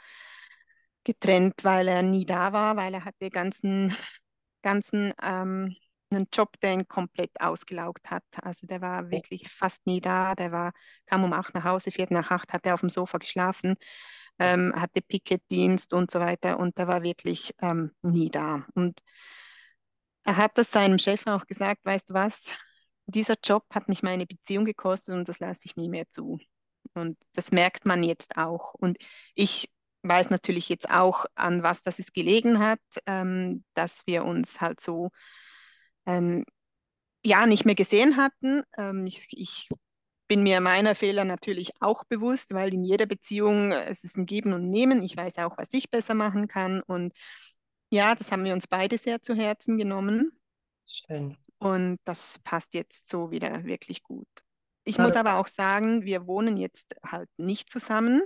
getrennt, 1.06 1.64
weil 1.64 1.88
er 1.88 2.04
nie 2.04 2.26
da 2.26 2.52
war, 2.52 2.76
weil 2.76 2.94
er 2.94 3.06
hatte 3.06 3.30
ganzen, 3.30 3.96
ganzen 4.62 5.14
ähm, 5.22 5.76
einen 6.12 6.28
Job, 6.34 6.60
der 6.62 6.74
ihn 6.74 6.88
komplett 6.88 7.32
ausgelaugt 7.40 8.10
hat. 8.12 8.24
Also 8.42 8.68
der 8.68 8.82
war 8.82 9.10
wirklich 9.12 9.50
fast 9.50 9.86
nie 9.88 10.02
da. 10.02 10.36
Der 10.36 10.52
war, 10.52 10.74
kam 11.06 11.24
um 11.24 11.34
acht 11.34 11.54
nach 11.56 11.64
Hause, 11.64 11.92
vier 11.92 12.08
nach 12.10 12.32
acht 12.32 12.54
hat 12.54 12.66
er 12.66 12.74
auf 12.74 12.82
dem 12.82 12.90
Sofa 12.90 13.18
geschlafen, 13.18 13.76
ähm, 14.40 14.74
hatte 14.76 15.02
Picketdienst 15.02 15.94
und 15.94 16.12
so 16.12 16.20
weiter 16.20 16.60
und 16.60 16.78
der 16.78 16.88
war 16.88 17.04
wirklich 17.04 17.54
ähm, 17.62 17.92
nie 18.02 18.30
da. 18.30 18.66
Und 18.76 19.02
er 20.24 20.38
hat 20.38 20.58
das 20.58 20.72
seinem 20.72 21.00
Chef 21.00 21.26
auch 21.28 21.46
gesagt, 21.48 21.86
weißt 21.86 22.10
du 22.10 22.14
was, 22.14 22.44
dieser 23.08 23.36
Job 23.44 23.64
hat 23.72 23.88
mich 23.88 24.04
meine 24.04 24.26
Beziehung 24.26 24.66
gekostet 24.66 25.16
und 25.16 25.30
das 25.30 25.40
lasse 25.40 25.62
ich 25.66 25.76
nie 25.76 25.90
mehr 25.90 26.10
zu. 26.12 26.40
Und 26.94 27.18
das 27.34 27.52
merkt 27.52 27.86
man 27.86 28.04
jetzt 28.04 28.38
auch. 28.38 28.74
Und 28.74 28.98
ich 29.36 29.70
weiß 30.08 30.30
natürlich 30.30 30.70
jetzt 30.70 30.90
auch, 30.90 31.26
an 31.36 31.64
was 31.64 31.82
das 31.82 32.00
es 32.00 32.14
gelegen 32.14 32.60
hat, 32.60 32.80
ähm, 33.06 33.64
dass 33.74 34.02
wir 34.06 34.26
uns 34.26 34.62
halt 34.62 34.82
so 34.82 35.10
ähm, 36.06 36.46
ja 37.24 37.46
nicht 37.48 37.66
mehr 37.66 37.76
gesehen 37.76 38.18
hatten. 38.18 38.64
Ähm, 38.78 39.06
ich, 39.06 39.28
ich, 39.32 39.70
bin 40.28 40.42
mir 40.42 40.60
meiner 40.60 40.96
Fehler 40.96 41.24
natürlich 41.24 41.72
auch 41.82 42.04
bewusst, 42.06 42.52
weil 42.54 42.74
in 42.74 42.84
jeder 42.84 43.06
Beziehung 43.06 43.72
es 43.72 44.04
ist 44.04 44.18
ein 44.18 44.26
Geben 44.26 44.54
und 44.54 44.70
Nehmen. 44.72 45.04
Ich 45.04 45.16
weiß 45.16 45.38
auch, 45.40 45.58
was 45.60 45.68
ich 45.72 45.92
besser 45.92 46.16
machen 46.16 46.48
kann 46.48 46.82
und 46.82 47.14
ja, 47.92 48.16
das 48.16 48.32
haben 48.32 48.44
wir 48.44 48.54
uns 48.54 48.68
beide 48.68 48.98
sehr 48.98 49.22
zu 49.22 49.36
Herzen 49.36 49.78
genommen. 49.78 50.32
Schön. 50.88 51.38
Und 51.60 52.00
das 52.04 52.40
passt 52.40 52.74
jetzt 52.74 53.08
so 53.08 53.32
wieder 53.32 53.66
wirklich 53.66 54.04
gut. 54.04 54.28
Ich 54.84 55.00
muss 55.00 55.16
aber 55.16 55.36
auch 55.36 55.48
sagen, 55.48 56.04
wir 56.04 56.28
wohnen 56.28 56.58
jetzt 56.58 56.96
halt 57.04 57.30
nicht 57.38 57.72
zusammen 57.72 58.22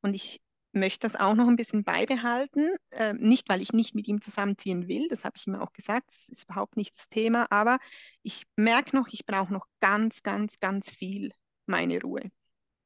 und 0.00 0.14
ich 0.14 0.43
möchte 0.74 1.06
das 1.08 1.16
auch 1.16 1.34
noch 1.34 1.48
ein 1.48 1.56
bisschen 1.56 1.84
beibehalten. 1.84 2.70
Äh, 2.90 3.14
nicht, 3.14 3.48
weil 3.48 3.60
ich 3.60 3.72
nicht 3.72 3.94
mit 3.94 4.08
ihm 4.08 4.20
zusammenziehen 4.20 4.88
will, 4.88 5.08
das 5.08 5.24
habe 5.24 5.36
ich 5.36 5.46
ihm 5.46 5.54
auch 5.54 5.72
gesagt, 5.72 6.08
das 6.08 6.28
ist 6.28 6.44
überhaupt 6.44 6.76
nicht 6.76 6.96
das 6.96 7.08
Thema, 7.08 7.46
aber 7.50 7.78
ich 8.22 8.44
merke 8.56 8.96
noch, 8.96 9.08
ich 9.08 9.26
brauche 9.26 9.52
noch 9.52 9.66
ganz, 9.80 10.22
ganz, 10.22 10.60
ganz 10.60 10.90
viel 10.90 11.32
meine 11.66 12.00
Ruhe. 12.00 12.30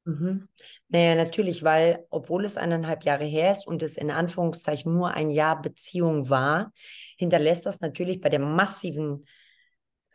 Mhm. 0.05 0.47
Naja, 0.87 1.15
natürlich, 1.15 1.63
weil 1.63 2.05
obwohl 2.09 2.45
es 2.45 2.57
eineinhalb 2.57 3.03
Jahre 3.03 3.25
her 3.25 3.51
ist 3.51 3.67
und 3.67 3.83
es 3.83 3.97
in 3.97 4.09
Anführungszeichen 4.09 4.93
nur 4.93 5.11
ein 5.11 5.29
Jahr 5.29 5.61
Beziehung 5.61 6.29
war, 6.29 6.71
hinterlässt 7.17 7.65
das 7.65 7.81
natürlich 7.81 8.21
bei 8.21 8.29
der 8.29 8.39
massiven 8.39 9.25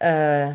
äh, 0.01 0.55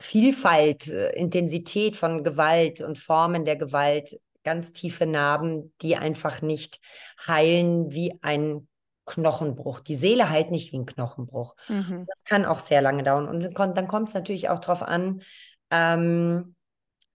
Vielfalt, 0.00 0.88
äh, 0.88 1.12
Intensität 1.12 1.96
von 1.96 2.24
Gewalt 2.24 2.80
und 2.80 2.98
Formen 2.98 3.44
der 3.44 3.56
Gewalt 3.56 4.18
ganz 4.46 4.72
tiefe 4.72 5.06
Narben, 5.06 5.74
die 5.82 5.96
einfach 5.96 6.40
nicht 6.40 6.80
heilen 7.26 7.92
wie 7.92 8.14
ein 8.22 8.68
Knochenbruch. 9.04 9.80
Die 9.80 9.96
Seele 9.96 10.30
heilt 10.30 10.52
nicht 10.52 10.72
wie 10.72 10.78
ein 10.78 10.86
Knochenbruch. 10.86 11.56
Mhm. 11.68 12.06
Das 12.08 12.22
kann 12.22 12.44
auch 12.44 12.60
sehr 12.60 12.80
lange 12.80 13.02
dauern. 13.02 13.28
Und 13.28 13.58
dann 13.58 13.88
kommt 13.88 14.08
es 14.08 14.14
natürlich 14.14 14.48
auch 14.48 14.60
darauf 14.60 14.82
an, 14.82 15.22
ähm, 15.70 16.54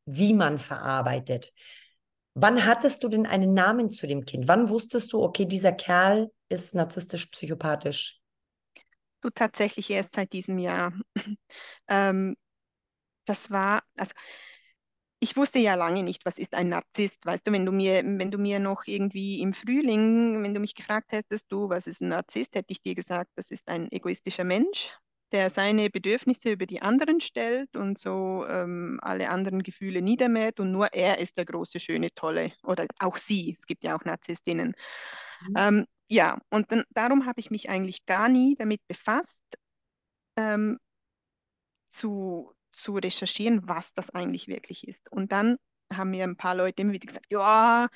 wie 0.05 0.33
man 0.33 0.59
verarbeitet. 0.59 1.53
Wann 2.33 2.65
hattest 2.65 3.03
du 3.03 3.07
denn 3.07 3.25
einen 3.25 3.53
Namen 3.53 3.91
zu 3.91 4.07
dem 4.07 4.25
Kind? 4.25 4.49
Wann 4.49 4.69
wusstest 4.69 5.13
du, 5.13 5.23
okay, 5.23 5.45
dieser 5.45 5.71
Kerl 5.71 6.31
ist 6.49 6.75
narzisstisch-psychopathisch? 6.75 8.19
Du 9.21 9.29
tatsächlich 9.29 9.89
erst 9.89 10.15
seit 10.15 10.33
diesem 10.33 10.57
Jahr. 10.57 10.93
ähm, 11.87 12.35
das 13.25 13.51
war, 13.51 13.83
also 13.95 14.11
ich 15.23 15.38
wusste 15.38 15.60
ja 15.60 15.76
lange 15.76 16.02
nicht, 16.02 16.26
was 16.26 16.39
ist 16.39 16.56
ein 16.56 16.69
Narzisst. 16.69 17.23
Weißt 17.26 17.45
du, 17.45 17.52
wenn 17.52 17.65
du 17.65 17.72
mir, 17.72 18.03
wenn 18.03 18.31
du 18.31 18.39
mir 18.39 18.60
noch 18.60 18.85
irgendwie 18.88 19.39
im 19.39 19.53
Frühling, 19.53 20.41
wenn 20.43 20.56
du 20.56 20.60
mich 20.60 20.73
gefragt 20.73 21.11
hättest, 21.11 21.52
du, 21.52 21.69
was 21.69 21.85
ist 21.85 22.02
ein 22.02 22.07
Narzisst, 22.07 22.56
hätte 22.56 22.72
ich 22.72 22.81
dir 22.81 22.95
gesagt, 22.95 23.30
das 23.35 23.52
ist 23.52 23.68
ein 23.69 23.91
egoistischer 23.91 24.43
Mensch, 24.43 24.98
der 25.31 25.52
seine 25.52 25.91
Bedürfnisse 25.91 26.52
über 26.52 26.65
die 26.65 26.81
anderen 26.81 27.22
stellt 27.22 27.76
und 27.76 27.99
so 27.99 28.48
ähm, 28.48 28.99
alle 29.03 29.30
anderen 29.30 29.61
Gefühle 29.61 30.02
niedermäht 30.02 30.60
und 30.60 30.72
nur 30.72 30.91
er 30.91 31.19
ist 31.19 31.38
der 31.38 31.45
große, 31.45 31.80
schöne, 31.80 32.11
tolle 32.15 32.53
oder 32.64 32.88
auch 32.98 33.18
sie. 33.18 33.56
Es 33.60 33.68
gibt 33.68 33.84
ja 33.84 33.95
auch 33.95 34.03
Narzisstinnen. 34.03 34.73
Mhm. 35.48 35.53
Ähm, 35.56 35.85
ja, 36.10 36.39
und 36.49 36.72
dann, 36.72 36.84
darum 36.89 37.27
habe 37.27 37.39
ich 37.39 37.52
mich 37.52 37.69
eigentlich 37.69 38.07
gar 38.07 38.27
nie 38.27 38.56
damit 38.56 38.81
befasst, 38.88 39.38
ähm, 40.35 40.80
zu, 41.89 42.53
zu 42.72 42.95
recherchieren, 42.95 43.68
was 43.68 43.93
das 43.93 44.10
eigentlich 44.10 44.48
wirklich 44.48 44.88
ist. 44.88 45.11
Und 45.11 45.31
dann 45.31 45.57
haben 45.93 46.11
mir 46.11 46.23
ein 46.23 46.38
paar 46.38 46.56
Leute 46.56 46.81
immer 46.81 46.93
wieder 46.93 47.07
gesagt, 47.07 47.27
ja, 47.30 47.89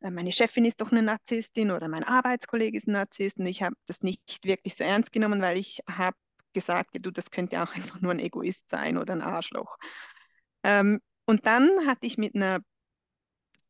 äh, 0.00 0.10
meine 0.10 0.32
Chefin 0.32 0.64
ist 0.64 0.80
doch 0.80 0.92
eine 0.92 1.02
Narzisstin 1.02 1.70
oder 1.70 1.88
mein 1.88 2.04
Arbeitskollege 2.04 2.76
ist 2.76 2.88
ein 2.88 2.92
Narzisst. 2.92 3.38
Und 3.38 3.46
ich 3.46 3.62
habe 3.62 3.74
das 3.86 4.02
nicht 4.02 4.44
wirklich 4.44 4.74
so 4.76 4.84
ernst 4.84 5.12
genommen, 5.12 5.40
weil 5.40 5.58
ich 5.58 5.80
habe 5.88 6.16
gesagt, 6.52 6.90
du, 6.92 7.10
das 7.10 7.30
könnte 7.30 7.62
auch 7.62 7.72
einfach 7.74 8.00
nur 8.00 8.12
ein 8.12 8.20
Egoist 8.20 8.68
sein 8.70 8.98
oder 8.98 9.12
ein 9.12 9.22
Arschloch. 9.22 9.76
Ähm, 10.62 11.00
und 11.26 11.46
dann 11.46 11.86
hatte 11.86 12.06
ich 12.06 12.18
mit 12.18 12.34
einer 12.34 12.60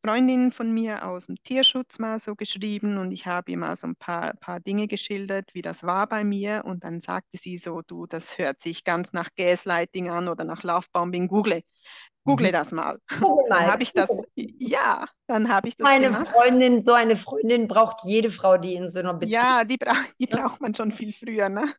Freundin 0.04 0.52
von 0.52 0.72
mir 0.72 1.06
aus 1.06 1.26
dem 1.26 1.36
Tierschutz 1.42 1.98
mal 1.98 2.20
so 2.20 2.34
geschrieben 2.36 2.98
und 2.98 3.10
ich 3.10 3.26
habe 3.26 3.50
ihr 3.50 3.58
mal 3.58 3.76
so 3.76 3.88
ein 3.88 3.96
paar, 3.96 4.34
paar 4.34 4.60
Dinge 4.60 4.86
geschildert, 4.86 5.54
wie 5.54 5.62
das 5.62 5.82
war 5.82 6.06
bei 6.06 6.24
mir. 6.24 6.62
Und 6.64 6.84
dann 6.84 7.00
sagte 7.00 7.36
sie 7.36 7.58
so, 7.58 7.82
du, 7.82 8.06
das 8.06 8.38
hört 8.38 8.62
sich 8.62 8.84
ganz 8.84 9.12
nach 9.12 9.30
Gaslighting 9.36 10.08
an 10.08 10.28
oder 10.28 10.44
nach 10.44 10.62
Lovebombing. 10.62 11.26
Google, 11.26 11.62
google 12.24 12.48
mhm. 12.48 12.52
das 12.52 12.72
mal. 12.72 12.98
Google 13.18 13.48
mal. 13.48 13.60
Dann 13.60 13.72
habe 13.72 13.82
ich 13.82 13.92
das, 13.92 14.08
ja, 14.36 15.06
dann 15.26 15.48
habe 15.48 15.68
ich 15.68 15.76
das 15.76 15.84
Meine 15.84 16.06
gemacht. 16.06 16.28
Freundin, 16.28 16.80
so 16.80 16.92
eine 16.92 17.16
Freundin 17.16 17.66
braucht 17.66 18.04
jede 18.04 18.30
Frau, 18.30 18.56
die 18.56 18.74
in 18.74 18.90
so 18.90 19.00
einer 19.00 19.14
Beziehung 19.14 19.32
Ja, 19.42 19.64
die, 19.64 19.76
bra 19.76 19.94
die 20.18 20.26
braucht 20.26 20.60
man 20.60 20.74
schon 20.74 20.92
viel 20.92 21.12
früher, 21.12 21.48
ne? 21.48 21.72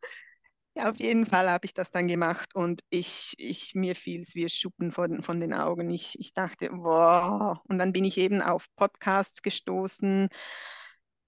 Ja, 0.79 0.89
auf 0.89 0.99
jeden 0.99 1.25
Fall 1.25 1.49
habe 1.49 1.65
ich 1.65 1.73
das 1.73 1.91
dann 1.91 2.07
gemacht 2.07 2.55
und 2.55 2.81
ich, 2.89 3.33
ich 3.37 3.75
mir 3.75 3.95
fiel 3.95 4.21
es 4.21 4.33
wie 4.33 4.47
Schuppen 4.47 4.91
von, 4.91 5.21
von 5.23 5.41
den 5.41 5.53
Augen. 5.53 5.89
Ich, 5.89 6.17
ich 6.19 6.33
dachte, 6.33 6.69
wow. 6.71 7.57
Und 7.67 7.79
dann 7.79 7.91
bin 7.91 8.05
ich 8.05 8.17
eben 8.17 8.41
auf 8.41 8.65
Podcasts 8.77 9.41
gestoßen, 9.41 10.29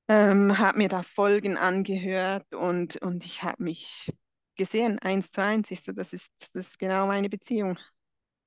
ähm, 0.08 0.58
habe 0.58 0.78
mir 0.78 0.88
da 0.88 1.04
Folgen 1.04 1.58
angehört 1.58 2.54
und, 2.54 2.96
und 3.02 3.26
ich 3.26 3.44
habe 3.44 3.64
mich 3.64 4.14
gesehen, 4.56 5.00
eins 5.00 5.32
zu 5.32 5.42
eins. 5.42 5.70
Ich 5.70 5.82
so, 5.82 5.92
das 5.92 6.14
ist, 6.14 6.32
das 6.54 6.68
ist 6.68 6.80
genau 6.80 7.08
meine 7.08 7.30
Beziehung. 7.30 7.78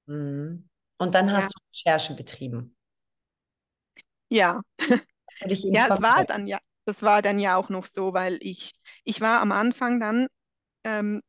Mhm. 0.06 0.68
Und 0.96 1.14
dann 1.14 1.30
hast 1.32 1.44
ja. 1.44 1.50
du 1.50 1.90
Recherche 1.90 2.14
betrieben. 2.14 2.74
Ja. 4.30 4.62
ja, 5.44 5.94
es 5.94 6.00
war 6.00 6.24
dann 6.24 6.46
ja, 6.46 6.58
das 6.86 7.02
war 7.02 7.20
dann 7.20 7.38
ja 7.38 7.56
auch 7.56 7.68
noch 7.68 7.84
so, 7.84 8.14
weil 8.14 8.38
ich, 8.40 8.72
ich 9.04 9.20
war 9.20 9.42
am 9.42 9.52
Anfang 9.52 10.00
dann 10.00 10.28
ähm, 10.84 11.22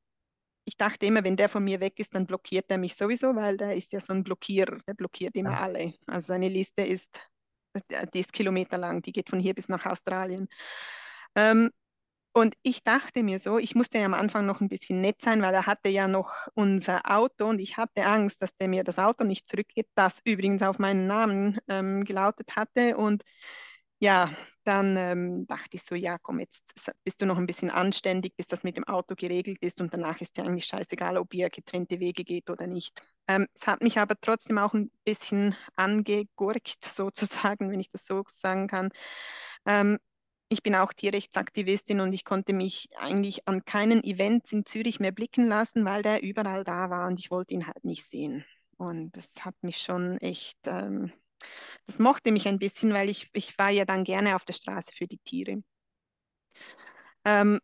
ich 0.66 0.78
dachte 0.78 1.06
immer, 1.06 1.24
wenn 1.24 1.38
der 1.38 1.50
von 1.50 1.64
mir 1.64 1.80
weg 1.80 2.00
ist, 2.00 2.16
dann 2.16 2.26
blockiert 2.26 2.66
er 2.70 2.78
mich 2.78 2.96
sowieso, 2.96 3.36
weil 3.36 3.58
der 3.58 3.76
ist 3.76 3.94
ja 3.94 4.00
so 4.00 4.14
ein 4.14 4.24
Blockierer, 4.24 4.80
der 4.88 4.96
blockiert 4.96 5.36
immer 5.36 5.52
ja. 5.52 5.60
alle. 5.60 5.94
Also 6.08 6.28
seine 6.28 6.50
Liste 6.50 6.82
ist, 6.82 7.08
die 8.14 8.20
ist 8.20 8.34
kilometerlang, 8.34 9.02
die 9.02 9.12
geht 9.12 9.30
von 9.30 9.40
hier 9.40 9.54
bis 9.54 9.70
nach 9.70 9.86
Australien. 9.86 10.48
Ähm, 11.36 11.70
und 12.34 12.56
ich 12.64 12.84
dachte 12.84 13.24
mir 13.24 13.40
so, 13.40 13.60
ich 13.60 13.76
musste 13.76 14.00
ja 14.00 14.06
am 14.06 14.14
Anfang 14.14 14.46
noch 14.46 14.60
ein 14.60 14.68
bisschen 14.68 15.00
nett 15.00 15.22
sein, 15.22 15.42
weil 15.42 15.54
er 15.54 15.68
hatte 15.68 15.88
ja 15.88 16.08
noch 16.08 16.34
unser 16.54 17.10
Auto 17.10 17.46
und 17.48 17.60
ich 17.60 17.78
hatte 17.78 18.06
Angst, 18.06 18.42
dass 18.42 18.54
der 18.58 18.68
mir 18.68 18.84
das 18.84 19.00
Auto 19.00 19.24
nicht 19.24 19.48
zurückgibt, 19.48 19.90
das 19.96 20.20
übrigens 20.26 20.62
auf 20.62 20.78
meinen 20.78 21.08
Namen 21.08 21.60
ähm, 21.70 22.04
gelautet 22.04 22.58
hatte. 22.58 22.98
Und 22.98 23.24
ja, 24.00 24.32
dann 24.64 24.98
ähm, 24.98 25.48
dachte 25.48 25.70
ich 25.78 25.84
so, 25.84 25.96
ja, 25.96 26.18
komm, 26.18 26.40
jetzt 26.40 26.64
bist 27.04 27.22
du 27.22 27.26
noch 27.26 27.38
ein 27.38 27.46
bisschen 27.46 27.70
anständig, 27.70 28.36
bis 28.36 28.48
das 28.48 28.64
mit 28.64 28.78
dem 28.78 28.84
Auto 28.86 29.16
geregelt 29.16 29.60
ist 29.62 29.80
und 29.80 29.94
danach 29.94 30.20
ist 30.22 30.38
ja 30.38 30.44
eigentlich 30.44 30.66
scheißegal, 30.66 31.18
ob 31.18 31.34
ihr 31.34 31.50
getrennte 31.50 32.00
Wege 32.00 32.24
geht 32.24 32.50
oder 32.50 32.68
nicht. 32.68 33.00
Ähm, 33.28 33.48
es 33.54 33.68
hat 33.68 33.82
mich 33.82 34.00
aber 34.00 34.16
trotzdem 34.20 34.58
auch 34.58 34.74
ein 34.74 34.92
bisschen 35.04 35.56
angegurkt, 35.76 36.84
sozusagen, 36.86 37.72
wenn 37.72 37.80
ich 37.80 37.92
das 37.92 38.06
so 38.06 38.24
sagen 38.36 38.68
kann. 38.68 38.90
Ähm, 39.66 40.00
ich 40.50 40.62
bin 40.64 40.76
auch 40.76 40.94
Tierrechtsaktivistin 40.94 42.00
und 42.02 42.14
ich 42.14 42.24
konnte 42.24 42.54
mich 42.54 42.90
eigentlich 42.98 43.48
an 43.48 43.66
keinen 43.66 44.04
Events 44.04 44.54
in 44.54 44.66
Zürich 44.66 45.00
mehr 45.00 45.12
blicken 45.12 45.48
lassen, 45.48 45.86
weil 45.86 46.04
der 46.04 46.22
überall 46.22 46.64
da 46.64 46.90
war 46.90 47.08
und 47.08 47.20
ich 47.20 47.32
wollte 47.32 47.54
ihn 47.54 47.68
halt 47.68 47.84
nicht 47.84 48.10
sehen. 48.10 48.46
Und 48.78 49.18
das 49.18 49.28
hat 49.40 49.56
mich 49.62 49.78
schon 49.78 50.18
echt 50.20 50.58
ähm, 50.66 51.12
das 51.86 52.00
mochte 52.00 52.32
mich 52.32 52.48
ein 52.48 52.60
bisschen, 52.60 52.94
weil 52.94 53.10
ich, 53.10 53.30
ich 53.34 53.58
war 53.58 53.70
ja 53.70 53.86
dann 53.86 54.04
gerne 54.04 54.36
auf 54.36 54.46
der 54.46 54.54
Straße 54.54 54.92
für 54.94 55.08
die 55.08 55.20
Tiere. 55.20 55.64
Ähm, 57.26 57.60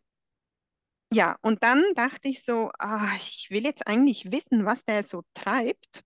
ja, 1.12 1.36
und 1.42 1.62
dann 1.62 1.84
dachte 1.94 2.28
ich 2.28 2.42
so, 2.42 2.70
ah, 2.78 3.14
ich 3.16 3.48
will 3.50 3.64
jetzt 3.64 3.86
eigentlich 3.86 4.32
wissen, 4.32 4.64
was 4.64 4.84
der 4.84 5.04
so 5.04 5.22
treibt 5.34 6.02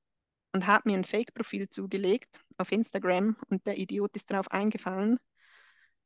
und 0.52 0.66
habe 0.66 0.90
mir 0.90 0.98
ein 0.98 1.04
Fake-Profil 1.04 1.68
zugelegt 1.68 2.40
auf 2.58 2.72
Instagram 2.72 3.36
und 3.48 3.66
der 3.66 3.78
Idiot 3.78 4.16
ist 4.16 4.30
darauf 4.30 4.50
eingefallen 4.50 5.18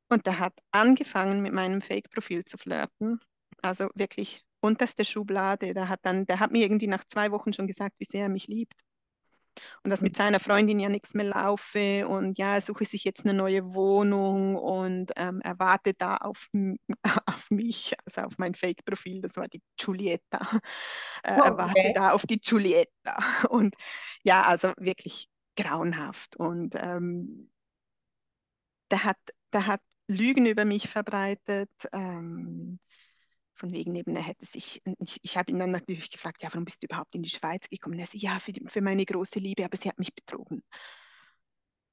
und 0.09 0.27
der 0.27 0.39
hat 0.39 0.55
angefangen 0.73 1.41
mit 1.41 1.53
meinem 1.53 1.81
Fake-Profil 1.83 2.45
zu 2.45 2.59
flirten. 2.59 3.21
Also 3.63 3.89
wirklich 3.95 4.45
unterste 4.61 5.05
Schublade. 5.05 5.75
Der 5.75 5.89
hat 5.89 6.01
dann, 6.03 6.27
der 6.27 6.41
hat 6.41 6.53
mir 6.53 6.63
irgendwie 6.63 6.87
nach 6.89 7.05
zwei 7.05 7.31
Wochen 7.31 7.53
schon 7.53 7.67
gesagt, 7.67 7.97
wie 7.99 8.07
sehr 8.11 8.25
er 8.25 8.29
mich 8.29 8.49
liebt 8.49 8.75
und 9.83 9.91
dass 9.91 10.01
mit 10.01 10.17
seiner 10.17 10.41
Freundin 10.41 10.81
ja 10.81 10.89
nichts 10.89 11.15
mehr 11.15 11.27
laufe 11.27 12.07
und 12.09 12.39
ja, 12.39 12.55
er 12.55 12.63
suche 12.63 12.85
sich 12.85 13.05
jetzt 13.05 13.25
eine 13.25 13.35
neue 13.35 13.75
Wohnung 13.75 14.57
und 14.57 15.13
ähm, 15.17 15.41
er 15.43 15.59
wartet 15.59 16.01
da 16.01 16.17
auf, 16.17 16.49
auf 17.27 17.51
mich, 17.51 17.95
also 18.05 18.23
auf 18.23 18.39
mein 18.39 18.55
Fake-Profil, 18.55 19.21
das 19.21 19.37
war 19.37 19.49
die 19.49 19.63
Giulietta. 19.77 20.61
Äh, 21.23 21.35
okay. 21.35 21.49
Er 21.49 21.59
wartet 21.59 21.97
da 21.97 22.11
auf 22.13 22.23
die 22.27 22.41
Giulietta 22.41 23.17
und 23.51 23.75
ja, 24.23 24.43
also 24.43 24.73
wirklich 24.77 25.29
grauenhaft 25.57 26.37
und 26.37 26.75
ähm, 26.77 27.51
der, 28.91 29.05
hat, 29.05 29.19
der 29.53 29.67
hat 29.67 29.81
Lügen 30.07 30.47
über 30.47 30.65
mich 30.65 30.89
verbreitet. 30.89 31.71
Ähm, 31.93 32.81
von 33.61 33.73
wegen 33.73 33.95
eben, 33.95 34.17
er 34.17 34.23
hätte 34.23 34.47
sich, 34.47 34.83
ich, 34.99 35.21
ich 35.23 35.37
habe 35.37 35.53
ihn 35.53 35.59
dann 35.59 35.71
natürlich 35.71 36.11
gefragt, 36.11 36.43
ja, 36.43 36.49
warum 36.51 36.65
bist 36.65 36.83
du 36.83 36.87
überhaupt 36.87 37.15
in 37.15 37.23
die 37.23 37.29
Schweiz 37.29 37.69
gekommen? 37.69 37.99
Er 37.99 38.07
sagt, 38.07 38.17
ja, 38.17 38.39
für, 38.41 38.53
die, 38.53 38.65
für 38.67 38.81
meine 38.81 39.05
große 39.05 39.39
Liebe, 39.39 39.65
aber 39.65 39.77
sie 39.77 39.89
hat 39.89 39.99
mich 39.99 40.15
betrogen. 40.15 40.63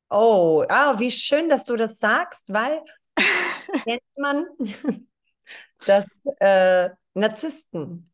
Oh, 0.10 0.64
ah, 0.69 0.98
wie 0.98 1.11
schön, 1.11 1.49
dass 1.49 1.65
du 1.65 1.76
das 1.76 1.99
sagst, 1.99 2.45
weil 2.48 2.81
kennt 3.84 4.02
man, 4.18 4.45
dass 5.85 6.07
äh, 6.39 6.89
Narzissten 7.14 8.10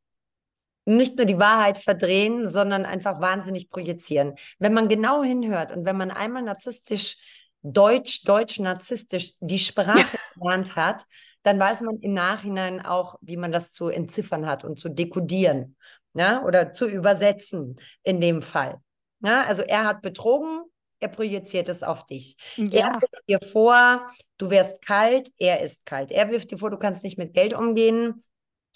nicht 0.85 1.15
nur 1.15 1.25
die 1.25 1.39
Wahrheit 1.39 1.77
verdrehen, 1.77 2.49
sondern 2.49 2.85
einfach 2.85 3.21
wahnsinnig 3.21 3.69
projizieren. 3.69 4.35
Wenn 4.59 4.73
man 4.73 4.89
genau 4.89 5.23
hinhört 5.23 5.71
und 5.71 5.85
wenn 5.85 5.95
man 5.95 6.11
einmal 6.11 6.41
narzisstisch, 6.41 7.17
deutsch, 7.61 8.23
deutsch 8.23 8.59
narzisstisch 8.59 9.33
die 9.39 9.59
Sprache 9.59 10.17
gelernt 10.35 10.75
hat, 10.75 11.05
dann 11.43 11.59
weiß 11.59 11.81
man 11.81 11.97
im 11.99 12.13
Nachhinein 12.13 12.83
auch, 12.83 13.15
wie 13.21 13.37
man 13.37 13.51
das 13.51 13.71
zu 13.71 13.89
entziffern 13.89 14.45
hat 14.45 14.63
und 14.63 14.79
zu 14.79 14.89
dekodieren 14.89 15.75
ja? 16.13 16.43
oder 16.43 16.71
zu 16.71 16.87
übersetzen 16.87 17.75
in 18.03 18.21
dem 18.21 18.41
Fall. 18.41 18.79
Ja? 19.21 19.43
Also 19.43 19.61
er 19.61 19.85
hat 19.85 20.01
betrogen, 20.01 20.63
er 20.99 21.09
projiziert 21.09 21.67
es 21.67 21.83
auf 21.83 22.05
dich. 22.05 22.37
Ja. 22.55 22.93
Er 22.93 23.01
wirft 23.01 23.27
dir 23.27 23.39
vor, 23.41 24.09
du 24.37 24.49
wärst 24.49 24.81
kalt, 24.85 25.29
er 25.37 25.61
ist 25.61 25.85
kalt. 25.85 26.11
Er 26.11 26.29
wirft 26.29 26.51
dir 26.51 26.57
vor, 26.57 26.69
du 26.69 26.77
kannst 26.77 27.03
nicht 27.03 27.17
mit 27.17 27.33
Geld 27.33 27.53
umgehen, 27.53 28.23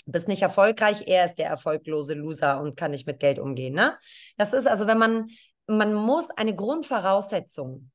bist 0.05 0.27
nicht 0.27 0.41
erfolgreich, 0.41 1.03
er 1.07 1.25
ist 1.25 1.35
der 1.35 1.47
erfolglose 1.47 2.13
Loser 2.13 2.61
und 2.61 2.75
kann 2.75 2.91
nicht 2.91 3.07
mit 3.07 3.19
Geld 3.19 3.39
umgehen. 3.39 3.73
Ne? 3.73 3.97
Das 4.37 4.53
ist 4.53 4.67
also, 4.67 4.87
wenn 4.87 4.97
man, 4.97 5.27
man 5.67 5.93
muss 5.93 6.29
eine 6.31 6.55
Grundvoraussetzung 6.55 7.91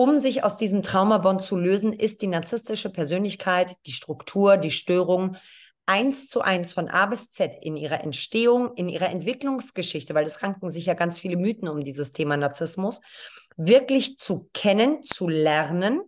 um 0.00 0.16
sich 0.16 0.44
aus 0.44 0.56
diesem 0.56 0.82
Traumabond 0.82 1.42
zu 1.42 1.58
lösen, 1.58 1.92
ist 1.92 2.22
die 2.22 2.26
narzisstische 2.26 2.90
Persönlichkeit, 2.90 3.76
die 3.84 3.92
Struktur, 3.92 4.56
die 4.56 4.70
Störung 4.70 5.36
eins 5.84 6.26
zu 6.26 6.40
eins 6.40 6.72
von 6.72 6.88
A 6.88 7.04
bis 7.04 7.30
Z 7.30 7.54
in 7.60 7.76
ihrer 7.76 8.00
Entstehung, 8.00 8.72
in 8.76 8.88
ihrer 8.88 9.10
Entwicklungsgeschichte, 9.10 10.14
weil 10.14 10.24
es 10.24 10.42
ranken 10.42 10.70
sich 10.70 10.86
ja 10.86 10.94
ganz 10.94 11.18
viele 11.18 11.36
Mythen 11.36 11.68
um 11.68 11.84
dieses 11.84 12.14
Thema 12.14 12.38
Narzissmus, 12.38 13.02
wirklich 13.58 14.16
zu 14.16 14.48
kennen, 14.54 15.02
zu 15.02 15.28
lernen, 15.28 16.00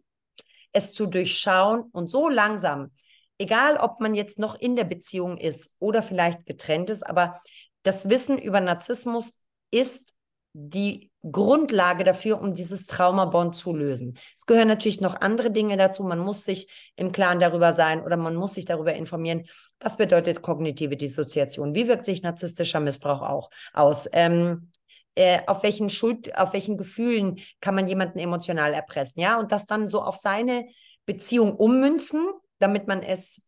es 0.73 0.95
zu 0.95 1.05
durchschauen 1.05 1.83
und 1.93 2.11
so 2.11 2.31
langsam, 2.31 2.93
egal 3.37 3.77
ob 3.77 4.01
man 4.01 4.15
jetzt 4.15 4.39
noch 4.39 4.55
in 4.55 4.75
der 4.75 4.85
Beziehung 4.85 5.37
ist 5.37 5.77
oder 5.81 6.03
vielleicht 6.03 6.47
getrennt 6.47 6.89
ist, 6.89 7.07
aber 7.07 7.43
das 7.83 8.09
Wissen 8.09 8.39
über 8.39 8.63
Narzissmus 8.63 9.43
ist 9.71 10.15
die 10.55 11.11
Grundlage 11.31 12.05
dafür, 12.05 12.41
um 12.41 12.55
dieses 12.55 12.87
Traumabond 12.87 13.57
zu 13.57 13.75
lösen. 13.75 14.19
Es 14.37 14.45
gehören 14.45 14.69
natürlich 14.69 15.01
noch 15.01 15.21
andere 15.21 15.51
Dinge 15.51 15.77
dazu. 15.77 16.03
Man 16.03 16.19
muss 16.19 16.45
sich 16.45 16.69
im 16.97 17.13
Klaren 17.13 17.41
darüber 17.41 17.73
sein 17.73 18.03
oder 18.03 18.17
man 18.17 18.35
muss 18.35 18.55
sich 18.55 18.65
darüber 18.65 18.93
informieren, 18.95 19.45
was 19.79 19.97
bedeutet 19.97 20.43
kognitive 20.43 20.97
Dissoziation, 20.97 21.75
wie 21.75 21.89
wirkt 21.89 22.07
sich 22.07 22.23
narzisstischer 22.23 22.81
Missbrauch 22.81 23.23
auch 23.23 23.51
aus. 23.73 24.09
Ähm, 24.13 24.71
äh, 25.15 25.41
auf 25.47 25.63
welchen 25.63 25.91
Schuld, 25.91 26.37
auf 26.39 26.55
welchen 26.55 26.77
Gefühlen 26.79 27.39
kann 27.61 27.75
man 27.75 27.87
jemanden 27.87 28.19
emotional 28.19 28.73
erpressen, 28.73 29.21
ja, 29.21 29.39
und 29.39 29.53
das 29.53 29.67
dann 29.67 29.89
so 29.89 30.01
auf 30.01 30.17
seine 30.17 30.67
Beziehung 31.05 31.55
ummünzen, 31.55 32.29
damit 32.59 32.89
man 32.89 33.03
es 33.03 33.43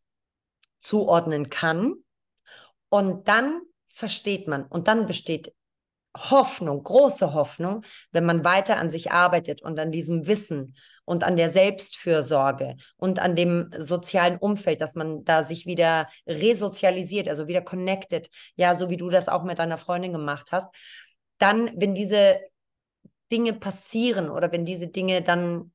zuordnen 0.81 1.49
kann. 1.49 1.95
Und 2.91 3.29
dann 3.29 3.63
versteht 3.89 4.47
man 4.47 4.65
und 4.67 4.89
dann 4.89 5.07
besteht 5.07 5.55
Hoffnung, 6.17 6.83
große 6.83 7.35
Hoffnung, 7.35 7.85
wenn 8.13 8.25
man 8.25 8.45
weiter 8.45 8.77
an 8.77 8.89
sich 8.89 9.11
arbeitet 9.11 9.63
und 9.63 9.79
an 9.79 9.91
diesem 9.91 10.27
Wissen 10.27 10.77
und 11.05 11.25
an 11.25 11.37
der 11.37 11.51
Selbstfürsorge 11.51 12.77
und 12.97 13.19
an 13.19 13.35
dem 13.37 13.71
sozialen 13.79 14.39
Umfeld, 14.39 14.81
dass 14.81 14.95
man 14.95 15.25
da 15.25 15.43
sich 15.43 15.67
wieder 15.67 16.09
resozialisiert, 16.27 17.29
also 17.29 17.49
wieder 17.49 17.63
connected, 17.63 18.31
ja, 18.57 18.75
so 18.75 18.91
wie 18.91 18.97
du 18.97 19.11
das 19.11 19.29
auch 19.29 19.43
mit 19.43 19.59
deiner 19.59 19.79
Freundin 19.79 20.13
gemacht 20.13 20.53
hast, 20.53 20.69
dann, 21.39 21.71
wenn 21.77 21.95
diese 21.95 22.41
Dinge 23.33 23.53
passieren 23.53 24.31
oder 24.31 24.53
wenn 24.53 24.65
diese 24.65 24.89
Dinge 24.89 25.23
dann 25.23 25.73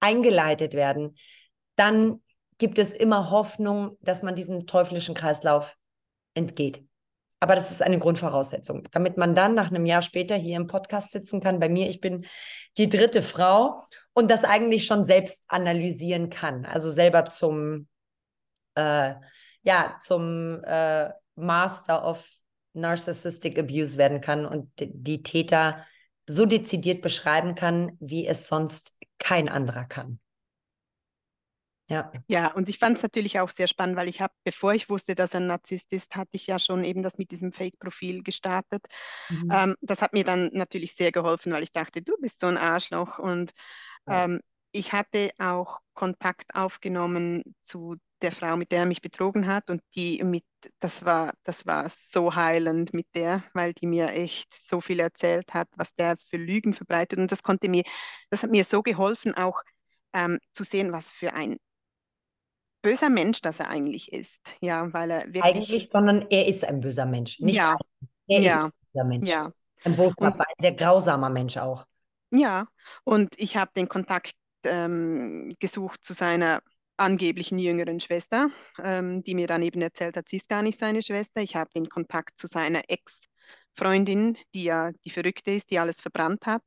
eingeleitet 0.00 0.74
werden, 0.74 1.16
dann 1.76 2.22
gibt 2.58 2.78
es 2.78 2.92
immer 2.92 3.30
Hoffnung, 3.30 3.96
dass 4.02 4.22
man 4.22 4.36
diesem 4.36 4.66
teuflischen 4.66 5.14
Kreislauf 5.14 5.76
entgeht. 6.34 6.84
Aber 7.44 7.56
das 7.56 7.70
ist 7.70 7.82
eine 7.82 7.98
Grundvoraussetzung, 7.98 8.84
damit 8.92 9.18
man 9.18 9.34
dann 9.34 9.54
nach 9.54 9.68
einem 9.68 9.84
Jahr 9.84 10.00
später 10.00 10.34
hier 10.34 10.56
im 10.56 10.66
Podcast 10.66 11.12
sitzen 11.12 11.40
kann. 11.40 11.60
Bei 11.60 11.68
mir, 11.68 11.90
ich 11.90 12.00
bin 12.00 12.24
die 12.78 12.88
dritte 12.88 13.20
Frau 13.20 13.82
und 14.14 14.30
das 14.30 14.44
eigentlich 14.44 14.86
schon 14.86 15.04
selbst 15.04 15.44
analysieren 15.48 16.30
kann. 16.30 16.64
Also 16.64 16.90
selber 16.90 17.26
zum, 17.26 17.86
äh, 18.76 19.12
ja, 19.62 19.98
zum 20.00 20.64
äh, 20.64 21.10
Master 21.34 22.08
of 22.08 22.26
Narcissistic 22.72 23.58
Abuse 23.58 23.98
werden 23.98 24.22
kann 24.22 24.46
und 24.46 24.70
die 24.78 25.22
Täter 25.22 25.84
so 26.26 26.46
dezidiert 26.46 27.02
beschreiben 27.02 27.54
kann, 27.54 27.98
wie 28.00 28.26
es 28.26 28.48
sonst 28.48 28.94
kein 29.18 29.50
anderer 29.50 29.84
kann. 29.84 30.18
Ja. 31.86 32.10
ja, 32.28 32.52
und 32.52 32.70
ich 32.70 32.78
fand 32.78 32.96
es 32.96 33.02
natürlich 33.02 33.40
auch 33.40 33.50
sehr 33.50 33.66
spannend, 33.66 33.96
weil 33.96 34.08
ich 34.08 34.22
habe, 34.22 34.32
bevor 34.42 34.72
ich 34.72 34.88
wusste, 34.88 35.14
dass 35.14 35.34
er 35.34 35.40
ein 35.40 35.48
Narzisst 35.48 35.92
ist, 35.92 36.16
hatte 36.16 36.30
ich 36.32 36.46
ja 36.46 36.58
schon 36.58 36.82
eben 36.82 37.02
das 37.02 37.18
mit 37.18 37.30
diesem 37.30 37.52
Fake-Profil 37.52 38.22
gestartet. 38.22 38.86
Mhm. 39.28 39.50
Ähm, 39.52 39.76
das 39.82 40.00
hat 40.00 40.14
mir 40.14 40.24
dann 40.24 40.48
natürlich 40.52 40.94
sehr 40.94 41.12
geholfen, 41.12 41.52
weil 41.52 41.62
ich 41.62 41.72
dachte, 41.72 42.00
du 42.00 42.16
bist 42.18 42.40
so 42.40 42.46
ein 42.46 42.56
Arschloch. 42.56 43.18
Und 43.18 43.52
ja. 44.08 44.24
ähm, 44.24 44.40
ich 44.72 44.92
hatte 44.92 45.30
auch 45.38 45.80
Kontakt 45.92 46.54
aufgenommen 46.54 47.42
zu 47.64 47.96
der 48.22 48.32
Frau, 48.32 48.56
mit 48.56 48.72
der 48.72 48.80
er 48.80 48.86
mich 48.86 49.02
betrogen 49.02 49.46
hat. 49.46 49.68
Und 49.68 49.82
die 49.94 50.24
mit, 50.24 50.46
das 50.80 51.04
war, 51.04 51.34
das 51.42 51.66
war 51.66 51.90
so 51.90 52.34
heilend 52.34 52.94
mit 52.94 53.08
der, 53.14 53.44
weil 53.52 53.74
die 53.74 53.86
mir 53.86 54.08
echt 54.08 54.54
so 54.54 54.80
viel 54.80 55.00
erzählt 55.00 55.52
hat, 55.52 55.68
was 55.76 55.94
der 55.94 56.16
für 56.30 56.38
Lügen 56.38 56.72
verbreitet. 56.72 57.18
Und 57.18 57.30
das 57.30 57.42
konnte 57.42 57.68
mir, 57.68 57.84
das 58.30 58.42
hat 58.42 58.50
mir 58.50 58.64
so 58.64 58.82
geholfen, 58.82 59.34
auch 59.34 59.62
ähm, 60.14 60.38
zu 60.52 60.64
sehen, 60.64 60.90
was 60.90 61.10
für 61.12 61.34
ein 61.34 61.58
böser 62.84 63.10
Mensch, 63.10 63.40
dass 63.40 63.58
er 63.58 63.68
eigentlich 63.68 64.12
ist. 64.12 64.54
Ja, 64.60 64.92
weil 64.92 65.10
er 65.10 65.26
wirklich. 65.26 65.42
Eigentlich, 65.42 65.88
sondern 65.88 66.26
er 66.30 66.46
ist 66.46 66.64
ein 66.64 66.80
böser 66.80 67.06
Mensch. 67.06 67.40
Nicht 67.40 67.56
ja. 67.56 67.76
er 68.28 68.40
ja. 68.40 68.50
ist 68.50 68.64
ein 68.64 68.72
böser 68.92 69.04
Mensch. 69.04 69.28
Ja. 69.28 69.52
Ein 69.84 69.96
Boshafter, 69.96 70.40
ein 70.40 70.54
sehr 70.60 70.74
grausamer 70.74 71.30
Mensch 71.30 71.56
auch. 71.56 71.84
Ja, 72.30 72.66
und 73.04 73.34
ich 73.38 73.56
habe 73.56 73.70
den 73.76 73.88
Kontakt 73.88 74.34
ähm, 74.64 75.54
gesucht 75.58 76.04
zu 76.04 76.14
seiner 76.14 76.62
angeblichen 76.96 77.58
jüngeren 77.58 78.00
Schwester, 78.00 78.50
ähm, 78.82 79.22
die 79.24 79.34
mir 79.34 79.46
dann 79.46 79.62
eben 79.62 79.82
erzählt 79.82 80.16
hat, 80.16 80.28
sie 80.28 80.36
ist 80.36 80.48
gar 80.48 80.62
nicht 80.62 80.78
seine 80.78 81.02
Schwester. 81.02 81.40
Ich 81.40 81.56
habe 81.56 81.70
den 81.74 81.88
Kontakt 81.88 82.38
zu 82.38 82.46
seiner 82.46 82.82
Ex-Freundin, 82.88 84.38
die 84.54 84.64
ja 84.64 84.92
die 85.04 85.10
Verrückte 85.10 85.50
ist, 85.50 85.70
die 85.70 85.78
alles 85.78 86.00
verbrannt 86.00 86.46
hat. 86.46 86.62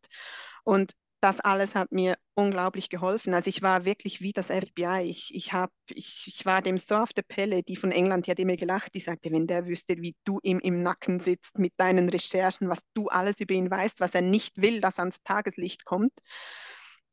Und 0.63 0.93
das 1.19 1.39
alles 1.39 1.73
hat 1.73 1.91
mir 1.91 2.17
unglaublich 2.35 2.89
geholfen. 2.89 3.33
Also 3.33 3.49
ich 3.49 3.61
war 3.61 3.85
wirklich 3.85 4.21
wie 4.21 4.33
das 4.33 4.49
FBI. 4.49 5.01
Ich, 5.03 5.33
ich, 5.33 5.51
hab, 5.51 5.71
ich, 5.89 6.25
ich 6.27 6.45
war 6.45 6.61
dem 6.61 6.77
so 6.77 6.95
auf 6.95 7.11
der 7.11 7.23
Pelle, 7.23 7.63
die 7.63 7.75
von 7.75 7.91
England, 7.91 8.27
die 8.27 8.31
hat 8.31 8.39
immer 8.39 8.55
gelacht, 8.55 8.93
die 8.93 8.99
sagte, 8.99 9.31
wenn 9.31 9.47
der 9.47 9.65
wüsste, 9.65 9.97
wie 9.97 10.15
du 10.25 10.39
ihm 10.43 10.59
im 10.59 10.83
Nacken 10.83 11.19
sitzt 11.19 11.57
mit 11.57 11.73
deinen 11.77 12.09
Recherchen, 12.09 12.69
was 12.69 12.79
du 12.93 13.07
alles 13.07 13.39
über 13.39 13.55
ihn 13.55 13.71
weißt, 13.71 13.99
was 13.99 14.13
er 14.13 14.21
nicht 14.21 14.61
will, 14.61 14.79
dass 14.79 14.99
ans 14.99 15.21
Tageslicht 15.23 15.85
kommt. 15.85 16.13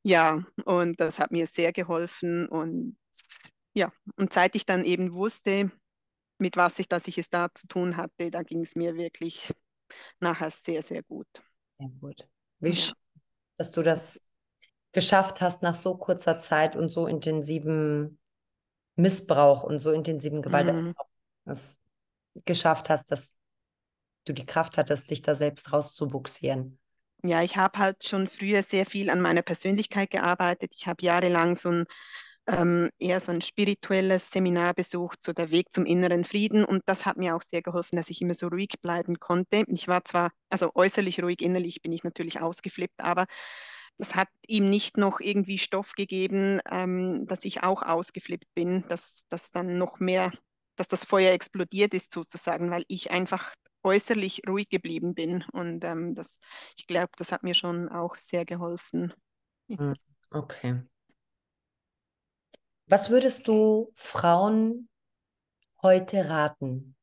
Ja, 0.02 0.44
und 0.66 1.00
das 1.00 1.18
hat 1.18 1.30
mir 1.30 1.46
sehr 1.46 1.72
geholfen. 1.72 2.46
Und 2.46 2.98
ja, 3.72 3.90
und 4.16 4.34
seit 4.34 4.54
ich 4.54 4.66
dann 4.66 4.84
eben 4.84 5.14
wusste, 5.14 5.72
mit 6.38 6.58
was 6.58 6.78
ich, 6.78 6.88
dass 6.88 7.08
ich 7.08 7.16
es 7.16 7.30
da 7.30 7.48
zu 7.54 7.68
tun 7.68 7.96
hatte, 7.96 8.30
da 8.30 8.42
ging 8.42 8.62
es 8.62 8.74
mir 8.74 8.96
wirklich 8.96 9.54
nachher 10.20 10.50
sehr, 10.50 10.82
sehr 10.82 11.02
gut. 11.02 11.28
Sehr 11.78 11.88
gut. 11.88 12.28
Wie 12.60 12.70
ja 12.70 12.92
dass 13.64 13.70
du 13.70 13.82
das 13.82 14.20
geschafft 14.92 15.40
hast 15.40 15.62
nach 15.62 15.74
so 15.74 15.96
kurzer 15.96 16.38
Zeit 16.38 16.76
und 16.76 16.90
so 16.90 17.06
intensivem 17.06 18.18
Missbrauch 18.94 19.64
und 19.64 19.78
so 19.78 19.90
intensiven 19.90 20.42
Gewalt, 20.42 20.72
mhm. 20.72 20.94
das 21.46 21.78
geschafft 22.44 22.90
hast, 22.90 23.10
dass 23.10 23.34
du 24.26 24.34
die 24.34 24.44
Kraft 24.44 24.76
hattest, 24.76 25.10
dich 25.10 25.22
da 25.22 25.34
selbst 25.34 25.72
rauszubuxieren. 25.72 26.78
Ja, 27.22 27.42
ich 27.42 27.56
habe 27.56 27.78
halt 27.78 28.06
schon 28.06 28.26
früher 28.26 28.62
sehr 28.62 28.84
viel 28.84 29.08
an 29.08 29.22
meiner 29.22 29.42
Persönlichkeit 29.42 30.10
gearbeitet. 30.10 30.74
Ich 30.76 30.86
habe 30.86 31.02
jahrelang 31.02 31.56
so 31.56 31.70
ein 31.70 31.86
ähm, 32.46 32.90
eher 32.98 33.20
so 33.20 33.32
ein 33.32 33.40
spirituelles 33.40 34.30
Seminar 34.30 34.74
besucht, 34.74 35.22
so 35.22 35.32
der 35.32 35.50
Weg 35.50 35.68
zum 35.72 35.86
inneren 35.86 36.24
Frieden. 36.24 36.64
Und 36.64 36.82
das 36.86 37.06
hat 37.06 37.16
mir 37.16 37.36
auch 37.36 37.42
sehr 37.42 37.62
geholfen, 37.62 37.96
dass 37.96 38.10
ich 38.10 38.20
immer 38.20 38.34
so 38.34 38.48
ruhig 38.48 38.74
bleiben 38.82 39.18
konnte. 39.18 39.64
Ich 39.68 39.88
war 39.88 40.04
zwar, 40.04 40.30
also 40.50 40.70
äußerlich 40.74 41.22
ruhig, 41.22 41.40
innerlich 41.42 41.82
bin 41.82 41.92
ich 41.92 42.04
natürlich 42.04 42.40
ausgeflippt, 42.40 43.00
aber 43.00 43.26
das 43.98 44.14
hat 44.14 44.28
ihm 44.46 44.70
nicht 44.70 44.96
noch 44.96 45.20
irgendwie 45.20 45.58
Stoff 45.58 45.92
gegeben, 45.92 46.60
ähm, 46.70 47.26
dass 47.26 47.44
ich 47.44 47.62
auch 47.62 47.82
ausgeflippt 47.82 48.52
bin, 48.54 48.84
dass 48.88 49.24
das 49.30 49.50
dann 49.52 49.78
noch 49.78 50.00
mehr, 50.00 50.32
dass 50.76 50.88
das 50.88 51.04
Feuer 51.04 51.32
explodiert 51.32 51.94
ist 51.94 52.12
sozusagen, 52.12 52.70
weil 52.70 52.84
ich 52.88 53.10
einfach 53.10 53.54
äußerlich 53.84 54.42
ruhig 54.48 54.68
geblieben 54.68 55.14
bin. 55.14 55.44
Und 55.52 55.84
ähm, 55.84 56.14
das, 56.14 56.26
ich 56.76 56.86
glaube, 56.86 57.12
das 57.16 57.30
hat 57.30 57.42
mir 57.42 57.54
schon 57.54 57.88
auch 57.88 58.16
sehr 58.16 58.44
geholfen. 58.44 59.12
Hm, 59.68 59.94
okay. 60.30 60.82
Was 62.86 63.08
würdest 63.08 63.48
du 63.48 63.90
Frauen 63.94 64.88
heute 65.82 66.28
raten? 66.28 66.96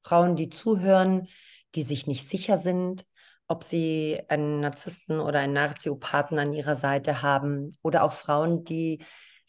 Frauen, 0.00 0.34
die 0.34 0.48
zuhören, 0.48 1.28
die 1.74 1.82
sich 1.82 2.06
nicht 2.06 2.26
sicher 2.26 2.56
sind, 2.56 3.04
ob 3.46 3.62
sie 3.62 4.20
einen 4.28 4.60
Narzissten 4.60 5.20
oder 5.20 5.40
einen 5.40 5.52
Narziopathen 5.52 6.38
an 6.38 6.54
ihrer 6.54 6.76
Seite 6.76 7.20
haben 7.20 7.76
oder 7.82 8.02
auch 8.02 8.12
Frauen, 8.12 8.64
die 8.64 9.04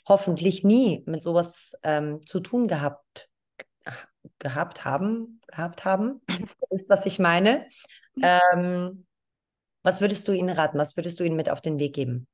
hoffentlich 0.08 0.64
nie 0.64 1.04
mit 1.06 1.24
sowas 1.24 1.74
ähm, 1.84 2.26
zu 2.26 2.42
tun 2.42 2.68
gehabt, 2.68 3.30
gehabt 4.40 4.84
haben, 4.84 5.40
gehabt 5.48 5.86
haben, 5.86 6.22
ist, 6.70 6.90
was 6.90 7.06
ich 7.06 7.18
meine. 7.20 7.68
Ähm, 8.22 9.06
was 9.84 10.02
würdest 10.02 10.28
du 10.28 10.34
ihnen 10.34 10.50
raten? 10.50 10.78
Was 10.78 10.98
würdest 10.98 11.20
du 11.20 11.24
ihnen 11.24 11.38
mit 11.38 11.50
auf 11.50 11.62
den 11.62 11.80
Weg 11.80 11.96
geben? 11.96 12.28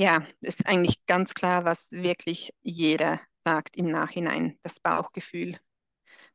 Ja, 0.00 0.26
ist 0.40 0.66
eigentlich 0.66 1.04
ganz 1.04 1.34
klar, 1.34 1.66
was 1.66 1.92
wirklich 1.92 2.54
jeder 2.62 3.20
sagt 3.44 3.76
im 3.76 3.90
Nachhinein, 3.90 4.58
das 4.62 4.80
Bauchgefühl. 4.80 5.60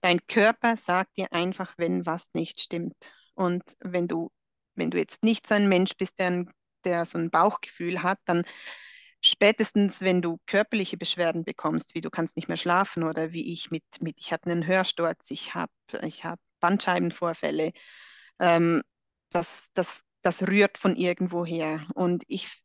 Dein 0.01 0.19
Körper 0.27 0.77
sagt 0.77 1.17
dir 1.17 1.33
einfach, 1.33 1.73
wenn 1.79 2.05
was 2.05 2.31
nicht 2.35 2.61
stimmt. 2.61 2.95
Und 3.33 3.63
wenn 3.79 4.07
du, 4.07 4.29
wenn 4.75 4.91
du 4.91 4.99
jetzt 4.99 5.23
nicht 5.23 5.47
so 5.47 5.55
ein 5.55 5.67
Mensch 5.67 5.93
bist, 5.97 6.19
der, 6.19 6.45
der 6.83 7.07
so 7.07 7.17
ein 7.17 7.31
Bauchgefühl 7.31 8.03
hat, 8.03 8.19
dann 8.25 8.43
spätestens, 9.19 9.99
wenn 9.99 10.21
du 10.21 10.37
körperliche 10.45 10.97
Beschwerden 10.97 11.43
bekommst, 11.43 11.95
wie 11.95 12.01
du 12.01 12.11
kannst 12.11 12.35
nicht 12.35 12.47
mehr 12.47 12.57
schlafen 12.57 13.01
oder 13.01 13.33
wie 13.33 13.51
ich 13.51 13.71
mit, 13.71 13.83
mit 13.99 14.17
ich 14.19 14.31
hatte 14.31 14.51
einen 14.51 14.67
Hörsturz, 14.67 15.31
ich 15.31 15.55
habe 15.55 15.71
ich 16.03 16.23
hab 16.23 16.39
Bandscheibenvorfälle, 16.59 17.73
ähm, 18.37 18.83
das, 19.31 19.69
das, 19.73 20.03
das 20.21 20.47
rührt 20.47 20.77
von 20.77 20.95
irgendwoher. 20.95 21.87
Und 21.95 22.23
ich 22.27 22.63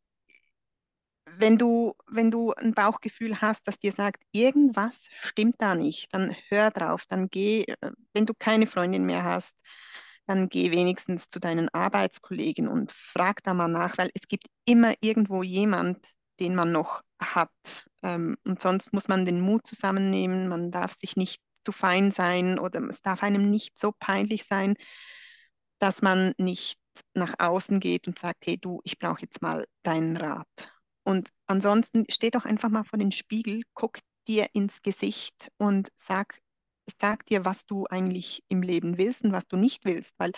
wenn 1.37 1.57
du, 1.57 1.93
wenn 2.07 2.31
du 2.31 2.53
ein 2.53 2.73
Bauchgefühl 2.73 3.41
hast, 3.41 3.67
das 3.67 3.79
dir 3.79 3.91
sagt, 3.91 4.23
irgendwas 4.31 4.97
stimmt 5.11 5.55
da 5.59 5.75
nicht, 5.75 6.13
dann 6.13 6.35
hör 6.49 6.71
drauf, 6.71 7.05
dann 7.07 7.29
geh, 7.29 7.63
äh, 7.63 7.91
wenn 8.13 8.25
du 8.25 8.33
keine 8.33 8.67
Freundin 8.67 9.05
mehr 9.05 9.23
hast, 9.23 9.61
dann 10.27 10.49
geh 10.49 10.71
wenigstens 10.71 11.27
zu 11.29 11.39
deinen 11.39 11.69
Arbeitskollegen 11.69 12.67
und 12.67 12.91
frag 12.91 13.43
da 13.43 13.53
mal 13.53 13.67
nach, 13.67 13.97
weil 13.97 14.11
es 14.13 14.27
gibt 14.27 14.47
immer 14.65 14.93
irgendwo 15.01 15.43
jemand, 15.43 15.99
den 16.39 16.55
man 16.55 16.71
noch 16.71 17.01
hat. 17.19 17.49
Ähm, 18.03 18.37
und 18.43 18.61
sonst 18.61 18.93
muss 18.93 19.07
man 19.07 19.25
den 19.25 19.41
Mut 19.41 19.67
zusammennehmen, 19.67 20.47
man 20.47 20.71
darf 20.71 20.93
sich 20.99 21.15
nicht 21.15 21.41
zu 21.63 21.71
fein 21.71 22.11
sein 22.11 22.59
oder 22.59 22.81
es 22.87 23.01
darf 23.01 23.23
einem 23.23 23.49
nicht 23.51 23.79
so 23.79 23.91
peinlich 23.91 24.45
sein, 24.45 24.75
dass 25.79 26.01
man 26.01 26.33
nicht 26.37 26.79
nach 27.13 27.35
außen 27.39 27.79
geht 27.79 28.07
und 28.07 28.19
sagt, 28.19 28.45
hey 28.45 28.57
du, 28.57 28.81
ich 28.83 28.99
brauche 28.99 29.21
jetzt 29.21 29.41
mal 29.41 29.65
deinen 29.83 30.17
Rat. 30.17 30.71
Und 31.03 31.29
ansonsten 31.47 32.05
steh 32.09 32.29
doch 32.29 32.45
einfach 32.45 32.69
mal 32.69 32.83
vor 32.83 32.99
den 32.99 33.11
Spiegel, 33.11 33.63
guck 33.73 33.99
dir 34.27 34.47
ins 34.53 34.81
Gesicht 34.81 35.51
und 35.57 35.91
sag, 35.95 36.39
sag 36.99 37.25
dir, 37.25 37.45
was 37.45 37.65
du 37.65 37.87
eigentlich 37.87 38.43
im 38.49 38.61
Leben 38.61 38.97
willst 38.97 39.23
und 39.23 39.31
was 39.31 39.47
du 39.47 39.57
nicht 39.57 39.85
willst. 39.85 40.13
Weil 40.17 40.31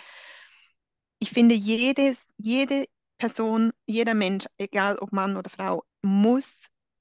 ich 1.18 1.30
finde, 1.30 1.54
jedes, 1.54 2.26
jede 2.36 2.86
Person, 3.18 3.72
jeder 3.86 4.14
Mensch, 4.14 4.46
egal 4.58 4.98
ob 4.98 5.12
Mann 5.12 5.36
oder 5.36 5.50
Frau, 5.50 5.84
muss 6.02 6.50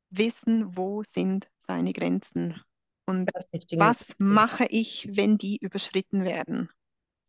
wissen, 0.09 0.77
wo 0.77 1.03
sind 1.13 1.49
seine 1.65 1.93
Grenzen 1.93 2.61
und 3.05 3.29
was 3.71 4.05
mache 4.17 4.65
ich, 4.65 5.09
wenn 5.11 5.37
die 5.37 5.57
überschritten 5.57 6.23
werden. 6.23 6.69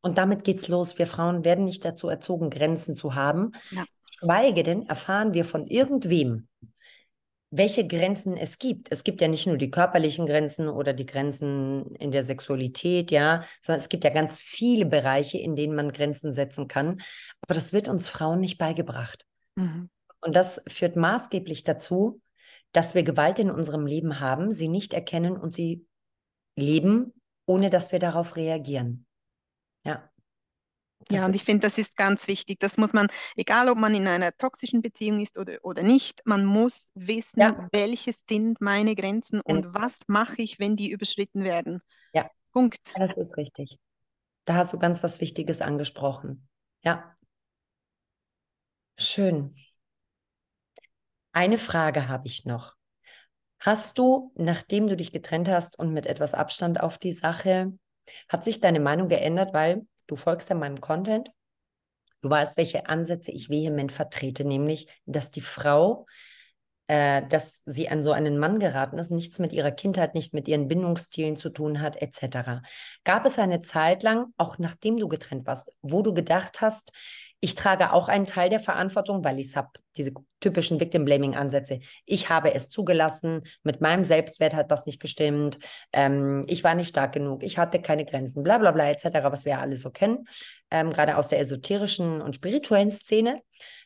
Und 0.05 0.19
damit 0.19 0.45
geht's 0.45 0.69
los. 0.69 0.99
Wir 0.99 1.07
Frauen 1.07 1.45
werden 1.47 1.65
nicht 1.65 1.83
dazu 1.85 2.09
erzogen, 2.09 2.51
Grenzen 2.51 2.95
zu 2.95 3.15
haben. 3.15 3.53
Ja. 3.71 3.85
Schweige 4.05 4.63
denn, 4.63 4.87
erfahren 4.87 5.33
wir 5.33 5.47
von 5.47 5.67
irgendwem, 5.67 6.47
welche 7.51 7.87
Grenzen 7.87 8.37
es 8.37 8.59
gibt. 8.59 8.93
Es 8.93 9.03
gibt 9.03 9.23
ja 9.23 9.29
nicht 9.29 9.47
nur 9.47 9.57
die 9.57 9.71
körperlichen 9.71 10.27
Grenzen 10.27 10.69
oder 10.69 10.93
die 10.93 11.07
Grenzen 11.07 11.95
in 11.95 12.11
der 12.11 12.23
Sexualität, 12.23 13.11
ja, 13.11 13.45
sondern 13.63 13.81
es 13.81 13.89
gibt 13.89 14.05
ja 14.05 14.11
ganz 14.11 14.43
viele 14.43 14.85
Bereiche, 14.85 15.39
in 15.39 15.57
denen 15.57 15.75
man 15.75 15.91
Grenzen 15.91 16.33
setzen 16.33 16.69
kann. 16.69 17.01
Aber 17.41 17.55
das 17.55 17.73
wird 17.73 17.89
uns 17.89 18.11
Frauen 18.11 18.41
nicht 18.41 18.59
beigebracht. 18.59 19.25
Mhm. 19.57 19.89
Und 20.21 20.37
das 20.37 20.63
führt 20.69 20.97
maßgeblich 20.97 21.65
dazu, 21.65 22.21
dass 22.73 22.95
wir 22.95 23.05
Gewalt 23.05 23.39
in 23.39 23.51
unserem 23.51 23.87
Leben 23.87 24.21
haben, 24.21 24.53
sie 24.53 24.69
nicht 24.69 24.93
erkennen 24.93 25.39
und 25.39 25.55
sie 25.55 25.87
leben, 26.57 27.15
ohne 27.47 27.71
dass 27.71 27.91
wir 27.91 28.01
darauf 28.01 28.37
reagieren. 28.37 29.04
Ja. 29.85 30.09
ja, 31.11 31.27
und 31.27 31.37
ich 31.37 31.45
finde, 31.45 31.67
das 31.67 31.79
ist 31.79 31.97
ganz 31.97 32.27
wichtig. 32.27 32.59
Das 32.61 32.77
muss 32.77 32.93
man, 32.93 33.09
egal 33.37 33.69
ob 33.69 33.79
man 33.79 33.95
in 33.95 34.07
einer 34.07 34.37
toxischen 34.37 34.81
Beziehung 34.83 35.21
ist 35.21 35.39
oder, 35.39 35.59
oder 35.63 35.83
nicht, 35.83 36.23
man 36.25 36.45
muss 36.47 36.89
wissen, 36.95 37.41
ja. 37.41 37.69
welche 37.73 38.15
sind 38.29 38.61
meine 38.61 38.95
Grenzen 38.95 39.41
und 39.41 39.65
yes. 39.65 39.75
was 39.75 39.99
mache 40.07 40.41
ich, 40.41 40.59
wenn 40.59 40.77
die 40.77 40.91
überschritten 40.91 41.45
werden. 41.45 41.81
Ja. 42.13 42.31
Punkt. 42.53 42.79
Ja, 42.95 43.07
das 43.07 43.17
ist 43.17 43.37
richtig. 43.37 43.79
Da 44.45 44.55
hast 44.55 44.73
du 44.73 44.79
ganz 44.79 45.03
was 45.03 45.21
Wichtiges 45.21 45.61
angesprochen. 45.61 46.49
Ja. 46.83 47.17
Schön. 48.99 49.53
Eine 51.33 51.59
Frage 51.59 52.09
habe 52.09 52.29
ich 52.29 52.45
noch. 52.45 52.75
Hast 53.59 53.99
du, 53.99 54.33
nachdem 54.37 54.87
du 54.87 54.97
dich 54.97 55.11
getrennt 55.11 55.49
hast 55.49 55.79
und 55.79 55.93
mit 55.93 56.07
etwas 56.07 56.35
Abstand 56.35 56.81
auf 56.81 56.99
die 56.99 57.13
Sache 57.13 57.73
hat 58.29 58.45
sich 58.45 58.61
deine 58.61 58.81
Meinung 58.81 59.09
geändert, 59.09 59.55
weil 59.55 59.87
du 60.07 60.17
folgst 60.17 60.49
ja 60.51 60.57
meinem 60.57 60.81
Content? 60.81 61.31
Du 62.23 62.31
weißt, 62.31 62.57
welche 62.57 62.89
Ansätze 62.89 63.33
ich 63.33 63.51
vehement 63.51 63.93
vertrete, 63.93 64.45
nämlich, 64.45 64.89
dass 65.05 65.31
die 65.31 65.43
Frau, 65.43 66.07
äh, 66.87 67.27
dass 67.29 67.63
sie 67.67 67.89
an 67.89 68.03
so 68.03 68.13
einen 68.13 68.39
Mann 68.39 68.59
geraten 68.59 68.99
ist, 68.99 69.11
nichts 69.11 69.39
mit 69.39 69.53
ihrer 69.53 69.73
Kindheit, 69.73 70.15
nicht 70.15 70.33
mit 70.33 70.49
ihren 70.49 70.69
Bindungsstilen 70.69 71.37
zu 71.37 71.51
tun 71.51 71.81
hat, 71.81 72.01
etc. 72.01 72.63
Gab 73.05 73.27
es 73.27 73.39
eine 73.39 73.61
Zeit 73.61 74.03
lang, 74.03 74.33
auch 74.39 74.59
nachdem 74.59 74.97
du 74.97 75.09
getrennt 75.09 75.47
warst, 75.47 75.71
wo 75.83 76.03
du 76.03 76.15
gedacht 76.15 76.61
hast, 76.61 76.93
ich 77.45 77.55
trage 77.55 77.93
auch 77.93 78.09
einen 78.09 78.25
Teil 78.25 78.49
der 78.49 78.59
Verantwortung, 78.59 79.23
weil 79.23 79.39
ich 79.39 79.49
es 79.49 79.57
habe, 79.57 79.69
diese 79.99 80.15
typischen 80.41 80.81
Victim-Blaming-Ansätze. 80.81 81.81
Ich 82.07 82.31
habe 82.31 82.55
es 82.55 82.71
zugelassen, 82.71 83.43
mit 83.63 83.83
meinem 83.83 84.03
Selbstwert 84.03 84.55
hat 84.55 84.71
was 84.71 84.87
nicht 84.87 84.99
gestimmt, 84.99 85.59
ähm, 85.93 86.47
ich 86.49 86.65
war 86.65 86.75
nicht 86.75 86.89
stark 86.89 87.13
genug, 87.13 87.43
ich 87.43 87.59
hatte 87.59 87.83
keine 87.83 88.07
Grenzen, 88.07 88.45
bla 88.45 88.57
bla 88.57 88.71
bla 88.71 88.89
etc., 88.89 89.05
was 89.25 89.45
wir 89.45 89.53
ja 89.53 89.61
alles 89.61 89.83
so 89.83 89.91
kennen, 89.91 90.25
ähm, 90.71 90.89
gerade 90.89 91.19
aus 91.19 91.29
der 91.29 91.39
esoterischen 91.39 92.23
und 92.23 92.35
spirituellen 92.35 92.91
Szene. 92.91 93.43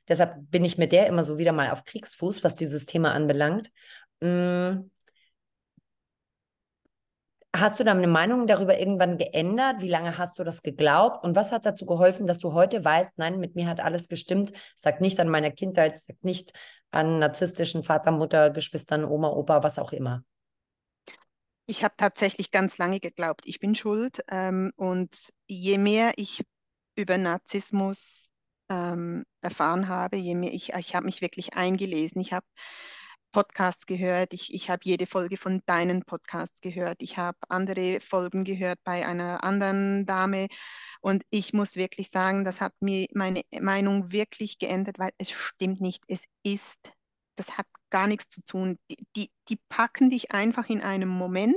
Deshalb 0.06 0.36
bin 0.52 0.64
ich 0.64 0.78
mit 0.78 0.92
der 0.92 1.08
immer 1.08 1.24
so 1.24 1.36
wieder 1.36 1.52
mal 1.52 1.70
auf 1.72 1.84
Kriegsfuß, 1.84 2.44
was 2.44 2.54
dieses 2.54 2.86
Thema 2.86 3.12
anbelangt. 3.12 3.72
Mm, 4.20 4.88
Hast 7.56 7.80
du 7.80 7.84
da 7.84 7.92
eine 7.92 8.06
Meinung 8.06 8.46
darüber 8.46 8.78
irgendwann 8.78 9.16
geändert? 9.16 9.80
Wie 9.80 9.88
lange 9.88 10.18
hast 10.18 10.38
du 10.38 10.44
das 10.44 10.62
geglaubt? 10.62 11.24
Und 11.24 11.34
was 11.34 11.50
hat 11.50 11.64
dazu 11.64 11.86
geholfen, 11.86 12.26
dass 12.26 12.38
du 12.38 12.52
heute 12.52 12.84
weißt, 12.84 13.18
nein, 13.18 13.40
mit 13.40 13.54
mir 13.54 13.66
hat 13.66 13.80
alles 13.80 14.08
gestimmt? 14.08 14.52
Sagt 14.76 15.00
nicht 15.00 15.18
an 15.18 15.30
meiner 15.30 15.50
Kindheit, 15.50 15.96
sagt 15.96 16.24
nicht 16.24 16.52
an 16.90 17.18
narzisstischen 17.18 17.84
Vater, 17.84 18.10
Mutter, 18.10 18.50
Geschwistern, 18.50 19.04
Oma, 19.04 19.30
Opa, 19.30 19.62
was 19.62 19.78
auch 19.78 19.92
immer. 19.92 20.24
Ich 21.66 21.84
habe 21.84 21.94
tatsächlich 21.96 22.50
ganz 22.50 22.78
lange 22.78 23.00
geglaubt, 23.00 23.42
ich 23.44 23.60
bin 23.60 23.74
schuld. 23.74 24.22
Ähm, 24.30 24.72
und 24.76 25.30
je 25.46 25.78
mehr 25.78 26.12
ich 26.16 26.44
über 26.96 27.16
Narzissmus 27.16 28.26
ähm, 28.68 29.24
erfahren 29.40 29.88
habe, 29.88 30.16
je 30.16 30.34
mehr 30.34 30.52
ich, 30.52 30.74
ich 30.74 30.94
habe 30.94 31.06
mich 31.06 31.22
wirklich 31.22 31.54
eingelesen. 31.54 32.20
Ich 32.20 32.32
habe 32.32 32.46
Podcasts 33.32 33.86
gehört, 33.86 34.32
ich, 34.32 34.52
ich 34.52 34.70
habe 34.70 34.80
jede 34.84 35.06
Folge 35.06 35.36
von 35.36 35.62
deinen 35.66 36.02
Podcasts 36.02 36.60
gehört, 36.60 37.02
ich 37.02 37.18
habe 37.18 37.38
andere 37.48 38.00
Folgen 38.00 38.44
gehört 38.44 38.78
bei 38.84 39.06
einer 39.06 39.44
anderen 39.44 40.06
Dame 40.06 40.48
und 41.00 41.24
ich 41.30 41.52
muss 41.52 41.76
wirklich 41.76 42.10
sagen, 42.10 42.44
das 42.44 42.60
hat 42.60 42.72
mir 42.80 43.06
meine 43.12 43.42
Meinung 43.60 44.12
wirklich 44.12 44.58
geändert, 44.58 44.98
weil 44.98 45.10
es 45.18 45.30
stimmt 45.30 45.80
nicht, 45.80 46.02
es 46.08 46.20
ist, 46.42 46.78
das 47.36 47.56
hat 47.56 47.66
gar 47.90 48.06
nichts 48.06 48.28
zu 48.30 48.42
tun. 48.42 48.78
Die, 48.90 49.06
die, 49.16 49.30
die 49.48 49.58
packen 49.68 50.10
dich 50.10 50.32
einfach 50.32 50.68
in 50.68 50.80
einem 50.80 51.08
Moment, 51.08 51.56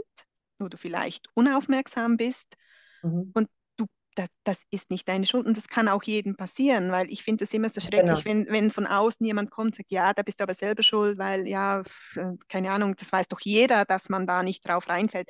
wo 0.59 0.67
du 0.67 0.77
vielleicht 0.77 1.27
unaufmerksam 1.33 2.17
bist 2.17 2.55
mhm. 3.01 3.31
und 3.33 3.49
das, 4.15 4.27
das, 4.43 4.57
ist 4.71 4.89
nicht 4.89 5.07
deine 5.07 5.25
Schuld 5.25 5.45
und 5.45 5.57
das 5.57 5.67
kann 5.67 5.87
auch 5.87 6.03
jedem 6.03 6.35
passieren, 6.35 6.91
weil 6.91 7.11
ich 7.11 7.23
finde 7.23 7.43
es 7.43 7.53
immer 7.53 7.69
so 7.69 7.81
schrecklich, 7.81 8.23
genau. 8.23 8.25
wenn, 8.25 8.47
wenn 8.47 8.71
von 8.71 8.87
außen 8.87 9.25
jemand 9.25 9.51
kommt 9.51 9.67
und 9.67 9.75
sagt, 9.75 9.91
ja, 9.91 10.13
da 10.13 10.21
bist 10.21 10.39
du 10.39 10.43
aber 10.43 10.53
selber 10.53 10.83
schuld, 10.83 11.17
weil 11.17 11.47
ja, 11.47 11.81
äh, 12.15 12.33
keine 12.49 12.71
Ahnung, 12.71 12.95
das 12.95 13.11
weiß 13.11 13.27
doch 13.27 13.39
jeder, 13.41 13.85
dass 13.85 14.09
man 14.09 14.27
da 14.27 14.43
nicht 14.43 14.67
drauf 14.67 14.89
reinfällt. 14.89 15.29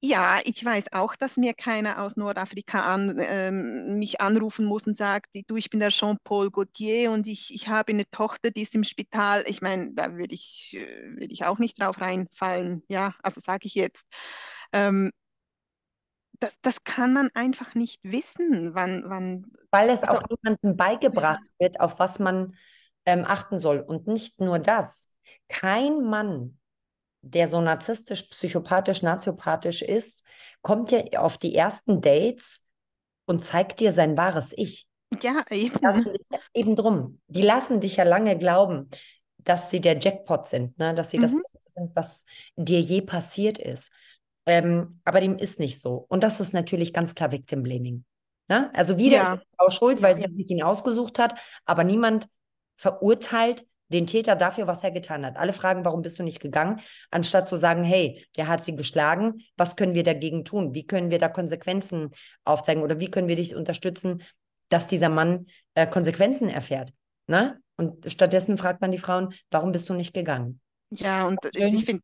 Ja, 0.00 0.40
ich 0.44 0.64
weiß 0.64 0.92
auch, 0.92 1.16
dass 1.16 1.36
mir 1.36 1.54
keiner 1.54 2.00
aus 2.00 2.16
Nordafrika 2.16 2.82
an, 2.82 3.16
ähm, 3.18 3.98
mich 3.98 4.20
anrufen 4.20 4.64
muss 4.64 4.86
und 4.86 4.96
sagt, 4.96 5.26
du, 5.48 5.56
ich 5.56 5.70
bin 5.70 5.80
der 5.80 5.88
Jean-Paul 5.88 6.52
Gaultier 6.52 7.10
und 7.10 7.26
ich, 7.26 7.52
ich 7.52 7.66
habe 7.66 7.92
eine 7.92 8.08
Tochter, 8.08 8.52
die 8.52 8.62
ist 8.62 8.76
im 8.76 8.84
Spital. 8.84 9.44
Ich 9.48 9.60
meine, 9.60 9.92
da 9.94 10.14
würde 10.14 10.36
ich, 10.36 10.76
äh, 10.78 11.16
würd 11.18 11.32
ich 11.32 11.44
auch 11.44 11.58
nicht 11.58 11.80
drauf 11.80 12.00
reinfallen. 12.00 12.84
Ja, 12.88 13.16
also 13.24 13.40
sage 13.40 13.66
ich 13.66 13.74
jetzt. 13.74 14.06
Ähm, 14.72 15.10
das, 16.40 16.52
das 16.62 16.84
kann 16.84 17.12
man 17.12 17.30
einfach 17.34 17.74
nicht 17.74 18.00
wissen, 18.02 18.74
wann. 18.74 19.04
wann 19.06 19.46
Weil 19.70 19.90
es 19.90 20.02
also, 20.02 20.22
auch 20.22 20.28
niemandem 20.28 20.76
beigebracht 20.76 21.42
wird, 21.58 21.80
auf 21.80 21.98
was 21.98 22.18
man 22.18 22.54
ähm, 23.06 23.24
achten 23.26 23.58
soll. 23.58 23.80
Und 23.80 24.06
nicht 24.06 24.40
nur 24.40 24.58
das. 24.58 25.12
Kein 25.48 26.02
Mann, 26.02 26.58
der 27.22 27.48
so 27.48 27.60
narzisstisch, 27.60 28.24
psychopathisch, 28.24 29.02
naziopathisch 29.02 29.82
ist, 29.82 30.24
kommt 30.62 30.90
ja 30.90 31.02
auf 31.18 31.38
die 31.38 31.54
ersten 31.54 32.00
Dates 32.00 32.64
und 33.26 33.44
zeigt 33.44 33.80
dir 33.80 33.92
sein 33.92 34.16
wahres 34.16 34.52
Ich. 34.56 34.86
Ja, 35.22 35.44
eben. 35.50 35.78
eben 36.54 36.76
drum. 36.76 37.20
Die 37.28 37.42
lassen 37.42 37.80
dich 37.80 37.96
ja 37.96 38.04
lange 38.04 38.36
glauben, 38.36 38.90
dass 39.38 39.70
sie 39.70 39.80
der 39.80 39.98
Jackpot 39.98 40.46
sind, 40.46 40.78
ne? 40.78 40.94
dass 40.94 41.10
sie 41.10 41.18
mhm. 41.18 41.22
das 41.22 41.32
Beste 41.34 41.70
sind, 41.72 41.96
was 41.96 42.24
dir 42.56 42.80
je 42.80 43.00
passiert 43.00 43.58
ist. 43.58 43.90
Ähm, 44.48 45.00
aber 45.04 45.20
dem 45.20 45.36
ist 45.36 45.60
nicht 45.60 45.80
so. 45.80 46.06
Und 46.08 46.22
das 46.22 46.40
ist 46.40 46.54
natürlich 46.54 46.94
ganz 46.94 47.14
klar 47.14 47.32
Victim 47.32 47.62
Blaming. 47.62 48.04
Ne? 48.48 48.70
Also 48.74 48.96
wieder 48.96 49.16
ja. 49.18 49.32
ist 49.34 49.42
die 49.42 49.56
Frau 49.56 49.70
schuld, 49.70 50.02
weil 50.02 50.18
ja. 50.18 50.26
sie 50.26 50.34
sich 50.34 50.50
ihn 50.50 50.62
ausgesucht 50.62 51.18
hat, 51.18 51.34
aber 51.66 51.84
niemand 51.84 52.28
verurteilt 52.76 53.66
den 53.88 54.06
Täter 54.06 54.36
dafür, 54.36 54.66
was 54.66 54.84
er 54.84 54.90
getan 54.90 55.24
hat. 55.24 55.36
Alle 55.36 55.52
fragen, 55.52 55.84
warum 55.84 56.02
bist 56.02 56.18
du 56.18 56.22
nicht 56.22 56.40
gegangen, 56.40 56.80
anstatt 57.10 57.48
zu 57.48 57.56
sagen, 57.56 57.82
hey, 57.82 58.26
der 58.36 58.48
hat 58.48 58.64
sie 58.64 58.76
geschlagen, 58.76 59.42
was 59.56 59.76
können 59.76 59.94
wir 59.94 60.04
dagegen 60.04 60.44
tun? 60.44 60.74
Wie 60.74 60.86
können 60.86 61.10
wir 61.10 61.18
da 61.18 61.28
Konsequenzen 61.28 62.10
aufzeigen 62.44 62.82
oder 62.82 63.00
wie 63.00 63.10
können 63.10 63.28
wir 63.28 63.36
dich 63.36 63.54
unterstützen, 63.54 64.22
dass 64.70 64.86
dieser 64.86 65.08
Mann 65.08 65.46
äh, 65.74 65.86
Konsequenzen 65.86 66.48
erfährt? 66.48 66.92
Ne? 67.26 67.60
Und 67.76 68.10
stattdessen 68.10 68.58
fragt 68.58 68.80
man 68.80 68.92
die 68.92 68.98
Frauen, 68.98 69.34
warum 69.50 69.72
bist 69.72 69.88
du 69.88 69.94
nicht 69.94 70.14
gegangen? 70.14 70.60
Ja, 70.90 71.26
und 71.26 71.38
ich 71.54 71.84
finde 71.84 72.02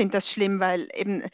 finde 0.00 0.16
das 0.16 0.30
schlimm, 0.30 0.60
weil 0.60 0.88
eben 0.94 1.20
äh, 1.20 1.30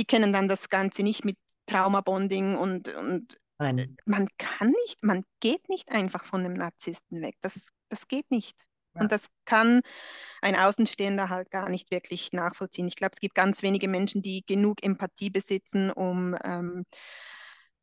die 0.00 0.04
kennen 0.04 0.32
dann 0.32 0.48
das 0.48 0.68
Ganze 0.70 1.04
nicht 1.04 1.24
mit 1.24 1.36
Traumabonding 1.66 2.56
und, 2.56 2.88
und 2.88 3.38
Nein. 3.58 3.96
man 4.06 4.26
kann 4.38 4.72
nicht, 4.84 5.04
man 5.04 5.24
geht 5.38 5.68
nicht 5.68 5.92
einfach 5.92 6.24
von 6.24 6.40
einem 6.40 6.54
Narzissten 6.54 7.22
weg. 7.22 7.36
Das, 7.42 7.68
das 7.88 8.08
geht 8.08 8.28
nicht. 8.32 8.56
Ja. 8.96 9.02
Und 9.02 9.12
das 9.12 9.26
kann 9.44 9.82
ein 10.42 10.56
Außenstehender 10.56 11.28
halt 11.28 11.52
gar 11.52 11.68
nicht 11.68 11.92
wirklich 11.92 12.32
nachvollziehen. 12.32 12.88
Ich 12.88 12.96
glaube, 12.96 13.12
es 13.14 13.20
gibt 13.20 13.36
ganz 13.36 13.62
wenige 13.62 13.86
Menschen, 13.86 14.20
die 14.20 14.42
genug 14.44 14.82
Empathie 14.82 15.30
besitzen, 15.30 15.92
um 15.92 16.36
ähm, 16.42 16.84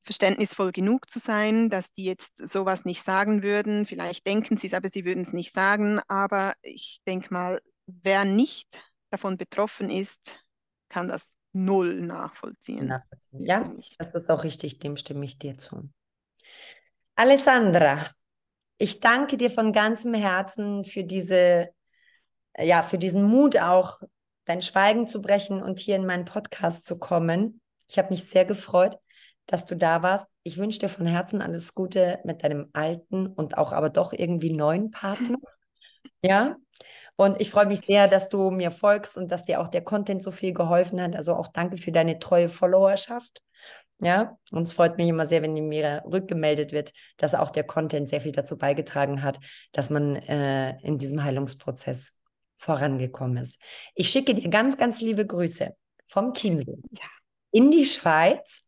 verständnisvoll 0.04 0.74
genug 0.74 1.10
zu 1.10 1.20
sein, 1.20 1.70
dass 1.70 1.94
die 1.94 2.04
jetzt 2.04 2.38
sowas 2.40 2.84
nicht 2.84 3.04
sagen 3.04 3.42
würden. 3.42 3.86
Vielleicht 3.86 4.28
denken 4.28 4.58
sie 4.58 4.68
es, 4.68 4.74
aber 4.74 4.90
sie 4.90 5.06
würden 5.06 5.24
es 5.24 5.32
nicht 5.32 5.54
sagen. 5.54 6.02
Aber 6.10 6.56
ich 6.62 7.00
denke 7.08 7.34
mal, 7.34 7.62
wer 7.86 8.26
nicht 8.26 8.82
davon 9.10 9.38
betroffen 9.38 9.90
ist, 9.90 10.44
kann 10.90 11.08
das 11.08 11.38
null 11.54 12.02
nachvollziehen. 12.02 12.88
nachvollziehen. 12.88 13.46
Ja, 13.46 13.72
das 13.98 14.16
ist 14.16 14.30
auch 14.30 14.44
richtig, 14.44 14.80
dem 14.80 14.98
stimme 14.98 15.26
ich 15.26 15.38
dir 15.38 15.58
zu. 15.58 15.90
Alessandra, 17.16 18.12
ich 18.78 19.00
danke 19.00 19.38
dir 19.38 19.50
von 19.50 19.74
ganzem 19.74 20.14
Herzen 20.14 20.86
für 20.86 21.04
diese, 21.04 21.70
ja, 22.58 22.84
für 22.84 22.98
diesen 22.98 23.24
Mut 23.24 23.58
auch, 23.58 24.02
dein 24.46 24.62
Schweigen 24.62 25.08
zu 25.08 25.22
brechen 25.22 25.62
und 25.62 25.80
hier 25.80 25.96
in 25.96 26.06
meinen 26.06 26.26
Podcast 26.26 26.88
zu 26.88 27.00
kommen. 27.00 27.60
Ich 27.88 27.98
habe 27.98 28.10
mich 28.12 28.24
sehr 28.24 28.46
gefreut, 28.46 28.98
dass 29.46 29.66
du 29.66 29.76
da 29.76 30.04
warst. 30.04 30.28
Ich 30.44 30.58
wünsche 30.58 30.80
dir 30.80 30.90
von 30.90 31.06
Herzen 31.06 31.42
alles 31.42 31.74
Gute 31.74 32.20
mit 32.24 32.44
deinem 32.44 32.70
alten 32.74 33.28
und 33.28 33.58
auch 33.58 33.74
aber 33.74 33.90
doch 33.90 34.14
irgendwie 34.14 34.54
neuen 34.54 34.92
Partner. 34.92 35.38
Ja. 36.22 36.58
Und 37.16 37.42
ich 37.42 37.50
freue 37.50 37.66
mich 37.66 37.82
sehr, 37.82 38.08
dass 38.08 38.30
du 38.30 38.52
mir 38.52 38.70
folgst 38.70 39.18
und 39.18 39.32
dass 39.32 39.46
dir 39.46 39.60
auch 39.60 39.70
der 39.70 39.84
Content 39.84 40.22
so 40.22 40.32
viel 40.32 40.54
geholfen 40.54 41.02
hat. 41.02 41.16
Also 41.16 41.34
auch 41.34 41.48
danke 41.48 41.78
für 41.78 41.92
deine 41.92 42.20
treue 42.20 42.48
Followerschaft. 42.48 43.42
Ja, 44.00 44.38
und 44.52 44.64
es 44.64 44.74
freut 44.74 44.98
mich 44.98 45.08
immer 45.08 45.26
sehr, 45.26 45.42
wenn 45.42 45.54
mir 45.54 46.04
rückgemeldet 46.06 46.72
wird, 46.72 46.94
dass 47.18 47.34
auch 47.34 47.50
der 47.50 47.64
Content 47.64 48.08
sehr 48.08 48.22
viel 48.22 48.32
dazu 48.32 48.56
beigetragen 48.56 49.24
hat, 49.24 49.40
dass 49.72 49.90
man 49.90 50.16
äh, 50.18 50.80
in 50.82 51.00
diesem 51.00 51.24
Heilungsprozess 51.24 52.12
vorangekommen 52.56 53.38
ist. 53.38 53.60
Ich 53.96 54.10
schicke 54.10 54.36
dir 54.36 54.50
ganz, 54.50 54.78
ganz 54.78 55.02
liebe 55.02 55.26
Grüße 55.26 55.76
vom 56.06 56.34
Chiemsee 56.34 56.78
ja. 56.92 57.06
in 57.52 57.72
die 57.72 57.86
Schweiz 57.86 58.68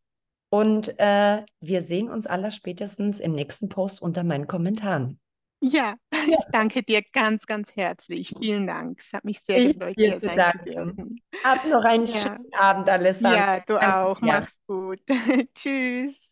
und 0.49 0.97
äh, 0.97 1.43
wir 1.59 1.81
sehen 1.83 2.09
uns 2.09 2.25
aller 2.25 2.49
spätestens 2.49 3.19
im 3.19 3.33
nächsten 3.33 3.69
Post 3.69 4.01
unter 4.01 4.23
meinen 4.23 4.47
Kommentaren. 4.47 5.19
Ja, 5.61 5.95
ich 6.11 6.35
danke 6.53 6.83
dir 6.83 7.01
ganz, 7.13 7.45
ganz 7.45 7.75
herzlich. 7.75 8.33
Vielen 8.39 8.67
Dank. 8.67 8.99
Es 9.01 9.11
hat 9.11 9.25
mich 9.25 9.41
sehr 9.45 9.59
ich 9.59 9.73
gefreut, 9.73 9.95
hier 9.97 10.17
sein 10.17 10.37
danken. 10.37 10.59
zu 10.59 10.73
dürfen. 10.73 11.21
Hab 11.43 11.65
noch 11.65 11.83
einen 11.83 12.05
ja. 12.05 12.13
schönen 12.13 12.53
Abend, 12.57 12.89
Alessandra. 12.89 13.55
Ja, 13.55 13.59
du 13.59 13.73
danke 13.73 13.95
auch. 13.95 14.19
Dir. 14.19 14.25
Mach's 14.25 14.59
gut. 14.67 14.99
Tschüss. 15.55 16.29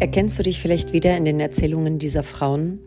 Erkennst 0.00 0.38
du 0.38 0.42
dich 0.42 0.60
vielleicht 0.60 0.92
wieder 0.92 1.16
in 1.16 1.24
den 1.24 1.40
Erzählungen 1.40 1.98
dieser 1.98 2.24
Frauen 2.24 2.80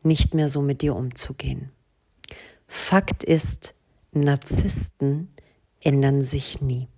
nicht 0.04 0.34
mehr 0.34 0.48
so 0.48 0.62
mit 0.62 0.82
dir 0.82 0.94
umzugehen. 0.94 1.72
Fakt 2.74 3.22
ist, 3.22 3.74
Narzissten 4.12 5.28
ändern 5.82 6.22
sich 6.22 6.62
nie. 6.62 6.88